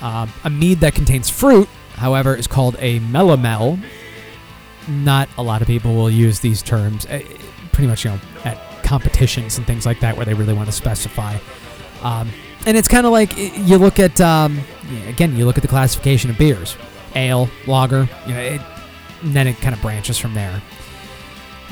Um, 0.01 0.31
a 0.43 0.49
mead 0.49 0.79
that 0.79 0.95
contains 0.95 1.29
fruit, 1.29 1.69
however, 1.93 2.35
is 2.35 2.47
called 2.47 2.75
a 2.79 2.99
melomel. 3.01 3.79
Not 4.87 5.29
a 5.37 5.43
lot 5.43 5.61
of 5.61 5.67
people 5.67 5.93
will 5.95 6.09
use 6.09 6.39
these 6.39 6.63
terms, 6.63 7.05
uh, 7.05 7.21
pretty 7.71 7.87
much, 7.87 8.05
you 8.05 8.11
know, 8.11 8.19
at 8.45 8.57
competitions 8.83 9.57
and 9.57 9.67
things 9.67 9.85
like 9.85 9.99
that 9.99 10.15
where 10.15 10.25
they 10.25 10.33
really 10.33 10.53
want 10.53 10.67
to 10.67 10.71
specify. 10.71 11.37
Um, 12.01 12.31
and 12.67 12.75
it's 12.75 12.87
kind 12.87 13.05
of 13.05 13.13
like 13.13 13.35
you 13.37 13.77
look 13.77 13.97
at 13.97 14.19
um, 14.21 14.59
again 15.07 15.35
you 15.35 15.45
look 15.45 15.57
at 15.57 15.61
the 15.61 15.69
classification 15.69 16.29
of 16.29 16.37
beers. 16.37 16.75
Ale 17.15 17.49
lager 17.65 18.07
you 18.27 18.33
know 18.33 18.41
it, 18.41 18.61
and 19.23 19.33
then 19.33 19.47
it 19.47 19.57
kind 19.57 19.73
of 19.73 19.81
branches 19.81 20.17
from 20.19 20.33
there. 20.33 20.61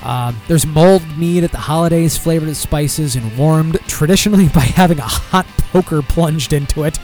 Um, 0.01 0.39
there's 0.47 0.65
mulled 0.65 1.03
mead 1.17 1.43
at 1.43 1.51
the 1.51 1.57
holidays 1.57 2.17
flavored 2.17 2.47
with 2.47 2.57
spices 2.57 3.15
and 3.15 3.37
warmed 3.37 3.79
traditionally 3.87 4.47
by 4.53 4.61
having 4.61 4.99
a 4.99 5.03
hot 5.03 5.45
poker 5.71 6.01
plunged 6.01 6.53
into 6.53 6.83
it. 6.83 6.97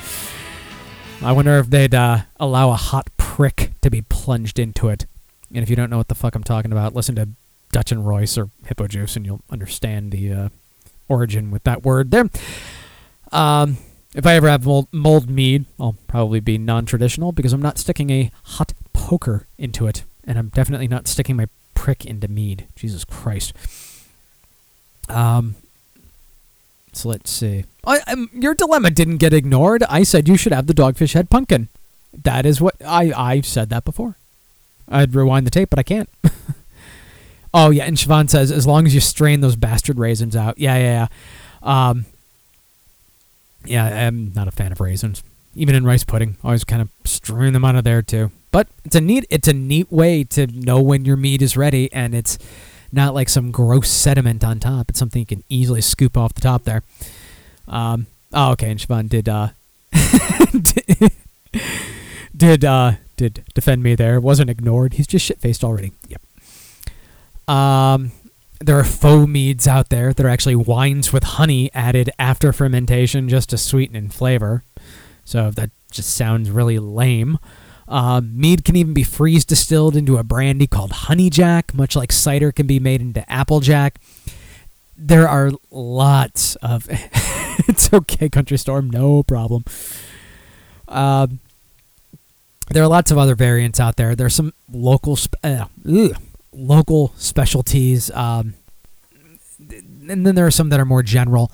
I 1.22 1.34
wonder 1.34 1.60
if 1.60 1.70
they'd 1.70 1.94
uh, 1.94 2.22
allow 2.40 2.72
a 2.72 2.76
hot 2.76 3.10
prick 3.18 3.72
to 3.82 3.92
be 3.92 4.02
plunged 4.02 4.58
into 4.58 4.88
it. 4.88 5.06
And 5.54 5.62
if 5.62 5.70
you 5.70 5.76
don't 5.76 5.90
know 5.90 5.98
what 5.98 6.08
the 6.08 6.16
fuck 6.16 6.36
i'm 6.36 6.44
talking 6.44 6.72
about 6.72 6.96
listen 6.96 7.16
to 7.16 7.28
dutch 7.74 7.92
and 7.92 8.08
royce 8.08 8.38
or 8.38 8.50
hippo 8.66 8.88
juice 8.88 9.16
and 9.18 9.26
you'll 9.26 9.42
understand 9.50 10.12
the 10.12 10.32
uh, 10.32 10.50
origin 11.10 11.52
with 11.52 11.64
that 11.64 11.84
word 11.84 12.12
there 12.12 12.30
um, 13.32 13.78
if 14.14 14.26
I 14.26 14.36
ever 14.36 14.50
have 14.50 14.66
mold, 14.66 14.88
mold 14.92 15.30
mead, 15.30 15.66
I'll 15.80 15.96
probably 16.08 16.40
be 16.40 16.58
non-traditional 16.58 17.32
because 17.32 17.54
I'm 17.54 17.62
not 17.62 17.78
sticking 17.78 18.10
a 18.10 18.32
hot 18.44 18.74
poker 18.94 19.48
into 19.58 19.88
it, 19.88 20.04
and 20.26 20.38
I'm 20.38 20.50
definitely 20.50 20.88
not 20.88 21.08
sticking 21.08 21.36
my 21.36 21.48
prick 21.74 22.06
into 22.06 22.28
mead. 22.28 22.68
Jesus 22.76 23.04
Christ. 23.06 23.54
Um. 25.10 25.56
So 26.94 27.08
let's 27.08 27.32
see. 27.32 27.64
I, 27.86 28.00
um, 28.08 28.30
your 28.34 28.54
dilemma 28.54 28.92
didn't 28.92 29.18
get 29.18 29.34
ignored. 29.34 29.84
I 29.84 30.04
said 30.04 30.28
you 30.28 30.36
should 30.36 30.52
have 30.52 30.68
the 30.68 30.74
dogfish 30.74 31.14
head 31.14 31.30
pumpkin. 31.30 31.70
That 32.14 32.46
is 32.46 32.60
what 32.60 32.76
I 32.86 33.14
I've 33.16 33.46
said 33.46 33.70
that 33.70 33.86
before. 33.86 34.18
I'd 34.90 35.16
rewind 35.16 35.48
the 35.48 35.52
tape, 35.52 35.70
but 35.70 35.80
I 35.80 35.84
can't. 35.84 36.10
oh 37.54 37.70
yeah, 37.70 37.86
and 37.86 37.96
Siobhan 37.96 38.30
says 38.30 38.52
as 38.52 38.68
long 38.68 38.86
as 38.86 38.94
you 38.94 39.00
strain 39.00 39.40
those 39.40 39.56
bastard 39.56 39.98
raisins 39.98 40.36
out. 40.36 40.58
Yeah, 40.58 40.78
yeah, 40.78 41.08
yeah. 41.64 41.90
Um, 41.90 42.06
yeah, 43.66 44.08
I'm 44.08 44.34
not 44.34 44.48
a 44.48 44.52
fan 44.52 44.72
of 44.72 44.80
raisins. 44.80 45.24
Even 45.56 45.76
in 45.76 45.84
rice 45.84 46.04
pudding, 46.04 46.38
always 46.44 46.64
kind 46.64 46.82
of 46.82 46.90
strewn 47.04 47.54
them 47.54 47.66
out 47.66 47.76
of 47.76 47.84
there 47.84 48.02
too. 48.02 48.32
But 48.52 48.68
it's 48.86 48.96
a 48.96 49.02
neat 49.02 49.26
it's 49.30 49.48
a 49.48 49.54
neat 49.54 49.92
way 49.92 50.24
to 50.26 50.48
know 50.48 50.82
when 50.82 51.06
your 51.06 51.18
mead 51.18 51.42
is 51.42 51.58
ready 51.58 51.92
and 51.92 52.16
it's 52.16 52.38
not 52.92 53.14
like 53.14 53.30
some 53.30 53.52
gross 53.52 53.90
sediment 53.90 54.44
on 54.44 54.60
top. 54.60 54.90
It's 54.90 55.00
something 55.00 55.20
you 55.20 55.26
can 55.26 55.44
easily 55.50 55.82
scoop 55.82 56.18
off 56.18 56.34
the 56.34 56.42
top 56.42 56.64
there. 56.64 56.84
Um, 57.68 58.08
oh, 58.34 58.52
okay. 58.52 58.72
And 58.72 58.80
Siobhan 58.80 59.10
did 59.10 59.30
uh, 59.30 59.50
did 60.52 61.12
did, 62.36 62.66
uh, 62.66 62.94
did 63.18 63.44
defend 63.54 63.84
me 63.84 63.96
there. 63.96 64.20
Wasn't 64.20 64.50
ignored. 64.50 64.94
He's 64.94 65.08
just 65.08 65.26
shit 65.26 65.40
faced 65.40 65.64
already. 65.64 65.92
Yep. 66.08 66.22
Um, 67.48 68.12
there 68.62 68.78
are 68.78 68.84
faux 68.84 69.28
meads 69.28 69.68
out 69.68 69.90
there 69.90 70.14
that 70.14 70.26
are 70.26 70.30
actually 70.30 70.56
wines 70.56 71.12
with 71.12 71.24
honey 71.24 71.72
added 71.74 72.12
after 72.20 72.54
fermentation 72.54 73.28
just 73.28 73.50
to 73.50 73.58
sweeten 73.58 73.96
and 73.96 74.14
flavor. 74.14 74.64
So 75.26 75.52
that 75.52 75.72
just 75.92 76.16
sounds 76.16 76.50
really 76.50 76.80
lame. 76.80 77.40
Uh, 77.88 78.22
mead 78.24 78.64
can 78.64 78.76
even 78.76 78.94
be 78.94 79.04
freeze 79.04 79.44
distilled 79.44 79.96
into 79.96 80.18
a 80.18 80.24
brandy 80.24 80.68
called 80.68 80.92
honey 80.92 81.30
jack, 81.30 81.74
much 81.74 81.96
like 81.96 82.12
cider 82.12 82.52
can 82.52 82.68
be 82.68 82.80
made 82.80 83.02
into 83.02 83.30
applejack. 83.30 84.00
There 84.96 85.28
are 85.28 85.52
lots 85.72 86.56
of. 86.58 86.88
it's 87.68 87.92
okay, 87.94 88.30
Country 88.30 88.58
Storm, 88.58 88.90
no 88.90 89.24
problem. 89.24 89.66
Um, 90.88 91.40
there 92.70 92.84
are 92.84 92.88
lots 92.88 93.12
of 93.12 93.18
other 93.18 93.36
variants 93.36 93.80
out 93.80 93.98
there. 93.98 94.16
There's 94.16 94.36
some 94.36 94.54
local, 94.72 95.16
sp- 95.18 95.36
uh, 95.44 95.66
local 96.54 97.14
specialties, 97.18 98.12
um, 98.12 98.56
and 100.10 100.26
then 100.26 100.36
there 100.36 100.46
are 100.46 100.52
some 100.52 100.70
that 100.70 100.80
are 100.80 100.86
more 100.86 101.04
general. 101.04 101.52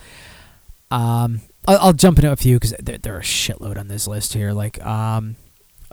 Um, 0.89 1.41
I'll, 1.67 1.77
I'll 1.79 1.93
jump 1.93 2.17
into 2.19 2.31
a 2.31 2.35
few 2.35 2.55
because 2.55 2.73
there, 2.79 2.97
there, 2.97 3.15
are 3.15 3.19
a 3.19 3.23
shitload 3.23 3.77
on 3.77 3.87
this 3.87 4.07
list 4.07 4.33
here. 4.33 4.53
Like 4.53 4.83
um, 4.85 5.35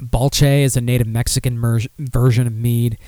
Balche 0.00 0.62
is 0.62 0.76
a 0.76 0.80
native 0.80 1.06
Mexican 1.06 1.58
mer- 1.58 1.80
version 1.98 2.46
of 2.46 2.52
mead. 2.52 2.98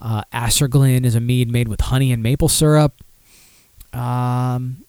Uh, 0.00 0.22
Acerglyn 0.32 1.04
is 1.04 1.14
a 1.14 1.20
mead 1.20 1.50
made 1.50 1.68
with 1.68 1.80
honey 1.80 2.12
and 2.12 2.22
maple 2.22 2.48
syrup. 2.48 2.94
Um, 3.92 4.84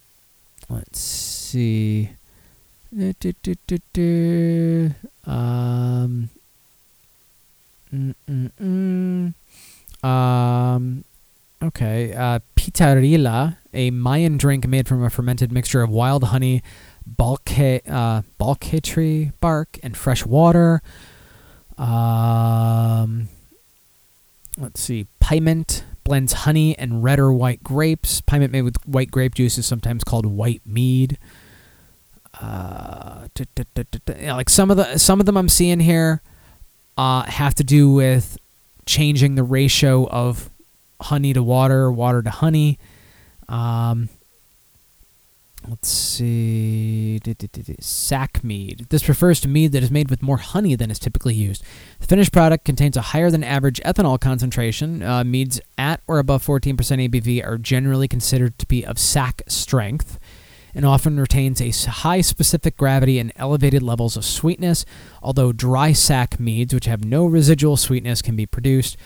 let's 0.69 0.99
see. 0.99 2.11
Um, 5.25 6.29
Mm-mm-mm. 7.93 9.33
Um, 10.03 11.05
okay. 11.61 12.13
Uh, 12.13 12.39
pitarilla, 12.55 13.57
a 13.73 13.91
Mayan 13.91 14.37
drink 14.37 14.67
made 14.67 14.87
from 14.87 15.03
a 15.03 15.09
fermented 15.09 15.51
mixture 15.51 15.81
of 15.81 15.89
wild 15.89 16.25
honey, 16.25 16.61
balke, 17.09 17.81
uh, 17.89 18.21
tree 18.81 19.31
bark, 19.39 19.79
and 19.81 19.97
fresh 19.97 20.25
water. 20.25 20.81
Um, 21.77 23.29
let's 24.57 24.81
see. 24.81 25.07
Pyment 25.19 25.83
blends 26.03 26.33
honey 26.33 26.77
and 26.77 27.03
red 27.03 27.19
or 27.19 27.31
white 27.33 27.63
grapes. 27.63 28.21
Pyment 28.21 28.51
made 28.51 28.63
with 28.63 28.75
white 28.85 29.09
grape 29.11 29.35
juice 29.35 29.57
is 29.57 29.65
sometimes 29.65 30.03
called 30.03 30.25
white 30.25 30.61
mead. 30.65 31.17
Uh, 32.39 33.27
like 34.21 34.49
some 34.49 34.71
of 34.71 34.77
the 34.77 34.97
some 34.97 35.19
of 35.19 35.25
them 35.25 35.37
I'm 35.37 35.49
seeing 35.49 35.79
here 35.79 36.21
uh, 36.97 37.23
have 37.23 37.53
to 37.55 37.63
do 37.63 37.91
with 37.91 38.37
changing 38.85 39.35
the 39.35 39.43
ratio 39.43 40.07
of 40.07 40.49
honey 41.01 41.33
to 41.33 41.43
water, 41.43 41.91
water 41.91 42.21
to 42.21 42.29
honey. 42.29 42.79
Um, 43.47 44.09
let's 45.67 45.89
see. 45.89 47.19
Sack 47.79 48.43
mead. 48.43 48.87
This 48.89 49.07
refers 49.07 49.39
to 49.41 49.47
mead 49.47 49.71
that 49.73 49.83
is 49.83 49.91
made 49.91 50.09
with 50.09 50.21
more 50.21 50.37
honey 50.37 50.75
than 50.75 50.91
is 50.91 50.99
typically 50.99 51.35
used. 51.35 51.63
The 51.99 52.07
finished 52.07 52.31
product 52.31 52.65
contains 52.65 52.97
a 52.97 53.01
higher 53.01 53.29
than 53.29 53.43
average 53.43 53.79
ethanol 53.81 54.19
concentration. 54.19 55.03
Uh, 55.03 55.23
meads 55.23 55.59
at 55.77 56.01
or 56.07 56.19
above 56.19 56.45
14% 56.45 56.75
ABV 56.75 57.45
are 57.45 57.57
generally 57.57 58.07
considered 58.07 58.57
to 58.59 58.67
be 58.67 58.85
of 58.85 58.97
sack 58.97 59.41
strength 59.47 60.19
and 60.73 60.85
often 60.85 61.19
retains 61.19 61.61
a 61.61 61.89
high 61.89 62.21
specific 62.21 62.77
gravity 62.77 63.19
and 63.19 63.31
elevated 63.35 63.83
levels 63.83 64.17
of 64.17 64.25
sweetness, 64.25 64.85
although 65.21 65.51
dry 65.51 65.91
sack 65.91 66.39
meads, 66.39 66.73
which 66.73 66.85
have 66.85 67.03
no 67.03 67.25
residual 67.25 67.77
sweetness, 67.77 68.21
can 68.21 68.35
be 68.35 68.45
produced. 68.45 68.97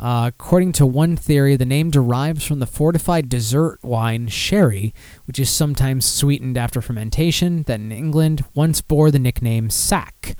Uh, 0.00 0.26
according 0.28 0.70
to 0.70 0.86
one 0.86 1.16
theory, 1.16 1.56
the 1.56 1.64
name 1.64 1.90
derives 1.90 2.44
from 2.44 2.60
the 2.60 2.66
fortified 2.66 3.28
dessert 3.28 3.82
wine 3.82 4.28
sherry, 4.28 4.94
which 5.26 5.40
is 5.40 5.50
sometimes 5.50 6.06
sweetened 6.06 6.56
after 6.56 6.80
fermentation, 6.80 7.64
that 7.64 7.80
in 7.80 7.90
England 7.90 8.44
once 8.54 8.80
bore 8.80 9.10
the 9.10 9.18
nickname 9.18 9.68
sack. 9.70 10.36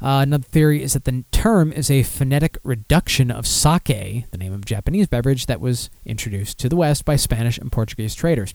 Uh, 0.00 0.20
another 0.20 0.44
theory 0.44 0.82
is 0.82 0.92
that 0.92 1.04
the 1.04 1.24
term 1.32 1.72
is 1.72 1.90
a 1.90 2.02
phonetic 2.02 2.58
reduction 2.62 3.30
of 3.30 3.46
sake, 3.46 4.30
the 4.30 4.38
name 4.38 4.52
of 4.52 4.64
Japanese 4.64 5.06
beverage 5.06 5.46
that 5.46 5.60
was 5.60 5.88
introduced 6.04 6.58
to 6.58 6.68
the 6.68 6.76
West 6.76 7.04
by 7.04 7.16
Spanish 7.16 7.58
and 7.58 7.72
Portuguese 7.72 8.14
traders. 8.14 8.52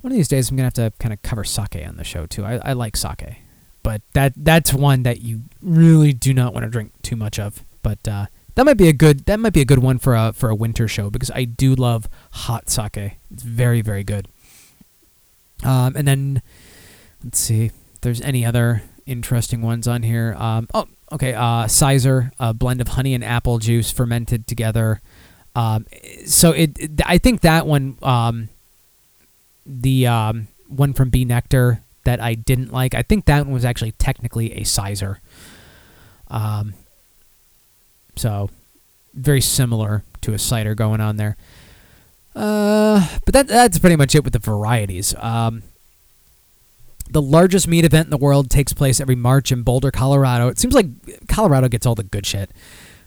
One 0.00 0.12
of 0.12 0.16
these 0.16 0.28
days, 0.28 0.50
I'm 0.50 0.56
gonna 0.56 0.66
have 0.66 0.74
to 0.74 0.92
kind 0.98 1.12
of 1.12 1.22
cover 1.22 1.44
sake 1.44 1.82
on 1.86 1.96
the 1.96 2.04
show 2.04 2.26
too. 2.26 2.44
I, 2.44 2.56
I 2.56 2.72
like 2.72 2.96
sake, 2.96 3.42
but 3.82 4.02
that 4.14 4.34
that's 4.36 4.72
one 4.72 5.02
that 5.04 5.20
you 5.20 5.42
really 5.62 6.12
do 6.12 6.32
not 6.32 6.52
want 6.52 6.64
to 6.64 6.70
drink 6.70 6.92
too 7.02 7.16
much 7.16 7.38
of. 7.38 7.64
But 7.82 8.06
uh, 8.06 8.26
that 8.54 8.64
might 8.64 8.76
be 8.76 8.88
a 8.88 8.92
good 8.92 9.26
that 9.26 9.38
might 9.40 9.52
be 9.52 9.60
a 9.60 9.64
good 9.64 9.78
one 9.80 9.98
for 9.98 10.14
a 10.14 10.32
for 10.32 10.48
a 10.48 10.54
winter 10.54 10.88
show 10.88 11.10
because 11.10 11.30
I 11.30 11.44
do 11.44 11.74
love 11.74 12.08
hot 12.32 12.68
sake. 12.68 12.96
It's 13.30 13.42
very 13.42 13.80
very 13.82 14.04
good. 14.04 14.28
Um, 15.64 15.96
and 15.96 16.06
then 16.06 16.42
let's 17.24 17.38
see 17.38 17.66
if 17.66 17.72
there's 18.02 18.20
any 18.20 18.44
other 18.44 18.82
interesting 19.06 19.62
ones 19.62 19.88
on 19.88 20.02
here. 20.02 20.34
Um, 20.38 20.68
oh, 20.74 20.86
okay. 21.12 21.34
Uh, 21.34 21.64
Cyser, 21.64 22.30
a 22.38 22.52
blend 22.52 22.80
of 22.80 22.88
honey 22.88 23.14
and 23.14 23.24
apple 23.24 23.58
juice 23.58 23.90
fermented 23.90 24.46
together. 24.46 25.00
Um, 25.54 25.86
so 26.26 26.52
it, 26.52 26.78
it, 26.78 27.00
I 27.06 27.18
think 27.18 27.40
that 27.40 27.66
one 27.66 27.98
um, 28.02 28.50
the 29.66 30.06
um, 30.06 30.48
one 30.68 30.92
from 30.92 31.10
B 31.10 31.24
Nectar 31.24 31.82
that 32.04 32.20
I 32.20 32.34
didn't 32.34 32.72
like. 32.72 32.94
I 32.94 33.02
think 33.02 33.24
that 33.26 33.44
one 33.44 33.52
was 33.52 33.64
actually 33.64 33.92
technically 33.92 34.52
a 34.52 34.60
cyser. 34.60 35.18
Um, 36.28 36.74
so 38.16 38.50
very 39.14 39.40
similar 39.40 40.04
to 40.22 40.32
a 40.32 40.38
cider 40.38 40.74
going 40.74 41.00
on 41.00 41.16
there. 41.16 41.36
Uh, 42.34 43.06
but 43.24 43.32
that 43.32 43.48
that's 43.48 43.78
pretty 43.78 43.96
much 43.96 44.14
it 44.14 44.22
with 44.22 44.32
the 44.32 44.38
varieties. 44.38 45.14
Um, 45.18 45.62
the 47.08 47.22
largest 47.22 47.66
mead 47.66 47.84
event 47.84 48.06
in 48.06 48.10
the 48.10 48.18
world 48.18 48.50
takes 48.50 48.72
place 48.72 49.00
every 49.00 49.14
March 49.14 49.50
in 49.52 49.62
Boulder, 49.62 49.90
Colorado. 49.90 50.48
It 50.48 50.58
seems 50.58 50.74
like 50.74 50.86
Colorado 51.28 51.68
gets 51.68 51.86
all 51.86 51.94
the 51.94 52.02
good 52.02 52.26
shit. 52.26 52.50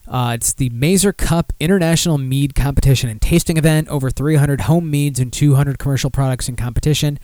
Uh, 0.10 0.32
it's 0.34 0.54
the 0.54 0.70
Mazer 0.72 1.14
Cup 1.14 1.54
International 1.60 2.18
Mead 2.18 2.56
Competition 2.56 3.10
and 3.10 3.22
Tasting 3.22 3.58
Event. 3.58 3.88
Over 3.90 4.10
300 4.10 4.62
home 4.62 4.90
meads 4.90 5.20
and 5.20 5.32
200 5.32 5.78
commercial 5.78 6.10
products 6.10 6.50
in 6.50 6.56
competition. 6.56 7.20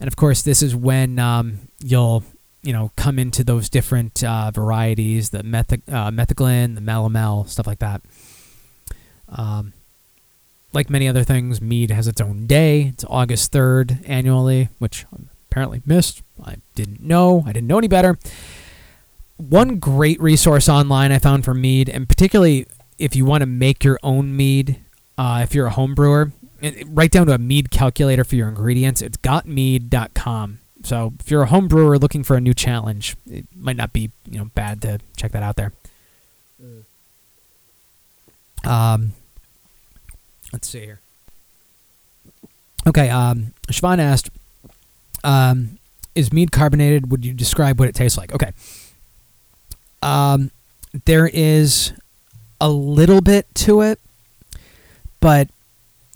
And 0.00 0.08
of 0.08 0.16
course, 0.16 0.42
this 0.42 0.60
is 0.60 0.74
when 0.74 1.20
um, 1.20 1.68
you'll 1.80 2.24
you 2.62 2.72
know 2.72 2.90
come 2.96 3.20
into 3.20 3.44
those 3.44 3.68
different 3.68 4.24
uh, 4.24 4.50
varieties, 4.50 5.30
the 5.30 5.44
meth- 5.44 5.72
uh, 5.72 6.10
the 6.10 6.82
Melomel, 6.82 7.48
stuff 7.48 7.66
like 7.66 7.78
that. 7.78 8.02
Um, 9.28 9.72
like 10.72 10.90
many 10.90 11.06
other 11.06 11.22
things, 11.22 11.62
mead 11.62 11.92
has 11.92 12.08
its 12.08 12.20
own 12.20 12.46
day. 12.46 12.88
It's 12.92 13.04
August 13.08 13.52
3rd 13.52 14.02
annually, 14.06 14.68
which 14.78 15.06
I 15.12 15.22
apparently 15.48 15.80
missed. 15.86 16.22
I 16.44 16.56
didn't 16.74 17.00
know. 17.00 17.44
I 17.46 17.52
didn't 17.52 17.68
know 17.68 17.78
any 17.78 17.88
better 17.88 18.18
one 19.36 19.78
great 19.78 20.20
resource 20.20 20.68
online 20.68 21.12
I 21.12 21.18
found 21.18 21.44
for 21.44 21.54
mead, 21.54 21.88
and 21.88 22.08
particularly 22.08 22.66
if 22.98 23.14
you 23.14 23.24
want 23.24 23.42
to 23.42 23.46
make 23.46 23.84
your 23.84 23.98
own 24.02 24.36
mead, 24.36 24.80
uh, 25.18 25.40
if 25.42 25.54
you're 25.54 25.66
a 25.66 25.70
home 25.70 25.94
brewer, 25.94 26.32
write 26.86 27.10
down 27.10 27.26
to 27.26 27.34
a 27.34 27.38
mead 27.38 27.70
calculator 27.70 28.24
for 28.24 28.36
your 28.36 28.48
ingredients. 28.48 29.02
It's 29.02 29.16
gotmead.com. 29.18 30.60
So 30.82 31.14
if 31.20 31.30
you're 31.30 31.42
a 31.42 31.46
home 31.46 31.68
brewer 31.68 31.98
looking 31.98 32.22
for 32.22 32.36
a 32.36 32.40
new 32.40 32.54
challenge, 32.54 33.16
it 33.26 33.46
might 33.54 33.76
not 33.76 33.92
be 33.92 34.10
you 34.30 34.38
know 34.38 34.50
bad 34.54 34.82
to 34.82 35.00
check 35.16 35.32
that 35.32 35.42
out 35.42 35.56
there. 35.56 35.72
Um, 38.64 39.12
let's 40.52 40.68
see 40.68 40.80
here. 40.80 41.00
Okay, 42.86 43.08
um, 43.10 43.52
Siobhan 43.68 43.98
asked, 43.98 44.30
um, 45.24 45.78
"Is 46.14 46.32
mead 46.32 46.52
carbonated? 46.52 47.10
Would 47.10 47.24
you 47.24 47.32
describe 47.32 47.78
what 47.78 47.88
it 47.88 47.94
tastes 47.94 48.18
like?" 48.18 48.32
Okay. 48.32 48.52
Um, 50.06 50.52
there 51.04 51.28
is 51.32 51.92
a 52.60 52.70
little 52.70 53.20
bit 53.20 53.52
to 53.56 53.80
it, 53.80 53.98
but 55.20 55.48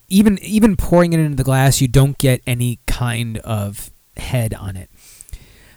even 0.09 0.38
even 0.43 0.76
pouring 0.76 1.12
it 1.12 1.18
into 1.18 1.36
the 1.36 1.45
glass, 1.45 1.80
you 1.80 1.88
don't 1.88 2.16
get 2.16 2.41
any 2.47 2.78
kind 2.86 3.38
of 3.38 3.91
head 4.16 4.55
on 4.55 4.76
it. 4.76 4.91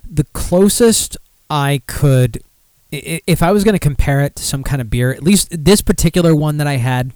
The 0.07 0.26
closest 0.26 1.18
I 1.49 1.82
could, 1.88 2.43
if 2.91 3.41
I 3.41 3.51
was 3.51 3.64
going 3.64 3.74
to 3.74 3.80
compare 3.80 4.22
it 4.22 4.36
to 4.36 4.43
some 4.43 4.64
kind 4.64 4.80
of 4.80 4.91
beer, 4.91 5.11
at 5.11 5.24
least 5.24 5.47
this 5.51 5.82
particular 5.82 6.36
one 6.36 6.57
that 6.57 6.68
I 6.68 6.78
had, 6.78 7.14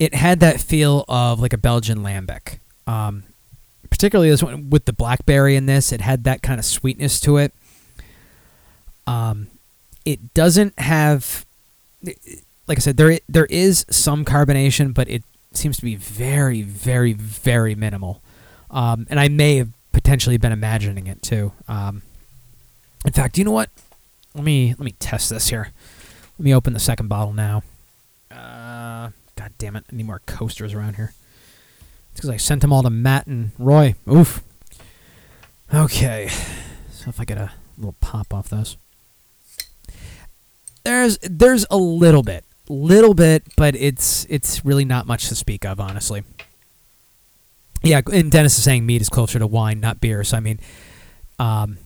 it 0.00 0.14
had 0.14 0.40
that 0.40 0.60
feel 0.60 1.04
of 1.08 1.38
like 1.38 1.52
a 1.52 1.58
Belgian 1.58 1.98
lambic. 1.98 2.58
Um, 2.88 3.22
particularly 3.88 4.30
this 4.30 4.42
one 4.42 4.70
with 4.70 4.84
the 4.84 4.92
blackberry 4.92 5.54
in 5.54 5.66
this, 5.66 5.92
it 5.92 6.00
had 6.00 6.24
that 6.24 6.42
kind 6.42 6.58
of 6.58 6.64
sweetness 6.64 7.20
to 7.20 7.36
it. 7.36 7.52
Um, 9.08 9.48
it 10.04 10.34
doesn't 10.34 10.78
have, 10.78 11.44
like 12.66 12.78
I 12.78 12.80
said, 12.80 12.96
there 12.96 13.18
there 13.28 13.46
is 13.46 13.84
some 13.90 14.24
carbonation, 14.24 14.94
but 14.94 15.08
it 15.08 15.22
seems 15.52 15.76
to 15.78 15.82
be 15.82 15.96
very, 15.96 16.62
very, 16.62 17.12
very 17.12 17.74
minimal. 17.74 18.22
Um, 18.70 19.06
and 19.10 19.18
I 19.18 19.28
may 19.28 19.56
have 19.56 19.70
potentially 19.92 20.36
been 20.36 20.52
imagining 20.52 21.06
it 21.06 21.22
too. 21.22 21.52
Um, 21.66 22.02
in 23.04 23.12
fact, 23.12 23.38
you 23.38 23.44
know 23.44 23.52
what? 23.52 23.70
Let 24.34 24.44
me 24.44 24.70
let 24.70 24.84
me 24.84 24.92
test 24.98 25.30
this 25.30 25.48
here. 25.48 25.72
Let 26.38 26.44
me 26.44 26.54
open 26.54 26.72
the 26.72 26.80
second 26.80 27.08
bottle 27.08 27.32
now. 27.32 27.62
Uh, 28.30 29.10
God 29.36 29.52
damn 29.58 29.76
it! 29.76 29.84
I 29.90 29.96
need 29.96 30.06
more 30.06 30.20
coasters 30.26 30.74
around 30.74 30.96
here. 30.96 31.12
It's 32.12 32.20
because 32.20 32.30
I 32.30 32.36
sent 32.36 32.60
them 32.60 32.72
all 32.72 32.82
to 32.82 32.90
Matt 32.90 33.26
and 33.26 33.52
Roy. 33.58 33.94
Oof. 34.10 34.42
Okay, 35.72 36.28
so 36.90 37.08
if 37.08 37.20
I 37.20 37.24
get 37.24 37.38
a 37.38 37.52
little 37.76 37.94
pop 38.00 38.32
off 38.32 38.48
those, 38.48 38.76
there's 40.88 41.18
there's 41.18 41.66
a 41.70 41.76
little 41.76 42.22
bit, 42.22 42.44
little 42.68 43.14
bit, 43.14 43.44
but 43.56 43.74
it's 43.76 44.24
it's 44.30 44.64
really 44.64 44.84
not 44.84 45.06
much 45.06 45.28
to 45.28 45.34
speak 45.34 45.64
of, 45.64 45.78
honestly. 45.78 46.24
Yeah, 47.82 48.00
and 48.12 48.30
Dennis 48.30 48.56
is 48.58 48.64
saying 48.64 48.86
mead 48.86 49.02
is 49.02 49.08
closer 49.08 49.38
to 49.38 49.46
wine, 49.46 49.80
not 49.80 50.00
beer. 50.00 50.24
So 50.24 50.36
I 50.36 50.40
mean, 50.40 50.58
um, 51.38 51.78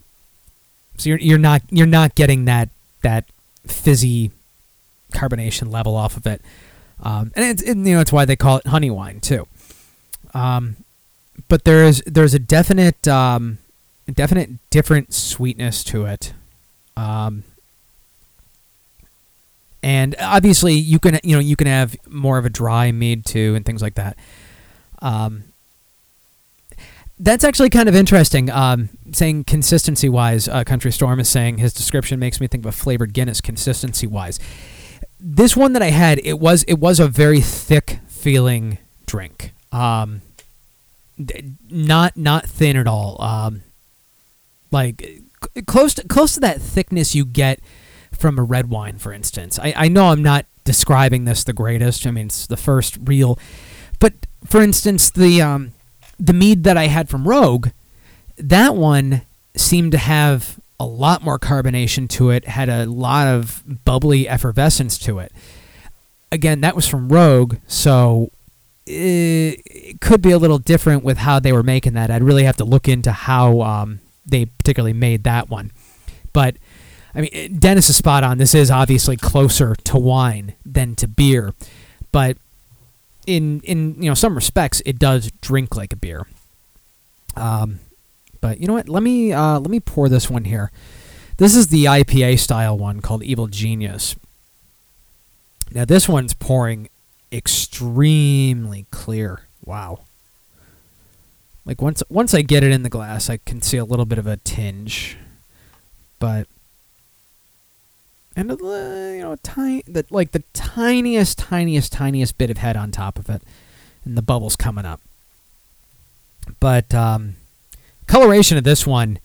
so 0.96 1.10
you're 1.10 1.18
you're 1.18 1.38
not 1.38 1.62
you're 1.70 1.86
not 1.86 2.14
getting 2.14 2.44
that 2.44 2.68
that 3.02 3.24
fizzy 3.66 4.30
carbonation 5.12 5.70
level 5.70 5.96
off 5.96 6.16
of 6.16 6.26
it, 6.26 6.40
um, 7.02 7.32
and 7.34 7.44
it's 7.44 7.62
and, 7.62 7.86
you 7.86 7.94
know 7.94 8.00
it's 8.00 8.12
why 8.12 8.24
they 8.24 8.36
call 8.36 8.58
it 8.58 8.66
honey 8.68 8.90
wine 8.90 9.20
too. 9.20 9.48
Um, 10.32 10.76
but 11.48 11.64
there 11.64 11.84
is 11.84 12.02
there's 12.06 12.34
a 12.34 12.38
definite 12.38 13.08
um, 13.08 13.58
definite 14.10 14.50
different 14.70 15.12
sweetness 15.12 15.82
to 15.84 16.06
it. 16.06 16.34
Um, 16.96 17.42
and 19.82 20.14
obviously 20.20 20.74
you 20.74 20.98
can 20.98 21.18
you 21.22 21.34
know 21.34 21.40
you 21.40 21.56
can 21.56 21.66
have 21.66 21.96
more 22.08 22.38
of 22.38 22.44
a 22.44 22.50
dry 22.50 22.92
mead 22.92 23.24
too 23.26 23.54
and 23.54 23.64
things 23.64 23.82
like 23.82 23.94
that. 23.94 24.16
Um, 25.00 25.44
that's 27.18 27.44
actually 27.44 27.70
kind 27.70 27.88
of 27.88 27.94
interesting. 27.94 28.50
Um, 28.50 28.88
saying 29.12 29.44
consistency 29.44 30.08
wise, 30.08 30.48
uh, 30.48 30.64
Country 30.64 30.90
Storm 30.90 31.20
is 31.20 31.28
saying 31.28 31.58
his 31.58 31.72
description 31.72 32.18
makes 32.18 32.40
me 32.40 32.46
think 32.46 32.64
of 32.64 32.68
a 32.68 32.72
flavored 32.72 33.12
Guinness 33.12 33.40
consistency 33.40 34.06
wise. 34.06 34.40
This 35.20 35.56
one 35.56 35.72
that 35.74 35.82
I 35.82 35.90
had, 35.90 36.18
it 36.24 36.40
was 36.40 36.64
it 36.64 36.78
was 36.80 36.98
a 36.98 37.08
very 37.08 37.40
thick 37.40 38.00
feeling 38.08 38.78
drink. 39.06 39.52
Um, 39.70 40.22
not 41.70 42.16
not 42.16 42.46
thin 42.46 42.76
at 42.76 42.88
all. 42.88 43.20
Um, 43.22 43.62
like 44.70 45.22
close 45.66 45.94
to, 45.94 46.08
close 46.08 46.34
to 46.34 46.40
that 46.40 46.60
thickness 46.60 47.14
you 47.14 47.24
get 47.24 47.60
from 48.22 48.38
a 48.38 48.42
red 48.42 48.70
wine, 48.70 48.96
for 48.96 49.12
instance. 49.12 49.58
I, 49.58 49.74
I 49.76 49.88
know 49.88 50.06
I'm 50.06 50.22
not 50.22 50.46
describing 50.64 51.26
this 51.26 51.44
the 51.44 51.52
greatest. 51.52 52.06
I 52.06 52.12
mean, 52.12 52.26
it's 52.26 52.46
the 52.46 52.56
first 52.56 52.98
real, 53.04 53.38
but 53.98 54.14
for 54.46 54.62
instance, 54.62 55.10
the 55.10 55.42
um, 55.42 55.72
the 56.18 56.32
mead 56.32 56.64
that 56.64 56.76
I 56.78 56.86
had 56.86 57.08
from 57.08 57.28
Rogue, 57.28 57.68
that 58.38 58.74
one 58.74 59.22
seemed 59.56 59.92
to 59.92 59.98
have 59.98 60.58
a 60.80 60.86
lot 60.86 61.22
more 61.22 61.38
carbonation 61.38 62.08
to 62.10 62.30
it, 62.30 62.46
had 62.46 62.68
a 62.68 62.86
lot 62.86 63.26
of 63.26 63.62
bubbly 63.84 64.28
effervescence 64.28 64.98
to 64.98 65.18
it. 65.18 65.32
Again, 66.30 66.60
that 66.62 66.74
was 66.74 66.88
from 66.88 67.08
Rogue, 67.08 67.56
so 67.66 68.30
it, 68.86 69.60
it 69.66 70.00
could 70.00 70.22
be 70.22 70.30
a 70.30 70.38
little 70.38 70.58
different 70.58 71.04
with 71.04 71.18
how 71.18 71.38
they 71.38 71.52
were 71.52 71.62
making 71.62 71.92
that. 71.94 72.10
I'd 72.10 72.22
really 72.22 72.44
have 72.44 72.56
to 72.56 72.64
look 72.64 72.88
into 72.88 73.12
how 73.12 73.60
um, 73.60 74.00
they 74.24 74.46
particularly 74.46 74.92
made 74.92 75.24
that 75.24 75.50
one. 75.50 75.72
But 76.32 76.56
I 77.14 77.20
mean, 77.20 77.58
Dennis 77.58 77.90
is 77.90 77.96
spot 77.96 78.24
on. 78.24 78.38
This 78.38 78.54
is 78.54 78.70
obviously 78.70 79.16
closer 79.16 79.74
to 79.74 79.98
wine 79.98 80.54
than 80.64 80.94
to 80.96 81.08
beer, 81.08 81.54
but 82.10 82.36
in 83.26 83.60
in 83.60 84.02
you 84.02 84.10
know 84.10 84.14
some 84.14 84.34
respects, 84.34 84.82
it 84.86 84.98
does 84.98 85.30
drink 85.40 85.76
like 85.76 85.92
a 85.92 85.96
beer. 85.96 86.26
Um, 87.36 87.80
but 88.40 88.60
you 88.60 88.66
know 88.66 88.74
what? 88.74 88.88
Let 88.88 89.02
me 89.02 89.32
uh, 89.32 89.58
let 89.58 89.70
me 89.70 89.80
pour 89.80 90.08
this 90.08 90.30
one 90.30 90.44
here. 90.44 90.70
This 91.36 91.54
is 91.54 91.68
the 91.68 91.84
IPA 91.84 92.38
style 92.38 92.78
one 92.78 93.00
called 93.00 93.22
Evil 93.22 93.46
Genius. 93.46 94.16
Now 95.72 95.84
this 95.84 96.08
one's 96.08 96.34
pouring 96.34 96.88
extremely 97.30 98.86
clear. 98.90 99.42
Wow. 99.64 100.00
Like 101.64 101.80
once 101.80 102.02
once 102.08 102.34
I 102.34 102.42
get 102.42 102.64
it 102.64 102.72
in 102.72 102.82
the 102.82 102.88
glass, 102.88 103.30
I 103.30 103.38
can 103.38 103.62
see 103.62 103.76
a 103.76 103.84
little 103.84 104.04
bit 104.04 104.18
of 104.18 104.26
a 104.26 104.36
tinge, 104.38 105.16
but 106.18 106.46
and 108.34 108.50
you 108.50 109.20
know, 109.20 109.36
tiny, 109.42 109.82
the, 109.86 110.04
like 110.10 110.32
the 110.32 110.42
tiniest, 110.52 111.38
tiniest, 111.38 111.92
tiniest 111.92 112.38
bit 112.38 112.50
of 112.50 112.58
head 112.58 112.76
on 112.76 112.90
top 112.90 113.18
of 113.18 113.28
it, 113.28 113.42
and 114.04 114.16
the 114.16 114.22
bubbles 114.22 114.56
coming 114.56 114.84
up. 114.84 115.00
But 116.60 116.94
um, 116.94 117.36
coloration 118.06 118.58
of 118.58 118.64
this 118.64 118.86
one 118.86 119.18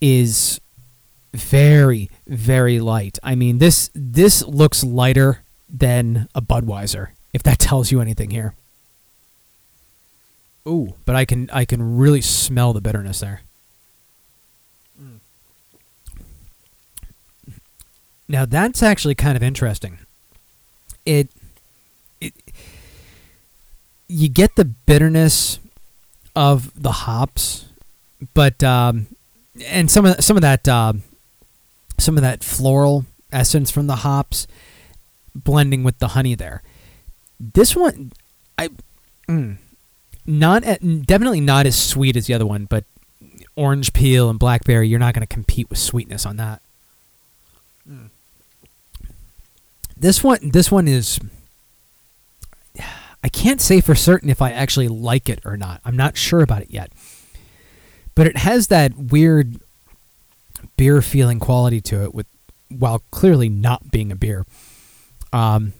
is 0.00 0.60
very, 1.32 2.10
very 2.26 2.80
light. 2.80 3.18
I 3.22 3.34
mean 3.34 3.58
this 3.58 3.90
this 3.94 4.42
looks 4.42 4.84
lighter 4.84 5.42
than 5.68 6.28
a 6.34 6.42
Budweiser, 6.42 7.08
if 7.32 7.42
that 7.44 7.58
tells 7.58 7.90
you 7.90 8.00
anything 8.00 8.30
here. 8.30 8.54
Ooh, 10.66 10.94
but 11.06 11.16
I 11.16 11.24
can 11.24 11.48
I 11.52 11.64
can 11.64 11.96
really 11.96 12.20
smell 12.20 12.72
the 12.72 12.80
bitterness 12.80 13.20
there. 13.20 13.42
Now 18.28 18.44
that's 18.44 18.82
actually 18.82 19.14
kind 19.14 19.36
of 19.36 19.42
interesting. 19.42 19.98
It 21.04 21.28
it 22.20 22.34
you 24.08 24.28
get 24.28 24.56
the 24.56 24.64
bitterness 24.64 25.58
of 26.36 26.80
the 26.80 26.92
hops, 26.92 27.66
but 28.34 28.62
um, 28.62 29.06
and 29.66 29.90
some 29.90 30.06
of 30.06 30.22
some 30.24 30.36
of 30.36 30.42
that 30.42 30.66
uh, 30.68 30.94
some 31.98 32.16
of 32.16 32.22
that 32.22 32.44
floral 32.44 33.06
essence 33.32 33.70
from 33.70 33.86
the 33.86 33.96
hops 33.96 34.46
blending 35.34 35.82
with 35.82 35.98
the 35.98 36.08
honey 36.08 36.34
there. 36.34 36.62
This 37.40 37.74
one, 37.74 38.12
I 38.58 38.68
mm, 39.28 39.56
not 40.26 40.64
at, 40.64 40.80
definitely 41.06 41.40
not 41.40 41.66
as 41.66 41.76
sweet 41.76 42.16
as 42.16 42.26
the 42.26 42.34
other 42.34 42.46
one, 42.46 42.66
but 42.66 42.84
orange 43.56 43.92
peel 43.92 44.30
and 44.30 44.38
blackberry, 44.38 44.88
you're 44.88 44.98
not 44.98 45.14
going 45.14 45.26
to 45.26 45.32
compete 45.32 45.68
with 45.68 45.78
sweetness 45.78 46.24
on 46.24 46.36
that. 46.36 46.62
This 49.96 50.22
one, 50.22 50.38
this 50.42 50.70
one 50.70 50.88
is. 50.88 51.20
I 53.24 53.28
can't 53.28 53.60
say 53.60 53.80
for 53.80 53.94
certain 53.94 54.30
if 54.30 54.42
I 54.42 54.50
actually 54.50 54.88
like 54.88 55.28
it 55.28 55.40
or 55.44 55.56
not. 55.56 55.80
I'm 55.84 55.96
not 55.96 56.16
sure 56.16 56.42
about 56.42 56.62
it 56.62 56.70
yet, 56.70 56.90
but 58.16 58.26
it 58.26 58.36
has 58.38 58.66
that 58.66 58.96
weird 58.96 59.60
beer 60.76 61.00
feeling 61.02 61.38
quality 61.38 61.80
to 61.82 62.02
it, 62.02 62.14
with 62.14 62.26
while 62.68 63.02
clearly 63.10 63.48
not 63.48 63.90
being 63.90 64.10
a 64.10 64.16
beer. 64.16 64.44
Um. 65.32 65.72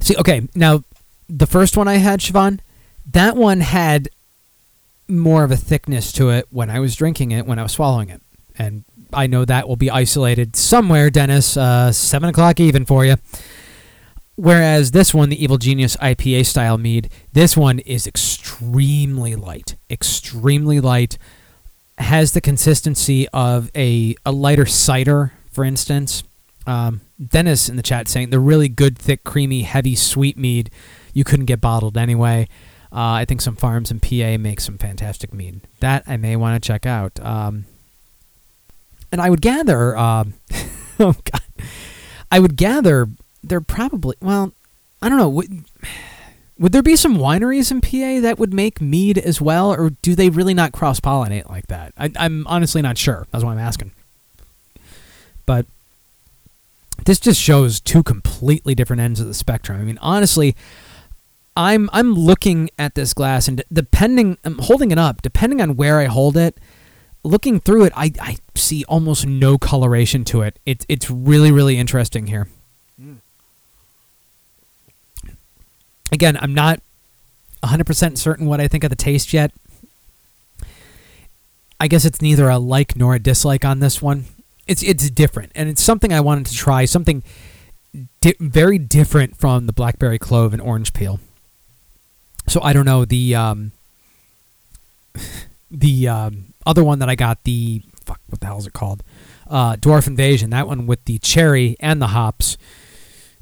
See, 0.00 0.16
okay, 0.16 0.48
now 0.54 0.82
the 1.28 1.46
first 1.46 1.76
one 1.76 1.86
I 1.86 1.96
had, 1.96 2.20
Siobhan, 2.20 2.60
that 3.12 3.36
one 3.36 3.60
had 3.60 4.08
more 5.06 5.44
of 5.44 5.50
a 5.50 5.56
thickness 5.56 6.10
to 6.12 6.30
it 6.30 6.46
when 6.50 6.70
I 6.70 6.80
was 6.80 6.96
drinking 6.96 7.30
it, 7.32 7.46
when 7.46 7.58
I 7.58 7.62
was 7.62 7.72
swallowing 7.72 8.08
it. 8.08 8.22
And 8.58 8.84
I 9.12 9.26
know 9.26 9.44
that 9.44 9.68
will 9.68 9.76
be 9.76 9.90
isolated 9.90 10.56
somewhere, 10.56 11.10
Dennis. 11.10 11.56
Uh, 11.56 11.92
seven 11.92 12.28
o'clock 12.28 12.60
even 12.60 12.84
for 12.84 13.04
you. 13.04 13.16
Whereas 14.36 14.92
this 14.92 15.12
one, 15.12 15.28
the 15.28 15.42
Evil 15.42 15.58
Genius 15.58 15.96
IPA 15.96 16.46
style 16.46 16.78
mead, 16.78 17.10
this 17.32 17.56
one 17.56 17.78
is 17.80 18.06
extremely 18.06 19.36
light, 19.36 19.76
extremely 19.90 20.80
light. 20.80 21.18
Has 21.98 22.32
the 22.32 22.40
consistency 22.40 23.28
of 23.28 23.70
a 23.76 24.14
a 24.24 24.32
lighter 24.32 24.64
cider, 24.66 25.32
for 25.52 25.64
instance. 25.64 26.22
Um, 26.66 27.02
Dennis 27.22 27.68
in 27.68 27.76
the 27.76 27.82
chat 27.82 28.08
saying 28.08 28.30
the 28.30 28.38
really 28.38 28.68
good, 28.68 28.96
thick, 28.96 29.24
creamy, 29.24 29.62
heavy, 29.62 29.94
sweet 29.94 30.38
mead 30.38 30.70
you 31.12 31.24
couldn't 31.24 31.46
get 31.46 31.60
bottled 31.60 31.96
anyway. 31.96 32.48
Uh, 32.92 33.22
I 33.22 33.24
think 33.24 33.40
some 33.40 33.56
farms 33.56 33.90
in 33.90 34.00
PA 34.00 34.36
make 34.38 34.60
some 34.60 34.78
fantastic 34.78 35.32
mead. 35.32 35.60
That 35.80 36.04
I 36.06 36.16
may 36.16 36.36
want 36.36 36.60
to 36.60 36.66
check 36.66 36.86
out. 36.86 37.20
Um, 37.20 37.66
and 39.12 39.20
I 39.20 39.30
would 39.30 39.40
gather, 39.40 39.96
um, 39.96 40.34
oh 40.98 41.16
god, 41.24 41.42
I 42.30 42.38
would 42.38 42.56
gather 42.56 43.08
they're 43.42 43.60
probably 43.60 44.16
well, 44.20 44.52
I 45.02 45.08
don't 45.08 45.18
know. 45.18 45.28
Would, 45.28 45.64
would 46.58 46.72
there 46.72 46.82
be 46.82 46.96
some 46.96 47.16
wineries 47.16 47.70
in 47.70 47.80
PA 47.80 48.20
that 48.20 48.38
would 48.38 48.52
make 48.52 48.82
mead 48.82 49.16
as 49.16 49.40
well, 49.40 49.72
or 49.72 49.90
do 50.02 50.14
they 50.14 50.28
really 50.28 50.52
not 50.52 50.72
cross 50.72 51.00
pollinate 51.00 51.48
like 51.48 51.68
that? 51.68 51.94
I, 51.96 52.10
I'm 52.16 52.46
honestly 52.46 52.82
not 52.82 52.98
sure. 52.98 53.26
That's 53.30 53.42
why 53.42 53.52
I'm 53.52 53.58
asking. 53.58 53.92
But 55.46 55.64
this 57.06 57.18
just 57.18 57.40
shows 57.40 57.80
two 57.80 58.02
completely 58.02 58.74
different 58.74 59.00
ends 59.00 59.20
of 59.20 59.26
the 59.26 59.34
spectrum. 59.34 59.80
I 59.80 59.84
mean, 59.84 59.98
honestly, 60.02 60.54
I'm 61.56 61.88
I'm 61.92 62.12
looking 62.12 62.70
at 62.78 62.94
this 62.94 63.14
glass 63.14 63.48
and 63.48 63.64
depending 63.72 64.36
I'm 64.44 64.58
holding 64.58 64.90
it 64.90 64.98
up, 64.98 65.22
depending 65.22 65.60
on 65.60 65.76
where 65.76 65.98
I 65.98 66.04
hold 66.04 66.36
it, 66.36 66.58
looking 67.22 67.60
through 67.60 67.84
it, 67.84 67.92
I, 67.96 68.12
I 68.20 68.36
see 68.54 68.84
almost 68.84 69.26
no 69.26 69.58
coloration 69.58 70.24
to 70.26 70.42
it. 70.42 70.58
It's 70.66 70.86
it's 70.88 71.10
really 71.10 71.52
really 71.52 71.76
interesting 71.76 72.26
here. 72.26 72.48
Again, 76.12 76.36
I'm 76.40 76.54
not 76.54 76.80
100% 77.62 78.18
certain 78.18 78.46
what 78.46 78.60
I 78.60 78.66
think 78.66 78.82
of 78.82 78.90
the 78.90 78.96
taste 78.96 79.32
yet. 79.32 79.52
I 81.78 81.88
guess 81.88 82.04
it's 82.04 82.20
neither 82.20 82.48
a 82.48 82.58
like 82.58 82.96
nor 82.96 83.14
a 83.14 83.18
dislike 83.18 83.64
on 83.64 83.80
this 83.80 84.02
one. 84.02 84.24
It's 84.66 84.82
it's 84.82 85.08
different 85.10 85.52
and 85.54 85.68
it's 85.68 85.82
something 85.82 86.12
I 86.12 86.20
wanted 86.20 86.46
to 86.46 86.54
try, 86.54 86.84
something 86.84 87.22
di- 88.20 88.36
very 88.38 88.78
different 88.78 89.36
from 89.36 89.66
the 89.66 89.72
blackberry 89.72 90.18
clove 90.18 90.52
and 90.52 90.60
orange 90.60 90.92
peel. 90.92 91.20
So 92.46 92.60
I 92.62 92.72
don't 92.72 92.84
know 92.84 93.04
the 93.04 93.34
um, 93.34 93.72
the 95.70 96.08
um, 96.08 96.49
other 96.66 96.84
one 96.84 96.98
that 97.00 97.08
I 97.08 97.14
got 97.14 97.44
the 97.44 97.82
fuck 98.04 98.20
what 98.28 98.40
the 98.40 98.46
hell 98.46 98.58
is 98.58 98.66
it 98.66 98.72
called? 98.72 99.02
Uh, 99.48 99.76
Dwarf 99.76 100.06
Invasion. 100.06 100.50
That 100.50 100.66
one 100.66 100.86
with 100.86 101.04
the 101.04 101.18
cherry 101.18 101.76
and 101.80 102.00
the 102.00 102.08
hops. 102.08 102.56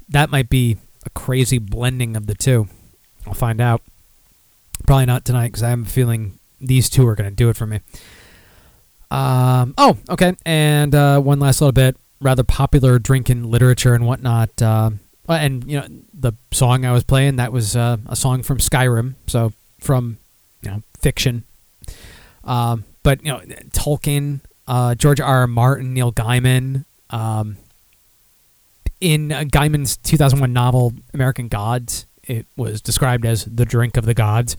That 0.07 0.29
might 0.29 0.49
be 0.49 0.77
a 1.05 1.09
crazy 1.11 1.57
blending 1.57 2.15
of 2.15 2.27
the 2.27 2.35
two. 2.35 2.67
I'll 3.27 3.33
find 3.33 3.61
out. 3.61 3.81
Probably 4.85 5.05
not 5.05 5.25
tonight 5.25 5.49
because 5.49 5.63
I 5.63 5.69
have 5.69 5.81
a 5.81 5.85
feeling 5.85 6.39
these 6.59 6.89
two 6.89 7.07
are 7.07 7.15
going 7.15 7.29
to 7.29 7.35
do 7.35 7.49
it 7.49 7.57
for 7.57 7.65
me. 7.65 7.81
Um, 9.11 9.73
oh, 9.77 9.97
okay. 10.09 10.35
And 10.45 10.95
uh, 10.95 11.19
one 11.19 11.39
last 11.39 11.61
little 11.61 11.73
bit. 11.73 11.97
Rather 12.21 12.43
popular 12.43 12.99
drink 12.99 13.29
in 13.29 13.49
literature 13.49 13.93
and 13.93 14.05
whatnot. 14.05 14.61
Uh, 14.61 14.91
and 15.27 15.69
you 15.69 15.79
know 15.79 15.87
the 16.13 16.33
song 16.51 16.85
I 16.85 16.91
was 16.91 17.03
playing 17.03 17.35
that 17.37 17.51
was 17.51 17.75
uh, 17.75 17.97
a 18.07 18.15
song 18.15 18.41
from 18.43 18.57
Skyrim, 18.57 19.13
so 19.27 19.53
from 19.79 20.17
you 20.61 20.71
know 20.71 20.83
fiction. 20.99 21.43
Um, 22.43 22.83
but 23.09 23.25
you 23.25 23.31
know 23.31 23.39
Tolkien, 23.71 24.41
uh, 24.67 24.93
George 24.93 25.19
R. 25.19 25.39
R. 25.39 25.47
Martin, 25.47 25.95
Neil 25.95 26.11
Gaiman. 26.11 26.85
Um, 27.09 27.57
in 29.01 29.31
uh, 29.31 29.45
Gaiman's 29.45 29.97
2001 29.97 30.53
novel 30.53 30.93
American 31.11 31.47
Gods, 31.47 32.05
it 32.25 32.45
was 32.55 32.81
described 32.81 33.25
as 33.25 33.45
the 33.45 33.65
drink 33.65 33.97
of 33.97 34.05
the 34.05 34.13
gods, 34.13 34.57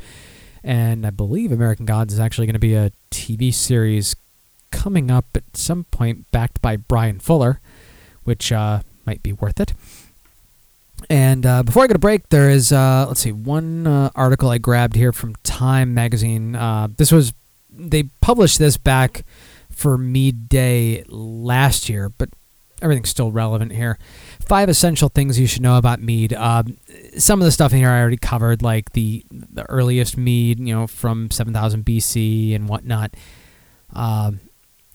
and 0.65 1.07
I 1.07 1.11
believe 1.11 1.53
American 1.53 1.87
Gods 1.87 2.13
is 2.13 2.19
actually 2.19 2.49
going 2.49 2.55
to 2.55 2.59
be 2.59 2.75
a 2.75 2.91
TV 3.13 3.55
series 3.55 4.17
coming 4.73 5.13
up 5.13 5.27
at 5.37 5.45
some 5.55 5.85
point, 5.85 6.29
backed 6.33 6.61
by 6.61 6.75
Bryan 6.75 7.21
Fuller, 7.21 7.61
which 8.25 8.51
uh, 8.51 8.81
might 9.07 9.23
be 9.23 9.33
worth 9.33 9.61
it. 9.61 9.75
And 11.09 11.47
uh, 11.47 11.63
before 11.63 11.85
I 11.85 11.87
go 11.87 11.93
to 11.93 12.01
break, 12.01 12.31
there 12.31 12.51
is 12.51 12.73
uh, 12.73 13.05
let's 13.07 13.21
see 13.21 13.31
one 13.31 13.87
uh, 13.87 14.11
article 14.17 14.49
I 14.49 14.59
grabbed 14.59 14.97
here 14.97 15.13
from 15.13 15.37
Time 15.45 15.95
magazine. 15.95 16.57
Uh, 16.57 16.89
this 16.97 17.13
was 17.13 17.33
they 17.73 18.05
published 18.21 18.59
this 18.59 18.77
back 18.77 19.25
for 19.71 19.97
Mead 19.97 20.49
Day 20.49 21.05
last 21.09 21.89
year, 21.89 22.11
but 22.11 22.31
everything's 22.83 23.11
still 23.11 23.31
relevant 23.31 23.73
here. 23.73 23.99
Five 24.41 24.69
essential 24.69 25.09
things 25.09 25.39
you 25.39 25.47
should 25.47 25.63
know 25.63 25.77
about 25.77 26.01
mead. 26.01 26.33
Um, 26.33 26.77
some 27.17 27.41
of 27.41 27.45
the 27.45 27.53
stuff 27.53 27.73
in 27.73 27.79
here 27.79 27.91
I 27.91 28.01
already 28.01 28.17
covered, 28.17 28.63
like 28.63 28.93
the 28.93 29.25
the 29.31 29.69
earliest 29.69 30.17
mead, 30.17 30.61
you 30.61 30.75
know, 30.75 30.87
from 30.87 31.31
7000 31.31 31.85
BC 31.85 32.55
and 32.55 32.69
whatnot. 32.69 33.15
Um, 33.93 34.41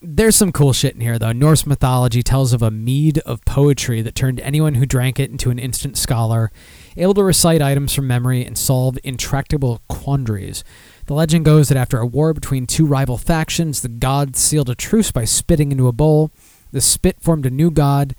there's 0.01 0.36
some 0.36 0.51
cool 0.51 0.73
shit 0.73 0.93
in 0.93 1.01
here, 1.01 1.17
though. 1.17 1.32
Norse 1.32 1.65
mythology 1.65 2.21
tells 2.21 2.53
of 2.53 2.61
a 2.61 2.69
mead 2.69 3.17
of 3.19 3.43
poetry 3.45 4.01
that 4.01 4.13
turned 4.13 4.39
anyone 4.41 4.76
who 4.76 4.86
drank 4.86 5.19
it 5.19 5.32
into 5.32 5.49
an 5.49 5.57
instant 5.57 5.97
scholar, 5.97 6.51
able 6.95 7.13
to 7.15 7.23
recite 7.23 7.61
items 7.61 7.93
from 7.93 8.07
memory 8.07 8.45
and 8.45 8.57
solve 8.57 8.99
intractable 9.03 9.82
quandaries. 9.89 10.63
The 11.08 11.14
legend 11.14 11.45
goes 11.45 11.70
that 11.70 11.78
after 11.78 11.99
a 11.99 12.06
war 12.06 12.34
between 12.34 12.66
two 12.66 12.86
rival 12.86 13.18
factions, 13.18 13.82
the 13.82 13.89
gods 13.89 14.39
sealed 14.39 14.70
a 14.70 14.76
truce 14.76 15.12
by 15.12 15.26
spitting 15.26 15.72
into 15.72 15.88
a 15.88 15.91
bowl. 15.91 16.32
The 16.72 16.82
spit 16.82 17.22
formed 17.22 17.45
a 17.45 17.51
new 17.51 17.70
god, 17.70 18.16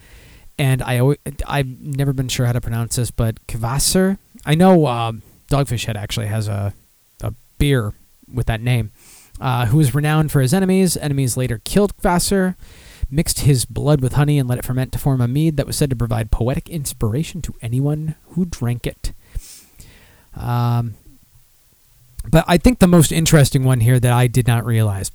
and 0.59 0.81
I 0.83 0.99
always, 0.99 1.19
I've 1.47 1.67
never 1.67 2.13
been 2.13 2.29
sure 2.29 2.47
how 2.47 2.53
to 2.53 2.61
pronounce 2.61 2.97
this, 2.97 3.11
but 3.11 3.45
Kvasir. 3.49 4.19
I 4.45 4.55
know 4.55 4.87
uh, 4.87 5.13
Dogfish 5.51 5.87
Head 5.87 5.97
actually 5.97 6.27
has 6.27 6.49
a 6.49 6.73
a 7.23 7.35
beer 7.59 7.95
with 8.33 8.47
that 8.47 8.61
name 8.61 8.93
uh, 9.41 9.67
who 9.67 9.79
was 9.79 9.95
renowned 9.95 10.31
for 10.33 10.41
his 10.41 10.55
enemies. 10.55 10.97
Enemies 10.97 11.37
later 11.37 11.61
killed 11.65 11.97
Kvasir, 11.97 12.55
mixed 13.11 13.41
his 13.41 13.65
blood 13.65 14.01
with 14.01 14.15
honey, 14.15 14.39
and 14.39 14.49
let 14.49 14.59
it 14.59 14.65
ferment 14.65 14.93
to 14.93 14.99
form 14.99 15.21
a 15.21 15.29
mead 15.29 15.57
that 15.57 15.67
was 15.67 15.77
said 15.77 15.91
to 15.91 15.97
provide 15.97 16.31
poetic 16.31 16.69
inspiration 16.69 17.43
to 17.43 17.55
anyone 17.61 18.15
who 18.31 18.45
drank 18.45 18.87
it. 18.87 19.13
Um, 20.35 20.95
but 22.31 22.45
I 22.47 22.59
think 22.59 22.79
the 22.79 22.87
most 22.87 23.13
interesting 23.13 23.65
one 23.65 23.81
here 23.81 24.01
that 24.01 24.13
I 24.13 24.27
did 24.27 24.47
not 24.47 24.65
realize. 24.65 25.11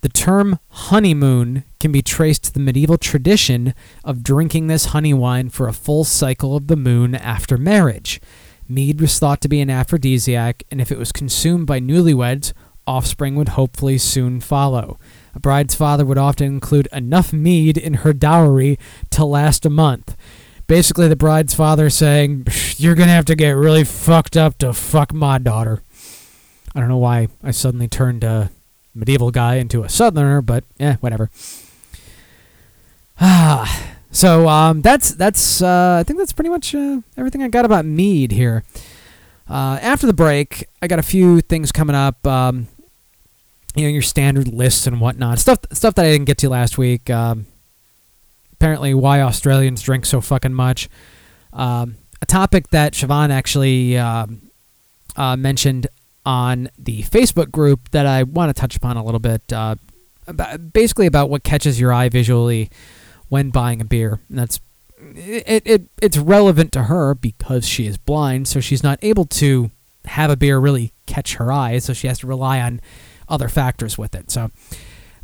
The 0.00 0.08
term 0.08 0.58
honeymoon 0.68 1.64
can 1.80 1.90
be 1.90 2.02
traced 2.02 2.44
to 2.44 2.52
the 2.52 2.60
medieval 2.60 2.98
tradition 2.98 3.74
of 4.04 4.22
drinking 4.22 4.66
this 4.66 4.86
honey 4.86 5.14
wine 5.14 5.48
for 5.48 5.66
a 5.66 5.72
full 5.72 6.04
cycle 6.04 6.56
of 6.56 6.66
the 6.66 6.76
moon 6.76 7.14
after 7.14 7.56
marriage. 7.56 8.20
Mead 8.68 9.00
was 9.00 9.18
thought 9.18 9.40
to 9.40 9.48
be 9.48 9.60
an 9.60 9.70
aphrodisiac, 9.70 10.62
and 10.70 10.80
if 10.80 10.92
it 10.92 10.98
was 10.98 11.12
consumed 11.12 11.66
by 11.66 11.80
newlyweds, 11.80 12.52
offspring 12.86 13.34
would 13.36 13.50
hopefully 13.50 13.98
soon 13.98 14.40
follow. 14.40 14.98
A 15.34 15.40
bride's 15.40 15.74
father 15.74 16.04
would 16.04 16.18
often 16.18 16.46
include 16.46 16.88
enough 16.92 17.32
mead 17.32 17.76
in 17.76 17.94
her 17.94 18.12
dowry 18.12 18.78
to 19.10 19.24
last 19.24 19.64
a 19.66 19.70
month. 19.70 20.16
Basically, 20.66 21.08
the 21.08 21.16
bride's 21.16 21.54
father 21.54 21.90
saying, 21.90 22.46
You're 22.76 22.94
going 22.94 23.08
to 23.08 23.14
have 23.14 23.26
to 23.26 23.36
get 23.36 23.50
really 23.50 23.84
fucked 23.84 24.36
up 24.36 24.58
to 24.58 24.72
fuck 24.72 25.12
my 25.12 25.38
daughter. 25.38 25.82
I 26.74 26.80
don't 26.80 26.88
know 26.88 26.98
why 26.98 27.28
I 27.42 27.50
suddenly 27.50 27.88
turned 27.88 28.24
a 28.24 28.50
medieval 28.94 29.30
guy 29.30 29.56
into 29.56 29.84
a 29.84 29.88
southerner, 29.88 30.42
but 30.42 30.64
eh, 30.80 30.96
whatever. 31.00 31.30
Ah, 33.20 33.94
so 34.10 34.48
um, 34.48 34.82
that's 34.82 35.10
that's 35.10 35.62
uh, 35.62 35.98
I 36.00 36.02
think 36.02 36.18
that's 36.18 36.32
pretty 36.32 36.50
much 36.50 36.74
uh, 36.74 37.00
everything 37.16 37.42
I 37.42 37.48
got 37.48 37.64
about 37.64 37.84
mead 37.84 38.32
here. 38.32 38.64
Uh, 39.48 39.78
after 39.82 40.06
the 40.06 40.14
break, 40.14 40.66
I 40.80 40.86
got 40.86 40.98
a 40.98 41.02
few 41.02 41.40
things 41.40 41.70
coming 41.70 41.94
up. 41.94 42.26
Um, 42.26 42.68
you 43.74 43.84
know 43.84 43.90
your 43.90 44.02
standard 44.02 44.48
lists 44.48 44.86
and 44.86 45.00
whatnot 45.00 45.38
stuff 45.38 45.58
stuff 45.72 45.94
that 45.96 46.04
I 46.04 46.12
didn't 46.12 46.26
get 46.26 46.38
to 46.38 46.48
last 46.48 46.78
week. 46.78 47.10
Um, 47.10 47.46
apparently, 48.52 48.94
why 48.94 49.20
Australians 49.20 49.82
drink 49.82 50.06
so 50.06 50.20
fucking 50.20 50.54
much. 50.54 50.88
Um, 51.52 51.96
a 52.22 52.26
topic 52.26 52.68
that 52.68 52.94
Siobhan 52.94 53.30
actually 53.30 53.98
um, 53.98 54.50
uh, 55.16 55.36
mentioned 55.36 55.86
on 56.26 56.70
the 56.78 57.02
Facebook 57.02 57.50
group 57.50 57.90
that 57.90 58.06
I 58.06 58.22
want 58.22 58.54
to 58.54 58.60
touch 58.60 58.76
upon 58.76 58.96
a 58.96 59.04
little 59.04 59.20
bit. 59.20 59.52
Uh, 59.52 59.76
about, 60.26 60.72
basically, 60.72 61.06
about 61.06 61.30
what 61.30 61.44
catches 61.44 61.78
your 61.78 61.92
eye 61.92 62.08
visually 62.08 62.70
when 63.28 63.50
buying 63.50 63.80
a 63.80 63.84
beer, 63.84 64.20
and 64.28 64.38
that's 64.38 64.60
it, 65.14 65.62
it. 65.66 65.82
It's 66.00 66.16
relevant 66.16 66.72
to 66.72 66.84
her 66.84 67.14
because 67.14 67.68
she 67.68 67.86
is 67.86 67.98
blind, 67.98 68.48
so 68.48 68.60
she's 68.60 68.82
not 68.82 68.98
able 69.02 69.26
to 69.26 69.70
have 70.06 70.30
a 70.30 70.36
beer 70.36 70.58
really 70.58 70.92
catch 71.06 71.34
her 71.34 71.52
eye, 71.52 71.78
so 71.78 71.92
she 71.92 72.06
has 72.06 72.18
to 72.20 72.26
rely 72.26 72.60
on 72.60 72.80
other 73.28 73.48
factors 73.48 73.98
with 73.98 74.14
it. 74.14 74.30
So 74.30 74.50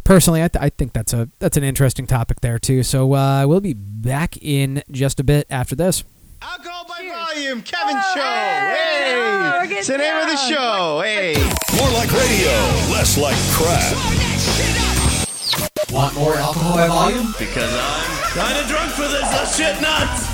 personally, 0.05 0.43
I, 0.43 0.49
th- 0.49 0.63
I 0.63 0.71
think 0.71 0.93
that's 0.93 1.13
a 1.13 1.29
that's 1.39 1.57
an 1.57 1.65
interesting 1.65 2.07
topic 2.07 2.41
there 2.41 2.59
too. 2.59 2.83
So 2.83 3.15
uh, 3.15 3.47
we'll 3.47 3.61
be 3.61 3.75
back 3.75 4.37
in 4.43 4.83
just 4.91 5.21
a 5.21 5.25
bit 5.25 5.47
after 5.51 5.75
this. 5.75 6.05
Alcohol 6.43 6.87
by 6.89 7.07
volume, 7.07 7.61
Kevin 7.61 8.01
Show. 8.15 8.23
Hey, 8.23 9.69
it's 9.77 9.89
the 9.89 9.99
name 9.99 10.17
of 10.17 10.27
the 10.27 10.37
show. 10.37 11.03
Hey, 11.05 11.35
more 11.77 11.91
like 11.91 12.11
radio, 12.11 12.51
less 12.89 13.19
like 13.19 13.37
crap. 13.53 13.93
Want 15.93 16.15
more 16.15 16.37
alcohol 16.37 16.77
by 16.77 16.89
volume? 16.89 17.35
Because 17.39 17.71
I'm 17.75 18.33
kind 18.33 18.59
of 18.59 18.67
drunk 18.69 18.91
for 18.93 19.03
this. 19.03 19.21
Let's 19.21 19.55
shit 19.55 19.83
nuts. 19.83 20.30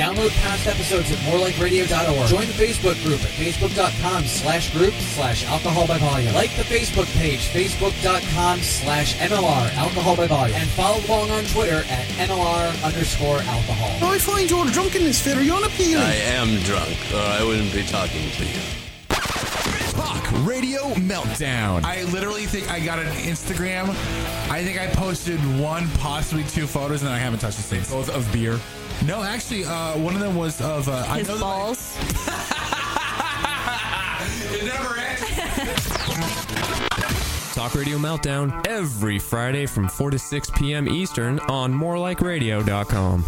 Download 0.00 0.30
past 0.40 0.66
episodes 0.66 1.12
at 1.12 1.18
morelikeradio.org. 1.28 2.26
Join 2.26 2.46
the 2.46 2.54
Facebook 2.54 2.96
group 3.04 3.20
at 3.20 3.28
facebook.com 3.36 4.24
slash 4.24 4.72
group 4.72 4.94
slash 4.94 5.44
alcohol 5.44 5.86
by 5.86 5.98
volume. 5.98 6.32
Like 6.32 6.56
the 6.56 6.62
Facebook 6.62 7.04
page, 7.18 7.48
facebook.com 7.48 8.60
slash 8.60 9.14
MLR 9.16 9.74
alcohol 9.76 10.16
by 10.16 10.26
volume. 10.26 10.56
And 10.56 10.66
follow 10.70 11.04
along 11.04 11.30
on 11.32 11.44
Twitter 11.44 11.84
at 11.90 12.06
MLR 12.16 12.82
underscore 12.82 13.40
alcohol. 13.42 14.08
I 14.10 14.16
find 14.16 14.48
your 14.48 14.64
drunkenness 14.64 15.20
very 15.20 15.50
unappealing. 15.50 16.02
I 16.02 16.14
am 16.14 16.48
drunk, 16.62 16.96
or 17.12 17.18
I 17.20 17.44
wouldn't 17.44 17.70
be 17.74 17.82
talking 17.82 18.30
to 18.30 18.44
you. 18.46 18.80
Talk 19.90 20.46
Radio 20.46 20.94
Meltdown. 20.94 21.84
I 21.84 22.04
literally 22.04 22.46
think 22.46 22.70
I 22.70 22.80
got 22.80 23.00
an 23.00 23.12
Instagram. 23.16 23.90
I 24.50 24.64
think 24.64 24.80
I 24.80 24.86
posted 24.94 25.38
one, 25.60 25.90
possibly 25.98 26.44
two 26.44 26.66
photos, 26.66 27.02
and 27.02 27.10
I 27.10 27.18
haven't 27.18 27.40
touched 27.40 27.58
the 27.58 27.62
same. 27.62 27.82
Both 27.82 28.08
of 28.08 28.32
beer. 28.32 28.58
No, 29.06 29.22
actually, 29.22 29.64
uh, 29.64 29.96
one 29.98 30.14
of 30.14 30.20
them 30.20 30.36
was 30.36 30.60
of 30.60 30.88
uh, 30.88 31.02
his 31.14 31.28
I 31.30 31.32
know 31.32 31.40
balls. 31.40 31.96
it 34.52 34.64
never 34.64 34.96
ends. 34.98 35.20
Talk 37.54 37.74
Radio 37.74 37.96
Meltdown 37.98 38.66
every 38.66 39.18
Friday 39.18 39.64
from 39.66 39.88
4 39.88 40.10
to 40.10 40.18
6 40.18 40.50
p.m. 40.56 40.86
Eastern 40.88 41.40
on 41.40 41.72
morelikeradio.com. 41.72 43.24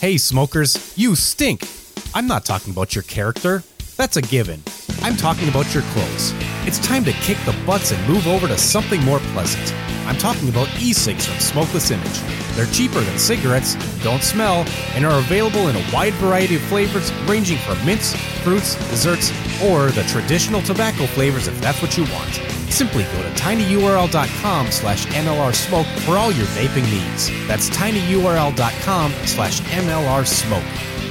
Hey, 0.00 0.16
smokers, 0.16 0.94
you 0.96 1.14
stink. 1.14 1.68
I'm 2.14 2.26
not 2.26 2.44
talking 2.46 2.72
about 2.72 2.94
your 2.94 3.02
character. 3.02 3.62
That's 3.96 4.16
a 4.16 4.22
given. 4.22 4.62
I'm 5.02 5.16
talking 5.16 5.48
about 5.48 5.72
your 5.74 5.82
clothes. 5.92 6.32
It's 6.66 6.78
time 6.78 7.04
to 7.04 7.12
kick 7.12 7.36
the 7.44 7.54
butts 7.66 7.92
and 7.92 8.08
move 8.08 8.26
over 8.26 8.48
to 8.48 8.56
something 8.56 9.02
more 9.04 9.18
pleasant. 9.32 9.72
I'm 10.06 10.16
talking 10.16 10.48
about 10.48 10.68
e 10.80 10.92
cigs 10.92 11.26
from 11.26 11.38
Smokeless 11.40 11.90
Image. 11.90 12.37
They're 12.58 12.66
cheaper 12.66 12.98
than 12.98 13.20
cigarettes, 13.20 13.76
don't 14.02 14.20
smell, 14.20 14.66
and 14.96 15.06
are 15.06 15.20
available 15.20 15.68
in 15.68 15.76
a 15.76 15.90
wide 15.92 16.14
variety 16.14 16.56
of 16.56 16.62
flavors 16.62 17.12
ranging 17.28 17.56
from 17.58 17.78
mints, 17.86 18.16
fruits, 18.42 18.74
desserts, 18.90 19.30
or 19.62 19.92
the 19.92 20.02
traditional 20.08 20.60
tobacco 20.62 21.06
flavors 21.06 21.46
if 21.46 21.60
that's 21.60 21.80
what 21.80 21.96
you 21.96 22.02
want. 22.12 22.34
Simply 22.68 23.04
go 23.04 23.22
to 23.22 23.28
tinyurl.com 23.40 24.72
slash 24.72 25.06
mlrsmoke 25.06 25.98
for 26.00 26.18
all 26.18 26.32
your 26.32 26.46
vaping 26.46 26.90
needs. 26.90 27.30
That's 27.46 27.70
tinyurl.com 27.70 29.12
slash 29.24 29.60
mlrsmoke. 29.60 31.04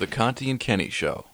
The 0.00 0.08
Conti 0.08 0.50
and 0.50 0.58
Kenny 0.58 0.90
Show. 0.90 1.26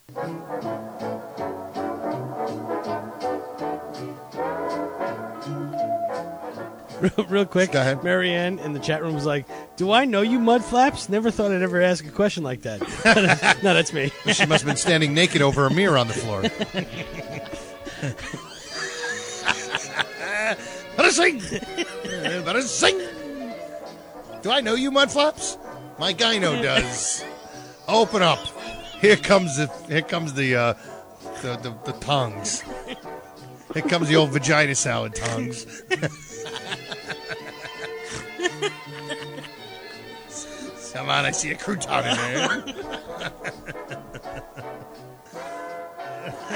Real, 7.01 7.26
real 7.28 7.46
quick, 7.46 7.72
Marianne 7.72 8.59
in 8.59 8.74
the 8.74 8.78
chat 8.78 9.03
room 9.03 9.14
was 9.14 9.24
like, 9.24 9.46
"Do 9.76 9.90
I 9.90 10.05
know 10.05 10.20
you, 10.20 10.38
Mudflaps? 10.38 11.09
Never 11.09 11.30
thought 11.30 11.51
I'd 11.51 11.62
ever 11.62 11.80
ask 11.80 12.05
a 12.05 12.11
question 12.11 12.42
like 12.42 12.61
that." 12.62 12.80
no, 13.62 13.72
that's 13.72 13.94
me. 13.94 14.12
She 14.26 14.44
must 14.44 14.62
have 14.62 14.66
been 14.66 14.76
standing 14.76 15.14
naked 15.14 15.40
over 15.40 15.64
a 15.64 15.72
mirror 15.72 15.96
on 15.96 16.09
the 16.09 16.12
floor. 16.12 16.42
Better 20.96 21.11
sing! 21.11 21.38
Better 22.44 22.62
sing! 22.62 23.01
Do 24.42 24.51
I 24.51 24.61
know 24.61 24.74
you, 24.74 24.90
Mudflaps? 24.90 25.57
My 25.98 26.12
gyno 26.12 26.62
does. 26.62 27.24
Open 27.88 28.20
up. 28.20 28.40
Here 29.01 29.16
comes 29.16 29.57
the 29.57 29.68
here 29.88 30.03
comes 30.03 30.34
the 30.34 30.55
uh, 30.55 30.74
the, 31.40 31.57
the 31.57 31.92
the 31.92 31.98
tongues. 32.01 32.62
Here 33.72 33.82
comes 33.82 34.09
the 34.09 34.16
old 34.16 34.30
vagina 34.30 34.74
salad 34.74 35.14
tongues. 40.93 41.07
Come 41.07 41.09
on, 41.11 41.24
I 41.24 41.30
see 41.30 41.51
a 41.51 41.57
crouton 41.57 42.11
in 42.11 42.16
there. 42.16 43.51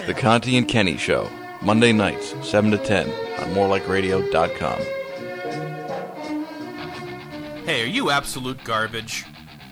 The 0.07 0.14
Conti 0.14 0.57
and 0.57 0.68
Kenny 0.68 0.97
Show. 0.97 1.30
Monday 1.62 1.93
nights, 1.93 2.35
7 2.43 2.70
to 2.72 2.78
10 2.78 3.09
on 3.09 3.55
morelikeradio.com. 3.55 4.80
Hey, 7.64 7.82
are 7.82 7.87
you 7.87 8.11
absolute 8.11 8.62
garbage? 8.64 9.24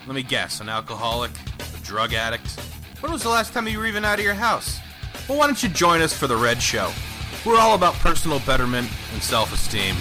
Let 0.07 0.15
me 0.15 0.23
guess, 0.23 0.61
an 0.61 0.71
alcoholic, 0.71 1.33
a 1.33 1.85
drug 1.85 2.15
addict? 2.15 2.59
When 3.01 3.13
was 3.13 3.23
the 3.23 3.29
last 3.29 3.53
time 3.53 3.69
you 3.69 3.79
were 3.79 3.87
even 3.87 4.07
out 4.07 4.19
of 4.19 4.25
your 4.25 4.33
house? 4.33 4.81
Well, 5.29 5.37
why 5.37 5.47
don't 5.47 5.63
you 5.63 5.69
join 5.69 6.01
us 6.01 6.17
for 6.17 6.27
the 6.27 6.37
Red 6.37 6.63
Show? 6.63 6.91
We're 7.45 7.59
all 7.59 7.75
about 7.75 7.95
personal 7.95 8.41
betterment 8.41 8.89
and 9.13 9.23
self 9.23 9.53
esteem. 9.53 9.97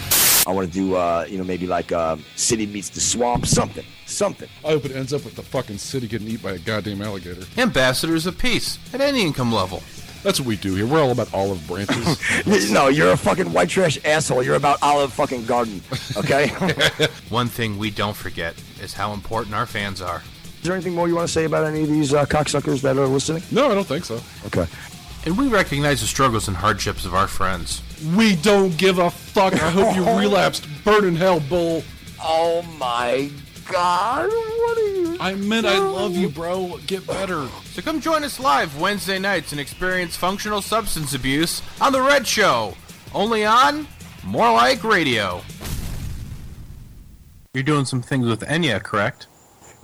I 0.47 0.51
want 0.51 0.67
to 0.67 0.73
do, 0.73 0.95
uh, 0.95 1.25
you 1.29 1.37
know, 1.37 1.43
maybe 1.43 1.67
like 1.67 1.91
uh, 1.91 2.17
City 2.35 2.65
Meets 2.65 2.89
the 2.89 2.99
Swamp, 2.99 3.45
something, 3.45 3.85
something. 4.07 4.49
I 4.65 4.69
hope 4.69 4.85
it 4.85 4.91
ends 4.91 5.13
up 5.13 5.23
with 5.23 5.35
the 5.35 5.43
fucking 5.43 5.77
city 5.77 6.07
getting 6.07 6.27
eaten 6.27 6.41
by 6.41 6.53
a 6.53 6.57
goddamn 6.57 7.01
alligator. 7.01 7.45
Ambassadors 7.57 8.25
of 8.25 8.37
peace 8.37 8.79
at 8.93 9.01
any 9.01 9.21
income 9.21 9.51
level. 9.53 9.83
That's 10.23 10.39
what 10.39 10.47
we 10.47 10.55
do 10.55 10.75
here. 10.75 10.85
We're 10.85 11.01
all 11.01 11.11
about 11.11 11.33
olive 11.33 11.65
branches. 11.67 12.71
no, 12.71 12.87
you're 12.87 13.11
a 13.11 13.17
fucking 13.17 13.51
white 13.53 13.69
trash 13.69 14.03
asshole. 14.05 14.43
You're 14.43 14.55
about 14.55 14.77
Olive 14.81 15.11
fucking 15.13 15.45
Garden, 15.45 15.81
okay? 16.15 16.47
One 17.29 17.47
thing 17.47 17.77
we 17.77 17.89
don't 17.89 18.15
forget 18.15 18.55
is 18.81 18.93
how 18.93 19.13
important 19.13 19.55
our 19.55 19.65
fans 19.65 20.01
are. 20.01 20.21
Is 20.61 20.63
there 20.63 20.73
anything 20.73 20.93
more 20.93 21.07
you 21.07 21.15
want 21.15 21.27
to 21.27 21.33
say 21.33 21.45
about 21.45 21.65
any 21.65 21.81
of 21.81 21.89
these 21.89 22.13
uh, 22.13 22.25
cocksuckers 22.25 22.81
that 22.81 22.97
are 22.97 23.07
listening? 23.07 23.41
No, 23.51 23.71
I 23.71 23.73
don't 23.73 23.87
think 23.87 24.05
so. 24.05 24.21
Okay. 24.45 24.67
And 25.25 25.37
we 25.37 25.47
recognize 25.47 26.01
the 26.01 26.07
struggles 26.07 26.47
and 26.47 26.57
hardships 26.57 27.05
of 27.05 27.15
our 27.15 27.27
friends. 27.27 27.81
We 28.15 28.35
don't 28.37 28.75
give 28.77 28.97
a 28.97 29.09
fuck. 29.11 29.53
I 29.53 29.69
hope 29.69 29.95
you 29.95 30.03
relapsed. 30.19 30.67
Burn 30.83 31.05
in 31.05 31.15
hell, 31.15 31.39
bull. 31.39 31.83
Oh 32.21 32.61
my 32.79 33.29
god. 33.69 34.29
What 34.29 34.77
are 34.77 34.81
you? 34.81 35.17
I 35.19 35.35
meant 35.35 35.65
I 35.65 35.77
love 35.77 36.15
you, 36.15 36.29
bro. 36.29 36.77
Get 36.87 37.05
better. 37.05 37.47
So 37.65 37.81
come 37.81 38.01
join 38.01 38.23
us 38.23 38.39
live 38.39 38.79
Wednesday 38.79 39.19
nights 39.19 39.51
and 39.51 39.61
experience 39.61 40.15
functional 40.15 40.61
substance 40.61 41.13
abuse 41.13 41.61
on 41.79 41.93
The 41.93 42.01
Red 42.01 42.25
Show. 42.27 42.75
Only 43.13 43.45
on 43.45 43.87
More 44.23 44.51
Like 44.51 44.83
Radio. 44.83 45.41
You're 47.53 47.63
doing 47.63 47.85
some 47.85 48.01
things 48.01 48.27
with 48.27 48.41
Enya, 48.41 48.81
correct? 48.81 49.27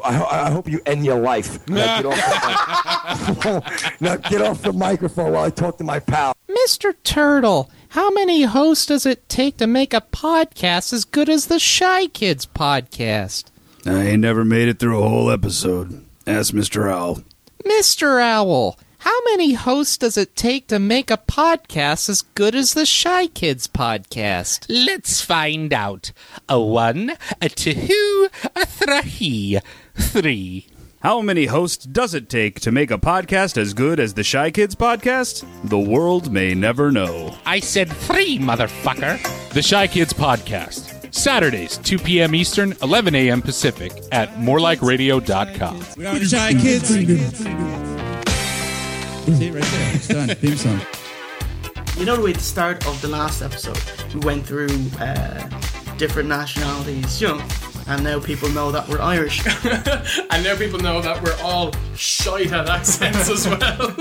I, 0.04 0.24
I 0.24 0.52
hope 0.52 0.68
you 0.70 0.80
end 0.86 1.06
your 1.06 1.20
life. 1.20 1.60
Now 1.68 2.02
get, 2.02 2.06
off 2.06 3.42
the, 3.44 3.94
now 4.00 4.16
get 4.16 4.42
off 4.42 4.62
the 4.62 4.74
microphone 4.74 5.34
while 5.34 5.44
I 5.44 5.50
talk 5.50 5.78
to 5.80 5.84
my 5.84 6.00
pal. 6.00 6.34
Mr. 6.50 6.94
Turtle, 7.04 7.70
how 7.90 8.10
many 8.12 8.44
hosts 8.44 8.86
does 8.86 9.06
it 9.06 9.28
take 9.30 9.58
to 9.58 9.68
make 9.68 9.94
a 9.94 10.02
podcast 10.02 10.94
as 10.94 11.06
good 11.06 11.30
as 11.30 11.48
the 11.48 11.60
Shy 11.60 12.08
Kids 12.08 12.46
podcast? 12.46 13.46
I 13.86 14.04
ain't 14.08 14.22
never 14.22 14.44
made 14.44 14.68
it 14.68 14.80
through 14.80 15.02
a 15.02 15.08
whole 15.10 15.32
episode. 15.32 16.04
Ask 16.26 16.54
Mr. 16.54 16.92
Owl. 16.92 17.24
Mr. 17.66 18.22
Owl, 18.22 18.78
how 19.00 19.18
many 19.26 19.54
hosts 19.54 19.98
does 19.98 20.18
it 20.18 20.36
take 20.36 20.68
to 20.68 20.80
make 20.80 21.10
a 21.10 21.18
podcast 21.18 22.10
as 22.10 22.22
good 22.22 22.56
as 22.56 22.74
the 22.74 22.86
Shy 22.86 23.28
Kids 23.28 23.68
podcast? 23.68 24.66
Let's 24.68 25.22
find 25.22 25.72
out. 25.72 26.12
A 26.50 26.60
one, 26.60 27.14
a 27.42 27.50
two, 27.50 28.30
a 28.56 28.66
three. 28.66 29.60
Three. 29.96 30.68
How 31.02 31.22
many 31.22 31.46
hosts 31.46 31.86
does 31.86 32.16
it 32.16 32.28
take 32.28 32.60
to 32.62 32.72
make 32.72 32.90
a 32.90 32.98
podcast 32.98 33.56
as 33.56 33.76
good 33.76 34.00
as 34.00 34.16
the 34.16 34.24
Shy 34.24 34.50
Kids 34.50 34.74
podcast? 34.74 35.46
The 35.70 35.78
world 35.78 36.32
may 36.32 36.56
never 36.56 36.92
know. 36.92 37.36
I 37.46 37.60
said 37.60 37.88
three, 37.88 38.40
motherfucker. 38.40 39.22
The 39.54 39.62
Shy 39.62 39.86
Kids 39.86 40.12
Podcast. 40.12 41.14
Saturdays, 41.14 41.78
2 41.78 42.00
p.m. 42.00 42.34
Eastern, 42.34 42.74
11 42.82 43.14
a.m. 43.14 43.44
Pacific 43.44 43.92
at 44.12 44.34
morelikeradio.com. 44.38 45.86
We 45.98 46.06
are 46.08 46.18
the 46.18 46.26
Shy 46.26 46.54
Kids. 46.54 46.88
See 46.88 47.06
right 49.52 49.64
there. 49.64 49.96
It's 49.96 50.08
done. 50.08 50.30
Theme 50.30 50.58
song. 50.58 50.82
You 51.98 52.06
know, 52.06 52.26
at 52.26 52.34
the 52.36 52.42
start 52.42 52.88
of 52.88 53.00
the 53.04 53.08
last 53.08 53.44
episode, 53.44 53.80
we 54.16 54.20
went 54.22 54.48
through 54.48 54.70
uh, 55.00 55.48
different 55.98 56.28
nationalities, 56.28 57.22
you 57.22 57.28
know, 57.28 57.38
and 57.88 58.04
now 58.04 58.20
people 58.20 58.50
know 58.50 58.72
that 58.72 58.88
we're 58.88 59.02
Irish. 59.02 59.46
and 59.66 60.44
now 60.44 60.56
people 60.58 60.80
know 60.80 61.02
that 61.02 61.22
we're 61.24 61.38
all 61.42 61.74
shite 61.96 62.52
at 62.52 62.68
accents 62.68 63.30
as 63.30 63.48
well. 63.48 63.96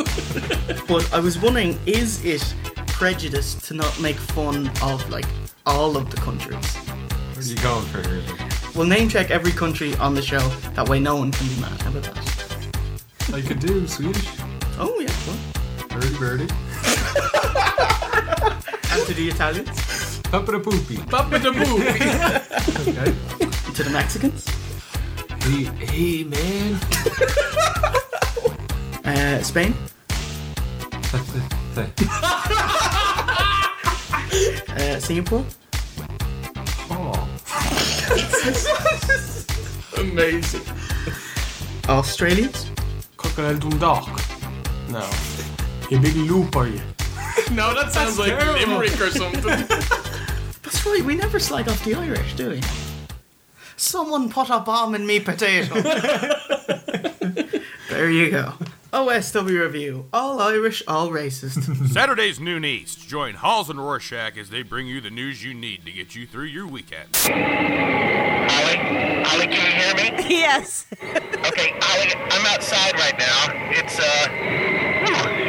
but 0.88 1.12
I 1.12 1.20
was 1.20 1.38
wondering, 1.38 1.78
is 1.86 2.24
it 2.24 2.54
prejudice 2.88 3.54
to 3.68 3.74
not 3.74 3.98
make 4.00 4.16
fun 4.16 4.70
of 4.82 5.08
like 5.10 5.26
all 5.66 5.96
of 5.96 6.10
the 6.10 6.16
countries? 6.16 6.76
Where 6.76 7.38
are 7.38 7.48
you 7.48 7.56
going 7.56 7.86
for 7.86 8.08
here? 8.08 8.22
We'll 8.74 8.86
name 8.86 9.08
check 9.08 9.30
every 9.30 9.52
country 9.52 9.94
on 9.96 10.14
the 10.14 10.22
show. 10.22 10.46
That 10.74 10.88
way, 10.88 10.98
no 10.98 11.16
one 11.16 11.30
can 11.30 11.46
be 11.48 11.60
mad. 11.60 11.80
How 11.82 11.90
about 11.90 12.02
that? 12.02 13.34
I 13.34 13.40
could 13.40 13.60
do 13.60 13.86
Swedish. 13.86 14.28
Oh 14.78 14.98
yeah. 15.00 15.12
Well. 15.26 15.38
Birdie 15.88 16.18
birdie. 16.18 16.42
and 18.90 19.06
to 19.06 19.14
the 19.14 19.28
Italians. 19.28 20.20
Papa 20.22 20.52
da 20.52 20.58
poopy. 20.58 20.98
Papa 21.08 21.38
da 21.38 21.52
poopy. 21.52 22.10
okay. 22.90 23.52
To 23.76 23.82
the 23.82 23.90
Mexicans. 23.90 24.48
Hey, 25.42 25.64
hey 25.84 26.24
man. 26.24 26.80
uh, 29.04 29.42
Spain. 29.42 29.74
uh, 34.70 34.98
Singapore. 34.98 35.44
Oh. 36.90 37.28
Amazing. 39.98 40.62
Australians. 41.90 42.70
Crocodile 43.18 43.58
Dundalk. 43.58 44.08
No. 44.88 45.06
You 45.90 46.00
big 46.00 46.16
loop 46.16 46.56
are 46.56 46.66
you? 46.66 46.80
no, 47.52 47.74
that 47.74 47.92
sounds 47.92 48.18
like 48.18 48.38
terrible. 48.38 48.54
Limerick 48.54 48.98
or 48.98 49.10
something. 49.10 49.42
That's 49.42 50.86
right. 50.86 51.04
We 51.04 51.14
never 51.14 51.38
slide 51.38 51.68
off 51.68 51.84
the 51.84 51.94
Irish, 51.94 52.32
do 52.36 52.52
we? 52.52 52.62
Someone 53.76 54.30
put 54.30 54.48
a 54.50 54.60
bomb 54.60 54.94
in 54.94 55.06
me 55.06 55.20
potato. 55.20 55.74
there 57.90 58.10
you 58.10 58.30
go. 58.30 58.54
OSW 58.92 59.60
review. 59.60 60.06
All 60.12 60.40
Irish, 60.40 60.82
all 60.88 61.10
racist. 61.10 61.88
Saturdays 61.92 62.40
noon 62.40 62.64
East. 62.64 63.06
Join 63.06 63.34
Hollis 63.34 63.68
and 63.68 63.78
Rorschach 63.78 64.38
as 64.38 64.48
they 64.48 64.62
bring 64.62 64.86
you 64.86 65.02
the 65.02 65.10
news 65.10 65.44
you 65.44 65.52
need 65.52 65.84
to 65.84 65.92
get 65.92 66.14
you 66.14 66.26
through 66.26 66.44
your 66.46 66.66
weekend. 66.66 67.08
Ollie, 67.26 68.78
Ollie, 69.26 69.46
can 69.48 69.66
you 69.66 69.72
hear 69.76 69.94
me? 69.94 70.06
Yes. 70.36 70.86
okay, 71.02 71.72
Ollie, 71.72 72.14
I'm 72.30 72.46
outside 72.46 72.94
right 72.94 73.18
now. 73.18 73.52
It's 73.70 73.98
uh, 73.98 74.28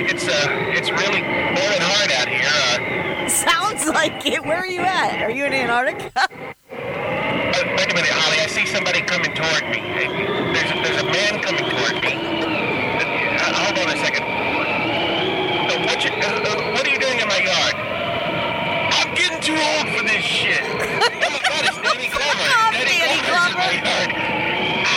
it's 0.09 0.27
uh, 0.27 0.47
it's 0.75 0.89
really 0.91 1.21
boiling 1.21 1.81
hard 1.81 2.11
out 2.11 2.27
here. 2.27 3.25
Uh, 3.25 3.29
Sounds 3.29 3.85
like 3.87 4.25
it. 4.25 4.43
Where 4.45 4.57
are 4.57 4.67
you 4.67 4.81
at? 4.81 5.21
Are 5.21 5.31
you 5.31 5.45
in 5.45 5.53
Antarctica? 5.53 6.27
Wait 7.55 7.91
a 7.91 7.95
minute, 7.95 8.11
Holly. 8.11 8.39
I 8.43 8.47
see 8.47 8.65
somebody 8.65 9.01
coming 9.01 9.33
toward 9.33 9.63
me. 9.71 9.79
There's 9.79 10.71
a, 10.71 10.75
there's 10.83 11.01
a 11.01 11.07
man 11.07 11.39
coming 11.39 11.63
toward 11.63 12.03
me. 12.03 12.13
Uh, 12.19 13.53
hold 13.63 13.79
on 13.79 13.87
a 13.87 13.97
second. 14.03 14.25
What, 15.87 16.03
you, 16.03 16.11
uh, 16.11 16.27
uh, 16.27 16.73
what 16.73 16.85
are 16.85 16.91
you 16.91 16.99
doing 16.99 17.19
in 17.19 17.27
my 17.27 17.39
yard? 17.39 17.75
I'm 18.91 19.15
getting 19.15 19.39
too 19.39 19.55
old 19.55 19.87
for 19.95 20.03
this 20.03 20.23
shit. 20.23 20.61
Oh 22.19 22.19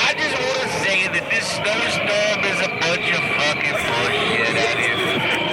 I 0.07 0.15
just 0.17 0.35
want 0.35 0.59
to 0.63 0.69
say 0.83 1.09
that 1.09 1.27
this 1.31 1.47
snowstorm 1.47 2.41
is 2.45 2.61
a 2.67 2.71
bunch 2.81 3.09
of 3.15 3.23
fucking 3.39 3.79
bullshit. 3.87 4.57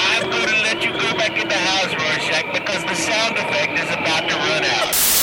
I'm 0.01 0.29
going 0.29 0.47
to 0.47 0.59
let 0.63 0.83
you 0.83 0.91
go 0.93 1.13
back 1.17 1.37
in 1.37 1.47
the 1.47 1.55
house, 1.55 1.93
Rorschach, 1.93 2.51
because 2.53 2.83
the 2.83 2.95
sound 2.95 3.37
effect 3.37 3.77
is 3.79 3.89
about 3.93 4.27
to 4.29 4.35
run 4.35 4.63
out. 4.65 5.16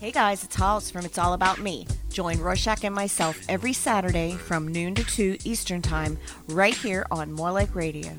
Hey 0.00 0.12
guys, 0.12 0.44
it's 0.44 0.56
Hollis 0.56 0.90
from 0.90 1.04
It's 1.04 1.18
All 1.18 1.34
About 1.34 1.58
Me. 1.58 1.86
Join 2.08 2.40
Rorschach 2.40 2.84
and 2.84 2.94
myself 2.94 3.38
every 3.50 3.74
Saturday 3.74 4.32
from 4.32 4.66
noon 4.66 4.94
to 4.94 5.04
2 5.04 5.36
Eastern 5.44 5.82
Time 5.82 6.16
right 6.48 6.74
here 6.74 7.06
on 7.10 7.30
More 7.30 7.52
Like 7.52 7.74
Radio. 7.74 8.10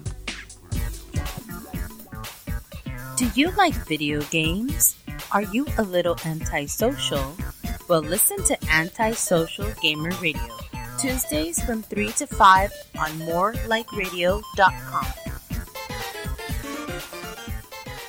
Do 3.17 3.27
you 3.33 3.49
like 3.57 3.73
video 3.87 4.21
games? 4.25 4.95
Are 5.31 5.41
you 5.41 5.65
a 5.79 5.81
little 5.81 6.17
antisocial? 6.23 7.35
Well, 7.87 8.01
listen 8.01 8.43
to 8.43 8.55
Antisocial 8.69 9.71
Gamer 9.81 10.11
Radio. 10.21 10.55
Tuesdays 10.99 11.63
from 11.63 11.81
3 11.81 12.11
to 12.11 12.27
5 12.27 12.71
on 12.99 13.09
morelikeradio.com. 13.21 15.30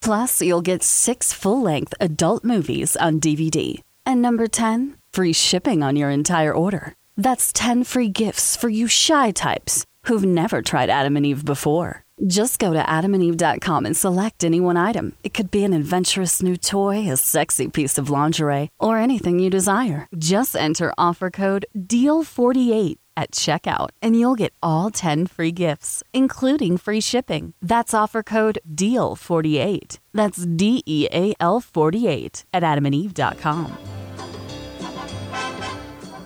Plus, 0.00 0.40
you'll 0.40 0.62
get 0.62 0.82
six 0.82 1.32
full 1.32 1.60
length 1.62 1.94
adult 2.00 2.44
movies 2.44 2.96
on 2.96 3.20
DVD. 3.20 3.80
And 4.06 4.22
number 4.22 4.46
10, 4.46 4.96
free 5.12 5.32
shipping 5.32 5.82
on 5.82 5.96
your 5.96 6.10
entire 6.10 6.54
order. 6.54 6.94
That's 7.16 7.52
10 7.52 7.84
free 7.84 8.08
gifts 8.08 8.56
for 8.56 8.68
you 8.68 8.86
shy 8.88 9.30
types 9.30 9.84
who've 10.04 10.24
never 10.24 10.62
tried 10.62 10.90
Adam 10.90 11.16
and 11.16 11.26
Eve 11.26 11.44
before. 11.44 12.04
Just 12.26 12.58
go 12.58 12.72
to 12.74 12.82
adamandeve.com 12.82 13.86
and 13.86 13.96
select 13.96 14.44
any 14.44 14.60
one 14.60 14.76
item. 14.76 15.14
It 15.24 15.32
could 15.32 15.50
be 15.50 15.64
an 15.64 15.72
adventurous 15.72 16.42
new 16.42 16.56
toy, 16.56 17.10
a 17.10 17.16
sexy 17.16 17.68
piece 17.68 17.96
of 17.96 18.10
lingerie, 18.10 18.68
or 18.78 18.98
anything 18.98 19.38
you 19.38 19.48
desire. 19.48 20.06
Just 20.16 20.54
enter 20.54 20.92
offer 20.98 21.30
code 21.30 21.64
DEAL48 21.76 22.96
at 23.16 23.32
checkout 23.32 23.90
and 24.00 24.18
you'll 24.18 24.34
get 24.34 24.54
all 24.62 24.90
10 24.90 25.26
free 25.26 25.52
gifts, 25.52 26.02
including 26.12 26.76
free 26.76 27.00
shipping. 27.00 27.54
That's 27.60 27.94
offer 27.94 28.22
code 28.22 28.58
DEAL48. 28.72 29.98
That's 30.12 30.44
D 30.44 30.82
E 30.86 31.08
A 31.12 31.34
L 31.40 31.60
48 31.60 32.44
at 32.52 32.62
adamandeve.com. 32.62 33.76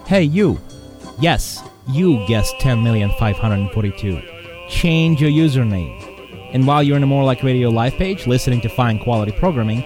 Hey, 0.07 0.23
you. 0.23 0.61
Yes, 1.19 1.63
you 1.89 2.27
guessed 2.27 2.59
10,542. 2.61 4.21
Change 4.69 5.21
your 5.21 5.31
username. 5.31 6.01
And 6.53 6.67
while 6.67 6.83
you're 6.83 6.97
in 6.97 7.01
the 7.01 7.07
More 7.07 7.25
Like 7.25 7.43
Radio 7.43 7.69
live 7.71 7.95
page 7.95 8.27
listening 8.27 8.61
to 8.61 8.69
fine 8.69 8.99
quality 8.99 9.33
programming, 9.33 9.85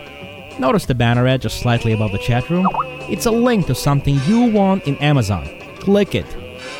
notice 0.58 0.86
the 0.86 0.94
banner 0.94 1.26
ad 1.26 1.42
just 1.42 1.60
slightly 1.60 1.92
above 1.92 2.12
the 2.12 2.18
chat 2.18 2.50
room? 2.50 2.68
It's 3.08 3.26
a 3.26 3.30
link 3.30 3.66
to 3.68 3.74
something 3.74 4.20
you 4.26 4.46
want 4.46 4.86
in 4.86 4.96
Amazon. 4.98 5.48
Click 5.78 6.14
it. 6.14 6.26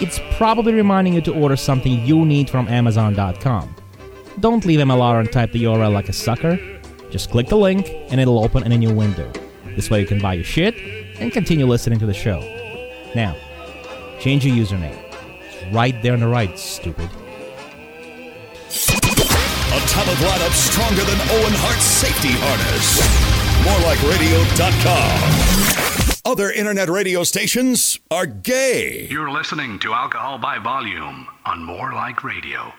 It's 0.01 0.21
probably 0.37 0.75
reminding 0.75 1.15
you 1.15 1.21
to 1.23 1.35
order 1.35 1.57
something 1.57 2.07
you 2.07 2.25
need 2.25 2.49
from 2.49 2.69
Amazon.com. 2.69 3.75
Don't 4.39 4.65
leave 4.65 4.79
MLR 4.79 5.19
and 5.19 5.33
type 5.33 5.51
the 5.51 5.65
URL 5.65 5.93
like 5.93 6.09
a 6.09 6.13
sucker. 6.13 6.57
Just 7.11 7.31
click 7.31 7.49
the 7.49 7.57
link 7.57 7.91
and 8.11 8.21
it'll 8.21 8.45
open 8.45 8.63
in 8.63 8.71
a 8.71 8.79
new 8.79 8.95
window. 8.95 9.29
This 9.75 9.91
way 9.91 9.99
you 10.01 10.07
can 10.07 10.21
buy 10.21 10.35
your 10.35 10.45
shit 10.45 10.77
and 11.19 11.33
continue 11.33 11.67
listening 11.67 11.99
to 11.99 12.07
the 12.07 12.15
show. 12.15 12.39
Now, 13.17 13.35
change 14.21 14.47
your 14.47 14.55
username. 14.55 14.97
It's 15.51 15.75
right 15.75 16.01
there 16.03 16.13
on 16.13 16.21
the 16.21 16.29
right, 16.29 16.57
stupid. 16.57 17.11
A 18.71 19.81
top 19.89 20.07
of 20.07 20.19
lineup 20.19 20.53
stronger 20.53 21.03
than 21.03 21.19
Owen 21.31 21.55
Hart's 21.57 21.85
safety 21.85 22.37
harness. 22.39 23.01
MoreLikeRadio.com. 23.65 25.88
Other 26.29 26.51
internet 26.51 26.91
radio 26.91 27.25
stations 27.25 27.99
are 28.11 28.27
gay. 28.27 29.09
You're 29.11 29.31
listening 29.31 29.79
to 29.79 29.95
Alcohol 29.95 30.37
by 30.37 30.59
Volume 30.59 31.27
on 31.47 31.65
More 31.65 31.95
Like 31.95 32.23
Radio. 32.23 32.71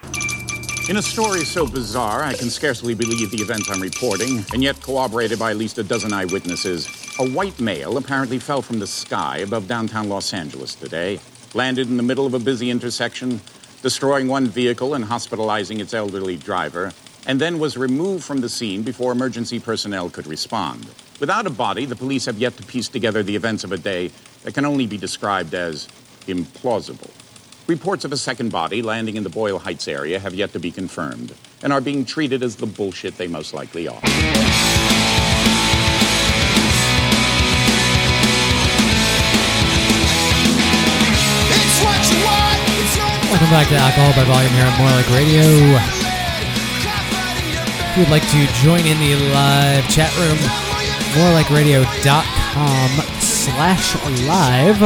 In 0.88 0.97
a 0.97 1.02
story 1.02 1.43
so 1.43 1.66
bizarre, 1.66 2.22
I 2.22 2.36
can 2.36 2.52
scarcely 2.52 2.93
believe 2.93 3.32
the 3.32 3.41
event 3.41 3.64
I'm 3.72 3.82
reporting, 3.82 4.45
and 4.54 4.62
yet 4.62 4.80
corroborated 4.80 5.39
by 5.39 5.50
at 5.50 5.58
least 5.58 5.80
a 5.80 5.84
dozen 5.84 6.14
eyewitnesses. 6.14 6.88
A 7.18 7.28
white 7.28 7.60
male 7.60 7.97
apparently 7.97 8.38
fell 8.38 8.62
from 8.62 8.78
the 8.78 8.86
sky 8.86 9.39
above 9.39 9.68
downtown 9.68 10.10
Los 10.10 10.32
Angeles 10.32 10.76
today, 10.76 11.20
landed 11.56 11.88
in 11.88 11.97
the 11.97 12.04
middle 12.04 12.28
of 12.28 12.36
a 12.36 12.39
busy 12.39 12.70
intersection, 12.70 13.41
destroying 13.82 14.28
one 14.28 14.45
vehicle 14.45 14.93
and 14.93 15.04
hospitalizing 15.04 15.80
its 15.80 15.95
elderly 15.95 16.38
driver, 16.38 16.93
and 17.26 17.41
then 17.41 17.58
was 17.58 17.78
removed 17.78 18.24
from 18.24 18.41
the 18.41 18.50
scene 18.50 18.84
before 18.84 19.12
emergency 19.12 19.60
personnel 19.60 20.08
could 20.08 20.28
respond. 20.28 20.88
Without 21.20 21.45
a 21.45 21.49
body, 21.49 21.86
the 21.86 21.97
police 21.97 22.26
have 22.26 22.38
yet 22.38 22.55
to 22.55 22.63
piece 22.63 22.88
together 22.88 23.24
the 23.24 23.36
events 23.36 23.65
of 23.65 23.74
a 23.74 23.78
day 23.78 24.09
that 24.43 24.53
can 24.53 24.63
only 24.63 24.88
be 24.88 24.97
described 24.97 25.53
as 25.53 25.86
implausible. 26.28 27.11
Reports 27.67 28.05
of 28.05 28.13
a 28.13 28.17
second 28.17 28.53
body 28.53 28.82
landing 28.82 29.17
in 29.17 29.24
the 29.24 29.30
Boyle 29.30 29.59
Heights 29.59 29.89
area 29.89 30.17
have 30.17 30.34
yet 30.34 30.53
to 30.53 30.59
be 30.59 30.72
confirmed 30.72 31.34
and 31.61 31.74
are 31.74 31.82
being 31.82 32.05
treated 32.05 32.41
as 32.41 32.55
the 32.55 32.65
bullshit 32.65 33.17
they 33.17 33.28
most 33.28 33.53
likely 33.53 33.89
are. 33.89 33.99
Welcome 43.28 43.49
back 43.51 43.67
to 43.67 43.76
Alcohol 43.76 44.13
by 44.15 44.24
Volume 44.24 44.53
here 44.53 44.65
on 44.65 44.78
More 44.80 44.89
Like 44.91 45.09
Radio. 45.09 45.43
If 47.91 47.97
you'd 47.97 48.09
like 48.09 48.24
to 48.24 48.47
join 48.63 48.86
in 48.88 48.97
the 48.99 49.15
live 49.34 49.88
chat 49.89 50.15
room, 50.17 50.68
morelikeradio.com 51.16 52.89
slash 53.20 53.95
live. 54.28 54.82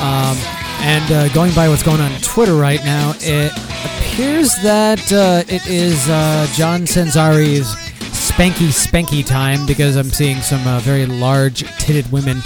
Um, 0.00 0.36
and 0.82 1.10
uh, 1.10 1.28
going 1.30 1.54
by 1.54 1.68
what's 1.68 1.82
going 1.82 2.00
on 2.00 2.10
Twitter 2.20 2.54
right 2.54 2.84
now, 2.84 3.14
it 3.18 3.52
appears 3.84 4.54
that 4.62 5.00
uh, 5.12 5.42
it 5.52 5.66
is 5.66 6.08
uh, 6.08 6.46
John 6.52 6.82
Sanzari's 6.82 7.74
spanky 8.12 8.68
spanky 8.68 9.26
time 9.26 9.66
because 9.66 9.96
I'm 9.96 10.10
seeing 10.10 10.40
some 10.42 10.66
uh, 10.66 10.78
very 10.80 11.06
large 11.06 11.64
titted 11.78 12.10
women 12.12 12.38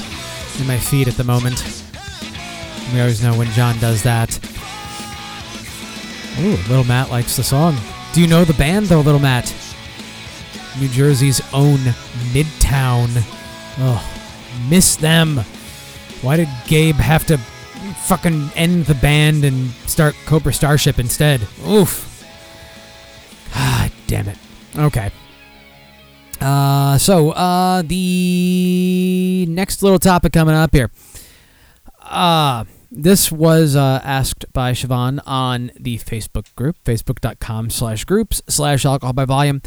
in 0.58 0.66
my 0.66 0.78
feed 0.78 1.08
at 1.08 1.14
the 1.14 1.24
moment. 1.24 1.84
We 2.92 3.00
always 3.00 3.22
know 3.22 3.36
when 3.36 3.48
John 3.52 3.78
does 3.78 4.02
that. 4.04 4.38
Ooh, 6.40 6.56
Little 6.68 6.84
Matt 6.84 7.10
likes 7.10 7.36
the 7.36 7.42
song. 7.42 7.76
Do 8.12 8.20
you 8.20 8.26
know 8.26 8.44
the 8.44 8.54
band 8.54 8.86
though, 8.86 9.00
Little 9.00 9.20
Matt? 9.20 9.54
New 10.78 10.88
Jersey's 10.88 11.40
own 11.52 11.78
Midtown. 12.32 13.08
Oh, 13.78 14.04
miss 14.68 14.96
them. 14.96 15.38
Why 16.22 16.36
did 16.36 16.48
Gabe 16.66 16.96
have 16.96 17.26
to 17.26 17.38
fucking 18.06 18.50
end 18.54 18.84
the 18.86 18.94
band 18.94 19.44
and 19.44 19.70
start 19.86 20.14
Cobra 20.26 20.52
Starship 20.52 20.98
instead? 20.98 21.40
Oof. 21.66 22.06
Ah, 23.54 23.90
damn 24.06 24.28
it. 24.28 24.38
Okay. 24.76 25.10
Uh, 26.40 26.96
so, 26.98 27.30
uh, 27.30 27.82
the 27.82 29.46
next 29.48 29.82
little 29.82 29.98
topic 29.98 30.32
coming 30.32 30.54
up 30.54 30.72
here. 30.74 30.90
Uh, 32.02 32.64
this 32.90 33.30
was 33.30 33.76
uh, 33.76 34.00
asked 34.02 34.46
by 34.52 34.72
Siobhan 34.72 35.20
on 35.26 35.70
the 35.78 35.98
Facebook 35.98 36.54
group, 36.56 36.76
facebook.com 36.84 37.70
slash 37.70 38.04
groups 38.04 38.42
slash 38.48 38.84
alcohol 38.84 39.12
by 39.12 39.24
volume. 39.24 39.62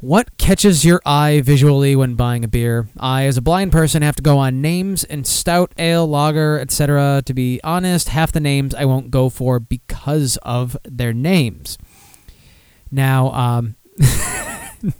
What 0.00 0.36
catches 0.36 0.84
your 0.84 1.00
eye 1.06 1.40
visually 1.40 1.96
when 1.96 2.16
buying 2.16 2.44
a 2.44 2.48
beer? 2.48 2.86
I, 2.98 3.24
as 3.24 3.38
a 3.38 3.42
blind 3.42 3.72
person, 3.72 4.02
have 4.02 4.16
to 4.16 4.22
go 4.22 4.36
on 4.36 4.60
names 4.60 5.04
and 5.04 5.26
stout, 5.26 5.72
ale, 5.78 6.06
lager, 6.06 6.58
etc. 6.60 7.22
To 7.24 7.32
be 7.32 7.60
honest, 7.64 8.10
half 8.10 8.30
the 8.30 8.40
names 8.40 8.74
I 8.74 8.84
won't 8.84 9.10
go 9.10 9.30
for 9.30 9.58
because 9.58 10.36
of 10.42 10.76
their 10.84 11.14
names. 11.14 11.78
Now, 12.90 13.32
um, 13.32 13.76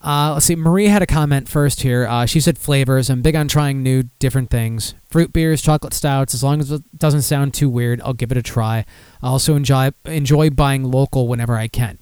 uh, 0.00 0.34
let's 0.34 0.46
see. 0.46 0.54
Marie 0.54 0.86
had 0.86 1.02
a 1.02 1.06
comment 1.06 1.48
first 1.48 1.82
here. 1.82 2.06
Uh, 2.06 2.26
she 2.26 2.38
said 2.38 2.56
flavors. 2.56 3.10
I'm 3.10 3.20
big 3.20 3.34
on 3.34 3.48
trying 3.48 3.82
new, 3.82 4.04
different 4.20 4.48
things. 4.48 4.94
Fruit 5.10 5.32
beers, 5.32 5.60
chocolate 5.60 5.92
stouts. 5.92 6.34
As 6.34 6.44
long 6.44 6.60
as 6.60 6.70
it 6.70 6.82
doesn't 6.96 7.22
sound 7.22 7.52
too 7.52 7.68
weird, 7.68 8.00
I'll 8.02 8.14
give 8.14 8.30
it 8.30 8.38
a 8.38 8.42
try. 8.42 8.84
I 9.20 9.26
also 9.26 9.56
enjoy 9.56 9.90
enjoy 10.04 10.50
buying 10.50 10.84
local 10.84 11.26
whenever 11.26 11.56
I 11.56 11.66
can. 11.66 11.98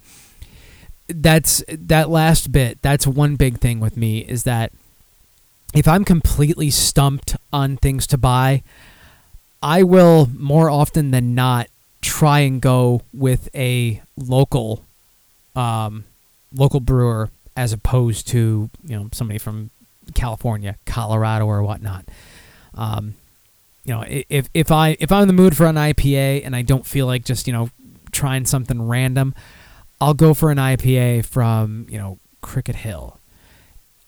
That's 1.07 1.63
that 1.67 2.09
last 2.09 2.51
bit. 2.51 2.81
That's 2.81 3.05
one 3.05 3.35
big 3.35 3.59
thing 3.59 3.79
with 3.79 3.97
me 3.97 4.19
is 4.19 4.43
that 4.43 4.71
if 5.73 5.87
I'm 5.87 6.05
completely 6.05 6.69
stumped 6.69 7.35
on 7.51 7.77
things 7.77 8.07
to 8.07 8.17
buy, 8.17 8.63
I 9.61 9.83
will 9.83 10.29
more 10.37 10.69
often 10.69 11.11
than 11.11 11.35
not 11.35 11.67
try 12.01 12.39
and 12.39 12.61
go 12.61 13.01
with 13.13 13.49
a 13.55 14.01
local 14.17 14.83
um, 15.55 16.05
local 16.53 16.79
brewer 16.79 17.29
as 17.55 17.73
opposed 17.73 18.27
to 18.29 18.69
you 18.83 18.95
know 18.95 19.09
somebody 19.11 19.39
from 19.39 19.69
California, 20.13 20.75
Colorado, 20.85 21.45
or 21.45 21.63
whatnot. 21.63 22.05
Um, 22.75 23.15
you 23.85 23.93
know, 23.93 24.03
if 24.07 24.49
if 24.53 24.71
I 24.71 24.97
if 24.99 25.11
I'm 25.11 25.23
in 25.23 25.27
the 25.27 25.33
mood 25.33 25.55
for 25.55 25.65
an 25.65 25.75
IPA 25.75 26.45
and 26.45 26.55
I 26.55 26.61
don't 26.61 26.85
feel 26.85 27.05
like 27.05 27.25
just 27.25 27.47
you 27.47 27.53
know 27.53 27.69
trying 28.11 28.45
something 28.45 28.87
random, 28.87 29.33
I'll 30.03 30.13
go 30.13 30.33
for 30.33 30.51
an 30.51 30.57
IPA 30.57 31.25
from 31.25 31.87
you 31.89 31.97
know 31.97 32.19
Cricket 32.41 32.75
Hill. 32.75 33.19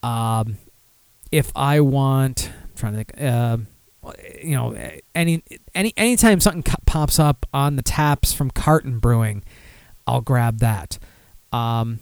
Um, 0.03 0.57
if 1.31 1.51
I 1.55 1.79
want, 1.79 2.49
I'm 2.63 2.69
trying 2.75 2.93
to 2.93 2.97
think, 2.97 3.21
um 3.21 3.67
you 4.43 4.51
know, 4.55 4.75
any 5.15 5.41
any 5.73 5.93
anytime 5.97 6.39
something 6.39 6.63
pops 6.85 7.17
up 7.17 7.45
on 7.53 7.75
the 7.75 7.81
taps 7.81 8.33
from 8.33 8.51
Carton 8.51 8.99
Brewing, 8.99 9.43
I'll 10.05 10.21
grab 10.21 10.59
that. 10.59 10.99
Um, 11.51 11.99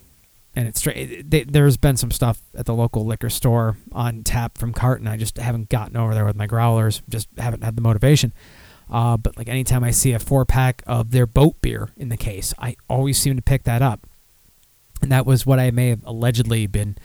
and 0.56 0.68
it's 0.68 0.80
straight. 0.80 1.30
they- 1.30 1.44
There's 1.46 1.78
been 1.78 1.96
some 1.96 2.12
stuff 2.12 2.42
at 2.56 2.66
the 2.66 2.74
local 2.74 3.06
liquor 3.06 3.30
store 3.30 3.78
on 3.94 4.24
tap 4.24 4.58
from 4.58 4.74
Carton. 4.74 5.08
I 5.08 5.16
just 5.18 5.38
haven't 5.38 5.70
gotten 5.70 5.96
over 5.96 6.14
there 6.14 6.26
with 6.26 6.36
my 6.36 6.46
growlers. 6.48 7.02
Just 7.08 7.30
haven't 7.38 7.64
had 7.64 7.76
the 7.78 7.82
motivation. 7.82 8.34
Uh, 8.90 9.18
but 9.18 9.38
like 9.38 9.50
anytime 9.50 9.84
I 9.84 9.92
see 9.92 10.12
a 10.12 10.20
four 10.20 10.46
pack 10.46 10.84
of 10.86 11.12
their 11.12 11.26
boat 11.26 11.62
beer 11.62 11.90
in 11.98 12.10
the 12.10 12.18
case, 12.18 12.54
I 12.60 12.76
always 12.90 13.18
seem 13.18 13.36
to 13.36 13.42
pick 13.42 13.64
that 13.64 13.82
up. 13.82 14.08
And 15.02 15.12
that 15.12 15.26
was 15.26 15.46
what 15.46 15.60
I 15.60 15.72
may 15.72 15.90
have 15.90 16.06
allegedly 16.06 16.68
been 16.68 16.98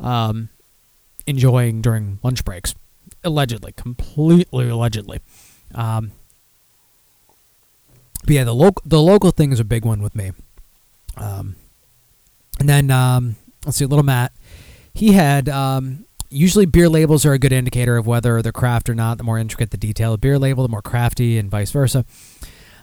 um, 0.00 0.50
enjoying 1.26 1.80
during 1.80 2.18
lunch 2.22 2.44
breaks. 2.44 2.74
Allegedly, 3.24 3.72
completely 3.72 4.68
allegedly. 4.68 5.20
Um, 5.74 6.12
but 8.24 8.34
yeah, 8.34 8.44
the 8.44 8.54
local 8.54 8.82
the 8.84 9.00
local 9.00 9.30
thing 9.30 9.52
is 9.52 9.60
a 9.60 9.64
big 9.64 9.84
one 9.84 10.02
with 10.02 10.14
me. 10.14 10.32
Um, 11.16 11.56
and 12.60 12.68
then 12.68 12.90
um, 12.90 13.36
let's 13.64 13.78
see, 13.78 13.86
little 13.86 14.04
Matt, 14.04 14.32
he 14.92 15.12
had 15.12 15.48
um, 15.48 16.04
usually 16.30 16.66
beer 16.66 16.88
labels 16.88 17.24
are 17.24 17.32
a 17.32 17.38
good 17.38 17.52
indicator 17.52 17.96
of 17.96 18.06
whether 18.06 18.42
they're 18.42 18.52
craft 18.52 18.88
or 18.88 18.94
not. 18.94 19.18
The 19.18 19.24
more 19.24 19.38
intricate 19.38 19.70
the 19.70 19.76
detail 19.76 20.14
of 20.14 20.20
beer 20.20 20.38
label, 20.38 20.62
the 20.62 20.68
more 20.68 20.82
crafty, 20.82 21.38
and 21.38 21.50
vice 21.50 21.70
versa. 21.70 22.04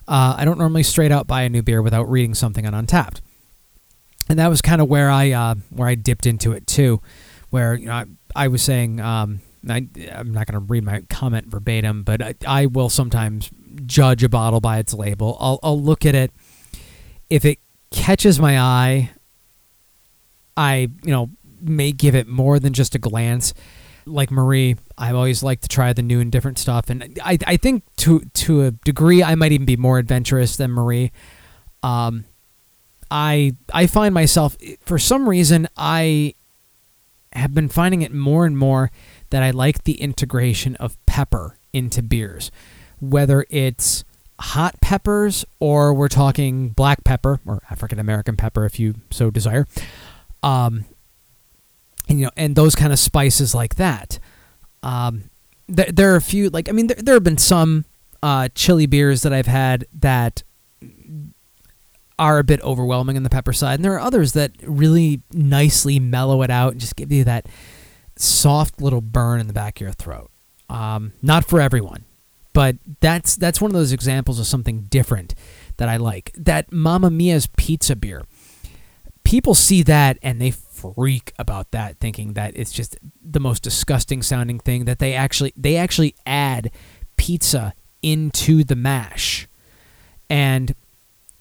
Uh, 0.08 0.36
I 0.38 0.46
don't 0.46 0.60
normally 0.60 0.84
straight 0.84 1.12
out 1.12 1.28
buy 1.28 1.44
a 1.44 1.50
new 1.50 1.62
beer 1.62 1.82
without 1.82 2.10
reading 2.10 2.34
something 2.34 2.66
on 2.66 2.74
Untappd, 2.74 3.22
and 4.30 4.38
that 4.38 4.50
was 4.50 4.62
kind 4.62 4.82
of 4.82 4.88
where 4.88 5.10
I 5.10 5.32
uh, 5.32 5.56
where 5.70 5.88
I 5.88 5.96
dipped 5.96 6.28
into 6.28 6.52
it 6.52 6.68
too, 6.68 7.02
where 7.50 7.74
you 7.74 7.88
know 7.88 7.94
I, 7.94 8.06
I 8.36 8.48
was 8.48 8.62
saying 8.62 9.00
um, 9.00 9.42
I, 9.68 9.88
I'm 10.12 10.32
not 10.32 10.46
going 10.46 10.60
to 10.60 10.66
read 10.66 10.84
my 10.84 11.02
comment 11.10 11.48
verbatim, 11.48 12.04
but 12.04 12.22
I, 12.22 12.36
I 12.46 12.66
will 12.68 12.90
sometimes 12.90 13.50
judge 13.86 14.24
a 14.24 14.30
bottle 14.30 14.62
by 14.62 14.78
its 14.78 14.94
label. 14.94 15.38
I'll, 15.40 15.60
I'll 15.64 15.82
look 15.82 16.06
at 16.06 16.16
it 16.16 16.32
if 17.30 17.46
it 17.46 17.60
catches 17.92 18.40
my 18.40 18.60
eye. 18.60 19.12
I 20.58 20.90
you 21.04 21.12
know 21.12 21.32
may 21.62 21.92
give 21.92 22.16
it 22.16 22.28
more 22.28 22.60
than 22.60 22.74
just 22.74 22.96
a 22.96 23.00
glance. 23.00 23.54
Like 24.06 24.30
Marie, 24.30 24.76
I 24.98 25.12
always 25.12 25.42
like 25.42 25.62
to 25.62 25.68
try 25.68 25.92
the 25.94 26.04
new 26.04 26.20
and 26.20 26.32
different 26.32 26.60
stuff, 26.60 26.90
and 26.90 27.18
I 27.24 27.40
I 27.48 27.58
think 27.58 27.84
to 27.98 28.20
to 28.20 28.64
a 28.64 28.72
degree 28.72 29.24
I 29.24 29.34
might 29.36 29.52
even 29.52 29.66
be 29.66 29.78
more 29.78 29.98
adventurous 29.98 30.58
than 30.58 30.72
Marie. 30.72 31.12
Um, 31.82 32.26
I 33.10 33.56
I 33.74 33.88
find 33.88 34.14
myself 34.14 34.58
for 34.82 35.00
some 35.00 35.28
reason 35.28 35.68
I 35.76 36.36
have 37.34 37.54
been 37.54 37.68
finding 37.68 38.02
it 38.02 38.14
more 38.14 38.46
and 38.46 38.58
more 38.58 38.92
that 39.30 39.44
I 39.44 39.52
like 39.52 39.84
the 39.84 40.00
integration 40.00 40.76
of 40.78 41.04
pepper 41.06 41.58
into 41.74 42.02
beers, 42.02 42.52
whether 43.00 43.46
it's 43.50 44.04
hot 44.40 44.80
peppers 44.82 45.46
or 45.60 45.94
we're 45.94 46.08
talking 46.08 46.70
black 46.70 47.04
pepper 47.04 47.40
or 47.46 47.62
African 47.70 48.00
American 48.00 48.36
pepper 48.36 48.66
if 48.66 48.80
you 48.80 48.96
so 49.12 49.32
desire. 49.32 49.66
Um, 50.44 50.86
and, 52.08 52.20
you 52.20 52.26
know, 52.26 52.32
and 52.38 52.56
those 52.56 52.76
kind 52.76 52.94
of 52.94 53.00
spices 53.00 53.56
like 53.56 53.76
that. 53.76 54.20
Um, 54.84 55.30
there, 55.68 55.92
there 55.92 56.14
are 56.14 56.16
a 56.16 56.22
few 56.22 56.50
like 56.50 56.70
I 56.70 56.72
mean 56.72 56.88
there, 56.88 56.98
there 56.98 57.14
have 57.16 57.24
been 57.24 57.38
some 57.38 57.86
uh, 58.22 58.50
chili 58.56 58.86
beers 58.86 59.22
that 59.24 59.34
I've 59.34 59.48
had 59.48 59.86
that 59.94 60.44
are 62.18 62.40
a 62.40 62.44
bit 62.44 62.62
overwhelming 62.62 63.16
in 63.16 63.24
the 63.24 63.30
pepper 63.30 63.54
side, 63.54 63.76
and 63.76 63.86
there 63.86 63.94
are 63.94 64.00
others 64.00 64.34
that 64.34 64.52
really 64.64 65.22
nicely 65.34 66.00
mellow 66.00 66.42
it 66.44 66.50
out 66.50 66.72
and 66.72 66.82
just 66.82 66.96
give 66.96 67.12
you 67.12 67.24
that 67.26 67.48
soft 68.16 68.82
little 68.82 69.02
burn 69.02 69.40
in 69.40 69.48
the 69.48 69.54
back 69.54 69.78
of 69.78 69.82
your 69.82 69.92
throat. 69.92 70.32
Um, 70.70 71.14
not 71.22 71.46
for 71.46 71.60
everyone, 71.60 72.06
but 72.54 72.78
that's 73.02 73.36
that's 73.36 73.60
one 73.60 73.72
of 73.72 73.76
those 73.76 73.92
examples 73.92 74.40
of 74.40 74.48
something 74.48 74.84
different 74.84 75.36
that 75.78 75.90
I 75.90 75.98
like. 75.98 76.32
That 76.38 76.72
Mamma 76.72 77.10
Mia's 77.10 77.48
pizza 77.58 77.96
beer. 77.96 78.24
People 79.24 79.56
see 79.56 79.82
that 79.84 80.20
and 80.22 80.40
they 80.40 80.52
freak 80.76 81.34
about 81.40 81.72
that, 81.72 81.98
thinking 82.00 82.34
that 82.34 82.56
it's 82.56 82.72
just 82.72 82.98
the 83.24 83.40
most 83.40 83.64
disgusting 83.64 84.22
sounding 84.22 84.60
thing. 84.60 84.86
That 84.86 85.00
they 85.00 85.14
actually 85.14 85.54
they 85.56 85.78
actually 85.78 86.16
add 86.26 86.72
pizza 87.18 87.74
into 88.02 88.64
the 88.64 88.76
mash, 88.76 89.48
and 90.30 90.76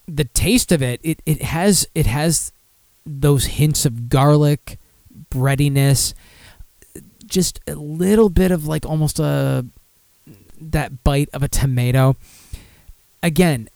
the 0.06 0.24
taste 0.24 0.73
of 0.73 0.82
it, 0.82 1.01
it, 1.02 1.20
it 1.27 1.43
has 1.43 1.89
it 1.94 2.06
has 2.06 2.52
those 3.06 3.47
hints 3.47 3.85
of 3.85 4.09
garlic, 4.09 4.78
breadiness, 5.31 6.15
just 7.27 7.61
a 7.66 7.74
little 7.74 8.28
bit 8.28 8.51
of 8.51 8.66
like 8.66 8.86
almost 8.86 9.19
a 9.19 9.65
that 10.61 11.05
bite 11.05 11.28
of 11.32 11.43
a 11.43 11.48
tomato. 11.48 12.16
Again, 13.23 13.69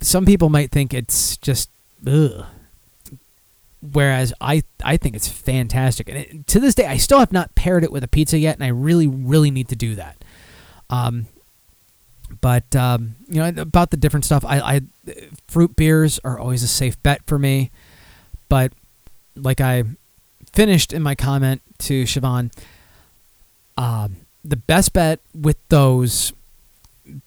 some 0.00 0.24
people 0.24 0.48
might 0.48 0.70
think 0.70 0.94
it's 0.94 1.36
just 1.36 1.70
ugh. 2.06 2.46
Whereas 3.92 4.32
I, 4.40 4.62
I 4.82 4.96
think 4.96 5.14
it's 5.14 5.28
fantastic, 5.28 6.08
and 6.08 6.18
it, 6.18 6.46
to 6.48 6.60
this 6.60 6.74
day, 6.74 6.86
I 6.86 6.96
still 6.96 7.18
have 7.18 7.32
not 7.32 7.54
paired 7.54 7.84
it 7.84 7.92
with 7.92 8.02
a 8.02 8.08
pizza 8.08 8.38
yet, 8.38 8.56
and 8.56 8.64
I 8.64 8.68
really, 8.68 9.06
really 9.06 9.50
need 9.50 9.68
to 9.68 9.76
do 9.76 9.94
that. 9.94 10.24
Um, 10.90 11.26
but 12.40 12.74
um, 12.74 13.16
you 13.28 13.40
know 13.40 13.62
about 13.62 13.90
the 13.90 13.96
different 13.96 14.24
stuff. 14.24 14.44
I, 14.44 14.58
I 14.58 14.80
fruit 15.46 15.76
beers 15.76 16.18
are 16.24 16.38
always 16.38 16.62
a 16.62 16.68
safe 16.68 17.00
bet 17.02 17.24
for 17.26 17.38
me, 17.38 17.70
but 18.48 18.72
like 19.36 19.60
I 19.60 19.84
finished 20.52 20.92
in 20.92 21.02
my 21.02 21.14
comment 21.14 21.62
to 21.78 22.04
Siobhan, 22.04 22.52
um, 23.76 24.16
the 24.44 24.56
best 24.56 24.92
bet 24.92 25.20
with 25.34 25.56
those 25.68 26.32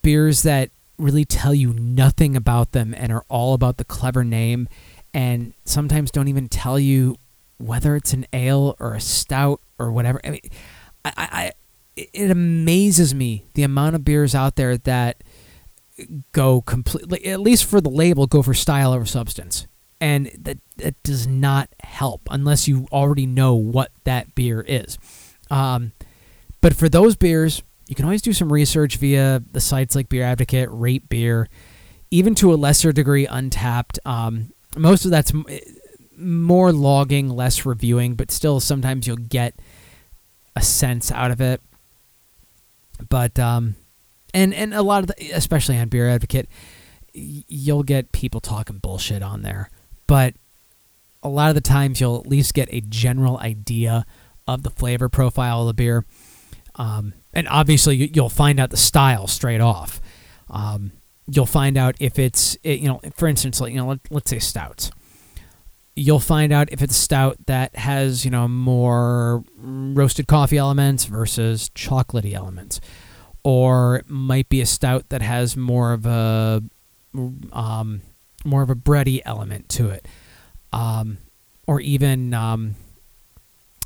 beers 0.02 0.44
that 0.44 0.69
really 0.98 1.23
tell 1.23 1.53
you 1.53 1.73
nothing 1.73 2.36
about 2.36 2.73
them 2.73 2.94
and 2.98 3.11
are 3.11 3.23
all 3.30 3.53
about 3.53 3.77
the 3.77 3.86
clever 3.86 4.23
name, 4.23 4.68
and 5.14 5.53
sometimes 5.65 6.11
don't 6.11 6.27
even 6.27 6.48
tell 6.48 6.80
you 6.80 7.15
whether 7.57 7.95
it's 7.95 8.14
an 8.14 8.26
ale 8.34 8.76
or 8.80 8.94
a 8.94 9.02
stout 9.02 9.61
or 9.77 9.91
whatever. 9.91 10.19
I 10.23 10.30
mean, 10.31 10.41
I, 11.03 11.11
I 11.18 11.52
it 11.95 12.31
amazes 12.31 13.14
me 13.14 13.45
the 13.53 13.64
amount 13.64 13.95
of 13.95 14.06
beers 14.06 14.34
out 14.34 14.56
there 14.56 14.77
that 14.77 15.23
go 16.31 16.61
completely 16.61 17.26
at 17.26 17.41
least 17.41 17.65
for 17.65 17.81
the 17.81 17.90
label 17.90 18.26
go 18.26 18.41
for 18.41 18.53
style 18.53 18.94
over 18.94 19.06
substance. 19.06 19.68
And 20.02 20.27
that 20.40 20.57
that 20.77 21.02
does 21.03 21.27
not 21.27 21.69
help 21.81 22.22
unless 22.31 22.68
you 22.68 22.88
already 22.91 23.26
know 23.26 23.56
what 23.56 23.91
that 24.06 24.34
beer 24.34 24.61
is. 24.61 24.98
Um, 25.52 25.91
but 26.61 26.76
for 26.76 26.88
those 26.88 27.15
beers 27.15 27.64
you 27.88 27.95
can 27.95 28.06
always 28.06 28.22
do 28.22 28.34
some 28.34 28.53
research 28.53 28.98
via 28.98 29.44
the 29.52 29.60
sites 29.60 29.95
like 29.95 30.10
beer 30.10 30.23
advocate 30.23 30.69
rate 30.72 31.10
beer 31.10 31.49
even 32.11 32.36
to 32.36 32.53
a 32.53 32.56
lesser 32.56 32.91
degree 32.91 33.27
untappd. 33.27 33.99
Um, 34.06 34.52
most 34.76 35.06
of 35.06 35.12
that's 35.12 35.32
more 36.18 36.72
logging 36.74 37.30
less 37.30 37.66
reviewing 37.66 38.16
but 38.16 38.30
still 38.30 38.60
sometimes 38.60 39.08
you'll 39.08 39.16
get 39.18 39.56
a 40.56 40.62
sense 40.62 41.12
out 41.12 41.32
of 41.32 41.40
it. 41.41 41.62
But 43.10 43.40
um 43.40 43.76
and 44.34 44.54
and 44.54 44.74
a 44.74 44.82
lot 44.82 45.02
of 45.04 45.08
the, 45.08 45.32
especially 45.32 45.78
on 45.78 45.88
beer 45.90 46.10
advocate 46.10 46.48
you'll 47.14 47.84
get 47.84 48.12
people 48.12 48.40
talking 48.40 48.78
bullshit 48.78 49.24
on 49.24 49.41
there. 49.41 49.70
But 50.08 50.36
a 51.24 51.30
lot 51.30 51.50
of 51.50 51.56
the 51.56 51.62
times 51.62 52.00
you'll 52.00 52.20
at 52.20 52.28
least 52.28 52.54
get 52.54 52.70
a 52.72 52.82
general 52.82 53.38
idea 53.40 54.06
of 54.48 54.64
the 54.64 54.70
flavor 54.70 55.10
profile 55.10 55.62
of 55.62 55.68
the 55.68 55.74
beer. 55.74 56.06
Um, 56.76 57.14
and 57.34 57.48
obviously 57.50 57.96
you- 57.98 58.10
you'll 58.14 58.30
find 58.30 58.60
out 58.60 58.70
the 58.70 58.78
style 58.78 59.28
straight 59.28 59.60
off. 59.62 60.00
Um, 60.50 60.91
you'll 61.31 61.45
find 61.45 61.77
out 61.77 61.95
if 61.99 62.18
it's 62.19 62.57
it, 62.64 62.80
you 62.80 62.88
know 62.88 62.99
for 63.15 63.27
instance 63.27 63.61
like 63.61 63.72
you 63.72 63.77
know 63.77 63.88
let, 63.88 63.99
let's 64.10 64.30
say 64.30 64.39
stouts. 64.39 64.91
You'll 65.95 66.19
find 66.19 66.53
out 66.53 66.72
if 66.72 66.81
it's 66.81 66.95
stout 66.95 67.38
that 67.47 67.76
has 67.76 68.23
you 68.26 68.31
know 68.31 68.47
more 68.47 69.43
roasted 69.57 70.27
coffee 70.27 70.57
elements 70.57 71.06
versus 71.06 71.69
chocolatey 71.76 72.34
elements. 72.34 72.80
Or 73.43 73.97
it 73.97 74.10
might 74.10 74.49
be 74.49 74.60
a 74.61 74.65
stout 74.65 75.10
that 75.10 75.22
has 75.22 75.56
more 75.56 75.93
of 75.93 76.06
a 76.06 76.61
um, 77.51 78.01
more 78.45 78.61
of 78.61 78.69
a 78.69 78.76
bready 78.76 79.22
element 79.26 79.69
to 79.69 79.89
it. 79.89 80.07
Um, 80.72 81.18
or 81.68 81.80
even 81.81 82.34
um, 82.34 82.76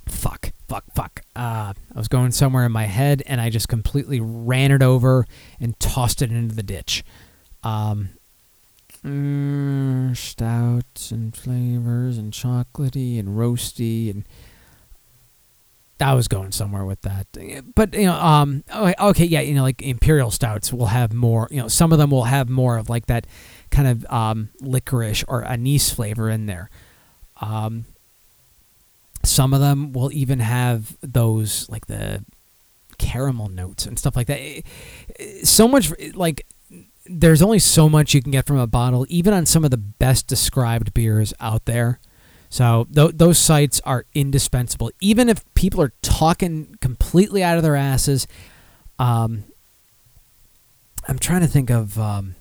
fuck 0.07 0.51
fuck 0.67 0.85
fuck. 0.95 1.21
Uh, 1.35 1.73
i 1.95 1.97
was 1.97 2.07
going 2.07 2.31
somewhere 2.31 2.65
in 2.65 2.71
my 2.71 2.85
head 2.85 3.23
and 3.25 3.41
i 3.41 3.49
just 3.49 3.67
completely 3.67 4.19
ran 4.19 4.71
it 4.71 4.83
over 4.83 5.25
and 5.59 5.79
tossed 5.79 6.21
it 6.21 6.31
into 6.31 6.53
the 6.53 6.63
ditch 6.63 7.03
um, 7.63 8.09
mm, 9.03 10.15
stouts 10.15 11.11
and 11.11 11.35
flavors 11.35 12.17
and 12.17 12.33
chocolatey 12.33 13.19
and 13.19 13.29
roasty 13.29 14.09
and 14.09 14.25
I 15.99 16.15
was 16.15 16.27
going 16.27 16.51
somewhere 16.51 16.83
with 16.83 17.01
that, 17.03 17.27
but 17.75 17.93
you 17.93 18.05
know, 18.07 18.15
um, 18.15 18.63
okay, 18.75 18.93
okay, 18.99 19.25
yeah, 19.25 19.39
you 19.39 19.53
know, 19.53 19.61
like 19.61 19.81
imperial 19.81 20.31
stouts 20.31 20.73
will 20.73 20.87
have 20.87 21.13
more. 21.13 21.47
You 21.49 21.61
know, 21.61 21.67
some 21.69 21.93
of 21.93 21.97
them 21.97 22.09
will 22.09 22.25
have 22.25 22.49
more 22.49 22.77
of 22.77 22.89
like 22.89 23.05
that 23.05 23.25
kind 23.69 23.87
of 23.87 24.05
um, 24.11 24.49
licorice 24.59 25.23
or 25.29 25.45
anise 25.45 25.91
flavor 25.91 26.29
in 26.29 26.45
there. 26.45 26.69
Um, 27.39 27.85
some 29.23 29.53
of 29.53 29.61
them 29.61 29.93
will 29.93 30.11
even 30.11 30.39
have 30.39 30.97
those 31.01 31.69
like 31.69 31.85
the 31.87 32.25
caramel 32.97 33.47
notes 33.47 33.85
and 33.85 33.97
stuff 33.97 34.15
like 34.17 34.27
that. 34.27 34.39
It- 34.39 34.65
it- 35.17 35.47
So 35.47 35.69
much 35.69 35.89
like 36.15 36.45
there's 37.05 37.41
only 37.41 37.59
so 37.59 37.89
much 37.89 38.13
you 38.13 38.21
can 38.21 38.31
get 38.31 38.45
from 38.45 38.57
a 38.57 38.67
bottle, 38.67 39.05
even 39.09 39.33
on 39.33 39.45
some 39.45 39.65
of 39.65 39.71
the 39.71 39.77
best 39.77 40.27
described 40.27 40.93
beers 40.93 41.33
out 41.39 41.65
there. 41.65 41.99
So 42.49 42.87
th- 42.93 43.13
those 43.15 43.39
sites 43.39 43.81
are 43.83 44.05
indispensable, 44.13 44.91
even 45.01 45.27
if 45.27 45.43
people 45.53 45.81
are 45.81 45.93
talking 46.01 46.75
completely 46.81 47.43
out 47.43 47.57
of 47.57 47.63
their 47.63 47.75
asses. 47.75 48.27
Um, 48.99 49.45
I'm 51.07 51.19
trying 51.19 51.41
to 51.41 51.47
think 51.47 51.69
of. 51.69 51.99
Um, 51.99 52.35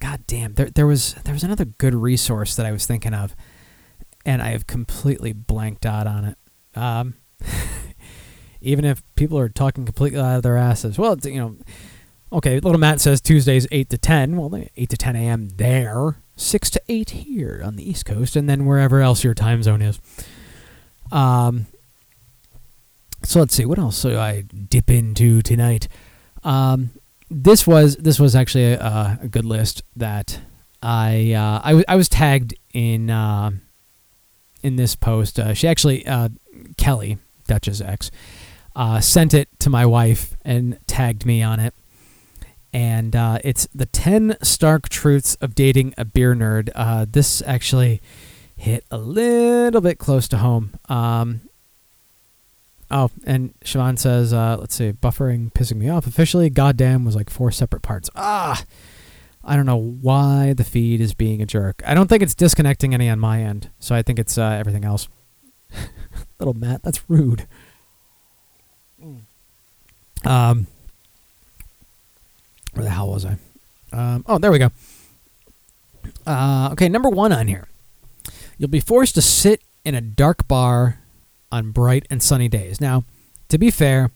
God 0.00 0.26
damn, 0.26 0.54
there 0.54 0.68
there 0.68 0.86
was 0.86 1.14
there 1.24 1.32
was 1.32 1.44
another 1.44 1.64
good 1.64 1.94
resource 1.94 2.56
that 2.56 2.66
I 2.66 2.72
was 2.72 2.86
thinking 2.86 3.14
of, 3.14 3.36
and 4.26 4.42
I 4.42 4.48
have 4.48 4.66
completely 4.66 5.32
blanked 5.32 5.86
out 5.86 6.08
on 6.08 6.24
it. 6.24 6.38
Um, 6.76 7.14
even 8.60 8.84
if 8.84 9.02
people 9.14 9.38
are 9.38 9.48
talking 9.48 9.84
completely 9.84 10.18
out 10.18 10.36
of 10.36 10.42
their 10.42 10.56
asses, 10.56 10.98
well, 10.98 11.16
you 11.22 11.38
know, 11.38 11.56
okay. 12.32 12.60
Little 12.60 12.78
Matt 12.80 13.00
says 13.00 13.20
Tuesdays 13.20 13.66
eight 13.70 13.90
to 13.90 13.98
ten. 13.98 14.36
Well, 14.36 14.64
eight 14.76 14.88
to 14.90 14.96
ten 14.96 15.16
a.m. 15.16 15.50
there, 15.56 16.16
six 16.36 16.70
to 16.70 16.82
eight 16.88 17.10
here 17.10 17.62
on 17.64 17.76
the 17.76 17.88
East 17.88 18.04
Coast, 18.04 18.36
and 18.36 18.48
then 18.48 18.66
wherever 18.66 19.00
else 19.00 19.24
your 19.24 19.34
time 19.34 19.62
zone 19.62 19.82
is. 19.82 20.00
Um. 21.10 21.66
So 23.24 23.38
let's 23.38 23.54
see 23.54 23.64
what 23.64 23.78
else 23.78 24.02
do 24.02 24.18
I 24.18 24.40
dip 24.42 24.90
into 24.90 25.42
tonight. 25.42 25.86
Um, 26.42 26.90
this 27.30 27.68
was 27.68 27.96
this 27.96 28.18
was 28.18 28.34
actually 28.34 28.72
a, 28.72 29.18
a 29.22 29.28
good 29.28 29.44
list 29.44 29.84
that 29.94 30.40
I 30.82 31.32
uh, 31.32 31.60
I, 31.62 31.68
w- 31.68 31.84
I 31.86 31.94
was 31.94 32.08
tagged 32.08 32.54
in 32.74 33.10
uh, 33.10 33.52
in 34.62 34.74
this 34.74 34.96
post. 34.96 35.38
Uh, 35.38 35.54
she 35.54 35.68
actually 35.68 36.04
uh, 36.04 36.30
Kelly 36.76 37.18
Dutch's 37.46 37.80
ex 37.80 38.10
uh, 38.74 39.00
sent 39.00 39.34
it 39.34 39.48
to 39.60 39.70
my 39.70 39.86
wife 39.86 40.36
and 40.44 40.78
tagged 40.88 41.24
me 41.24 41.42
on 41.44 41.60
it. 41.60 41.74
And 42.72 43.14
uh, 43.14 43.38
it's 43.44 43.68
the 43.74 43.86
ten 43.86 44.36
stark 44.42 44.88
truths 44.88 45.34
of 45.36 45.54
dating 45.54 45.94
a 45.98 46.04
beer 46.04 46.34
nerd. 46.34 46.70
Uh, 46.74 47.04
this 47.08 47.42
actually 47.46 48.00
hit 48.56 48.84
a 48.90 48.96
little 48.98 49.80
bit 49.80 49.98
close 49.98 50.26
to 50.28 50.38
home. 50.38 50.72
Um, 50.88 51.42
Oh, 52.94 53.10
and 53.24 53.58
Siobhan 53.64 53.98
says, 53.98 54.34
uh, 54.34 54.58
let's 54.60 54.74
see, 54.74 54.92
buffering 54.92 55.50
pissing 55.54 55.76
me 55.76 55.88
off. 55.88 56.06
Officially, 56.06 56.50
goddamn 56.50 57.06
was 57.06 57.16
like 57.16 57.30
four 57.30 57.50
separate 57.50 57.80
parts. 57.80 58.10
Ah, 58.14 58.62
I 59.42 59.56
don't 59.56 59.64
know 59.64 59.78
why 59.78 60.52
the 60.52 60.62
feed 60.62 61.00
is 61.00 61.14
being 61.14 61.40
a 61.40 61.46
jerk. 61.46 61.82
I 61.86 61.94
don't 61.94 62.08
think 62.08 62.22
it's 62.22 62.34
disconnecting 62.34 62.92
any 62.92 63.08
on 63.08 63.18
my 63.18 63.40
end, 63.42 63.70
so 63.78 63.94
I 63.94 64.02
think 64.02 64.18
it's 64.18 64.36
uh, 64.36 64.42
everything 64.60 64.84
else. 64.84 65.08
Little 66.38 66.52
Matt, 66.52 66.82
that's 66.82 67.08
rude. 67.08 67.46
Um, 70.26 70.66
where 72.72 72.84
the 72.84 72.90
hell 72.90 73.10
was 73.10 73.24
I? 73.24 73.36
Um, 73.92 74.24
oh, 74.26 74.38
there 74.38 74.50
we 74.50 74.58
go. 74.58 74.70
Uh, 76.26 76.70
okay, 76.72 76.88
number 76.88 77.08
one 77.08 77.32
on 77.32 77.48
here. 77.48 77.68
You'll 78.58 78.70
be 78.70 78.80
forced 78.80 79.14
to 79.16 79.22
sit 79.22 79.62
in 79.84 79.94
a 79.94 80.00
dark 80.00 80.46
bar 80.48 80.98
on 81.50 81.70
bright 81.70 82.06
and 82.10 82.22
sunny 82.22 82.48
days. 82.48 82.80
Now, 82.80 83.04
to 83.48 83.58
be 83.58 83.70
fair, 83.70 84.10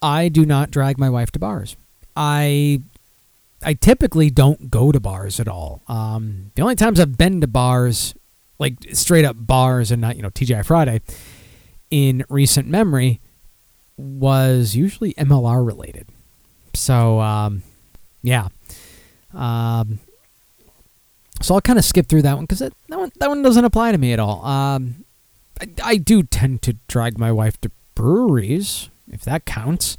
I 0.00 0.28
do 0.28 0.46
not 0.46 0.70
drag 0.70 0.98
my 0.98 1.10
wife 1.10 1.30
to 1.32 1.38
bars. 1.38 1.76
I 2.14 2.80
I 3.62 3.74
typically 3.74 4.30
don't 4.30 4.70
go 4.70 4.92
to 4.92 5.00
bars 5.00 5.40
at 5.40 5.48
all. 5.48 5.82
Um, 5.88 6.52
the 6.54 6.62
only 6.62 6.76
times 6.76 7.00
I've 7.00 7.18
been 7.18 7.40
to 7.40 7.46
bars, 7.46 8.14
like 8.58 8.74
straight 8.92 9.24
up 9.24 9.36
bars 9.38 9.90
and 9.90 10.00
not 10.00 10.16
you 10.16 10.22
know 10.22 10.30
TGI 10.30 10.64
Friday, 10.64 11.00
in 11.90 12.24
recent 12.28 12.68
memory, 12.68 13.20
was 13.96 14.74
usually 14.74 15.14
MLR 15.14 15.66
related. 15.66 16.08
So 16.78 17.20
um, 17.20 17.62
yeah. 18.22 18.48
Um, 19.34 19.98
so 21.42 21.54
I'll 21.54 21.60
kind 21.60 21.78
of 21.78 21.84
skip 21.84 22.08
through 22.08 22.22
that 22.22 22.34
one 22.34 22.44
because 22.44 22.60
that, 22.60 22.72
one 22.88 23.12
that 23.18 23.28
one 23.28 23.42
doesn't 23.42 23.64
apply 23.64 23.92
to 23.92 23.98
me 23.98 24.12
at 24.12 24.18
all. 24.18 24.44
Um, 24.44 25.04
I, 25.60 25.68
I 25.82 25.96
do 25.96 26.22
tend 26.22 26.62
to 26.62 26.76
drag 26.88 27.18
my 27.18 27.30
wife 27.32 27.60
to 27.62 27.70
breweries, 27.94 28.88
if 29.10 29.22
that 29.22 29.44
counts. 29.44 29.96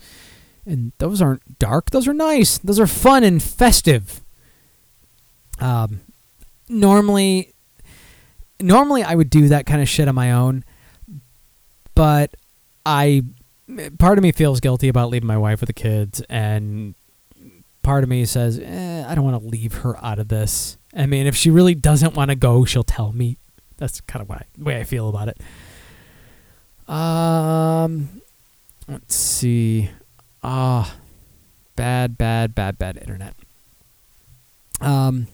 And 0.66 0.92
those 0.98 1.22
aren't 1.22 1.60
dark. 1.60 1.92
Those 1.92 2.08
are 2.08 2.14
nice. 2.14 2.58
Those 2.58 2.80
are 2.80 2.88
fun 2.88 3.24
and 3.24 3.42
festive. 3.42 4.22
Um, 5.60 6.02
normally, 6.68 7.54
normally 8.60 9.04
I 9.04 9.16
would 9.16 9.30
do 9.30 9.48
that 9.48 9.66
kind 9.66 9.82
of 9.82 9.88
shit 9.88 10.08
on 10.08 10.16
my 10.16 10.32
own, 10.32 10.66
but 11.96 12.36
I, 12.86 13.24
part 13.98 14.18
of 14.18 14.24
me 14.24 14.32
feels 14.32 14.60
guilty 14.60 14.88
about 14.88 15.10
leaving 15.10 15.28
my 15.28 15.38
wife 15.38 15.62
with 15.62 15.68
the 15.68 15.74
kids, 15.74 16.22
and 16.30 16.96
part 17.82 18.04
of 18.04 18.10
me 18.10 18.26
says, 18.26 18.60
eh, 18.60 19.06
I 19.08 19.16
don't 19.16 19.24
want 19.24 19.42
to 19.42 19.48
leave 19.48 19.76
her 19.76 19.98
out 20.04 20.20
of 20.20 20.28
this. 20.28 20.78
I 20.96 21.06
mean, 21.06 21.28
if 21.28 21.36
she 21.36 21.50
really 21.50 21.76
doesn't 21.76 22.16
want 22.16 22.32
to 22.32 22.36
go, 22.36 22.66
she'll 22.66 22.84
tell 22.84 23.12
me. 23.12 23.38
That's 23.78 24.02
kind 24.02 24.22
of 24.22 24.30
why, 24.30 24.46
way 24.58 24.80
I 24.80 24.84
feel 24.84 25.08
about 25.10 25.30
it. 25.30 25.40
Um, 26.92 28.22
let's 28.88 29.16
see. 29.16 29.90
Ah, 30.42 30.96
bad, 31.76 32.18
bad, 32.18 32.56
bad, 32.56 32.80
bad 32.80 32.98
internet. 32.98 33.36
Um, 34.82 35.28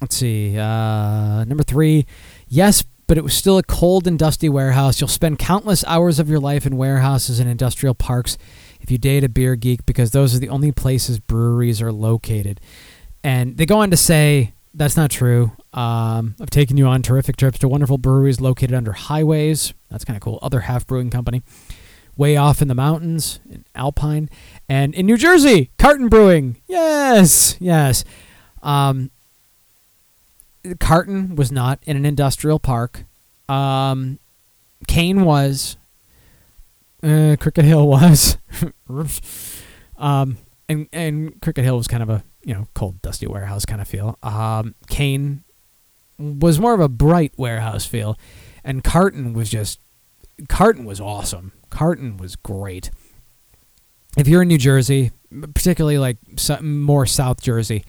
let's 0.00 0.16
see. 0.16 0.58
Uh, 0.58 1.44
number 1.44 1.62
three. 1.62 2.06
Yes, 2.48 2.84
but 3.06 3.18
it 3.18 3.24
was 3.24 3.34
still 3.34 3.58
a 3.58 3.62
cold 3.62 4.06
and 4.06 4.18
dusty 4.18 4.48
warehouse. 4.48 5.00
You'll 5.00 5.08
spend 5.08 5.38
countless 5.38 5.84
hours 5.84 6.18
of 6.18 6.28
your 6.28 6.40
life 6.40 6.66
in 6.66 6.76
warehouses 6.76 7.38
and 7.38 7.48
industrial 7.48 7.94
parks 7.94 8.36
if 8.80 8.90
you 8.90 8.98
date 8.98 9.24
a 9.24 9.28
beer 9.28 9.56
geek 9.56 9.86
because 9.86 10.10
those 10.10 10.34
are 10.34 10.38
the 10.38 10.48
only 10.48 10.72
places 10.72 11.18
breweries 11.18 11.80
are 11.80 11.92
located. 11.92 12.60
And 13.22 13.56
they 13.56 13.66
go 13.66 13.78
on 13.78 13.90
to 13.90 13.96
say 13.96 14.52
that's 14.74 14.96
not 14.96 15.10
true. 15.10 15.52
Um, 15.72 16.36
I've 16.40 16.50
taken 16.50 16.76
you 16.76 16.86
on 16.86 17.02
terrific 17.02 17.36
trips 17.36 17.58
to 17.60 17.68
wonderful 17.68 17.98
breweries 17.98 18.40
located 18.40 18.74
under 18.74 18.92
highways. 18.92 19.72
That's 19.90 20.04
kind 20.04 20.16
of 20.16 20.20
cool. 20.22 20.38
Other 20.42 20.60
half 20.60 20.86
brewing 20.86 21.10
company. 21.10 21.42
Way 22.16 22.36
off 22.36 22.62
in 22.62 22.68
the 22.68 22.74
mountains, 22.74 23.40
in 23.50 23.64
Alpine, 23.74 24.30
and 24.70 24.94
in 24.94 25.04
New 25.04 25.18
Jersey, 25.18 25.70
Carton 25.78 26.08
Brewing. 26.08 26.56
Yes, 26.66 27.56
yes. 27.60 28.04
Um, 28.62 29.10
Carton 30.80 31.36
was 31.36 31.52
not 31.52 31.80
in 31.84 31.96
an 31.96 32.04
industrial 32.04 32.58
park. 32.58 33.04
Um, 33.48 34.18
Kane 34.86 35.24
was. 35.24 35.76
Uh, 37.02 37.36
Cricket 37.38 37.64
Hill 37.64 37.86
was. 37.86 38.38
um, 39.98 40.38
and 40.68 40.88
and 40.92 41.40
Cricket 41.40 41.64
Hill 41.64 41.76
was 41.76 41.86
kind 41.86 42.02
of 42.02 42.10
a 42.10 42.24
you 42.44 42.54
know 42.54 42.68
cold, 42.74 43.00
dusty 43.02 43.26
warehouse 43.26 43.64
kind 43.64 43.80
of 43.80 43.88
feel. 43.88 44.18
Um, 44.22 44.74
Kane 44.88 45.44
was 46.18 46.58
more 46.58 46.74
of 46.74 46.80
a 46.80 46.88
bright 46.88 47.32
warehouse 47.36 47.86
feel, 47.86 48.18
and 48.64 48.82
Carton 48.82 49.32
was 49.32 49.50
just 49.50 49.80
Carton 50.48 50.84
was 50.84 51.00
awesome. 51.00 51.52
Carton 51.70 52.16
was 52.16 52.36
great. 52.36 52.90
If 54.16 54.28
you're 54.28 54.42
in 54.42 54.48
New 54.48 54.58
Jersey, 54.58 55.12
particularly 55.54 55.98
like 55.98 56.16
more 56.62 57.06
South 57.06 57.42
Jersey, 57.42 57.84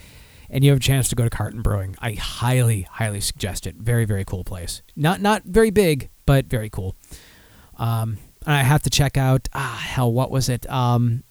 and 0.49 0.64
you 0.64 0.72
have 0.72 0.80
a 0.80 0.84
chance 0.84 1.10
to 1.10 1.15
go 1.15 1.24
to 1.24 1.30
Carton 1.30 1.61
Brewing, 1.61 1.95
I 1.99 2.14
highly, 2.14 2.84
highly 2.84 3.22
suggest 3.22 3.68
it. 3.68 3.76
Very, 3.76 4.06
very 4.06 4.26
cool 4.26 4.44
place. 4.44 4.82
Not 4.95 5.22
not 5.22 5.44
very 5.44 5.72
big, 5.72 6.10
but 6.26 6.45
very 6.45 6.69
cool. 6.69 6.95
Um, 7.78 8.18
and 8.45 8.56
I 8.56 8.64
have 8.64 8.82
to 8.84 8.90
check 8.90 9.18
out. 9.18 9.48
Ah, 9.53 9.84
hell, 9.86 10.11
what 10.11 10.32
was 10.32 10.49
it? 10.49 10.69
Um, 10.69 11.24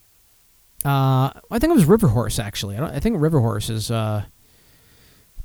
uh, 0.84 1.30
I 1.50 1.58
think 1.58 1.70
it 1.70 1.74
was 1.74 1.84
River 1.86 2.08
Horse 2.08 2.38
actually. 2.38 2.76
I, 2.76 2.80
don't, 2.80 2.90
I 2.90 3.00
think 3.00 3.20
River 3.20 3.40
Horse 3.40 3.70
is 3.70 3.90
uh, 3.90 4.24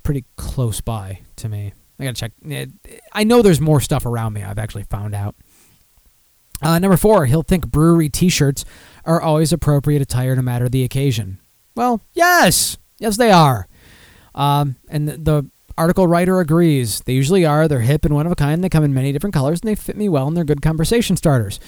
pretty 0.03 0.25
close 0.35 0.81
by 0.81 1.21
to 1.37 1.49
me. 1.49 1.73
I 1.99 2.03
gotta 2.03 2.15
check. 2.15 2.31
I 3.13 3.23
know 3.23 3.41
there's 3.41 3.61
more 3.61 3.79
stuff 3.79 4.05
around 4.05 4.33
me. 4.33 4.43
I've 4.43 4.59
actually 4.59 4.83
found 4.83 5.15
out. 5.15 5.35
Uh, 6.61 6.77
number 6.77 6.97
four, 6.97 7.25
he'll 7.25 7.41
think 7.41 7.67
brewery 7.67 8.07
T-shirts 8.07 8.65
are 9.03 9.21
always 9.21 9.51
appropriate 9.51 10.01
attire 10.01 10.35
no 10.35 10.43
matter 10.43 10.69
the 10.69 10.83
occasion. 10.83 11.39
Well, 11.75 12.01
yes, 12.13 12.77
yes 13.01 13.17
they 13.17 13.31
are. 13.31 13.67
Um, 14.33 14.77
and 14.87 15.09
the, 15.09 15.17
the 15.17 15.49
article 15.77 16.07
writer 16.07 16.39
agrees. 16.39 17.01
They 17.01 17.13
usually 17.13 17.45
are. 17.45 17.67
They're 17.67 17.81
hip 17.81 18.05
and 18.05 18.13
one 18.13 18.25
of 18.25 18.31
a 18.31 18.35
kind. 18.35 18.63
They 18.63 18.69
come 18.69 18.83
in 18.83 18.93
many 18.93 19.11
different 19.11 19.33
colors 19.33 19.59
and 19.61 19.67
they 19.67 19.75
fit 19.75 19.97
me 19.97 20.07
well 20.07 20.27
and 20.27 20.37
they're 20.37 20.43
good 20.43 20.61
conversation 20.61 21.17
starters. 21.17 21.59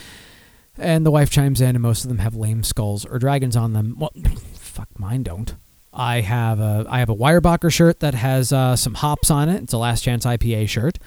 And 0.77 1.05
the 1.05 1.11
wife 1.11 1.29
chimes 1.29 1.61
in, 1.61 1.75
and 1.75 1.81
most 1.81 2.03
of 2.03 2.09
them 2.09 2.17
have 2.17 2.35
lame 2.35 2.63
skulls 2.63 3.05
or 3.05 3.19
dragons 3.19 3.55
on 3.55 3.73
them. 3.73 3.95
Well, 3.99 4.11
fuck, 4.53 4.87
mine 4.97 5.21
don't. 5.21 5.53
I 5.93 6.21
have 6.21 6.59
a 6.59 6.85
I 6.89 6.97
have 6.97 7.09
a 7.09 7.15
Weyerbacher 7.15 7.71
shirt 7.71 7.99
that 7.99 8.15
has 8.15 8.51
uh, 8.51 8.75
some 8.75 8.95
hops 8.95 9.29
on 9.29 9.49
it. 9.49 9.61
It's 9.61 9.73
a 9.73 9.77
Last 9.77 10.01
Chance 10.01 10.25
IPA 10.25 10.67
shirt. 10.69 10.97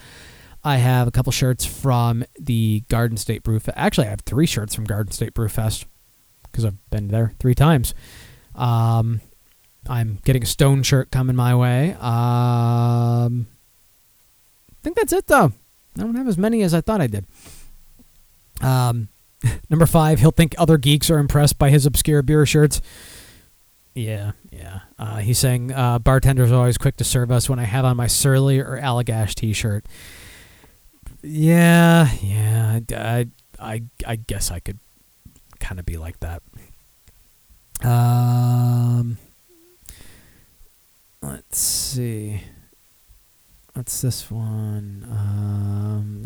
I 0.63 0.77
have 0.77 1.07
a 1.07 1.11
couple 1.11 1.31
shirts 1.31 1.65
from 1.65 2.23
the 2.39 2.83
Garden 2.89 3.17
State 3.17 3.43
Brew 3.43 3.59
Fest. 3.59 3.77
Actually, 3.77 4.07
I 4.07 4.11
have 4.11 4.21
three 4.21 4.45
shirts 4.45 4.73
from 4.73 4.85
Garden 4.85 5.11
State 5.11 5.33
Brew 5.33 5.49
Fest 5.49 5.85
because 6.43 6.63
I've 6.63 6.89
been 6.89 7.09
there 7.09 7.33
three 7.39 7.55
times. 7.55 7.93
Um, 8.55 9.21
I'm 9.89 10.19
getting 10.23 10.43
a 10.43 10.45
Stone 10.45 10.83
shirt 10.83 11.11
coming 11.11 11.35
my 11.35 11.55
way. 11.55 11.93
Um, 11.93 13.47
I 14.71 14.83
think 14.83 14.95
that's 14.95 15.13
it 15.13 15.27
though. 15.27 15.51
I 15.97 16.01
don't 16.01 16.15
have 16.15 16.27
as 16.27 16.37
many 16.37 16.61
as 16.61 16.73
I 16.73 16.81
thought 16.81 17.01
I 17.01 17.07
did. 17.07 17.25
Um, 18.61 19.09
number 19.69 19.85
five, 19.85 20.19
he'll 20.19 20.31
think 20.31 20.55
other 20.57 20.77
geeks 20.77 21.09
are 21.09 21.17
impressed 21.17 21.57
by 21.57 21.69
his 21.69 21.85
obscure 21.85 22.21
beer 22.21 22.45
shirts. 22.45 22.81
Yeah, 23.93 24.33
yeah. 24.51 24.81
Uh, 24.99 25.17
he's 25.17 25.39
saying 25.39 25.71
uh, 25.71 25.97
bartenders 25.97 26.51
are 26.51 26.55
always 26.55 26.77
quick 26.77 26.97
to 26.97 27.03
serve 27.03 27.31
us 27.31 27.49
when 27.49 27.57
I 27.57 27.63
have 27.63 27.83
on 27.83 27.97
my 27.97 28.05
Surly 28.05 28.59
or 28.59 28.79
Allagash 28.79 29.33
t-shirt. 29.33 29.85
Yeah, 31.23 32.09
yeah. 32.21 32.79
I, 32.91 32.95
I, 32.95 33.27
I, 33.59 33.81
I 34.05 34.15
guess 34.17 34.51
I 34.51 34.59
could 34.59 34.77
kind 35.59 35.79
of 35.79 35.85
be 35.85 35.97
like 35.97 36.19
that. 36.19 36.43
Um, 37.83 39.17
let's 41.27 41.59
see. 41.59 42.43
What's 43.73 44.01
this 44.01 44.31
one? 44.31 45.05
Um, 45.09 46.21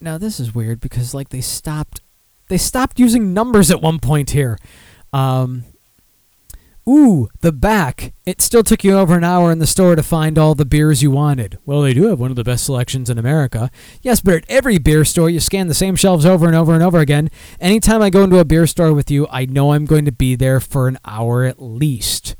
now 0.00 0.18
this 0.18 0.38
is 0.38 0.54
weird 0.54 0.80
because 0.80 1.14
like 1.14 1.30
they 1.30 1.40
stopped 1.40 2.00
they 2.48 2.58
stopped 2.58 2.98
using 2.98 3.34
numbers 3.34 3.70
at 3.70 3.82
one 3.82 3.98
point 3.98 4.30
here. 4.30 4.58
Um, 5.12 5.64
ooh, 6.88 7.28
the 7.40 7.52
back. 7.52 8.14
It 8.24 8.40
still 8.40 8.62
took 8.62 8.82
you 8.82 8.96
over 8.96 9.14
an 9.14 9.24
hour 9.24 9.52
in 9.52 9.58
the 9.58 9.66
store 9.66 9.94
to 9.94 10.02
find 10.02 10.38
all 10.38 10.54
the 10.54 10.64
beers 10.64 11.02
you 11.02 11.10
wanted. 11.10 11.58
Well, 11.66 11.82
they 11.82 11.92
do 11.92 12.08
have 12.08 12.18
one 12.18 12.30
of 12.30 12.36
the 12.36 12.44
best 12.44 12.64
selections 12.64 13.10
in 13.10 13.18
America. 13.18 13.70
Yes, 14.00 14.20
but 14.20 14.34
at 14.34 14.44
every 14.48 14.78
beer 14.78 15.04
store, 15.04 15.28
you 15.28 15.40
scan 15.40 15.68
the 15.68 15.74
same 15.74 15.96
shelves 15.96 16.24
over 16.24 16.46
and 16.46 16.56
over 16.56 16.72
and 16.72 16.82
over 16.82 16.98
again. 16.98 17.30
Anytime 17.60 18.00
I 18.00 18.10
go 18.10 18.22
into 18.24 18.38
a 18.38 18.44
beer 18.44 18.66
store 18.66 18.94
with 18.94 19.10
you, 19.10 19.26
I 19.30 19.44
know 19.44 19.72
I'm 19.72 19.84
going 19.84 20.06
to 20.06 20.12
be 20.12 20.34
there 20.34 20.60
for 20.60 20.88
an 20.88 20.98
hour 21.04 21.44
at 21.44 21.60
least. 21.60 22.34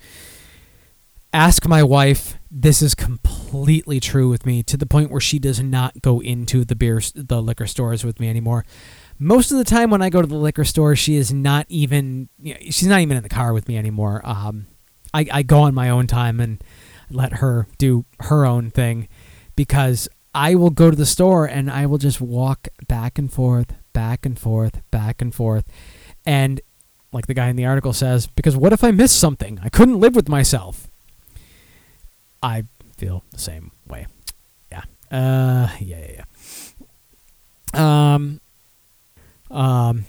Ask 1.33 1.69
my 1.69 1.83
wife. 1.83 2.37
This 2.51 2.81
is 2.81 2.95
completely 2.95 4.01
true 4.01 4.31
with 4.31 4.47
me 4.47 4.63
to 4.63 4.79
the 4.79 4.87
point 4.87 5.11
where 5.11 5.21
she 5.21 5.39
does 5.39 5.61
not 5.61 6.01
go 6.01 6.21
into 6.21 6.65
the 6.65 6.75
beer, 6.75 7.03
the 7.15 7.43
liquor 7.43 7.67
stores 7.67 8.03
with 8.03 8.19
me 8.19 8.31
anymore 8.31 8.65
most 9.19 9.51
of 9.51 9.59
the 9.59 9.65
time 9.65 9.91
when 9.91 10.03
I 10.03 10.11
go 10.11 10.21
to 10.21 10.29
the 10.29 10.37
liquor 10.37 10.65
store, 10.65 10.95
she 10.97 11.17
is 11.17 11.33
not 11.33 11.67
even 11.69 12.29
you 12.39 12.55
know, 12.55 12.61
she's 12.63 12.87
not 12.87 13.01
even 13.01 13.17
in 13.17 13.23
the 13.23 13.29
car 13.29 13.53
with 13.53 13.69
me 13.69 13.77
anymore. 13.77 14.21
Um, 14.25 14.67
I, 15.13 15.27
I 15.33 15.43
go 15.43 15.61
on 15.61 15.75
my 15.75 15.91
own 15.91 16.07
time 16.07 16.41
and 16.41 16.63
let 17.11 17.35
her 17.35 17.67
do 17.79 18.05
her 18.21 18.45
own 18.45 18.71
thing 18.71 19.09
because 19.57 20.09
I 20.35 20.55
will 20.55 20.71
go 20.71 20.91
to 20.91 20.97
the 20.97 21.07
store 21.07 21.47
and 21.47 21.71
I 21.71 21.87
will 21.87 21.99
just 21.99 22.21
walk 22.21 22.69
back 22.87 23.19
and 23.19 23.33
forth, 23.33 23.75
back 23.93 24.27
and 24.27 24.39
forth, 24.39 24.83
back 24.91 25.21
and 25.23 25.35
forth. 25.35 25.65
And 26.27 26.61
like 27.13 27.27
the 27.27 27.35
guy 27.35 27.49
in 27.49 27.57
the 27.57 27.65
article 27.65 27.93
says, 27.93 28.27
because 28.27 28.57
what 28.57 28.73
if 28.73 28.85
I 28.85 28.91
miss 28.91 29.13
something? 29.13 29.59
I 29.63 29.69
couldn't 29.69 29.99
live 29.99 30.15
with 30.15 30.29
myself. 30.29 30.89
I 32.43 32.65
feel 32.97 33.25
the 33.31 33.39
same 33.39 33.73
way. 33.87 34.07
Yeah. 34.71 34.83
Uh 35.11 35.71
yeah, 35.81 36.07
yeah, 36.07 36.25
yeah. 37.75 38.15
Um 38.15 38.41
um, 39.51 40.05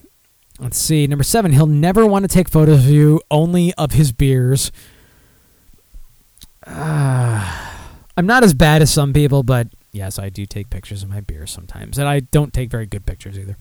let's 0.60 0.78
see. 0.78 1.08
Number 1.08 1.24
seven, 1.24 1.54
he'll 1.54 1.68
never 1.68 2.06
want 2.06 2.24
to 2.24 2.30
take 2.30 2.50
photos 2.50 2.86
of 2.86 2.92
you, 2.92 3.22
only 3.32 3.74
of 3.76 3.92
his 3.92 4.12
beers. 4.12 4.72
Uh, 6.66 7.68
I'm 8.18 8.26
not 8.26 8.44
as 8.44 8.54
bad 8.54 8.82
as 8.82 8.92
some 8.92 9.14
people, 9.14 9.44
but 9.44 9.68
yes, 9.94 10.20
I 10.20 10.30
do 10.30 10.46
take 10.46 10.70
pictures 10.70 11.04
of 11.04 11.10
my 11.10 11.22
beers 11.22 11.52
sometimes, 11.52 11.98
and 11.98 12.08
I 12.08 12.20
don't 12.20 12.54
take 12.54 12.70
very 12.70 12.86
good 12.86 13.06
pictures 13.06 13.40
either. 13.40 13.56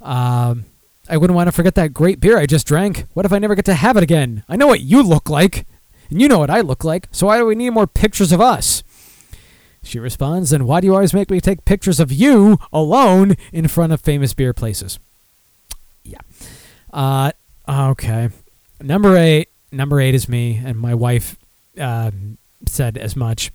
Um, 0.00 0.66
I 1.08 1.16
wouldn't 1.16 1.34
want 1.34 1.48
to 1.48 1.52
forget 1.52 1.74
that 1.74 1.92
great 1.92 2.20
beer 2.20 2.38
I 2.38 2.46
just 2.46 2.66
drank. 2.66 3.06
What 3.14 3.26
if 3.26 3.32
I 3.32 3.38
never 3.38 3.54
get 3.54 3.64
to 3.64 3.74
have 3.74 3.96
it 3.96 4.02
again? 4.02 4.44
I 4.48 4.56
know 4.56 4.68
what 4.68 4.80
you 4.82 5.02
look 5.02 5.28
like, 5.28 5.66
and 6.10 6.20
you 6.20 6.28
know 6.28 6.38
what 6.38 6.50
I 6.50 6.60
look 6.60 6.84
like, 6.84 7.08
so 7.10 7.26
why 7.26 7.38
do 7.38 7.46
we 7.46 7.56
need 7.56 7.70
more 7.70 7.88
pictures 7.88 8.30
of 8.30 8.40
us? 8.40 8.84
She 9.86 9.98
responds, 9.98 10.50
Then 10.50 10.66
why 10.66 10.80
do 10.80 10.88
you 10.88 10.94
always 10.94 11.14
make 11.14 11.30
me 11.30 11.40
take 11.40 11.64
pictures 11.64 12.00
of 12.00 12.12
you 12.12 12.58
alone 12.72 13.36
in 13.52 13.68
front 13.68 13.92
of 13.92 14.00
famous 14.00 14.34
beer 14.34 14.52
places? 14.52 14.98
Yeah. 16.02 16.20
Uh, 16.92 17.32
okay. 17.68 18.30
Number 18.80 19.16
eight. 19.16 19.48
Number 19.72 20.00
eight 20.00 20.14
is 20.14 20.28
me, 20.28 20.60
and 20.64 20.78
my 20.78 20.94
wife 20.94 21.36
uh, 21.78 22.10
said 22.66 22.96
as 22.96 23.16
much. 23.16 23.52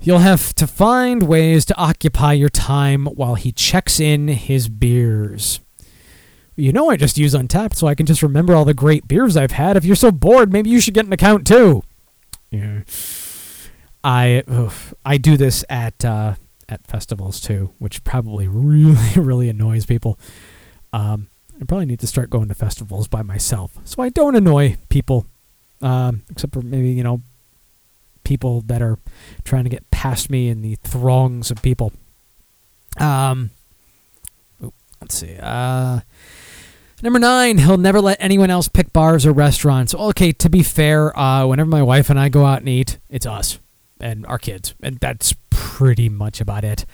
You'll 0.00 0.18
have 0.18 0.54
to 0.56 0.66
find 0.66 1.22
ways 1.22 1.64
to 1.66 1.76
occupy 1.76 2.32
your 2.32 2.48
time 2.48 3.06
while 3.06 3.36
he 3.36 3.52
checks 3.52 4.00
in 4.00 4.28
his 4.28 4.68
beers. 4.68 5.60
You 6.56 6.72
know, 6.72 6.90
I 6.90 6.96
just 6.96 7.18
use 7.18 7.34
Untappd 7.34 7.74
so 7.74 7.86
I 7.86 7.94
can 7.94 8.06
just 8.06 8.22
remember 8.22 8.54
all 8.54 8.64
the 8.64 8.74
great 8.74 9.08
beers 9.08 9.36
I've 9.36 9.52
had. 9.52 9.76
If 9.76 9.84
you're 9.84 9.96
so 9.96 10.12
bored, 10.12 10.52
maybe 10.52 10.70
you 10.70 10.80
should 10.80 10.94
get 10.94 11.06
an 11.06 11.12
account 11.12 11.46
too. 11.46 11.82
Yeah. 12.50 12.82
I 14.04 14.44
oof, 14.52 14.92
I 15.04 15.16
do 15.16 15.38
this 15.38 15.64
at 15.70 16.04
uh, 16.04 16.34
at 16.68 16.86
festivals 16.86 17.40
too, 17.40 17.72
which 17.78 18.04
probably 18.04 18.46
really 18.48 19.14
really 19.16 19.48
annoys 19.48 19.86
people. 19.86 20.18
Um, 20.92 21.28
I 21.60 21.64
probably 21.64 21.86
need 21.86 22.00
to 22.00 22.06
start 22.06 22.30
going 22.30 22.48
to 22.48 22.54
festivals 22.54 23.08
by 23.08 23.22
myself 23.22 23.78
so 23.84 24.02
I 24.02 24.10
don't 24.10 24.36
annoy 24.36 24.76
people, 24.90 25.26
um, 25.80 26.22
except 26.30 26.52
for 26.52 26.60
maybe 26.60 26.90
you 26.90 27.02
know 27.02 27.22
people 28.24 28.60
that 28.62 28.82
are 28.82 28.98
trying 29.44 29.64
to 29.64 29.70
get 29.70 29.90
past 29.90 30.28
me 30.28 30.48
in 30.48 30.60
the 30.60 30.76
throngs 30.76 31.50
of 31.50 31.62
people. 31.62 31.92
Um, 32.98 33.50
let's 35.00 35.14
see. 35.14 35.36
Uh, 35.40 36.00
number 37.02 37.18
nine, 37.18 37.58
he'll 37.58 37.76
never 37.76 38.00
let 38.00 38.18
anyone 38.20 38.50
else 38.50 38.68
pick 38.68 38.92
bars 38.92 39.26
or 39.26 39.32
restaurants. 39.32 39.94
Okay, 39.94 40.32
to 40.32 40.48
be 40.48 40.62
fair, 40.62 41.18
uh, 41.18 41.46
whenever 41.46 41.68
my 41.68 41.82
wife 41.82 42.08
and 42.08 42.18
I 42.18 42.28
go 42.28 42.46
out 42.46 42.60
and 42.60 42.68
eat, 42.68 42.98
it's 43.10 43.26
us 43.26 43.58
and 44.00 44.26
our 44.26 44.38
kids, 44.38 44.74
and 44.82 44.98
that's 44.98 45.34
pretty 45.50 46.08
much 46.08 46.40
about 46.40 46.64
it. 46.64 46.84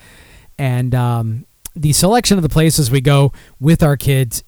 And 0.57 0.93
um, 0.93 1.45
the 1.75 1.93
selection 1.93 2.37
of 2.37 2.43
the 2.43 2.49
places 2.49 2.91
we 2.91 3.01
go 3.01 3.31
with 3.59 3.83
our 3.83 3.97
kids 3.97 4.43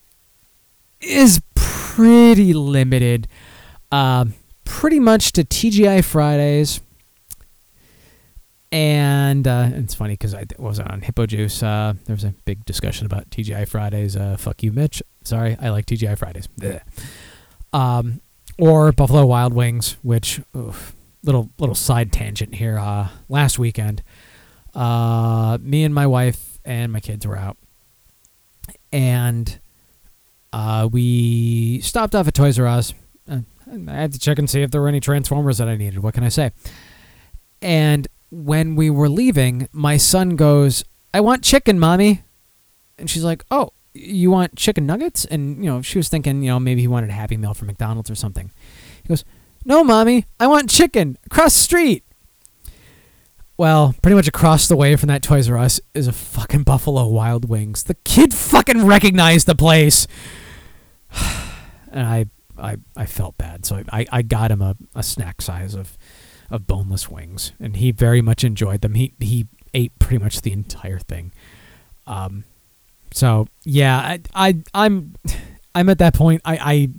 is 1.01 1.41
pretty 1.55 2.53
limited. 2.53 3.27
Uh, 3.91 4.25
pretty 4.63 4.99
much 4.99 5.31
to 5.33 5.43
TGI 5.43 6.03
Fridays. 6.03 6.81
And 8.71 9.47
uh, 9.47 9.69
it's 9.73 9.93
funny 9.93 10.13
because 10.13 10.33
I 10.33 10.45
was 10.57 10.79
on 10.79 11.01
Hippo 11.01 11.27
Juice. 11.27 11.61
Uh, 11.61 11.93
there 12.05 12.15
was 12.15 12.23
a 12.23 12.33
big 12.45 12.65
discussion 12.65 13.05
about 13.05 13.29
TGI 13.29 13.67
Fridays. 13.67 14.15
Uh, 14.15 14.35
fuck 14.35 14.63
you, 14.63 14.71
Mitch. 14.71 15.03
Sorry, 15.23 15.55
I 15.61 15.69
like 15.69 15.85
TGI 15.85 16.17
Fridays. 16.17 16.49
Um, 17.71 18.21
or 18.57 18.91
Buffalo 18.91 19.27
Wild 19.27 19.53
Wings, 19.53 19.97
which 20.01 20.41
oof, 20.57 20.95
little 21.23 21.49
little 21.57 21.75
side 21.75 22.11
tangent 22.11 22.55
here. 22.55 22.77
Uh, 22.77 23.09
last 23.29 23.57
weekend, 23.57 24.03
uh, 24.75 25.57
me 25.61 25.83
and 25.83 25.93
my 25.93 26.07
wife 26.07 26.59
and 26.65 26.91
my 26.91 26.99
kids 26.99 27.25
were 27.25 27.37
out, 27.37 27.57
and 28.91 29.59
uh, 30.51 30.87
we 30.91 31.79
stopped 31.81 32.15
off 32.15 32.27
at 32.27 32.33
Toys 32.33 32.59
R 32.59 32.67
Us. 32.67 32.93
Uh, 33.29 33.39
I 33.87 33.93
had 33.93 34.13
to 34.13 34.19
check 34.19 34.37
and 34.39 34.49
see 34.49 34.61
if 34.61 34.71
there 34.71 34.81
were 34.81 34.87
any 34.87 34.99
Transformers 34.99 35.57
that 35.57 35.67
I 35.67 35.75
needed. 35.75 36.03
What 36.03 36.13
can 36.13 36.23
I 36.23 36.29
say? 36.29 36.51
And 37.61 38.07
when 38.29 38.75
we 38.75 38.89
were 38.89 39.09
leaving, 39.09 39.67
my 39.71 39.97
son 39.97 40.35
goes, 40.35 40.83
"I 41.13 41.21
want 41.21 41.43
chicken, 41.43 41.79
mommy," 41.79 42.23
and 42.97 43.09
she's 43.09 43.23
like, 43.23 43.43
"Oh." 43.49 43.71
You 43.95 44.31
want 44.31 44.55
chicken 44.55 44.87
nuggets? 44.87 45.23
And, 45.23 45.63
you 45.63 45.69
know, 45.69 45.83
she 45.83 45.99
was 45.99 46.09
thinking, 46.09 46.41
you 46.41 46.49
know, 46.49 46.59
maybe 46.59 46.81
he 46.81 46.87
wanted 46.87 47.11
a 47.11 47.13
Happy 47.13 47.37
Meal 47.37 47.53
from 47.53 47.67
McDonald's 47.67 48.09
or 48.09 48.15
something. 48.15 48.49
He 49.03 49.07
goes, 49.07 49.23
no, 49.65 49.83
mommy, 49.83 50.25
I 50.39 50.47
want 50.47 50.69
chicken 50.69 51.17
across 51.25 51.53
the 51.53 51.61
street. 51.61 52.03
Well, 53.55 53.93
pretty 54.01 54.15
much 54.15 54.27
across 54.27 54.67
the 54.67 54.75
way 54.75 54.95
from 54.95 55.07
that 55.07 55.21
Toys 55.21 55.49
R 55.49 55.57
Us 55.57 55.79
is 55.93 56.07
a 56.07 56.11
fucking 56.11 56.63
Buffalo 56.63 57.07
Wild 57.07 57.47
Wings. 57.47 57.83
The 57.83 57.93
kid 57.93 58.33
fucking 58.33 58.85
recognized 58.85 59.45
the 59.47 59.55
place. 59.55 60.07
and 61.91 62.07
I, 62.07 62.25
I, 62.57 62.77
I 62.97 63.05
felt 63.05 63.37
bad. 63.37 63.65
So 63.65 63.83
I, 63.91 64.07
I 64.11 64.21
got 64.23 64.49
him 64.49 64.61
a, 64.61 64.75
a 64.95 65.03
snack 65.03 65.41
size 65.41 65.75
of, 65.75 65.97
of 66.49 66.65
boneless 66.65 67.09
wings. 67.09 67.53
And 67.59 67.77
he 67.77 67.91
very 67.91 68.21
much 68.21 68.43
enjoyed 68.43 68.81
them. 68.81 68.95
He, 68.95 69.13
he 69.19 69.47
ate 69.73 69.97
pretty 69.99 70.23
much 70.23 70.41
the 70.41 70.51
entire 70.51 70.99
thing. 70.99 71.31
Um, 72.07 72.45
so 73.11 73.47
yeah, 73.63 73.97
I, 73.97 74.19
I, 74.33 74.57
I'm, 74.73 75.13
I'm 75.75 75.89
at 75.89 75.99
that 75.99 76.15
point. 76.15 76.41
I, 76.43 76.57
I, 76.57 76.89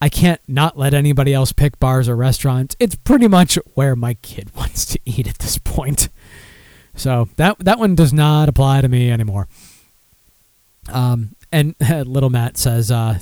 I 0.00 0.08
can't 0.08 0.40
not 0.46 0.78
let 0.78 0.94
anybody 0.94 1.32
else 1.32 1.52
pick 1.52 1.78
bars 1.78 2.08
or 2.08 2.16
restaurants. 2.16 2.76
It's 2.78 2.96
pretty 2.96 3.28
much 3.28 3.58
where 3.74 3.96
my 3.96 4.14
kid 4.14 4.50
wants 4.56 4.84
to 4.86 5.00
eat 5.04 5.26
at 5.26 5.38
this 5.38 5.58
point. 5.58 6.08
So 6.94 7.28
that 7.36 7.58
that 7.60 7.78
one 7.78 7.94
does 7.94 8.12
not 8.12 8.48
apply 8.48 8.80
to 8.80 8.88
me 8.88 9.10
anymore. 9.10 9.48
Um, 10.88 11.34
and 11.52 11.74
little 11.80 12.30
Matt 12.30 12.56
says, 12.56 12.90
uh, 12.90 13.18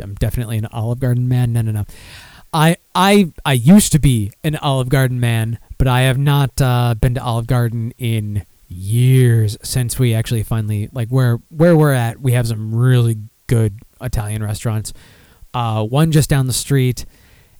"I'm 0.00 0.14
definitely 0.14 0.58
an 0.58 0.66
Olive 0.66 1.00
Garden 1.00 1.28
man." 1.28 1.52
No, 1.52 1.62
no, 1.62 1.72
no. 1.72 1.84
I 2.52 2.76
I 2.94 3.32
I 3.44 3.54
used 3.54 3.92
to 3.92 3.98
be 3.98 4.32
an 4.44 4.56
Olive 4.56 4.88
Garden 4.88 5.20
man, 5.20 5.58
but 5.78 5.88
I 5.88 6.02
have 6.02 6.18
not 6.18 6.60
uh, 6.60 6.94
been 7.00 7.14
to 7.14 7.22
Olive 7.22 7.46
Garden 7.46 7.92
in 7.96 8.44
years 8.68 9.56
since 9.62 9.98
we 9.98 10.14
actually 10.14 10.42
finally 10.42 10.88
like 10.92 11.08
where 11.08 11.36
where 11.48 11.76
we're 11.76 11.92
at. 11.92 12.20
We 12.20 12.32
have 12.32 12.46
some 12.46 12.74
really 12.74 13.18
good 13.46 13.78
Italian 14.00 14.42
restaurants. 14.42 14.92
Uh, 15.54 15.84
one 15.84 16.12
just 16.12 16.30
down 16.30 16.46
the 16.46 16.52
street, 16.52 17.04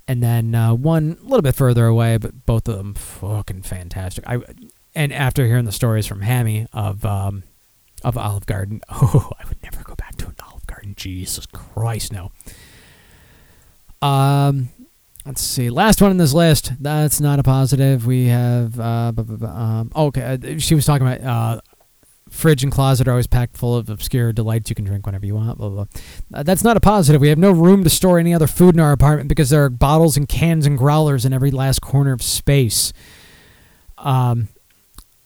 and 0.08 0.22
then 0.22 0.54
uh, 0.54 0.74
one 0.74 1.18
a 1.20 1.24
little 1.24 1.42
bit 1.42 1.54
further 1.54 1.86
away, 1.86 2.16
but 2.16 2.46
both 2.46 2.66
of 2.68 2.76
them 2.78 2.94
fucking 2.94 3.62
fantastic. 3.62 4.24
I 4.26 4.40
and 4.94 5.12
after 5.12 5.46
hearing 5.46 5.64
the 5.64 5.72
stories 5.72 6.06
from 6.06 6.22
Hammy 6.22 6.66
of 6.72 7.04
um, 7.04 7.44
of 8.02 8.16
Olive 8.16 8.46
Garden, 8.46 8.80
oh, 8.88 9.30
I 9.38 9.46
would 9.48 9.62
never 9.62 9.82
go 9.82 9.94
back 9.94 10.16
to 10.16 10.26
an 10.26 10.36
Olive 10.48 10.66
Garden. 10.66 10.94
Jesus 10.96 11.46
Christ, 11.46 12.12
no. 12.12 12.30
Um, 14.00 14.70
let's 15.24 15.40
see. 15.40 15.70
Last 15.70 16.02
one 16.02 16.10
in 16.10 16.16
this 16.16 16.32
list. 16.34 16.72
That's 16.80 17.20
not 17.20 17.38
a 17.38 17.42
positive. 17.42 18.06
We 18.06 18.26
have. 18.26 18.78
Uh, 18.78 19.12
bu- 19.12 19.36
bu- 19.36 19.46
um, 19.46 19.92
okay, 19.94 20.38
uh, 20.42 20.58
she 20.58 20.74
was 20.74 20.84
talking 20.84 21.06
about 21.06 21.20
uh, 21.20 21.60
fridge 22.32 22.62
and 22.62 22.72
closet 22.72 23.06
are 23.06 23.12
always 23.12 23.26
packed 23.26 23.56
full 23.56 23.76
of 23.76 23.88
obscure 23.90 24.32
delights 24.32 24.70
you 24.70 24.74
can 24.74 24.84
drink 24.84 25.06
whenever 25.06 25.26
you 25.26 25.34
want. 25.34 25.58
Blah 25.58 25.68
blah. 25.68 25.84
blah. 25.84 26.40
Uh, 26.40 26.42
that's 26.42 26.64
not 26.64 26.76
a 26.76 26.80
positive. 26.80 27.20
We 27.20 27.28
have 27.28 27.38
no 27.38 27.52
room 27.52 27.84
to 27.84 27.90
store 27.90 28.18
any 28.18 28.34
other 28.34 28.46
food 28.46 28.74
in 28.74 28.80
our 28.80 28.92
apartment 28.92 29.28
because 29.28 29.50
there 29.50 29.64
are 29.64 29.70
bottles 29.70 30.16
and 30.16 30.28
cans 30.28 30.66
and 30.66 30.76
growlers 30.76 31.24
in 31.24 31.32
every 31.32 31.50
last 31.50 31.80
corner 31.80 32.12
of 32.12 32.22
space. 32.22 32.92
Um, 33.98 34.48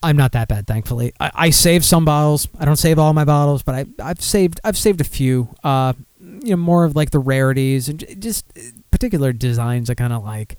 I'm 0.02 0.16
not 0.16 0.32
that 0.32 0.48
bad, 0.48 0.66
thankfully. 0.66 1.12
I, 1.18 1.30
I 1.34 1.50
save 1.50 1.84
some 1.84 2.04
bottles. 2.04 2.48
I 2.58 2.64
don't 2.64 2.76
save 2.76 2.98
all 2.98 3.12
my 3.12 3.24
bottles, 3.24 3.62
but 3.62 3.74
I 3.74 3.86
I've 4.02 4.20
saved 4.20 4.60
I've 4.64 4.76
saved 4.76 5.00
a 5.00 5.04
few. 5.04 5.54
Uh, 5.64 5.94
you 6.20 6.50
know, 6.50 6.56
more 6.56 6.84
of 6.84 6.96
like 6.96 7.10
the 7.10 7.18
rarities 7.18 7.88
and 7.88 8.04
just 8.20 8.44
uh, 8.56 8.62
particular 8.90 9.32
designs 9.32 9.88
I 9.90 9.94
kind 9.94 10.12
of 10.12 10.24
like. 10.24 10.56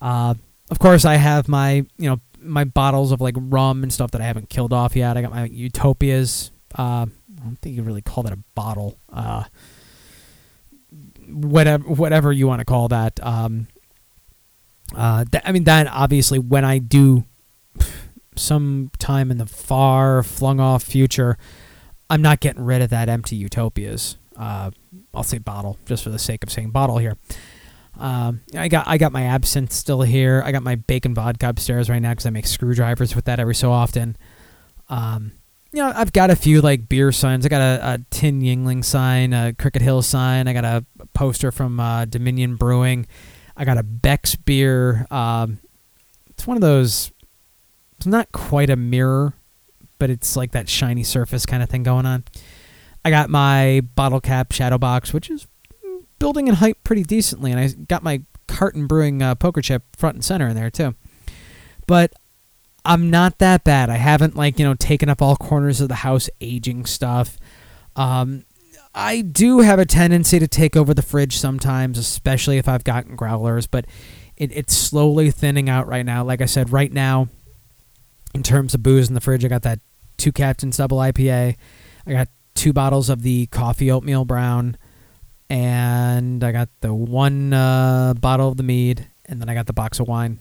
Uh, 0.00 0.34
of 0.70 0.78
course, 0.78 1.04
I 1.04 1.16
have 1.16 1.48
my 1.48 1.84
you 1.98 2.08
know 2.08 2.20
my 2.44 2.64
bottles 2.64 3.12
of 3.12 3.20
like 3.20 3.34
rum 3.38 3.82
and 3.82 3.92
stuff 3.92 4.10
that 4.12 4.20
I 4.20 4.24
haven't 4.24 4.48
killed 4.48 4.72
off 4.72 4.94
yet. 4.96 5.16
I 5.16 5.22
got 5.22 5.32
my 5.32 5.46
Utopias. 5.46 6.50
Uh, 6.76 7.06
I 7.06 7.42
don't 7.42 7.58
think 7.60 7.76
you 7.76 7.82
really 7.82 8.02
call 8.02 8.22
that 8.24 8.32
a 8.32 8.38
bottle. 8.54 8.98
Uh, 9.12 9.44
whatever 11.28 11.84
whatever 11.84 12.32
you 12.32 12.46
want 12.46 12.60
to 12.60 12.64
call 12.64 12.88
that. 12.88 13.18
Um, 13.22 13.68
uh, 14.94 15.24
th- 15.24 15.42
I 15.46 15.52
mean, 15.52 15.64
that 15.64 15.86
obviously 15.86 16.38
when 16.38 16.64
I 16.64 16.78
do 16.78 17.24
sometime 18.36 19.30
in 19.30 19.38
the 19.38 19.46
far 19.46 20.22
flung 20.22 20.60
off 20.60 20.82
future, 20.82 21.36
I'm 22.10 22.22
not 22.22 22.40
getting 22.40 22.64
rid 22.64 22.82
of 22.82 22.90
that 22.90 23.08
empty 23.08 23.36
utopias. 23.36 24.16
Uh, 24.36 24.70
I'll 25.12 25.22
say 25.22 25.38
bottle 25.38 25.78
just 25.86 26.02
for 26.02 26.10
the 26.10 26.18
sake 26.18 26.42
of 26.42 26.50
saying 26.50 26.70
bottle 26.70 26.98
here. 26.98 27.16
Um, 27.98 28.40
I 28.56 28.68
got 28.68 28.88
I 28.88 28.98
got 28.98 29.12
my 29.12 29.22
absinthe 29.24 29.72
still 29.72 30.02
here. 30.02 30.42
I 30.44 30.52
got 30.52 30.62
my 30.62 30.74
bacon 30.74 31.14
vodka 31.14 31.48
upstairs 31.48 31.88
right 31.88 32.00
now 32.00 32.10
because 32.10 32.26
I 32.26 32.30
make 32.30 32.46
screwdrivers 32.46 33.14
with 33.14 33.26
that 33.26 33.38
every 33.38 33.54
so 33.54 33.70
often. 33.70 34.16
Um, 34.88 35.32
you 35.72 35.82
know, 35.82 35.92
I've 35.94 36.12
got 36.12 36.30
a 36.30 36.36
few 36.36 36.60
like 36.60 36.88
beer 36.88 37.12
signs. 37.12 37.44
I 37.44 37.48
got 37.48 37.60
a, 37.60 37.94
a 37.94 37.98
Tin 38.10 38.40
Yuengling 38.40 38.84
sign, 38.84 39.32
a 39.32 39.52
Cricket 39.52 39.82
Hill 39.82 40.02
sign. 40.02 40.46
I 40.46 40.52
got 40.52 40.64
a 40.64 40.84
poster 41.14 41.50
from 41.50 41.80
uh, 41.80 42.04
Dominion 42.04 42.56
Brewing. 42.56 43.06
I 43.56 43.64
got 43.64 43.78
a 43.78 43.82
Beck's 43.82 44.36
beer. 44.36 45.06
Um, 45.10 45.60
it's 46.30 46.46
one 46.46 46.56
of 46.56 46.60
those. 46.60 47.12
It's 47.96 48.06
not 48.06 48.32
quite 48.32 48.70
a 48.70 48.76
mirror, 48.76 49.34
but 49.98 50.10
it's 50.10 50.36
like 50.36 50.52
that 50.52 50.68
shiny 50.68 51.04
surface 51.04 51.46
kind 51.46 51.62
of 51.62 51.68
thing 51.68 51.82
going 51.84 52.06
on. 52.06 52.24
I 53.04 53.10
got 53.10 53.30
my 53.30 53.82
bottle 53.94 54.20
cap 54.20 54.52
shadow 54.52 54.78
box, 54.78 55.12
which 55.12 55.30
is 55.30 55.46
building 56.18 56.48
in 56.48 56.56
height 56.56 56.82
pretty 56.84 57.02
decently, 57.02 57.50
and 57.50 57.60
I 57.60 57.68
got 57.68 58.02
my 58.02 58.22
carton 58.46 58.86
brewing 58.86 59.22
uh, 59.22 59.34
poker 59.34 59.62
chip 59.62 59.82
front 59.96 60.16
and 60.16 60.24
center 60.24 60.48
in 60.48 60.56
there 60.56 60.70
too. 60.70 60.94
But 61.86 62.14
I'm 62.84 63.10
not 63.10 63.38
that 63.38 63.64
bad. 63.64 63.90
I 63.90 63.96
haven't 63.96 64.36
like 64.36 64.58
you 64.58 64.64
know 64.64 64.74
taken 64.74 65.08
up 65.08 65.22
all 65.22 65.36
corners 65.36 65.80
of 65.80 65.88
the 65.88 65.96
house, 65.96 66.28
aging 66.40 66.86
stuff. 66.86 67.38
Um, 67.96 68.44
I 68.94 69.22
do 69.22 69.60
have 69.60 69.78
a 69.78 69.84
tendency 69.84 70.38
to 70.38 70.46
take 70.46 70.76
over 70.76 70.94
the 70.94 71.02
fridge 71.02 71.36
sometimes, 71.36 71.98
especially 71.98 72.58
if 72.58 72.68
I've 72.68 72.84
gotten 72.84 73.16
growlers, 73.16 73.66
but 73.66 73.86
it, 74.36 74.52
it's 74.52 74.76
slowly 74.76 75.30
thinning 75.30 75.68
out 75.68 75.88
right 75.88 76.06
now. 76.06 76.22
Like 76.24 76.40
I 76.40 76.46
said, 76.46 76.70
right 76.70 76.92
now, 76.92 77.28
in 78.34 78.42
terms 78.42 78.74
of 78.74 78.82
booze 78.82 79.08
in 79.08 79.14
the 79.14 79.20
fridge, 79.20 79.44
I 79.44 79.48
got 79.48 79.62
that 79.62 79.80
two 80.16 80.30
Captain's 80.30 80.76
Double 80.76 80.98
IPA. 80.98 81.56
I 82.06 82.12
got 82.12 82.28
two 82.54 82.72
bottles 82.72 83.08
of 83.08 83.22
the 83.22 83.46
coffee 83.46 83.90
oatmeal 83.90 84.24
brown, 84.24 84.76
and 85.54 86.42
I 86.42 86.50
got 86.50 86.68
the 86.80 86.92
one 86.92 87.52
uh, 87.52 88.14
bottle 88.14 88.48
of 88.48 88.56
the 88.56 88.64
mead, 88.64 89.06
and 89.24 89.40
then 89.40 89.48
I 89.48 89.54
got 89.54 89.66
the 89.66 89.72
box 89.72 90.00
of 90.00 90.08
wine. 90.08 90.40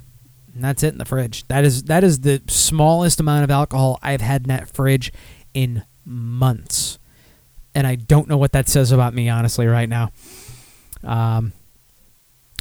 And 0.56 0.64
that's 0.64 0.82
it 0.82 0.88
in 0.88 0.98
the 0.98 1.06
fridge. 1.06 1.48
That 1.50 1.64
is 1.64 1.84
that 1.84 2.04
is 2.04 2.22
the 2.22 2.42
smallest 2.48 3.20
amount 3.20 3.44
of 3.44 3.52
alcohol 3.52 4.00
I've 4.02 4.22
had 4.22 4.42
in 4.42 4.48
that 4.48 4.68
fridge 4.68 5.14
in 5.54 5.84
months, 6.04 6.98
and 7.76 7.86
I 7.86 7.94
don't 7.94 8.28
know 8.28 8.38
what 8.38 8.54
that 8.54 8.68
says 8.68 8.92
about 8.92 9.14
me 9.14 9.30
honestly 9.30 9.68
right 9.68 9.88
now. 9.88 10.10
Um, 11.04 11.54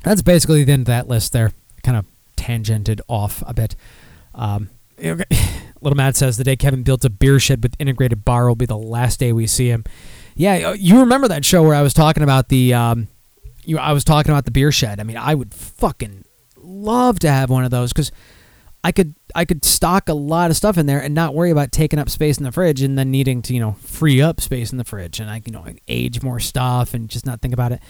that's 0.04 0.20
basically 0.20 0.64
the 0.64 0.72
end 0.72 0.82
of 0.82 0.86
that 0.86 1.08
list 1.08 1.32
there. 1.32 1.52
Kind 1.82 1.96
of 1.96 2.04
tangented 2.36 3.00
off 3.08 3.42
a 3.46 3.54
bit. 3.54 3.76
Um, 4.34 4.68
Little 4.98 5.96
Matt 5.96 6.16
says 6.16 6.36
the 6.36 6.44
day 6.44 6.56
Kevin 6.56 6.82
builds 6.82 7.06
a 7.06 7.10
beer 7.10 7.40
shed 7.40 7.62
with 7.62 7.76
integrated 7.78 8.26
bar 8.26 8.46
will 8.46 8.56
be 8.56 8.66
the 8.66 8.76
last 8.76 9.20
day 9.20 9.32
we 9.32 9.46
see 9.46 9.68
him. 9.68 9.84
Yeah, 10.34 10.70
uh, 10.70 10.72
you 10.72 11.00
remember 11.00 11.28
that 11.28 11.44
show 11.44 11.62
where 11.62 11.74
I 11.74 11.82
was 11.82 11.94
talking 11.94 12.22
about 12.22 12.48
the, 12.48 12.74
um, 12.74 13.08
you 13.64 13.78
I 13.78 13.92
was 13.92 14.04
talking 14.04 14.32
about 14.32 14.44
the 14.44 14.50
beer 14.50 14.72
shed. 14.72 15.00
I 15.00 15.04
mean, 15.04 15.16
I 15.16 15.34
would 15.34 15.54
fucking 15.54 16.24
love 16.56 17.18
to 17.20 17.30
have 17.30 17.50
one 17.50 17.64
of 17.64 17.70
those 17.70 17.92
because 17.92 18.10
I 18.84 18.92
could 18.92 19.14
I 19.34 19.44
could 19.44 19.64
stock 19.64 20.08
a 20.08 20.14
lot 20.14 20.50
of 20.50 20.56
stuff 20.56 20.76
in 20.76 20.86
there 20.86 21.00
and 21.00 21.14
not 21.14 21.34
worry 21.34 21.50
about 21.50 21.70
taking 21.70 21.98
up 21.98 22.08
space 22.08 22.38
in 22.38 22.44
the 22.44 22.52
fridge 22.52 22.82
and 22.82 22.98
then 22.98 23.10
needing 23.10 23.40
to 23.42 23.54
you 23.54 23.60
know 23.60 23.72
free 23.80 24.20
up 24.20 24.40
space 24.40 24.72
in 24.72 24.78
the 24.78 24.84
fridge 24.84 25.20
and 25.20 25.30
I 25.30 25.42
you 25.44 25.52
know 25.52 25.64
age 25.86 26.22
more 26.22 26.40
stuff 26.40 26.92
and 26.94 27.08
just 27.08 27.24
not 27.24 27.40
think 27.40 27.54
about 27.54 27.72
it. 27.72 27.80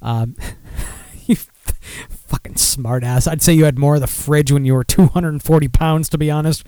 Um, 0.00 0.36
you 1.26 1.36
fucking 1.36 2.54
smartass! 2.54 3.30
I'd 3.30 3.42
say 3.42 3.52
you 3.52 3.66
had 3.66 3.78
more 3.78 3.96
of 3.96 4.00
the 4.00 4.06
fridge 4.06 4.50
when 4.50 4.64
you 4.64 4.74
were 4.74 4.84
240 4.84 5.68
pounds. 5.68 6.08
To 6.10 6.18
be 6.18 6.30
honest, 6.30 6.64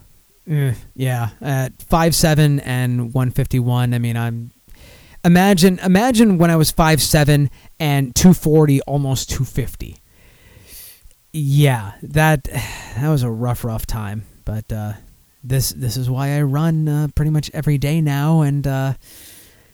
yeah, 0.46 1.30
at 1.42 1.82
five 1.84 2.16
seven 2.16 2.60
and 2.60 3.14
one 3.14 3.32
fifty 3.32 3.60
one. 3.60 3.94
I 3.94 4.00
mean, 4.00 4.18
I'm 4.18 4.52
imagine 5.24 5.80
imagine 5.80 6.38
when 6.38 6.52
I 6.52 6.56
was 6.56 6.72
five 6.72 7.02
seven 7.02 7.50
and 7.80 8.16
two 8.16 8.34
forty, 8.34 8.82
almost 8.82 9.30
two 9.30 9.44
fifty. 9.44 9.98
Yeah, 11.34 11.94
that 12.02 12.44
that 12.98 13.10
was 13.10 13.24
a 13.24 13.30
rough, 13.30 13.64
rough 13.64 13.86
time. 13.86 14.24
But 14.46 14.72
uh, 14.72 14.94
this 15.44 15.72
this 15.72 15.98
is 15.98 16.10
why 16.10 16.38
I 16.38 16.42
run 16.44 16.88
uh, 16.88 17.08
pretty 17.16 17.32
much 17.32 17.52
every 17.54 17.78
day 17.78 18.02
now, 18.02 18.42
and 18.42 18.66
uh, 18.66 18.94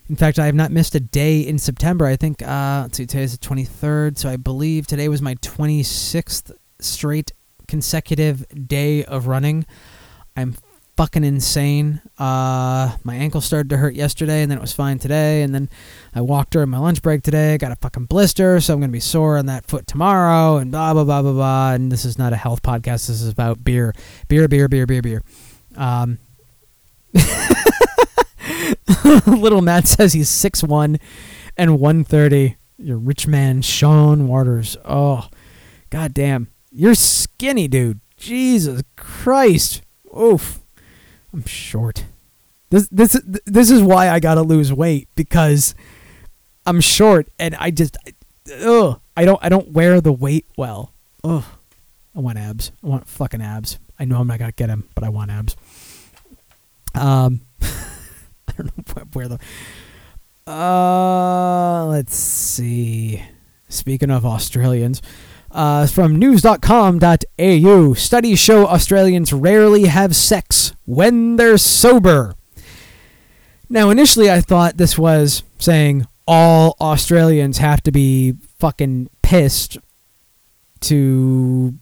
in 0.10 0.16
fact, 0.16 0.40
I 0.40 0.46
have 0.46 0.56
not 0.56 0.72
missed 0.72 0.96
a 0.96 1.00
day 1.00 1.42
in 1.42 1.60
September. 1.60 2.06
I 2.06 2.16
think 2.16 2.42
uh, 2.42 2.84
let's 2.84 2.98
see, 2.98 3.06
today's 3.06 3.34
the 3.34 3.38
twenty 3.38 3.66
third, 3.66 4.18
so 4.18 4.30
I 4.30 4.38
believe 4.38 4.88
today 4.88 5.08
was 5.10 5.22
my 5.22 5.36
twenty 5.42 5.84
sixth 5.84 6.52
straight 6.80 7.32
consecutive 7.68 8.46
day 8.68 9.04
of 9.06 9.28
running. 9.28 9.66
I'm 10.36 10.56
fucking 10.98 11.24
insane. 11.24 12.02
Uh, 12.18 12.96
my 13.04 13.16
ankle 13.16 13.42
started 13.42 13.70
to 13.70 13.78
hurt 13.78 13.96
yesterday, 13.96 14.42
and 14.44 14.52
then 14.52 14.58
it 14.58 14.62
was 14.62 14.74
fine 14.74 15.00
today. 15.00 15.42
And 15.42 15.54
then 15.54 15.70
I 16.14 16.22
walked 16.22 16.52
during 16.52 16.70
my 16.70 16.78
lunch 16.78 17.02
break 17.02 17.24
today. 17.24 17.54
I 17.54 17.58
Got 17.58 17.72
a 17.72 17.76
fucking 17.78 18.06
blister, 18.06 18.60
so 18.60 18.74
I'm 18.74 18.80
gonna 18.80 18.92
be 18.92 19.00
sore 19.00 19.38
on 19.38 19.48
that 19.48 19.66
foot 19.66 19.88
tomorrow. 19.88 20.58
And 20.58 20.72
blah 20.72 20.94
blah 20.94 21.04
blah 21.04 21.22
blah 21.22 21.34
blah. 21.34 21.74
And 21.74 21.92
this 21.92 22.06
is 22.06 22.18
not 22.18 22.34
a 22.34 22.38
health 22.38 22.62
podcast. 22.62 23.08
This 23.08 23.22
is 23.22 23.30
about 23.30 23.64
beer, 23.64 23.94
beer, 24.28 24.48
beer, 24.48 24.68
beer, 24.68 24.86
beer, 24.86 25.02
beer. 25.02 25.24
Um, 25.76 26.20
little 29.26 29.62
Matt 29.62 29.88
says 29.88 30.14
he's 30.14 30.30
six 30.30 30.64
one 30.64 31.00
and 31.58 31.80
one 31.80 32.04
thirty. 32.04 32.58
You're 32.78 32.98
rich 32.98 33.28
man, 33.28 33.62
Sean 33.62 34.28
Waters. 34.28 34.78
Oh, 34.86 35.28
goddamn, 35.90 36.50
you're 36.72 36.96
skinny, 36.96 37.68
dude. 37.68 38.00
Jesus 38.18 38.84
Christ. 38.96 39.82
Oof. 40.18 40.60
I'm 41.34 41.46
short. 41.46 42.06
This 42.70 42.88
this 42.90 43.22
this 43.46 43.70
is 43.70 43.82
why 43.82 44.10
I 44.10 44.20
gotta 44.20 44.42
lose 44.42 44.72
weight 44.72 45.10
because 45.16 45.76
I'm 46.66 46.80
short 46.82 47.28
and 47.38 47.56
I 47.56 47.72
just 47.72 47.98
ugh 48.64 49.02
I 49.16 49.26
don't 49.26 49.40
I 49.42 49.50
don't 49.50 49.72
wear 49.72 50.02
the 50.02 50.14
weight 50.14 50.46
well. 50.58 50.94
Ugh. 51.24 51.44
I 52.16 52.20
want 52.20 52.38
abs. 52.38 52.72
I 52.84 52.88
want 52.88 53.08
fucking 53.08 53.42
abs. 53.42 53.80
I 53.98 54.06
know 54.06 54.20
I'm 54.20 54.28
not 54.28 54.40
gonna 54.40 54.52
get 54.52 54.68
them, 54.68 54.90
but 54.96 55.04
I 55.04 55.10
want 55.10 55.32
abs. 55.32 55.56
Um, 56.94 57.42
I 57.62 58.54
don't 58.58 58.78
know 58.78 59.04
where 59.14 59.28
the. 59.28 59.40
Uh, 60.52 61.86
let's 61.86 62.16
see. 62.16 63.24
Speaking 63.70 64.12
of 64.12 64.26
Australians, 64.26 65.02
uh, 65.54 65.88
from 65.88 66.16
news.com.au, 66.16 67.94
studies 67.94 68.40
show 68.40 68.68
Australians 68.68 69.34
rarely 69.34 69.86
have 69.86 70.16
sex 70.16 70.74
when 70.86 71.36
they're 71.36 71.58
sober. 71.58 72.36
Now, 73.70 73.90
initially, 73.90 74.30
I 74.30 74.42
thought 74.42 74.78
this 74.78 74.98
was 74.98 75.44
saying 75.60 76.06
all 76.28 76.76
Australians 76.82 77.58
have 77.60 77.82
to 77.84 77.92
be 77.92 78.34
fucking 78.60 79.10
pissed 79.22 79.78
to, 80.82 81.74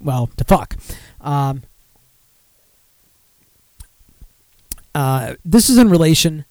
well, 0.00 0.28
to 0.36 0.44
fuck. 0.44 0.76
Um, 1.20 1.62
uh, 4.94 5.34
this 5.44 5.70
is 5.70 5.78
in 5.78 5.88
relation 5.88 6.44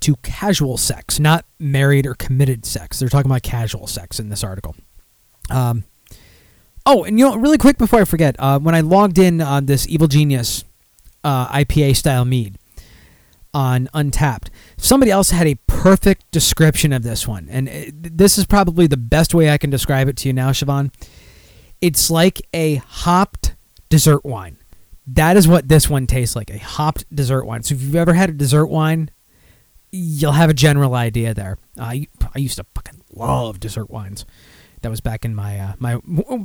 to 0.00 0.16
casual 0.16 0.76
sex, 0.76 1.18
not 1.18 1.44
married 1.58 2.06
or 2.06 2.14
committed 2.14 2.64
sex. 2.64 2.98
They're 2.98 3.08
talking 3.08 3.30
about 3.30 3.42
casual 3.42 3.86
sex 3.86 4.20
in 4.20 4.28
this 4.28 4.44
article. 4.44 4.76
Um, 5.50 5.84
oh, 6.86 7.04
and 7.04 7.18
you 7.18 7.28
know, 7.28 7.36
really 7.36 7.58
quick 7.58 7.78
before 7.78 8.00
I 8.00 8.04
forget, 8.04 8.36
uh, 8.38 8.58
when 8.58 8.74
I 8.74 8.80
logged 8.80 9.18
in 9.18 9.40
on 9.40 9.66
this 9.66 9.88
Evil 9.88 10.08
Genius 10.08 10.64
uh, 11.24 11.48
IPA 11.48 11.96
style 11.96 12.24
mead 12.24 12.58
on 13.54 13.88
Untappd, 13.94 14.48
somebody 14.76 15.10
else 15.10 15.30
had 15.30 15.46
a 15.46 15.56
perfect 15.66 16.30
description 16.30 16.92
of 16.92 17.02
this 17.02 17.26
one, 17.26 17.48
and 17.50 17.68
it, 17.68 18.16
this 18.18 18.38
is 18.38 18.46
probably 18.46 18.86
the 18.86 18.96
best 18.96 19.34
way 19.34 19.50
I 19.50 19.58
can 19.58 19.70
describe 19.70 20.08
it 20.08 20.16
to 20.18 20.28
you 20.28 20.32
now, 20.32 20.50
Siobhan. 20.50 20.92
It's 21.80 22.10
like 22.10 22.42
a 22.52 22.76
hopped 22.76 23.54
dessert 23.88 24.24
wine. 24.24 24.58
That 25.06 25.36
is 25.36 25.48
what 25.48 25.68
this 25.68 25.88
one 25.88 26.06
tastes 26.06 26.36
like 26.36 26.50
a 26.50 26.58
hopped 26.58 27.04
dessert 27.14 27.44
wine. 27.44 27.62
So 27.62 27.74
if 27.74 27.82
you've 27.82 27.96
ever 27.96 28.12
had 28.12 28.28
a 28.28 28.34
dessert 28.34 28.66
wine, 28.66 29.10
you'll 29.90 30.32
have 30.32 30.50
a 30.50 30.54
general 30.54 30.94
idea 30.94 31.32
there. 31.32 31.56
Uh, 31.78 31.84
I, 31.84 32.06
I 32.34 32.38
used 32.38 32.56
to 32.56 32.66
fucking 32.74 33.02
love 33.14 33.60
dessert 33.60 33.90
wines. 33.90 34.26
That 34.82 34.90
was 34.90 35.00
back 35.00 35.24
in 35.24 35.34
my 35.34 35.58
uh, 35.58 35.72
my 35.78 36.00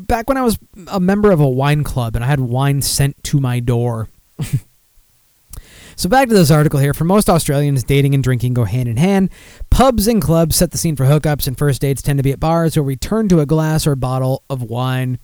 back 0.08 0.28
when 0.28 0.38
I 0.38 0.42
was 0.42 0.58
a 0.88 1.00
member 1.00 1.32
of 1.32 1.40
a 1.40 1.48
wine 1.48 1.84
club 1.84 2.16
and 2.16 2.24
I 2.24 2.28
had 2.28 2.40
wine 2.40 2.82
sent 2.82 3.24
to 3.26 3.40
my 3.40 3.60
door. 3.60 4.10
so 5.96 6.10
back 6.10 6.30
to 6.30 6.34
this 6.34 6.50
article 6.50 6.80
here. 6.80 6.94
For 6.94 7.04
most 7.04 7.30
Australians, 7.30 7.84
dating 7.84 8.14
and 8.16 8.24
drinking 8.24 8.56
go 8.56 8.64
hand 8.64 8.90
in 8.90 8.98
hand. 8.98 9.30
Pubs 9.70 10.08
and 10.08 10.22
clubs 10.22 10.56
set 10.56 10.72
the 10.72 10.78
scene 10.78 10.96
for 10.96 11.06
hookups, 11.06 11.48
and 11.48 11.58
first 11.58 11.82
dates 11.82 12.02
tend 12.02 12.18
to 12.18 12.24
be 12.24 12.32
at 12.32 12.40
bars 12.40 12.76
where 12.76 12.84
we 12.84 12.96
turn 12.96 13.30
to 13.30 13.40
a 13.40 13.46
glass 13.46 13.86
or 13.86 13.96
bottle 13.96 14.44
of 14.50 14.64
wine 14.64 15.20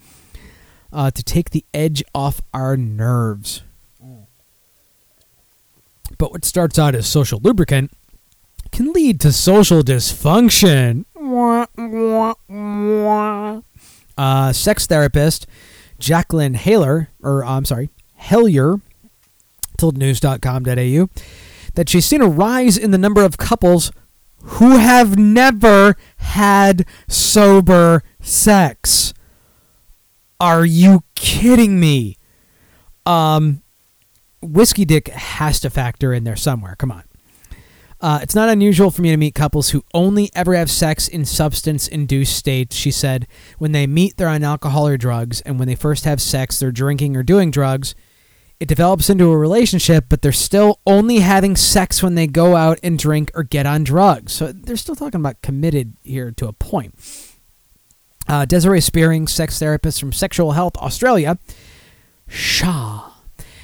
uh, 0.94 1.10
to 1.12 1.24
take 1.24 1.50
the 1.50 1.66
edge 1.74 2.04
off 2.14 2.42
our 2.54 2.78
nerves. 2.78 3.64
But 6.18 6.32
what 6.32 6.46
starts 6.46 6.78
out 6.78 6.96
as 6.96 7.08
social 7.08 7.40
lubricant 7.42 7.92
can 8.72 8.94
lead 8.94 9.20
to 9.22 9.32
social 9.32 9.82
dysfunction. 9.82 11.06
Uh, 14.18 14.52
sex 14.52 14.86
therapist 14.86 15.48
Jacqueline 16.00 16.54
Haler, 16.56 17.10
or 17.22 17.44
I'm 17.46 17.66
sorry, 17.66 17.90
Hellier, 18.20 18.82
told 19.78 19.98
news.com.au 19.98 21.10
that 21.76 21.90
she's 21.90 22.06
seen 22.06 22.22
a 22.22 22.28
rise 22.28 22.78
in 22.78 22.92
the 22.92 22.98
number 22.98 23.24
of 23.24 23.38
couples 23.38 23.92
who 24.42 24.78
have 24.78 25.18
never 25.18 25.96
had 26.18 26.86
sober 27.08 28.04
sex. 28.22 29.14
Are 30.40 30.66
you 30.66 31.04
kidding 31.16 31.80
me? 31.80 32.18
Um, 33.06 33.62
whiskey 34.42 34.86
dick 34.86 35.10
has 35.10 35.60
to 35.62 35.70
factor 35.70 36.14
in 36.14 36.24
there 36.24 36.36
somewhere. 36.36 36.76
Come 36.78 36.92
on. 36.92 37.04
Uh, 38.02 38.20
it's 38.22 38.36
not 38.36 38.48
unusual 38.48 38.92
for 38.92 39.02
me 39.02 39.12
to 39.12 39.18
meet 39.18 39.36
couples 39.36 39.72
who 39.72 39.84
only 39.94 40.30
ever 40.34 40.56
have 40.56 40.72
sex 40.72 41.08
in 41.08 41.26
substance 41.26 41.88
induced 41.88 42.36
states, 42.36 42.76
she 42.76 42.92
said. 42.92 43.28
When 43.58 43.74
they 43.74 43.88
meet, 43.88 44.16
they're 44.16 44.30
on 44.30 44.44
alcohol 44.44 44.88
or 44.88 44.98
drugs, 44.98 45.42
and 45.42 45.60
when 45.60 45.68
they 45.68 45.76
first 45.76 46.06
have 46.06 46.22
sex, 46.22 46.60
they're 46.60 46.72
drinking 46.72 47.18
or 47.18 47.24
doing 47.24 47.52
drugs. 47.52 47.96
It 48.60 48.68
develops 48.68 49.10
into 49.10 49.32
a 49.32 49.38
relationship, 49.38 50.06
but 50.10 50.22
they're 50.22 50.32
still 50.32 50.80
only 50.86 51.20
having 51.20 51.56
sex 51.56 52.04
when 52.04 52.16
they 52.16 52.28
go 52.28 52.56
out 52.56 52.80
and 52.84 53.00
drink 53.00 53.32
or 53.34 53.44
get 53.44 53.66
on 53.66 53.84
drugs. 53.84 54.34
So 54.34 54.52
they're 54.52 54.76
still 54.78 54.96
talking 54.96 55.20
about 55.20 55.42
committed 55.42 55.94
here 56.04 56.32
to 56.32 56.48
a 56.48 56.54
point. 56.54 56.94
Uh, 58.28 58.46
Desiree 58.46 58.82
Spearing, 58.82 59.28
sex 59.28 59.60
therapist 59.60 60.00
from 60.00 60.14
Sexual 60.14 60.52
Health 60.52 60.78
Australia, 60.78 61.38
Shaw, 62.28 63.09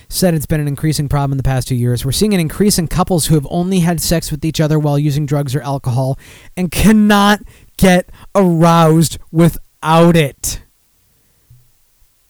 said 0.10 0.34
it's 0.34 0.45
been 0.45 0.60
an 0.60 0.68
increasing 0.68 1.10
problem 1.10 1.32
in 1.32 1.38
the 1.38 1.44
past 1.44 1.68
two 1.68 1.76
years. 1.76 2.06
We're 2.06 2.11
seeing 2.11 2.34
an 2.34 2.40
increase 2.40 2.77
in 2.77 2.88
couples 2.88 3.27
who 3.27 3.36
have 3.36 3.48
only 3.49 3.80
had 3.80 4.02
sex 4.02 4.32
with 4.32 4.44
each 4.45 4.61
other 4.61 4.80
while 4.80 4.99
using 4.99 5.26
drugs 5.26 5.56
or 5.56 5.61
alcohol 5.61 6.18
and 6.56 6.72
cannot 6.72 7.41
get 7.77 8.10
aroused 8.34 9.18
without 9.32 10.15
it. 10.15 10.61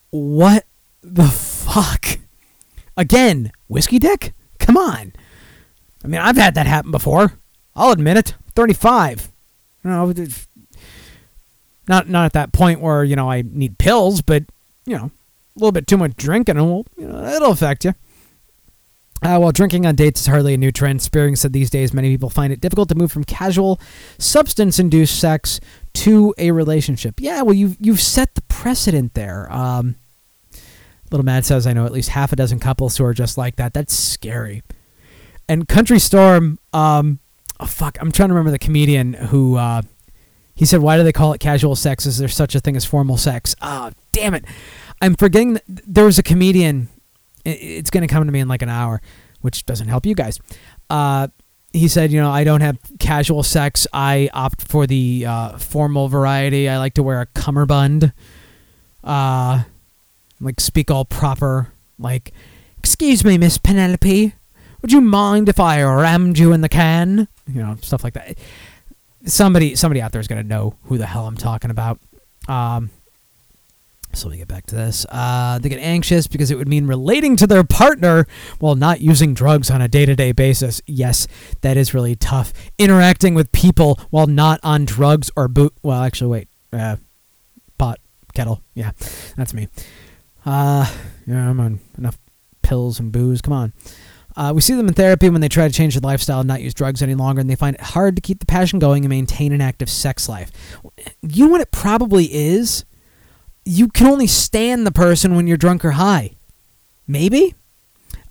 What 0.09 0.65
the 1.01 1.27
fuck? 1.27 2.19
Again, 2.97 3.51
whiskey 3.67 3.99
dick? 3.99 4.33
Come 4.59 4.77
on. 4.77 5.13
I 6.03 6.07
mean, 6.07 6.21
I've 6.21 6.37
had 6.37 6.55
that 6.55 6.67
happen 6.67 6.91
before. 6.91 7.39
I'll 7.75 7.91
admit 7.91 8.17
it. 8.17 8.35
35. 8.55 9.31
You 9.83 9.89
know, 9.89 10.13
not 11.87 12.09
not 12.09 12.25
at 12.25 12.33
that 12.33 12.53
point 12.53 12.79
where 12.79 13.03
you 13.03 13.15
know 13.15 13.29
I 13.29 13.43
need 13.43 13.77
pills, 13.77 14.21
but 14.21 14.43
you 14.85 14.95
know, 14.95 15.11
a 15.55 15.59
little 15.59 15.71
bit 15.71 15.87
too 15.87 15.97
much 15.97 16.15
drinking, 16.15 16.57
and 16.57 16.65
will 16.67 16.85
you 16.97 17.07
know 17.07 17.23
it'll 17.25 17.51
affect 17.51 17.85
you. 17.85 17.93
Uh, 19.21 19.37
while 19.39 19.51
drinking 19.51 19.85
on 19.85 19.95
dates 19.95 20.21
is 20.21 20.27
hardly 20.27 20.53
a 20.53 20.57
new 20.57 20.71
trend, 20.71 21.01
Spearing 21.01 21.35
said 21.35 21.53
these 21.53 21.69
days 21.69 21.93
many 21.93 22.09
people 22.09 22.29
find 22.29 22.51
it 22.53 22.59
difficult 22.61 22.89
to 22.89 22.95
move 22.95 23.11
from 23.11 23.23
casual, 23.23 23.79
substance-induced 24.19 25.17
sex 25.19 25.59
to 25.93 26.35
a 26.37 26.51
relationship. 26.51 27.15
Yeah, 27.19 27.41
well, 27.41 27.55
you've 27.55 27.77
you've 27.79 28.01
set 28.01 28.35
the 28.35 28.41
precedent 28.43 29.13
there. 29.13 29.51
Um, 29.51 29.95
Little 31.11 31.25
Matt 31.25 31.45
says, 31.45 31.65
"I 31.65 31.73
know 31.73 31.85
at 31.85 31.91
least 31.93 32.09
half 32.09 32.33
a 32.33 32.35
dozen 32.35 32.59
couples 32.59 32.97
who 32.97 33.05
are 33.05 33.13
just 33.13 33.37
like 33.37 33.55
that. 33.55 33.73
That's 33.73 33.93
scary." 33.95 34.61
And 35.47 35.67
Country 35.67 35.99
Storm, 35.99 36.59
um, 36.73 37.19
oh 37.59 37.65
fuck, 37.65 37.97
I'm 38.01 38.11
trying 38.11 38.29
to 38.29 38.33
remember 38.33 38.51
the 38.51 38.59
comedian 38.59 39.13
who. 39.13 39.55
Uh, 39.55 39.81
He 40.55 40.65
said, 40.65 40.79
"Why 40.81 40.97
do 40.97 41.03
they 41.03 41.11
call 41.11 41.33
it 41.33 41.39
casual 41.39 41.75
sex? 41.75 42.05
Is 42.05 42.17
there 42.17 42.29
such 42.29 42.55
a 42.55 42.59
thing 42.59 42.75
as 42.77 42.85
formal 42.85 43.17
sex?" 43.17 43.55
Ah, 43.61 43.91
damn 44.11 44.33
it! 44.33 44.45
I'm 45.05 45.15
forgetting. 45.15 45.59
There 45.67 46.05
was 46.05 46.17
a 46.17 46.23
comedian. 46.23 46.89
It's 47.45 47.89
going 47.89 48.01
to 48.01 48.11
come 48.11 48.25
to 48.25 48.31
me 48.31 48.39
in 48.39 48.47
like 48.47 48.61
an 48.63 48.69
hour, 48.69 49.01
which 49.41 49.65
doesn't 49.65 49.87
help 49.87 50.05
you 50.05 50.15
guys. 50.15 50.39
Uh, 50.89 51.27
he 51.73 51.87
said, 51.87 52.11
"You 52.11 52.21
know, 52.21 52.31
I 52.31 52.43
don't 52.43 52.61
have 52.61 52.77
casual 52.99 53.43
sex. 53.43 53.85
I 53.93 54.29
opt 54.33 54.63
for 54.63 54.87
the 54.87 55.25
uh, 55.27 55.57
formal 55.57 56.07
variety. 56.07 56.67
I 56.67 56.79
like 56.79 56.95
to 56.95 57.03
wear 57.03 57.21
a 57.21 57.27
cummerbund. 57.27 58.13
Uh, 59.03 59.63
like 60.41 60.59
speak 60.59 60.89
all 60.89 61.05
proper. 61.05 61.71
Like, 61.99 62.33
excuse 62.77 63.23
me, 63.23 63.37
Miss 63.37 63.57
Penelope, 63.57 64.33
would 64.81 64.91
you 64.91 65.01
mind 65.01 65.47
if 65.49 65.59
I 65.59 65.83
rammed 65.83 66.39
you 66.39 66.51
in 66.51 66.61
the 66.61 66.69
can? 66.69 67.27
You 67.47 67.61
know, 67.61 67.77
stuff 67.81 68.03
like 68.03 68.13
that." 68.13 68.37
somebody 69.25 69.75
somebody 69.75 70.01
out 70.01 70.11
there 70.11 70.21
is 70.21 70.27
going 70.27 70.41
to 70.41 70.47
know 70.47 70.75
who 70.83 70.97
the 70.97 71.05
hell 71.05 71.27
I'm 71.27 71.37
talking 71.37 71.71
about. 71.71 71.99
Um, 72.47 72.91
so 74.15 74.29
me 74.29 74.37
get 74.37 74.47
back 74.47 74.65
to 74.67 74.75
this. 74.75 75.05
Uh, 75.09 75.59
they 75.59 75.69
get 75.69 75.79
anxious 75.79 76.27
because 76.27 76.51
it 76.51 76.57
would 76.57 76.67
mean 76.67 76.87
relating 76.87 77.35
to 77.37 77.47
their 77.47 77.63
partner 77.63 78.25
while 78.59 78.75
not 78.75 79.01
using 79.01 79.33
drugs 79.33 79.69
on 79.69 79.81
a 79.81 79.87
day 79.87 80.05
to 80.05 80.15
day 80.15 80.31
basis. 80.31 80.81
Yes, 80.87 81.27
that 81.61 81.77
is 81.77 81.93
really 81.93 82.15
tough. 82.15 82.53
Interacting 82.77 83.35
with 83.35 83.51
people 83.51 83.99
while 84.09 84.27
not 84.27 84.59
on 84.63 84.85
drugs 84.85 85.29
or 85.35 85.47
boot. 85.47 85.73
Well, 85.83 86.01
actually, 86.01 86.29
wait. 86.29 86.47
Uh, 86.73 86.97
pot, 87.77 87.99
kettle. 88.33 88.61
Yeah, 88.73 88.91
that's 89.35 89.53
me. 89.53 89.67
Uh, 90.45 90.91
yeah, 91.25 91.49
I'm 91.49 91.59
on 91.59 91.79
enough 91.97 92.17
pills 92.61 92.99
and 92.99 93.11
booze. 93.11 93.41
Come 93.41 93.53
on. 93.53 93.73
Uh, 94.37 94.51
we 94.53 94.59
see 94.59 94.73
them 94.73 94.87
in 94.87 94.93
therapy 94.93 95.29
when 95.29 95.39
they 95.39 95.47
try 95.47 95.67
to 95.67 95.73
change 95.73 95.95
their 95.95 96.01
lifestyle 96.01 96.41
and 96.41 96.47
not 96.47 96.61
use 96.61 96.73
drugs 96.73 97.01
any 97.01 97.15
longer, 97.15 97.39
and 97.39 97.49
they 97.49 97.55
find 97.55 97.75
it 97.75 97.81
hard 97.81 98.15
to 98.17 98.21
keep 98.21 98.39
the 98.39 98.45
passion 98.45 98.79
going 98.79 99.05
and 99.05 99.09
maintain 99.09 99.53
an 99.53 99.61
active 99.61 99.89
sex 99.89 100.27
life. 100.27 100.51
You 101.21 101.45
know 101.45 101.51
what 101.51 101.61
it 101.61 101.71
probably 101.71 102.25
is? 102.33 102.83
You 103.65 103.87
can 103.87 104.07
only 104.07 104.27
stand 104.27 104.85
the 104.85 104.91
person 104.91 105.35
when 105.35 105.47
you're 105.47 105.57
drunk 105.57 105.83
or 105.83 105.91
high. 105.91 106.31
Maybe? 107.07 107.55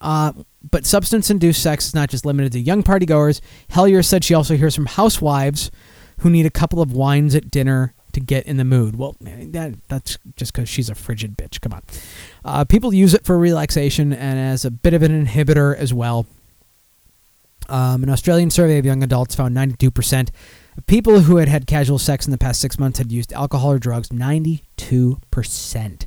Uh, 0.01 0.33
but 0.71 0.87
substance 0.87 1.31
induced 1.31 1.63
sex 1.63 1.89
is 1.89 1.95
not 1.95 2.11
just 2.11 2.25
limited 2.25 2.53
to 2.53 2.61
young 2.61 2.83
partygoers. 2.83 3.41
Hellier 3.71 4.05
said 4.05 4.25
she 4.25 4.35
also 4.35 4.57
hears 4.57 4.75
from 4.75 4.87
housewives 4.87 5.71
who 6.21 6.31
need 6.31 6.47
a 6.47 6.51
couple 6.51 6.81
of 6.81 6.93
wines 6.93 7.35
at 7.35 7.51
dinner 7.51 7.95
to 8.13 8.21
get 8.21 8.47
in 8.47 8.57
the 8.57 8.65
mood. 8.65 8.97
Well, 8.97 9.17
that 9.21 9.75
that's 9.89 10.19
just 10.37 10.53
because 10.53 10.69
she's 10.69 10.89
a 10.89 10.95
frigid 10.95 11.37
bitch. 11.37 11.61
Come 11.61 11.73
on. 11.73 11.83
Uh, 12.45 12.65
people 12.65 12.95
use 12.95 13.13
it 13.13 13.25
for 13.25 13.37
relaxation 13.39 14.13
and 14.13 14.39
as 14.39 14.65
a 14.65 14.71
bit 14.71 14.95
of 14.95 15.03
an 15.03 15.27
inhibitor 15.27 15.77
as 15.77 15.93
well. 15.93 16.27
Um, 17.69 18.03
an 18.03 18.11
Australian 18.11 18.51
survey 18.51 18.79
of 18.79 18.85
young 18.85 19.03
adults 19.03 19.35
found 19.35 19.57
92% 19.57 20.21
of 20.21 20.33
people 20.87 21.21
who 21.21 21.37
had 21.37 21.49
had 21.49 21.67
casual 21.67 21.99
sex 21.99 22.27
in 22.27 22.33
the 22.33 22.39
past 22.39 22.61
six 22.61 22.79
months 22.79 22.99
had 22.99 23.13
used 23.13 23.33
alcohol 23.33 23.73
or 23.73 23.79
drugs. 23.79 24.09
92%. 24.09 26.07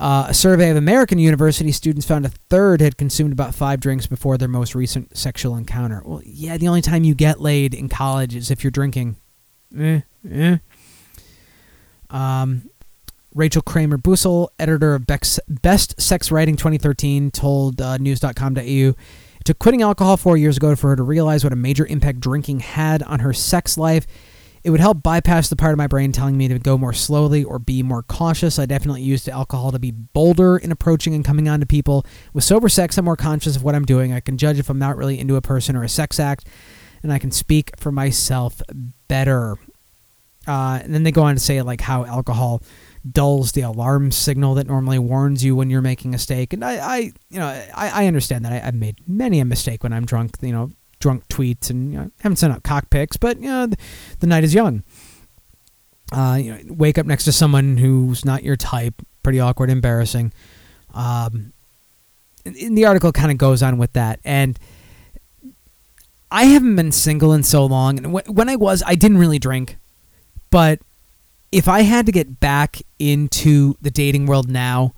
Uh, 0.00 0.26
a 0.28 0.34
survey 0.34 0.70
of 0.70 0.76
American 0.76 1.18
university 1.18 1.70
students 1.70 2.06
found 2.06 2.26
a 2.26 2.28
third 2.28 2.80
had 2.80 2.96
consumed 2.96 3.32
about 3.32 3.54
five 3.54 3.78
drinks 3.80 4.06
before 4.06 4.36
their 4.36 4.48
most 4.48 4.74
recent 4.74 5.16
sexual 5.16 5.56
encounter. 5.56 6.02
Well, 6.04 6.20
yeah, 6.24 6.56
the 6.56 6.66
only 6.66 6.82
time 6.82 7.04
you 7.04 7.14
get 7.14 7.40
laid 7.40 7.74
in 7.74 7.88
college 7.88 8.34
is 8.34 8.50
if 8.50 8.64
you're 8.64 8.72
drinking. 8.72 9.16
Eh, 9.78 10.00
eh. 10.30 10.58
Um, 12.10 12.70
Rachel 13.34 13.62
Kramer 13.62 13.98
Bussel, 13.98 14.48
editor 14.58 14.94
of 14.94 15.06
Beck's 15.06 15.38
Best 15.48 16.00
Sex 16.00 16.30
Writing 16.30 16.56
2013, 16.56 17.30
told 17.30 17.80
uh, 17.80 17.96
news.com.au 17.98 18.94
took 19.44 19.58
quitting 19.58 19.82
alcohol 19.82 20.16
four 20.16 20.36
years 20.36 20.56
ago 20.56 20.74
for 20.74 20.88
her 20.90 20.96
to 20.96 21.02
realize 21.02 21.44
what 21.44 21.52
a 21.52 21.56
major 21.56 21.86
impact 21.86 22.20
drinking 22.20 22.60
had 22.60 23.02
on 23.02 23.20
her 23.20 23.32
sex 23.32 23.76
life. 23.76 24.06
It 24.62 24.70
would 24.70 24.80
help 24.80 25.02
bypass 25.02 25.50
the 25.50 25.56
part 25.56 25.72
of 25.72 25.78
my 25.78 25.86
brain 25.86 26.10
telling 26.10 26.38
me 26.38 26.48
to 26.48 26.58
go 26.58 26.78
more 26.78 26.94
slowly 26.94 27.44
or 27.44 27.58
be 27.58 27.82
more 27.82 28.02
cautious. 28.02 28.58
I 28.58 28.64
definitely 28.64 29.02
used 29.02 29.28
alcohol 29.28 29.72
to 29.72 29.78
be 29.78 29.90
bolder 29.90 30.56
in 30.56 30.72
approaching 30.72 31.14
and 31.14 31.22
coming 31.22 31.50
on 31.50 31.60
to 31.60 31.66
people. 31.66 32.06
With 32.32 32.44
sober 32.44 32.70
sex, 32.70 32.96
I'm 32.96 33.04
more 33.04 33.16
conscious 33.16 33.56
of 33.56 33.62
what 33.62 33.74
I'm 33.74 33.84
doing. 33.84 34.14
I 34.14 34.20
can 34.20 34.38
judge 34.38 34.58
if 34.58 34.70
I'm 34.70 34.78
not 34.78 34.96
really 34.96 35.20
into 35.20 35.36
a 35.36 35.42
person 35.42 35.76
or 35.76 35.84
a 35.84 35.88
sex 35.88 36.18
act, 36.18 36.46
and 37.02 37.12
I 37.12 37.18
can 37.18 37.30
speak 37.30 37.72
for 37.78 37.92
myself 37.92 38.62
better. 39.06 39.56
Uh, 40.46 40.80
and 40.82 40.94
then 40.94 41.02
they 41.02 41.12
go 41.12 41.24
on 41.24 41.34
to 41.34 41.40
say 41.40 41.60
like 41.60 41.82
how 41.82 42.06
alcohol 42.06 42.62
dulls 43.10 43.52
the 43.52 43.60
alarm 43.60 44.10
signal 44.10 44.54
that 44.54 44.66
normally 44.66 44.98
warns 44.98 45.44
you 45.44 45.54
when 45.54 45.68
you're 45.70 45.82
making 45.82 46.12
a 46.12 46.12
mistake. 46.12 46.52
And 46.52 46.64
I, 46.64 46.76
I 46.76 46.96
you 47.28 47.38
know, 47.38 47.46
I, 47.74 48.04
I 48.04 48.06
understand 48.06 48.44
that. 48.44 48.52
I, 48.52 48.66
I've 48.66 48.74
made 48.74 48.96
many 49.06 49.40
a 49.40 49.44
mistake 49.44 49.82
when 49.82 49.92
I'm 49.92 50.06
drunk. 50.06 50.36
You 50.40 50.52
know, 50.52 50.70
drunk 51.00 51.28
tweets 51.28 51.68
and 51.70 51.92
you 51.92 51.98
know, 51.98 52.10
haven't 52.20 52.36
sent 52.36 52.52
out 52.52 52.62
cock 52.62 52.88
pics, 52.90 53.16
but 53.16 53.38
you 53.40 53.48
know, 53.48 53.66
the, 53.66 53.76
the 54.20 54.26
night 54.26 54.44
is 54.44 54.54
young. 54.54 54.82
Uh, 56.12 56.38
you 56.40 56.52
know, 56.52 56.60
wake 56.68 56.96
up 56.98 57.06
next 57.06 57.24
to 57.24 57.32
someone 57.32 57.76
who's 57.76 58.24
not 58.24 58.42
your 58.42 58.56
type. 58.56 58.94
Pretty 59.22 59.40
awkward, 59.40 59.70
embarrassing. 59.70 60.32
Um, 60.92 61.52
and- 62.46 62.56
and 62.56 62.78
the 62.78 62.84
article 62.84 63.10
kind 63.12 63.30
of 63.32 63.38
goes 63.38 63.62
on 63.62 63.78
with 63.78 63.94
that, 63.94 64.20
and 64.24 64.58
I 66.30 66.44
haven't 66.44 66.76
been 66.76 66.92
single 66.92 67.32
in 67.32 67.42
so 67.42 67.64
long. 67.64 67.98
And 67.98 68.06
wh- 68.18 68.28
when 68.28 68.48
I 68.48 68.56
was, 68.56 68.82
I 68.86 68.94
didn't 68.96 69.18
really 69.18 69.38
drink, 69.38 69.76
but 70.50 70.80
if 71.54 71.68
I 71.68 71.82
had 71.82 72.04
to 72.06 72.12
get 72.12 72.40
back 72.40 72.82
into 72.98 73.76
the 73.80 73.90
dating 73.90 74.26
world 74.26 74.50
now, 74.50 74.92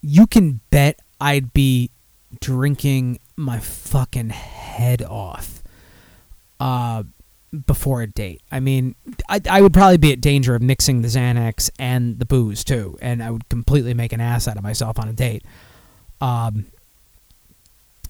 you 0.00 0.26
can 0.26 0.60
bet 0.70 0.98
I'd 1.20 1.52
be 1.52 1.90
drinking 2.40 3.18
my 3.36 3.58
fucking 3.58 4.30
head 4.30 5.02
off 5.02 5.62
uh, 6.58 7.02
before 7.66 8.00
a 8.00 8.06
date. 8.06 8.40
I 8.50 8.60
mean, 8.60 8.94
I, 9.28 9.42
I 9.50 9.60
would 9.60 9.74
probably 9.74 9.98
be 9.98 10.10
at 10.10 10.22
danger 10.22 10.54
of 10.54 10.62
mixing 10.62 11.02
the 11.02 11.08
Xanax 11.08 11.70
and 11.78 12.18
the 12.18 12.24
booze 12.24 12.64
too, 12.64 12.96
and 13.02 13.22
I 13.22 13.30
would 13.30 13.46
completely 13.50 13.92
make 13.92 14.14
an 14.14 14.22
ass 14.22 14.48
out 14.48 14.56
of 14.56 14.62
myself 14.62 14.98
on 14.98 15.06
a 15.06 15.12
date. 15.12 15.44
Um, 16.22 16.64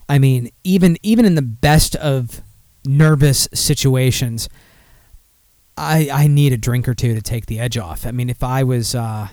I 0.07 0.17
mean, 0.17 0.49
even 0.63 0.97
even 1.03 1.25
in 1.25 1.35
the 1.35 1.41
best 1.41 1.97
of 1.97 2.41
nervous 2.85 3.49
situations, 3.53 4.47
I 5.79 6.09
I 6.11 6.27
need 6.27 6.51
a 6.53 6.57
drink 6.57 6.87
or 6.87 6.93
two 6.93 7.15
to 7.15 7.21
take 7.21 7.45
the 7.45 7.59
edge 7.59 7.77
off. 7.77 8.05
I 8.05 8.11
mean, 8.11 8.29
if 8.29 8.43
I 8.43 8.63
was 8.63 8.93
uh, 8.93 9.29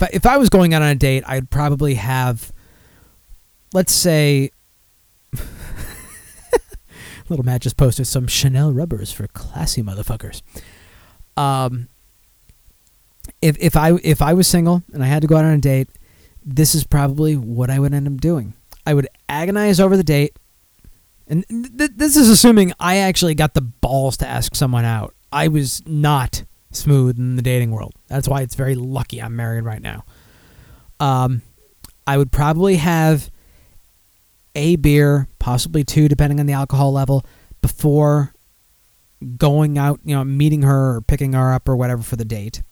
if 0.00 0.14
if 0.14 0.26
I 0.26 0.38
was 0.38 0.48
going 0.48 0.72
out 0.74 0.82
on 0.82 0.88
a 0.88 0.94
date, 0.94 1.22
I'd 1.26 1.50
probably 1.50 1.94
have, 1.94 2.52
let's 3.74 3.92
say, 3.92 4.50
little 7.28 7.44
Matt 7.44 7.60
just 7.60 7.76
posted 7.76 8.06
some 8.06 8.26
Chanel 8.26 8.72
rubbers 8.72 9.12
for 9.12 9.26
classy 9.28 9.82
motherfuckers. 9.82 10.42
Um, 11.36 11.88
if 13.42 13.56
if 13.60 13.76
I 13.76 13.92
if 14.02 14.22
I 14.22 14.32
was 14.32 14.48
single 14.48 14.82
and 14.94 15.04
I 15.04 15.06
had 15.06 15.20
to 15.22 15.28
go 15.28 15.36
out 15.36 15.44
on 15.44 15.52
a 15.52 15.58
date, 15.58 15.88
this 16.44 16.74
is 16.74 16.84
probably 16.84 17.36
what 17.36 17.68
I 17.68 17.78
would 17.78 17.92
end 17.92 18.08
up 18.08 18.20
doing. 18.20 18.54
I 18.86 18.94
would 18.94 19.08
agonize 19.28 19.78
over 19.78 19.98
the 19.98 20.02
date, 20.02 20.34
and 21.28 21.44
th- 21.48 21.92
this 21.94 22.16
is 22.16 22.30
assuming 22.30 22.72
I 22.80 22.96
actually 22.96 23.34
got 23.34 23.52
the 23.52 23.60
balls 23.60 24.16
to 24.18 24.26
ask 24.26 24.54
someone 24.54 24.86
out. 24.86 25.14
I 25.32 25.48
was 25.48 25.82
not 25.86 26.44
smooth 26.72 27.18
in 27.18 27.36
the 27.36 27.42
dating 27.42 27.70
world. 27.70 27.94
That's 28.08 28.28
why 28.28 28.42
it's 28.42 28.54
very 28.54 28.74
lucky 28.74 29.20
I'm 29.20 29.36
married 29.36 29.64
right 29.64 29.82
now. 29.82 30.04
Um, 30.98 31.42
I 32.06 32.16
would 32.16 32.32
probably 32.32 32.76
have 32.76 33.30
a 34.54 34.76
beer, 34.76 35.28
possibly 35.38 35.84
two, 35.84 36.08
depending 36.08 36.40
on 36.40 36.46
the 36.46 36.52
alcohol 36.52 36.92
level, 36.92 37.24
before 37.62 38.32
going 39.36 39.78
out, 39.78 40.00
you 40.04 40.14
know, 40.14 40.24
meeting 40.24 40.62
her 40.62 40.96
or 40.96 41.00
picking 41.02 41.34
her 41.34 41.52
up 41.52 41.68
or 41.68 41.76
whatever 41.76 42.02
for 42.02 42.16
the 42.16 42.24
date. 42.24 42.62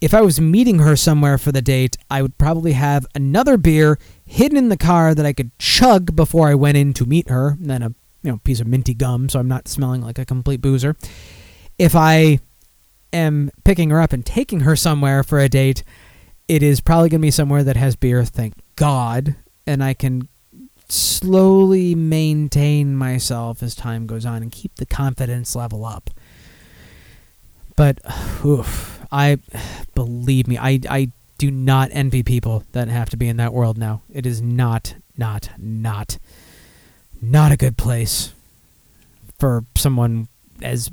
If 0.00 0.12
I 0.12 0.20
was 0.20 0.40
meeting 0.40 0.80
her 0.80 0.96
somewhere 0.96 1.38
for 1.38 1.52
the 1.52 1.62
date, 1.62 1.96
I 2.10 2.20
would 2.20 2.36
probably 2.36 2.72
have 2.72 3.06
another 3.14 3.56
beer 3.56 3.98
hidden 4.24 4.58
in 4.58 4.68
the 4.68 4.76
car 4.76 5.14
that 5.14 5.24
I 5.24 5.32
could 5.32 5.56
chug 5.58 6.14
before 6.14 6.48
I 6.48 6.54
went 6.54 6.76
in 6.76 6.92
to 6.94 7.06
meet 7.06 7.30
her, 7.30 7.50
and 7.50 7.70
then 7.70 7.82
a 7.82 7.94
you 8.22 8.30
know 8.30 8.38
piece 8.38 8.60
of 8.60 8.66
minty 8.66 8.94
gum 8.94 9.28
so 9.28 9.38
I'm 9.38 9.48
not 9.48 9.68
smelling 9.68 10.02
like 10.02 10.18
a 10.18 10.24
complete 10.24 10.60
boozer. 10.60 10.96
If 11.78 11.94
I 11.94 12.40
am 13.12 13.50
picking 13.64 13.90
her 13.90 14.00
up 14.00 14.12
and 14.12 14.24
taking 14.24 14.60
her 14.60 14.76
somewhere 14.76 15.22
for 15.22 15.38
a 15.38 15.48
date, 15.48 15.82
it 16.48 16.62
is 16.62 16.80
probably 16.80 17.08
going 17.08 17.20
to 17.20 17.26
be 17.26 17.30
somewhere 17.30 17.64
that 17.64 17.76
has 17.76 17.96
beer, 17.96 18.24
thank 18.24 18.54
God, 18.76 19.36
and 19.66 19.82
I 19.82 19.94
can 19.94 20.28
slowly 20.88 21.94
maintain 21.94 22.94
myself 22.94 23.62
as 23.62 23.74
time 23.74 24.06
goes 24.06 24.26
on 24.26 24.42
and 24.42 24.52
keep 24.52 24.74
the 24.76 24.86
confidence 24.86 25.56
level 25.56 25.84
up. 25.84 26.10
But 27.76 27.98
oof, 28.44 29.00
I 29.10 29.38
believe 29.94 30.46
me, 30.46 30.58
I 30.58 30.80
I 30.88 31.10
do 31.38 31.50
not 31.50 31.88
envy 31.92 32.22
people 32.22 32.64
that 32.72 32.88
have 32.88 33.10
to 33.10 33.16
be 33.16 33.28
in 33.28 33.38
that 33.38 33.52
world 33.52 33.78
now. 33.78 34.02
It 34.12 34.26
is 34.26 34.40
not 34.40 34.94
not 35.16 35.50
not 35.58 36.18
not 37.20 37.52
a 37.52 37.56
good 37.56 37.76
place 37.76 38.32
for 39.38 39.64
someone 39.76 40.28
as 40.62 40.90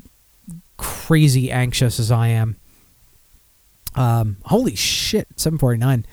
crazy 0.82 1.52
anxious 1.52 2.00
as 2.00 2.12
I 2.12 2.30
am. 2.30 2.58
Um, 3.96 4.38
holy 4.46 4.76
shit, 4.76 5.28
749. 5.36 6.06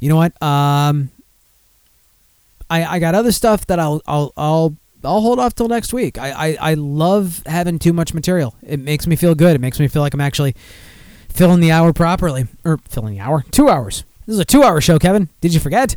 You 0.00 0.08
know 0.08 0.16
what? 0.16 0.42
Um, 0.42 1.10
I, 2.68 2.84
I 2.84 2.98
got 2.98 3.14
other 3.14 3.32
stuff 3.32 3.66
that 3.66 3.78
I'll 3.78 4.02
I'll 4.06 4.32
I'll 4.36 4.76
I'll 5.04 5.20
hold 5.20 5.38
off 5.38 5.54
till 5.54 5.68
next 5.68 5.92
week. 5.92 6.18
I, 6.18 6.30
I 6.30 6.56
I 6.70 6.74
love 6.74 7.42
having 7.46 7.78
too 7.78 7.92
much 7.92 8.12
material. 8.12 8.54
It 8.62 8.80
makes 8.80 9.06
me 9.06 9.14
feel 9.14 9.34
good. 9.34 9.54
It 9.54 9.60
makes 9.60 9.78
me 9.78 9.88
feel 9.88 10.02
like 10.02 10.14
I'm 10.14 10.20
actually 10.20 10.54
filling 11.28 11.60
the 11.60 11.70
hour 11.70 11.92
properly, 11.92 12.46
or 12.64 12.78
filling 12.88 13.14
the 13.14 13.20
hour, 13.20 13.44
two 13.50 13.68
hours. 13.68 14.04
This 14.26 14.34
is 14.34 14.40
a 14.40 14.44
two-hour 14.44 14.80
show, 14.80 14.98
Kevin. 14.98 15.28
Did 15.40 15.54
you 15.54 15.60
forget? 15.60 15.96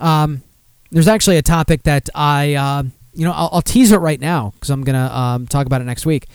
Um, 0.00 0.42
there's 0.90 1.08
actually 1.08 1.36
a 1.36 1.42
topic 1.42 1.82
that 1.82 2.08
I, 2.14 2.54
uh, 2.54 2.84
you 3.12 3.24
know, 3.24 3.32
I'll, 3.32 3.50
I'll 3.52 3.62
tease 3.62 3.92
it 3.92 3.98
right 3.98 4.20
now 4.20 4.52
because 4.54 4.70
I'm 4.70 4.84
gonna 4.84 5.10
um, 5.12 5.46
talk 5.46 5.66
about 5.66 5.80
it 5.82 5.84
next 5.84 6.06
week. 6.06 6.28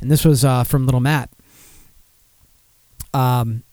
And 0.00 0.10
this 0.10 0.24
was 0.24 0.44
uh, 0.44 0.64
from 0.64 0.86
Little 0.86 1.00
Matt. 1.00 1.30
Um, 3.12 3.64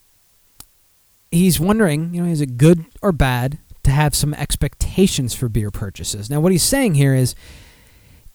he's 1.31 1.59
wondering, 1.59 2.13
you 2.13 2.23
know, 2.23 2.29
is 2.29 2.41
it 2.41 2.57
good 2.57 2.85
or 3.01 3.11
bad 3.11 3.59
to 3.83 3.91
have 3.91 4.15
some 4.15 4.33
expectations 4.33 5.33
for 5.33 5.47
beer 5.47 5.71
purchases? 5.71 6.29
Now, 6.29 6.39
what 6.39 6.51
he's 6.51 6.63
saying 6.63 6.95
here 6.95 7.13
is, 7.13 7.35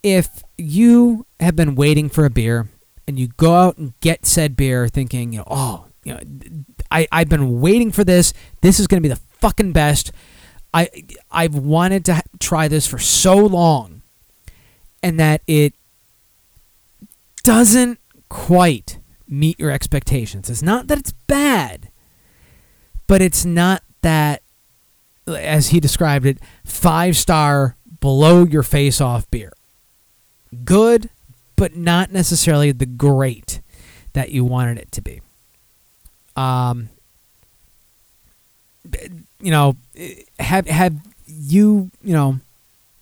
if 0.03 0.43
you 0.59 1.27
have 1.39 1.55
been 1.55 1.75
waiting 1.75 2.09
for 2.09 2.25
a 2.25 2.31
beer 2.31 2.69
and 3.07 3.19
you 3.19 3.29
go 3.37 3.55
out 3.55 3.77
and 3.77 3.99
get 4.01 4.27
said 4.27 4.57
beer, 4.57 4.89
thinking, 4.89 5.33
you 5.33 5.41
know, 5.41 5.45
oh, 5.49 5.87
you 6.05 6.15
know, 6.15 6.21
I 6.91 7.07
I've 7.13 7.29
been 7.29 7.61
waiting 7.61 7.93
for 7.93 8.05
this. 8.05 8.33
This 8.61 8.81
is 8.81 8.87
going 8.87 9.03
to 9.03 9.09
be 9.09 9.13
the 9.15 9.21
fucking 9.39 9.73
best. 9.73 10.13
I 10.75 10.89
I've 11.31 11.55
wanted 11.55 12.05
to 12.07 12.23
try 12.41 12.69
this 12.69 12.87
for 12.87 12.99
so 12.99 13.37
long, 13.37 14.03
and 15.03 15.21
that 15.21 15.43
it 15.47 15.75
doesn't 17.43 17.99
quite 18.29 18.99
meet 19.29 19.59
your 19.59 19.71
expectations. 19.71 20.51
It's 20.51 20.63
not 20.63 20.89
that 20.89 20.99
it's 20.99 21.13
bad, 21.27 21.91
but 23.07 23.23
it's 23.23 23.45
not 23.45 23.83
that, 24.03 24.43
as 25.27 25.69
he 25.69 25.81
described 25.81 26.27
it, 26.27 26.39
five 26.65 27.17
star 27.17 27.77
below 28.01 28.45
your 28.45 28.63
face 28.63 29.01
off 29.01 29.31
beer. 29.31 29.53
Good, 30.65 31.09
but 31.57 31.77
not 31.77 32.13
necessarily 32.13 32.73
the 32.73 32.87
great 32.87 33.61
that 34.13 34.31
you 34.31 34.45
wanted 34.45 34.79
it 34.79 34.93
to 34.93 35.01
be. 35.03 35.21
Um, 36.37 36.89
you 39.41 39.51
know, 39.51 39.77
have 40.39 40.67
have 40.67 40.97
you 41.27 41.91
you 42.03 42.13
know 42.13 42.39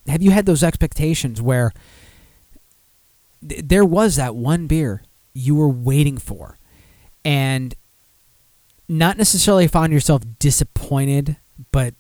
have 0.07 0.23
you 0.23 0.31
had 0.31 0.47
those 0.47 0.63
expectations 0.63 1.41
where 1.41 1.73
th- 3.47 3.63
there 3.65 3.85
was 3.85 4.17
that 4.17 4.35
one 4.35 4.67
beer 4.67 5.03
you 5.35 5.55
were 5.55 5.69
waiting 5.69 6.19
for. 6.19 6.59
And 7.25 7.75
not 8.89 9.17
necessarily 9.17 9.69
found 9.69 9.93
yourself 9.93 10.23
disappointed 10.39 11.37
but 11.71 11.95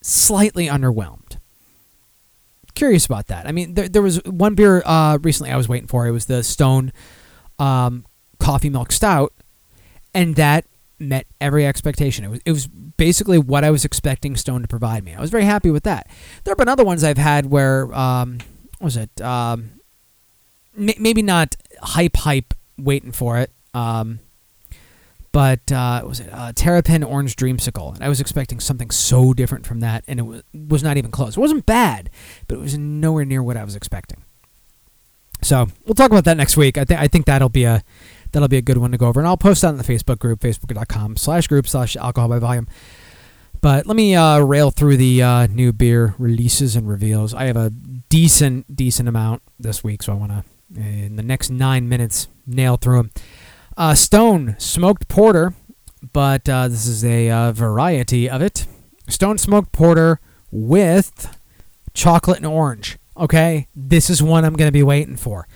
slightly 0.00 0.66
underwhelmed. 0.66 1.38
Curious 2.74 3.06
about 3.06 3.26
that. 3.26 3.46
I 3.46 3.52
mean 3.52 3.74
there, 3.74 3.88
there 3.88 4.02
was 4.02 4.22
one 4.24 4.54
beer 4.54 4.82
uh, 4.84 5.18
recently 5.22 5.52
i 5.52 5.56
was 5.56 5.68
waiting 5.68 5.86
for. 5.86 6.06
It 6.06 6.12
was 6.12 6.26
the 6.26 6.42
stone 6.42 6.92
um, 7.58 8.06
coffee 8.38 8.70
milk 8.70 8.90
stout 8.90 9.32
and 10.14 10.36
that 10.36 10.64
met 10.98 11.26
every 11.40 11.66
expectation. 11.66 12.24
It 12.24 12.28
was, 12.28 12.40
it 12.46 12.52
was 12.52 12.66
basically 12.66 13.38
what 13.38 13.64
i 13.64 13.70
was 13.70 13.84
expecting 13.84 14.34
stone 14.36 14.62
to 14.62 14.68
provide 14.68 15.04
me. 15.04 15.14
I 15.14 15.20
was 15.20 15.30
very 15.30 15.44
happy 15.44 15.70
with 15.70 15.84
that. 15.84 16.08
There 16.44 16.52
have 16.52 16.58
been 16.58 16.68
other 16.68 16.84
ones 16.84 17.04
i've 17.04 17.18
had 17.18 17.46
where 17.46 17.92
um, 17.94 18.38
what 18.78 18.86
was 18.86 18.96
it? 18.96 19.20
Um, 19.20 19.72
m- 20.76 20.90
maybe 20.98 21.22
not 21.22 21.56
hype 21.82 22.16
hype 22.16 22.54
waiting 22.78 23.12
for 23.12 23.38
it. 23.38 23.50
Um, 23.72 24.20
but 25.32 25.72
uh, 25.72 26.02
was 26.06 26.20
it 26.20 26.28
uh, 26.32 26.52
Terrapin 26.52 27.02
Orange 27.02 27.34
Dreamsicle? 27.34 27.96
And 27.96 28.04
I 28.04 28.08
was 28.08 28.20
expecting 28.20 28.60
something 28.60 28.92
so 28.92 29.34
different 29.34 29.66
from 29.66 29.80
that, 29.80 30.04
and 30.06 30.20
it 30.20 30.22
was 30.22 30.42
was 30.52 30.82
not 30.84 30.96
even 30.96 31.10
close. 31.10 31.36
It 31.36 31.40
wasn't 31.40 31.66
bad, 31.66 32.08
but 32.46 32.56
it 32.56 32.60
was 32.60 32.78
nowhere 32.78 33.24
near 33.24 33.42
what 33.42 33.56
I 33.56 33.64
was 33.64 33.74
expecting. 33.74 34.22
So 35.42 35.66
we'll 35.84 35.94
talk 35.96 36.12
about 36.12 36.24
that 36.24 36.36
next 36.36 36.56
week. 36.56 36.78
I 36.78 36.84
think 36.84 37.00
I 37.00 37.08
think 37.08 37.26
that'll 37.26 37.48
be 37.48 37.64
a 37.64 37.82
that'll 38.30 38.48
be 38.48 38.58
a 38.58 38.62
good 38.62 38.78
one 38.78 38.92
to 38.92 38.96
go 38.96 39.08
over, 39.08 39.18
and 39.18 39.26
I'll 39.26 39.36
post 39.36 39.62
that 39.62 39.70
in 39.70 39.76
the 39.76 39.82
Facebook 39.82 40.20
group, 40.20 40.38
facebook.com 40.38 41.16
slash 41.16 41.48
group 41.48 41.66
slash 41.66 41.96
alcohol 41.96 42.28
by 42.28 42.38
volume. 42.38 42.68
But 43.60 43.86
let 43.86 43.96
me 43.96 44.14
uh, 44.14 44.38
rail 44.38 44.70
through 44.70 44.98
the 44.98 45.22
uh, 45.22 45.46
new 45.48 45.72
beer 45.72 46.14
releases 46.16 46.76
and 46.76 46.88
reveals. 46.88 47.34
I 47.34 47.46
have 47.46 47.56
a 47.56 47.70
decent 47.70 48.76
decent 48.76 49.08
amount 49.08 49.42
this 49.58 49.82
week, 49.82 50.04
so 50.04 50.12
I 50.12 50.16
want 50.16 50.30
to 50.30 50.44
in 50.76 51.16
the 51.16 51.22
next 51.22 51.50
nine 51.50 51.88
minutes 51.88 52.28
nail 52.46 52.76
through 52.76 52.96
them. 52.96 53.10
Uh, 53.76 53.94
Stone 53.94 54.56
smoked 54.58 55.08
porter, 55.08 55.54
but 56.12 56.48
uh, 56.48 56.68
this 56.68 56.86
is 56.86 57.04
a 57.04 57.30
uh, 57.30 57.52
variety 57.52 58.28
of 58.28 58.42
it. 58.42 58.66
Stone 59.08 59.38
smoked 59.38 59.72
porter 59.72 60.20
with 60.50 61.36
chocolate 61.92 62.38
and 62.38 62.46
orange. 62.46 62.98
Okay, 63.16 63.68
this 63.74 64.10
is 64.10 64.22
one 64.22 64.44
I'm 64.44 64.54
going 64.54 64.68
to 64.68 64.72
be 64.72 64.82
waiting 64.82 65.16
for. 65.16 65.46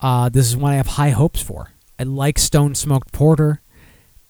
Uh, 0.00 0.28
this 0.28 0.46
is 0.46 0.56
one 0.56 0.72
I 0.72 0.76
have 0.76 0.86
high 0.86 1.10
hopes 1.10 1.42
for. 1.42 1.72
I 1.98 2.04
like 2.04 2.38
Stone 2.38 2.74
smoked 2.76 3.12
porter, 3.12 3.62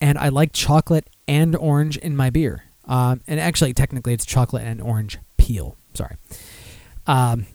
and 0.00 0.18
I 0.18 0.28
like 0.28 0.52
chocolate 0.52 1.08
and 1.26 1.54
orange 1.54 1.96
in 1.98 2.16
my 2.16 2.30
beer. 2.30 2.64
Um, 2.84 3.20
and 3.26 3.38
actually, 3.38 3.74
technically, 3.74 4.14
it's 4.14 4.24
chocolate 4.24 4.64
and 4.64 4.80
orange 4.80 5.18
peel. 5.36 5.76
Sorry. 5.94 6.16
Um, 7.06 7.46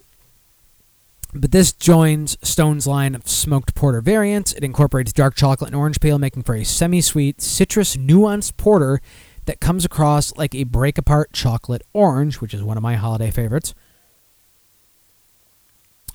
but 1.34 1.52
this 1.52 1.74
joins 1.74 2.38
Stone's 2.42 2.88
line 2.88 3.16
of 3.16 3.28
smoked 3.28 3.76
porter 3.76 4.02
variants. 4.02 4.54
It 4.54 4.64
incorporates 4.64 5.14
dark 5.14 5.36
chocolate 5.36 5.70
and 5.70 5.76
orange 5.76 6.00
peel, 6.00 6.20
making 6.20 6.44
for 6.44 6.56
a 6.56 6.64
semi 6.64 7.02
sweet, 7.02 7.42
citrus 7.42 7.98
nuanced 7.98 8.58
porter 8.58 9.02
that 9.46 9.60
comes 9.60 9.84
across 9.84 10.36
like 10.38 10.56
a 10.56 10.64
break 10.64 10.98
apart 10.98 11.34
chocolate 11.34 11.82
orange, 11.94 12.40
which 12.40 12.54
is 12.54 12.64
one 12.64 12.78
of 12.78 12.84
my 12.84 12.96
holiday 12.96 13.32
favorites. 13.32 13.74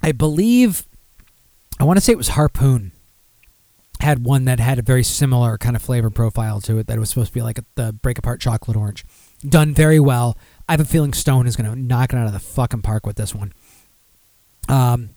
I 0.02 0.12
believe, 0.12 0.86
I 1.80 1.84
want 1.84 1.96
to 1.96 2.00
say 2.00 2.12
it 2.12 2.18
was 2.18 2.28
Harpoon, 2.28 2.92
had 4.00 4.24
one 4.24 4.44
that 4.44 4.60
had 4.60 4.78
a 4.78 4.82
very 4.82 5.02
similar 5.02 5.58
kind 5.58 5.74
of 5.74 5.82
flavor 5.82 6.10
profile 6.10 6.60
to 6.62 6.78
it 6.78 6.86
that 6.86 6.98
was 6.98 7.10
supposed 7.10 7.28
to 7.28 7.34
be 7.34 7.42
like 7.42 7.58
the 7.74 7.92
break 7.92 8.18
apart 8.18 8.40
chocolate 8.40 8.76
orange. 8.76 9.04
Done 9.46 9.74
very 9.74 9.98
well. 9.98 10.38
I 10.68 10.72
have 10.72 10.80
a 10.80 10.84
feeling 10.84 11.12
Stone 11.12 11.46
is 11.46 11.56
going 11.56 11.68
to 11.68 11.78
knock 11.78 12.12
it 12.12 12.16
out 12.16 12.26
of 12.26 12.32
the 12.32 12.38
fucking 12.38 12.82
park 12.82 13.04
with 13.04 13.16
this 13.16 13.34
one. 13.34 13.52
Um, 14.68 15.10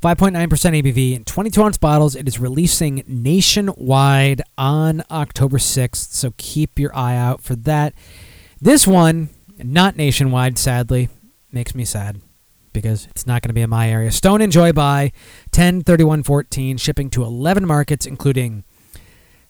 5.9% 0.00 0.32
ABV 0.48 1.16
in 1.16 1.24
22 1.24 1.62
ounce 1.62 1.78
bottles. 1.78 2.14
It 2.14 2.28
is 2.28 2.38
releasing 2.38 3.02
nationwide 3.06 4.42
on 4.58 5.02
October 5.10 5.58
6th, 5.58 6.12
so 6.12 6.32
keep 6.36 6.78
your 6.78 6.94
eye 6.94 7.16
out 7.16 7.42
for 7.42 7.56
that. 7.56 7.94
This 8.60 8.86
one, 8.86 9.30
not 9.58 9.96
nationwide, 9.96 10.58
sadly, 10.58 11.08
makes 11.50 11.74
me 11.74 11.84
sad 11.84 12.20
because 12.72 13.06
it's 13.06 13.26
not 13.26 13.40
going 13.40 13.48
to 13.48 13.54
be 13.54 13.62
in 13.62 13.70
my 13.70 13.90
area. 13.90 14.12
Stone 14.12 14.42
Enjoy 14.42 14.72
by 14.72 15.12
10 15.50 15.82
31 15.82 16.22
14, 16.22 16.76
shipping 16.76 17.08
to 17.10 17.22
11 17.24 17.66
markets, 17.66 18.04
including 18.04 18.64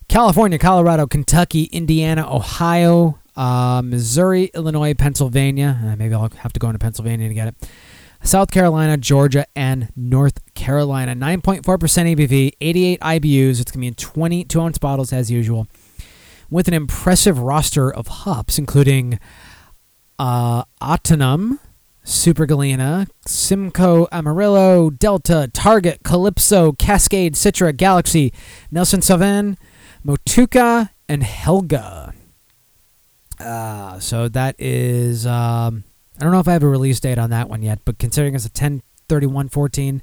California, 0.08 0.58
Colorado, 0.58 1.06
Kentucky, 1.06 1.64
Indiana, 1.64 2.32
Ohio, 2.32 3.18
uh, 3.34 3.82
Missouri, 3.84 4.50
Illinois, 4.54 4.94
Pennsylvania. 4.94 5.80
Uh, 5.84 5.96
maybe 5.96 6.14
I'll 6.14 6.30
have 6.38 6.52
to 6.52 6.60
go 6.60 6.68
into 6.68 6.78
Pennsylvania 6.78 7.28
to 7.28 7.34
get 7.34 7.48
it. 7.48 7.68
South 8.26 8.50
Carolina, 8.50 8.96
Georgia, 8.96 9.46
and 9.54 9.88
North 9.94 10.40
Carolina. 10.54 11.14
9.4% 11.14 11.62
ABV, 11.62 12.52
88 12.60 13.00
IBUs. 13.00 13.60
It's 13.60 13.70
going 13.70 13.72
to 13.74 13.78
be 13.78 13.86
in 13.86 13.94
22 13.94 14.60
ounce 14.60 14.78
bottles 14.78 15.12
as 15.12 15.30
usual, 15.30 15.68
with 16.50 16.66
an 16.66 16.74
impressive 16.74 17.38
roster 17.38 17.88
of 17.92 18.08
hops, 18.08 18.58
including 18.58 19.20
uh, 20.18 20.64
Ahtanum, 20.82 21.60
Super 22.02 22.46
Galena, 22.46 23.06
Simcoe 23.26 24.08
Amarillo, 24.10 24.90
Delta, 24.90 25.48
Target, 25.52 26.00
Calypso, 26.02 26.72
Cascade, 26.72 27.34
Citra, 27.34 27.76
Galaxy, 27.76 28.32
Nelson 28.72 29.00
Sauvin, 29.00 29.56
Motueka, 30.04 30.90
and 31.08 31.22
Helga. 31.22 32.12
Uh, 33.38 34.00
so 34.00 34.28
that 34.28 34.56
is. 34.58 35.26
Um, 35.26 35.84
I 36.18 36.22
don't 36.22 36.32
know 36.32 36.40
if 36.40 36.48
I 36.48 36.52
have 36.52 36.62
a 36.62 36.68
release 36.68 37.00
date 37.00 37.18
on 37.18 37.30
that 37.30 37.48
one 37.48 37.62
yet, 37.62 37.80
but 37.84 37.98
considering 37.98 38.34
it's 38.34 38.46
a 38.46 38.50
10 38.50 38.82
31 39.08 39.48
14 39.48 40.02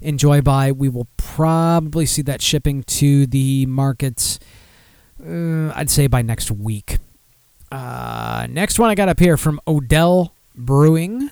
enjoy 0.00 0.40
by, 0.40 0.72
we 0.72 0.88
will 0.88 1.08
probably 1.16 2.06
see 2.06 2.22
that 2.22 2.40
shipping 2.40 2.82
to 2.84 3.26
the 3.26 3.66
markets, 3.66 4.38
uh, 5.20 5.72
I'd 5.74 5.90
say 5.90 6.06
by 6.06 6.22
next 6.22 6.50
week. 6.50 6.98
Uh, 7.70 8.46
next 8.48 8.78
one 8.78 8.90
I 8.90 8.94
got 8.94 9.08
up 9.08 9.18
here 9.18 9.36
from 9.36 9.60
Odell 9.66 10.34
Brewing 10.54 11.30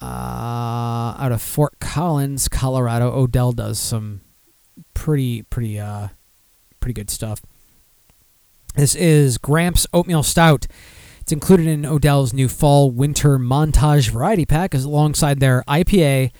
uh, 0.00 1.16
out 1.18 1.32
of 1.32 1.42
Fort 1.42 1.80
Collins, 1.80 2.48
Colorado. 2.48 3.10
Odell 3.12 3.52
does 3.52 3.78
some 3.78 4.20
pretty, 4.94 5.42
pretty, 5.42 5.80
uh, 5.80 6.08
pretty 6.80 6.94
good 6.94 7.10
stuff. 7.10 7.40
This 8.76 8.94
is 8.94 9.38
Gramps 9.38 9.86
Oatmeal 9.92 10.22
Stout. 10.22 10.66
It's 11.28 11.32
included 11.34 11.66
in 11.66 11.84
Odell's 11.84 12.32
new 12.32 12.48
fall 12.48 12.90
winter 12.90 13.38
montage 13.38 14.08
variety 14.08 14.46
pack 14.46 14.72
alongside 14.72 15.40
their 15.40 15.62
IPA, 15.68 16.30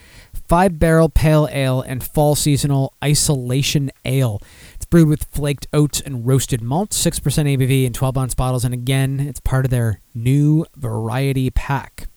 five 0.49 0.79
barrel 0.79 1.11
pale 1.11 1.47
ale, 1.53 1.83
and 1.83 2.03
fall 2.03 2.35
seasonal 2.35 2.95
isolation 3.05 3.91
ale. 4.07 4.41
It's 4.77 4.87
brewed 4.87 5.09
with 5.09 5.25
flaked 5.25 5.67
oats 5.75 6.01
and 6.01 6.27
roasted 6.27 6.63
malt, 6.63 6.93
6% 6.93 7.21
ABV 7.21 7.85
in 7.85 7.93
12 7.93 8.17
ounce 8.17 8.35
bottles, 8.35 8.65
and 8.65 8.73
again, 8.73 9.21
it's 9.21 9.41
part 9.41 9.67
of 9.67 9.71
their 9.71 10.01
new 10.15 10.65
variety 10.75 11.51
pack. 11.51 12.08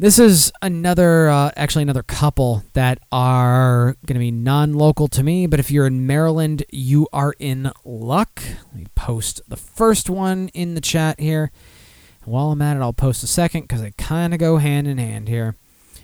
This 0.00 0.20
is 0.20 0.52
another, 0.62 1.28
uh, 1.28 1.50
actually, 1.56 1.82
another 1.82 2.04
couple 2.04 2.62
that 2.74 3.00
are 3.10 3.96
going 4.06 4.14
to 4.14 4.20
be 4.20 4.30
non 4.30 4.74
local 4.74 5.08
to 5.08 5.24
me, 5.24 5.48
but 5.48 5.58
if 5.58 5.72
you're 5.72 5.88
in 5.88 6.06
Maryland, 6.06 6.62
you 6.70 7.08
are 7.12 7.34
in 7.40 7.72
luck. 7.84 8.40
Let 8.66 8.74
me 8.76 8.86
post 8.94 9.40
the 9.48 9.56
first 9.56 10.08
one 10.08 10.50
in 10.50 10.76
the 10.76 10.80
chat 10.80 11.18
here. 11.18 11.50
And 12.22 12.32
while 12.32 12.52
I'm 12.52 12.62
at 12.62 12.76
it, 12.76 12.80
I'll 12.80 12.92
post 12.92 13.24
a 13.24 13.26
second 13.26 13.62
because 13.62 13.82
they 13.82 13.90
kind 13.90 14.32
of 14.32 14.38
go 14.38 14.58
hand 14.58 14.86
in 14.86 14.98
hand 14.98 15.26
here. 15.26 15.56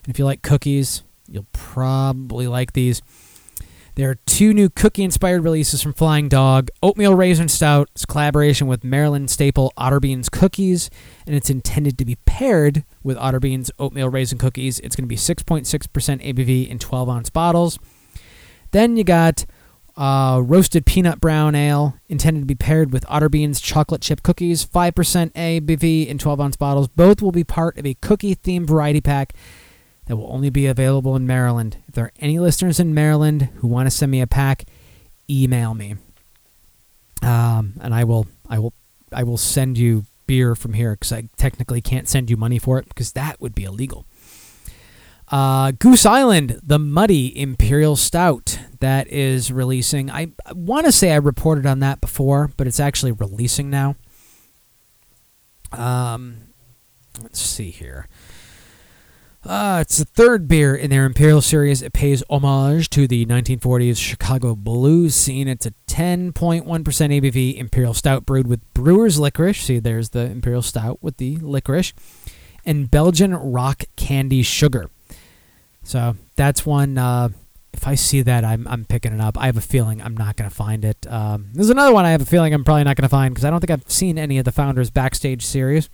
And 0.05 0.09
if 0.09 0.19
you 0.19 0.25
like 0.25 0.43
cookies, 0.43 1.05
you'll 1.29 1.47
probably 1.53 2.49
like 2.49 2.73
these. 2.73 3.01
There 3.97 4.11
are 4.11 4.17
two 4.27 4.53
new 4.53 4.71
cookie 4.71 5.05
inspired 5.05 5.45
releases 5.45 5.81
from 5.81 5.93
Flying 5.93 6.29
Dog 6.29 6.69
Oatmeal 6.83 7.15
Raisin 7.15 7.47
Stout. 7.47 7.91
It's 7.93 8.05
collaboration 8.05 8.67
with 8.67 8.83
Maryland 8.83 9.31
staple 9.31 9.73
Otterbein's 9.79 10.29
cookies, 10.29 10.91
and 11.29 11.37
it's 11.37 11.49
intended 11.49 11.97
to 11.99 12.05
be 12.05 12.17
paired 12.27 12.85
with 13.05 13.17
Otterbein's 13.17 13.71
Oatmeal 13.79 14.09
Raisin 14.09 14.37
cookies. 14.37 14.81
It's 14.81 14.97
going 14.97 15.05
to 15.05 15.09
be 15.09 15.15
6.6% 15.15 15.65
ABV 15.65 16.69
in 16.69 16.81
12 16.81 17.09
ounce 17.09 17.31
bottles. 17.31 17.79
Then 18.73 18.97
you 18.97 19.05
got 19.05 19.47
uh, 19.97 20.43
Roasted 20.45 20.87
Peanut 20.87 21.21
Brown 21.21 21.55
Ale, 21.55 21.97
intended 22.09 22.41
to 22.41 22.47
be 22.47 22.57
paired 22.57 22.93
with 22.93 23.07
Otterbein's 23.07 23.61
Chocolate 23.61 24.01
Chip 24.01 24.25
Cookies, 24.25 24.67
5% 24.67 25.33
ABV 25.35 26.09
in 26.09 26.19
12 26.19 26.41
ounce 26.41 26.57
bottles. 26.57 26.89
Both 26.89 27.23
will 27.23 27.31
be 27.31 27.45
part 27.45 27.79
of 27.79 27.87
a 27.87 27.95
cookie 27.95 28.35
themed 28.35 28.67
variety 28.67 29.01
pack 29.01 29.35
that 30.07 30.17
will 30.17 30.33
only 30.33 30.51
be 30.51 30.67
available 30.67 31.17
in 31.17 31.27
Maryland. 31.27 31.79
If 31.89 31.95
there 31.95 32.07
are 32.07 32.13
any 32.19 32.39
listeners 32.39 32.79
in 32.79 32.95
Maryland 32.95 33.51
who 33.57 33.69
want 33.69 33.87
to 33.87 33.91
send 33.91 34.13
me 34.13 34.21
a 34.21 34.27
pack, 34.27 34.65
email 35.29 35.75
me, 35.75 35.97
um, 37.23 37.75
and 37.81 37.95
I 37.95 38.05
will 38.05 38.27
I 38.49 38.59
will 38.59 38.75
I 39.13 39.23
will 39.23 39.39
send 39.39 39.79
you 39.79 40.05
beer 40.27 40.55
from 40.55 40.75
here 40.75 40.93
because 40.93 41.13
I 41.13 41.29
technically 41.37 41.81
can't 41.81 42.09
send 42.09 42.31
you 42.31 42.37
money 42.37 42.59
for 42.59 42.79
it 42.79 42.89
because 42.89 43.13
that 43.13 43.41
would 43.41 43.55
be 43.55 43.65
illegal. 43.65 44.07
Uh, 45.29 45.73
Goose 45.73 46.05
Island, 46.05 46.61
the 46.63 46.79
Muddy 46.79 47.39
Imperial 47.41 47.97
Stout 47.97 48.59
that 48.81 49.09
is 49.09 49.51
releasing. 49.51 50.11
I, 50.11 50.33
I 50.45 50.53
want 50.53 50.85
to 50.87 50.93
say 50.93 51.13
I 51.13 51.17
reported 51.17 51.65
on 51.65 51.81
that 51.81 52.01
before, 52.01 52.51
but 52.57 52.67
it's 52.67 52.81
actually 52.81 53.13
releasing 53.13 53.71
now. 53.71 53.97
Um, 55.73 56.37
let's 57.23 57.41
see 57.41 57.71
here. 57.71 58.07
Uh, 59.47 59.79
it's 59.83 59.99
the 59.99 60.07
third 60.07 60.49
beer 60.49 60.75
in 60.75 60.89
their 60.89 61.05
Imperial 61.05 61.43
series. 61.43 61.83
It 61.83 61.93
pays 61.93 62.23
homage 62.31 62.89
to 62.91 63.07
the 63.07 63.27
1940s 63.27 63.99
Chicago 63.99 64.55
blues 64.55 65.15
scene. 65.15 65.49
It's 65.49 65.67
a 65.67 65.73
10.1% 65.87 66.65
ABV 66.65 67.57
Imperial 67.57 67.93
Stout 67.93 68.25
brewed 68.25 68.47
with 68.47 68.61
brewer's 68.73 69.19
licorice. 69.19 69.61
See, 69.61 69.79
there's 69.81 70.11
the 70.11 70.31
Imperial 70.31 70.63
Stout 70.63 71.03
with 71.03 71.19
the 71.19 71.37
licorice. 71.37 71.93
And 72.65 72.91
Belgian 72.91 73.35
rock 73.35 73.85
candy 73.97 74.43
sugar. 74.43 74.89
So 75.83 76.17
that's 76.37 76.65
one. 76.65 76.97
Uh, 76.97 77.29
if 77.75 77.87
I 77.87 77.97
see 77.97 78.23
that, 78.23 78.45
I'm, 78.45 78.67
I'm 78.67 78.87
picking 78.87 79.13
it 79.13 79.21
up. 79.21 79.37
I 79.37 79.47
have 79.47 79.59
a 79.59 79.61
feeling 79.61 80.01
I'm 80.01 80.17
not 80.17 80.37
going 80.37 80.49
to 80.49 80.57
find 80.57 80.85
it. 80.87 81.07
Um, 81.11 81.51
there's 81.53 81.71
another 81.71 81.93
one 81.93 82.07
I 82.07 82.13
have 82.13 82.23
a 82.23 82.27
feeling 82.27 82.55
I'm 82.55 82.65
probably 82.65 82.85
not 82.85 82.97
going 82.97 83.03
to 83.03 83.11
find 83.11 83.35
because 83.35 83.45
I 83.45 83.51
don't 83.51 83.61
think 83.61 83.73
I've 83.73 83.91
seen 83.91 84.17
any 84.17 84.39
of 84.39 84.47
the 84.47 84.53
Founders 84.53 84.91
backstage 84.91 85.45
series. 85.45 85.91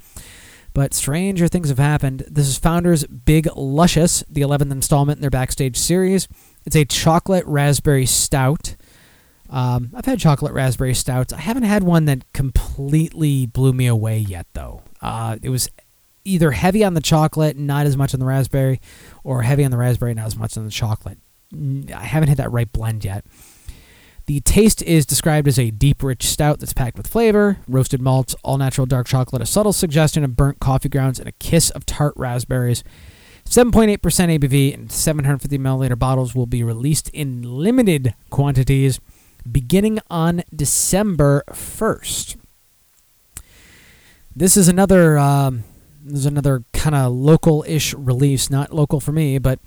But 0.72 0.94
stranger 0.94 1.48
things 1.48 1.68
have 1.68 1.78
happened. 1.78 2.24
This 2.28 2.48
is 2.48 2.58
Founders 2.58 3.04
Big 3.04 3.48
Luscious, 3.56 4.22
the 4.28 4.42
11th 4.42 4.70
installment 4.70 5.18
in 5.18 5.20
their 5.20 5.30
backstage 5.30 5.76
series. 5.76 6.28
It's 6.64 6.76
a 6.76 6.84
chocolate 6.84 7.44
raspberry 7.46 8.06
stout. 8.06 8.76
Um, 9.48 9.90
I've 9.94 10.04
had 10.04 10.20
chocolate 10.20 10.52
raspberry 10.52 10.94
stouts. 10.94 11.32
I 11.32 11.40
haven't 11.40 11.64
had 11.64 11.82
one 11.82 12.04
that 12.04 12.32
completely 12.32 13.46
blew 13.46 13.72
me 13.72 13.86
away 13.86 14.18
yet, 14.18 14.46
though. 14.52 14.82
Uh, 15.02 15.38
it 15.42 15.48
was 15.48 15.68
either 16.24 16.52
heavy 16.52 16.84
on 16.84 16.94
the 16.94 17.00
chocolate, 17.00 17.56
not 17.56 17.86
as 17.86 17.96
much 17.96 18.14
on 18.14 18.20
the 18.20 18.26
raspberry, 18.26 18.80
or 19.24 19.42
heavy 19.42 19.64
on 19.64 19.72
the 19.72 19.76
raspberry, 19.76 20.14
not 20.14 20.26
as 20.26 20.36
much 20.36 20.56
on 20.56 20.64
the 20.64 20.70
chocolate. 20.70 21.18
I 21.52 22.04
haven't 22.04 22.28
had 22.28 22.38
that 22.38 22.52
right 22.52 22.70
blend 22.70 23.04
yet. 23.04 23.24
The 24.30 24.38
taste 24.38 24.80
is 24.82 25.06
described 25.06 25.48
as 25.48 25.58
a 25.58 25.72
deep, 25.72 26.04
rich 26.04 26.22
stout 26.22 26.60
that's 26.60 26.72
packed 26.72 26.96
with 26.96 27.08
flavor, 27.08 27.58
roasted 27.66 28.00
malts, 28.00 28.36
all 28.44 28.58
natural 28.58 28.86
dark 28.86 29.08
chocolate, 29.08 29.42
a 29.42 29.44
subtle 29.44 29.72
suggestion 29.72 30.22
of 30.22 30.36
burnt 30.36 30.60
coffee 30.60 30.88
grounds, 30.88 31.18
and 31.18 31.28
a 31.28 31.32
kiss 31.32 31.68
of 31.70 31.84
tart 31.84 32.14
raspberries. 32.14 32.84
7.8% 33.44 33.98
ABV 33.98 34.72
and 34.72 34.92
750 34.92 35.58
milliliter 35.58 35.98
bottles 35.98 36.32
will 36.32 36.46
be 36.46 36.62
released 36.62 37.08
in 37.08 37.42
limited 37.42 38.14
quantities 38.30 39.00
beginning 39.50 39.98
on 40.08 40.44
December 40.54 41.42
1st. 41.50 42.36
This 44.36 44.56
is 44.56 44.68
another 44.68 45.18
um, 45.18 45.64
this 46.04 46.20
is 46.20 46.26
another 46.26 46.62
kind 46.72 46.94
of 46.94 47.12
local-ish 47.12 47.94
release, 47.94 48.48
not 48.48 48.72
local 48.72 49.00
for 49.00 49.10
me, 49.10 49.38
but 49.38 49.58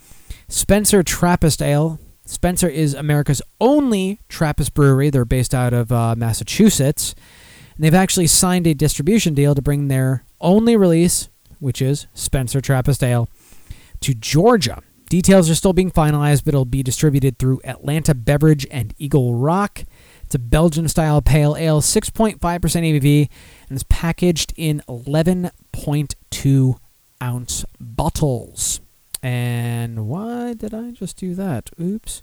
Spencer 0.47 1.03
Trappist 1.03 1.61
Ale 1.61 1.99
Spencer 2.25 2.67
is 2.67 2.93
America's 2.93 3.41
only 3.59 4.19
Trappist 4.29 4.73
brewery. 4.73 5.09
They're 5.09 5.25
based 5.25 5.53
out 5.53 5.73
of 5.73 5.91
uh, 5.91 6.15
Massachusetts. 6.15 7.15
And 7.75 7.83
they've 7.83 7.93
actually 7.93 8.27
signed 8.27 8.67
a 8.67 8.73
distribution 8.73 9.33
deal 9.33 9.55
to 9.55 9.61
bring 9.61 9.87
their 9.87 10.23
only 10.39 10.77
release, 10.77 11.29
which 11.59 11.81
is 11.81 12.07
Spencer 12.13 12.61
Trappist 12.61 13.03
Ale, 13.03 13.27
to 14.01 14.13
Georgia. 14.13 14.81
Details 15.09 15.49
are 15.49 15.55
still 15.55 15.73
being 15.73 15.91
finalized, 15.91 16.43
but 16.45 16.53
it'll 16.53 16.65
be 16.65 16.81
distributed 16.81 17.37
through 17.37 17.61
Atlanta 17.63 18.15
Beverage 18.15 18.65
and 18.71 18.93
Eagle 18.97 19.35
Rock. 19.35 19.83
It's 20.23 20.35
a 20.35 20.39
Belgian 20.39 20.87
style 20.87 21.21
pale 21.21 21.55
ale, 21.55 21.81
6.5% 21.81 22.39
ABV, 22.39 23.29
and 23.69 23.75
it's 23.75 23.85
packaged 23.89 24.53
in 24.55 24.81
11.2 24.87 26.77
ounce 27.21 27.65
bottles. 27.79 28.81
And 29.23 30.09
why 30.09 30.53
did 30.53 30.73
I 30.73 30.91
just 30.91 31.15
do 31.15 31.33
that? 31.35 31.69
Oops. 31.81 32.21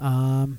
Um, 0.00 0.58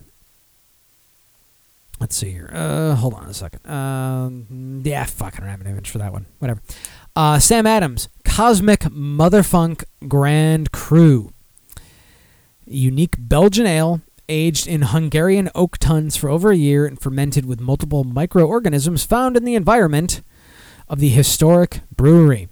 let's 2.00 2.16
see 2.16 2.32
here. 2.32 2.50
Uh, 2.54 2.96
hold 2.96 3.14
on 3.14 3.28
a 3.28 3.34
second. 3.34 3.70
Um, 3.70 4.82
yeah, 4.86 5.04
fuck, 5.04 5.36
I 5.36 5.42
don't 5.42 5.50
have 5.50 5.60
an 5.60 5.68
image 5.68 5.90
for 5.90 5.98
that 5.98 6.14
one. 6.14 6.28
Whatever. 6.40 6.62
Uh, 7.14 7.40
Sam 7.40 7.68
Adams, 7.68 8.08
Cosmic 8.24 8.80
Motherfunk 8.82 9.84
Grand 10.08 10.72
Cru. 10.72 11.34
Unique 12.66 13.16
Belgian 13.20 13.68
ale, 13.68 14.00
aged 14.30 14.66
in 14.66 14.84
Hungarian 14.84 15.50
oak 15.54 15.78
tuns 15.78 16.16
for 16.16 16.30
over 16.30 16.52
a 16.52 16.56
year 16.56 16.86
and 16.86 17.00
fermented 17.00 17.46
with 17.46 17.60
multiple 17.60 18.06
microorganisms 18.06 19.04
found 19.04 19.36
in 19.36 19.44
the 19.44 19.56
environment 19.56 20.22
of 20.88 21.00
the 21.00 21.10
historic 21.10 21.82
brewery. 21.94 22.48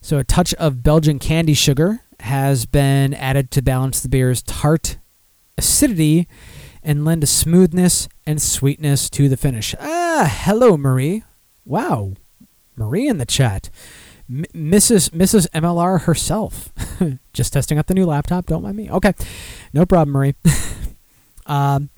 So, 0.00 0.18
a 0.18 0.24
touch 0.24 0.52
of 0.54 0.82
Belgian 0.82 1.18
candy 1.18 1.54
sugar 1.54 2.00
has 2.24 2.64
been 2.64 3.12
added 3.12 3.50
to 3.50 3.60
balance 3.60 4.00
the 4.00 4.08
beer's 4.08 4.42
tart 4.42 4.96
acidity 5.58 6.26
and 6.82 7.04
lend 7.04 7.22
a 7.22 7.26
smoothness 7.26 8.08
and 8.26 8.40
sweetness 8.40 9.10
to 9.10 9.28
the 9.28 9.36
finish. 9.36 9.74
Ah, 9.78 10.26
hello, 10.44 10.78
Marie. 10.78 11.22
Wow, 11.66 12.14
Marie 12.76 13.08
in 13.08 13.18
the 13.18 13.26
chat. 13.26 13.68
M- 14.28 14.46
Mrs. 14.54 15.10
Mrs. 15.10 15.46
MLR 15.50 16.02
herself. 16.02 16.72
Just 17.34 17.52
testing 17.52 17.76
out 17.76 17.88
the 17.88 17.94
new 17.94 18.06
laptop. 18.06 18.46
Don't 18.46 18.62
mind 18.62 18.76
me. 18.78 18.90
Okay, 18.90 19.12
no 19.74 19.84
problem, 19.84 20.12
Marie. 20.12 20.34
um, 21.46 21.90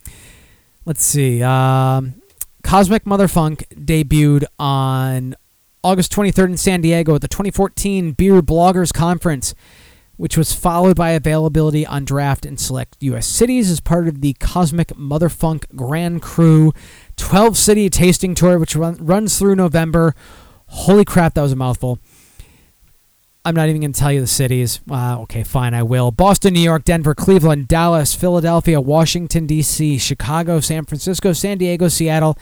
let's 0.84 1.04
see. 1.04 1.40
Um, 1.40 2.20
Cosmic 2.64 3.04
Motherfunk 3.04 3.62
debuted 3.68 4.44
on 4.58 5.36
August 5.84 6.12
23rd 6.12 6.46
in 6.46 6.56
San 6.56 6.80
Diego 6.80 7.14
at 7.14 7.20
the 7.20 7.28
2014 7.28 8.10
Beer 8.10 8.42
Bloggers 8.42 8.92
Conference 8.92 9.54
which 10.16 10.36
was 10.36 10.52
followed 10.52 10.96
by 10.96 11.10
availability 11.10 11.86
on 11.86 12.04
draft 12.04 12.46
in 12.46 12.56
select 12.56 12.96
U.S. 13.00 13.26
cities 13.26 13.70
as 13.70 13.80
part 13.80 14.08
of 14.08 14.20
the 14.20 14.34
Cosmic 14.34 14.88
Motherfunk 14.88 15.64
Grand 15.76 16.22
Cru 16.22 16.72
12 17.16 17.56
city 17.56 17.90
tasting 17.90 18.34
tour, 18.34 18.58
which 18.58 18.76
run, 18.76 18.96
runs 18.96 19.38
through 19.38 19.56
November. 19.56 20.14
Holy 20.68 21.04
crap, 21.04 21.34
that 21.34 21.42
was 21.42 21.52
a 21.52 21.56
mouthful. 21.56 21.98
I'm 23.44 23.54
not 23.54 23.68
even 23.68 23.80
going 23.80 23.92
to 23.92 24.00
tell 24.00 24.10
you 24.10 24.20
the 24.20 24.26
cities. 24.26 24.80
Uh, 24.90 25.20
okay, 25.20 25.44
fine, 25.44 25.72
I 25.72 25.84
will. 25.84 26.10
Boston, 26.10 26.54
New 26.54 26.60
York, 26.60 26.82
Denver, 26.82 27.14
Cleveland, 27.14 27.68
Dallas, 27.68 28.12
Philadelphia, 28.12 28.80
Washington, 28.80 29.46
D.C., 29.46 29.98
Chicago, 29.98 30.58
San 30.58 30.84
Francisco, 30.84 31.32
San 31.32 31.58
Diego, 31.58 31.86
Seattle, 31.86 32.36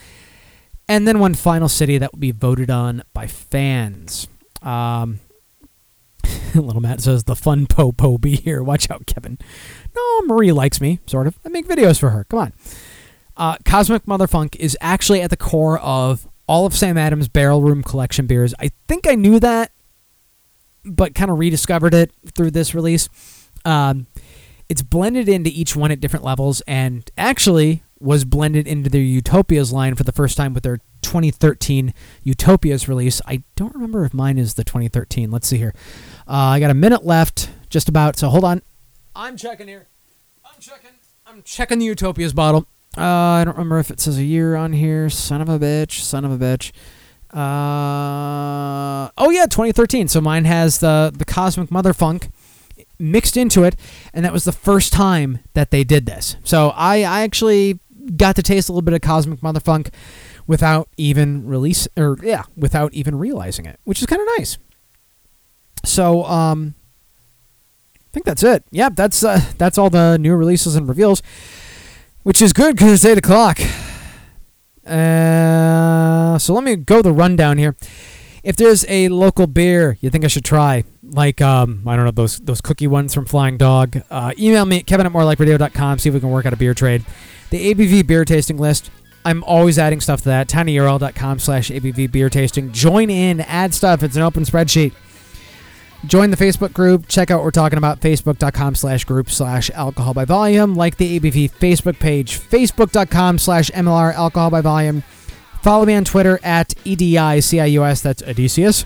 and 0.89 1.07
then 1.07 1.19
one 1.19 1.35
final 1.35 1.69
city 1.69 1.99
that 1.99 2.13
will 2.13 2.21
be 2.21 2.31
voted 2.31 2.71
on 2.71 3.03
by 3.13 3.27
fans. 3.27 4.29
Um, 4.63 5.21
Little 6.55 6.81
Matt 6.81 7.01
says 7.01 7.25
the 7.25 7.37
fun 7.37 7.67
po 7.67 7.93
po 7.93 8.19
be 8.19 8.37
here. 8.37 8.63
Watch 8.65 8.91
out, 8.91 9.07
Kevin. 9.07 9.39
No, 9.95 10.21
Marie 10.23 10.53
likes 10.53 10.81
me, 10.81 11.01
sort 11.07 11.27
of. 11.27 11.39
I 11.45 11.49
make 11.49 11.67
videos 11.67 11.99
for 11.99 12.11
her. 12.11 12.25
Come 12.25 12.41
on. 12.41 12.53
Uh, 13.37 13.57
Cosmic 13.65 14.05
Motherfunk 14.05 14.57
is 14.57 14.77
actually 14.81 15.21
at 15.21 15.31
the 15.31 15.37
core 15.37 15.79
of 15.81 16.29
all 16.47 16.67
of 16.67 16.75
Sam 16.75 16.97
Adams' 16.97 17.29
Barrel 17.29 17.63
Room 17.63 17.83
collection 17.83 18.27
beers. 18.27 18.55
I 18.59 18.71
think 18.87 19.09
I 19.09 19.15
knew 19.15 19.41
that, 19.41 19.73
but 20.85 21.15
kind 21.15 21.31
of 21.31 21.39
rediscovered 21.39 21.95
it 21.95 22.13
through 22.35 22.53
this 22.53 22.75
release. 22.75 23.09
Um, 23.65 24.07
it's 24.69 24.83
blended 24.83 25.29
into 25.29 25.51
each 25.51 25.75
one 25.75 25.91
at 25.91 26.01
different 26.01 26.25
levels, 26.25 26.61
and 26.63 27.11
actually 27.19 27.83
was 28.01 28.25
blended 28.25 28.69
into 28.69 28.91
their 28.91 29.01
Utopias 29.01 29.73
line 29.73 29.95
for 29.95 30.05
the 30.05 30.13
first 30.13 30.37
time 30.37 30.53
with 30.53 30.63
their 30.63 30.79
2013 31.03 31.95
Utopias 32.23 32.89
release. 32.89 33.21
I 33.27 33.43
don't 33.57 33.75
remember 33.75 34.05
if 34.05 34.13
mine 34.13 34.39
is 34.39 34.55
the 34.55 34.65
2013. 34.65 35.31
Let's 35.31 35.47
see 35.47 35.59
here. 35.59 35.75
Uh, 36.27 36.33
I 36.33 36.61
got 36.61 36.71
a 36.71 36.75
minute 36.75 37.05
left, 37.05 37.51
just 37.69 37.89
about. 37.89 38.17
So 38.17 38.29
hold 38.29 38.45
on. 38.45 38.63
I'm 39.15 39.37
checking 39.37 39.69
here. 39.69 39.89
I'm 40.45 40.61
checking. 40.61 40.91
I'm 41.27 41.43
checking 41.43 41.79
the 41.79 41.87
Utopia's 41.87 42.33
bottle. 42.33 42.67
Uh, 42.97 43.03
I 43.03 43.45
don't 43.45 43.57
remember 43.57 43.79
if 43.79 43.91
it 43.91 44.01
says 44.01 44.19
a 44.19 44.25
year 44.25 44.57
on 44.57 44.73
here. 44.73 45.11
Son 45.11 45.41
of 45.41 45.49
a 45.49 45.59
bitch. 45.59 46.01
Son 46.01 46.25
of 46.25 46.31
a 46.31 46.39
bitch. 46.39 46.73
Uh, 47.33 49.11
oh 49.19 49.31
yeah, 49.31 49.47
2013. 49.47 50.09
So 50.09 50.21
mine 50.21 50.45
has 50.45 50.79
the 50.79 51.13
the 51.15 51.25
Cosmic 51.25 51.71
Motherfunk 51.71 52.31
mixed 52.99 53.37
into 53.37 53.65
it, 53.65 53.77
and 54.13 54.25
that 54.25 54.33
was 54.33 54.45
the 54.45 54.53
first 54.53 54.93
time 54.93 55.41
that 55.55 55.71
they 55.71 55.85
did 55.85 56.07
this. 56.07 56.37
So 56.45 56.71
I 56.71 56.99
I 56.99 57.23
actually 57.23 57.81
got 58.17 58.37
to 58.37 58.43
taste 58.43 58.69
a 58.69 58.73
little 58.73 58.83
bit 58.83 58.95
of 58.95 59.01
Cosmic 59.01 59.41
Motherfunk 59.41 59.93
without 60.47 60.89
even 60.97 61.47
release 61.47 61.89
or 61.97 62.17
yeah, 62.23 62.45
without 62.57 62.93
even 62.95 63.17
realizing 63.17 63.67
it, 63.67 63.81
which 63.85 64.01
is 64.01 64.07
kind 64.07 64.23
of 64.23 64.29
nice. 64.39 64.59
So 65.85 66.25
um, 66.25 66.75
I 67.97 68.09
think 68.13 68.27
that's 68.27 68.43
it. 68.43 68.65
Yep, 68.71 68.97
that's 68.97 69.25
uh, 69.25 69.41
that's 69.59 69.79
all 69.79 69.91
the 69.91 70.19
new 70.19 70.35
releases 70.37 70.77
and 70.77 70.89
reveals, 70.89 71.23
which 72.23 72.41
is 72.43 72.53
good 72.53 72.77
because 72.77 72.93
it's 72.93 73.05
eight 73.05 73.19
o'clock. 73.19 73.61
Uh, 74.87 76.39
so 76.39 76.53
let 76.53 76.65
me 76.65 76.77
go 76.77 77.03
the 77.03 77.13
rundown 77.13 77.59
here. 77.59 77.77
If 78.43 78.57
there's 78.57 78.85
a 78.91 79.09
local 79.09 79.47
beer 79.47 79.97
you 80.03 80.11
think 80.11 80.25
I 80.25 80.29
should 80.29 80.45
try, 80.45 80.85
like 81.03 81.41
um, 81.41 81.83
I 81.87 81.97
don't 81.97 82.05
know 82.05 82.11
those 82.11 82.39
those 82.41 82.61
cookie 82.61 82.87
ones 82.87 83.15
from 83.15 83.25
Flying 83.25 83.57
Dog, 83.57 84.03
uh, 84.11 84.33
email 84.39 84.67
me 84.67 84.81
at 84.81 84.87
kevin 84.87 85.07
at 85.07 85.13
morelikeradio.com. 85.13 85.99
See 85.99 86.11
if 86.11 86.15
we 86.15 86.21
can 86.21 86.31
work 86.31 86.45
out 86.45 86.53
a 86.53 86.57
beer 86.57 86.75
trade. 86.75 87.05
The 87.51 87.75
ABV 87.75 88.07
beer 88.07 88.25
tasting 88.25 88.59
list. 88.59 88.91
I'm 89.25 89.43
always 89.45 89.79
adding 89.79 90.03
stuff 90.03 90.21
to 90.23 90.29
that. 90.29 90.49
tinyurl.com 90.49 91.39
slash 91.39 91.71
ABV 91.71 92.13
beer 92.13 92.29
tasting. 92.29 92.73
Join 92.73 93.09
in, 93.09 93.41
add 93.41 93.73
stuff. 93.73 94.03
It's 94.03 94.17
an 94.17 94.23
open 94.23 94.45
spreadsheet. 94.45 94.93
Join 96.07 96.31
the 96.31 96.37
Facebook 96.37 96.73
group. 96.73 97.09
Check 97.09 97.31
out 97.31 97.39
what 97.39 97.45
we're 97.45 97.51
talking 97.51 97.79
about. 97.79 98.01
Facebook.com 98.01 98.75
slash 98.75 99.05
group 99.05 99.31
slash 99.31 99.71
alcohol 99.71 100.15
by 100.15 100.25
volume. 100.25 100.75
Like 100.75 100.97
the 100.97 101.19
ABV 101.19 101.53
Facebook 101.53 101.99
page. 101.99 102.39
Facebook.com 102.39 103.39
slash 103.39 103.71
MLR 103.71 104.13
alcohol 104.15 104.51
by 104.51 104.61
volume. 104.61 105.03
Follow 105.63 105.87
me 105.87 105.95
on 105.95 106.05
Twitter 106.05 106.39
at 106.43 106.75
EDICIUS. 106.85 108.03
That's 108.03 108.23
Odysseus. 108.23 108.85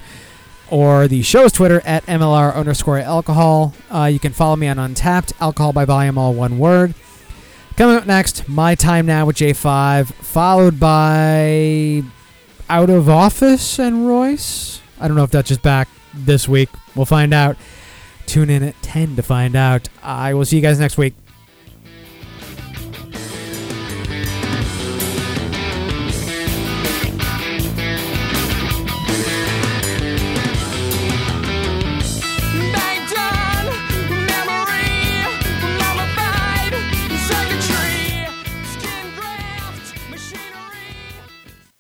Or 0.71 1.09
the 1.09 1.23
show's 1.23 1.53
Twitter 1.53 1.81
at 1.85 2.05
MLR 2.07 2.55
underscore 2.55 2.99
alcohol. 2.99 3.75
Uh, 3.91 4.05
you 4.05 4.19
can 4.19 4.33
follow 4.33 4.55
me 4.55 4.69
on 4.69 4.77
Untappd. 4.77 5.33
Alcohol 5.41 5.73
by 5.73 5.85
volume, 5.85 6.19
all 6.19 6.35
one 6.35 6.59
word. 6.59 6.95
Coming 7.77 7.97
up 7.97 8.07
next, 8.07 8.49
My 8.49 8.75
Time 8.75 9.07
Now 9.07 9.27
with 9.27 9.37
J5. 9.37 10.13
Followed 10.13 10.79
by 10.79 12.03
Out 12.69 12.91
of 12.91 13.09
Office 13.09 13.79
and 13.79 14.07
Royce. 14.07 14.81
I 15.01 15.09
don't 15.09 15.17
know 15.17 15.25
if 15.25 15.31
that's 15.31 15.49
just 15.49 15.63
back 15.63 15.89
this 16.15 16.49
week. 16.49 16.69
We'll 16.99 17.07
find 17.07 17.33
out. 17.33 17.57
Tune 18.27 18.51
in 18.51 18.63
at 18.63 18.81
10 18.83 19.17
to 19.17 19.23
find 19.23 19.55
out. 19.57 19.89
I 20.03 20.35
will 20.35 20.45
see 20.45 20.57
you 20.57 20.63
guys 20.63 20.81
next 20.81 20.99
week. 20.99 21.15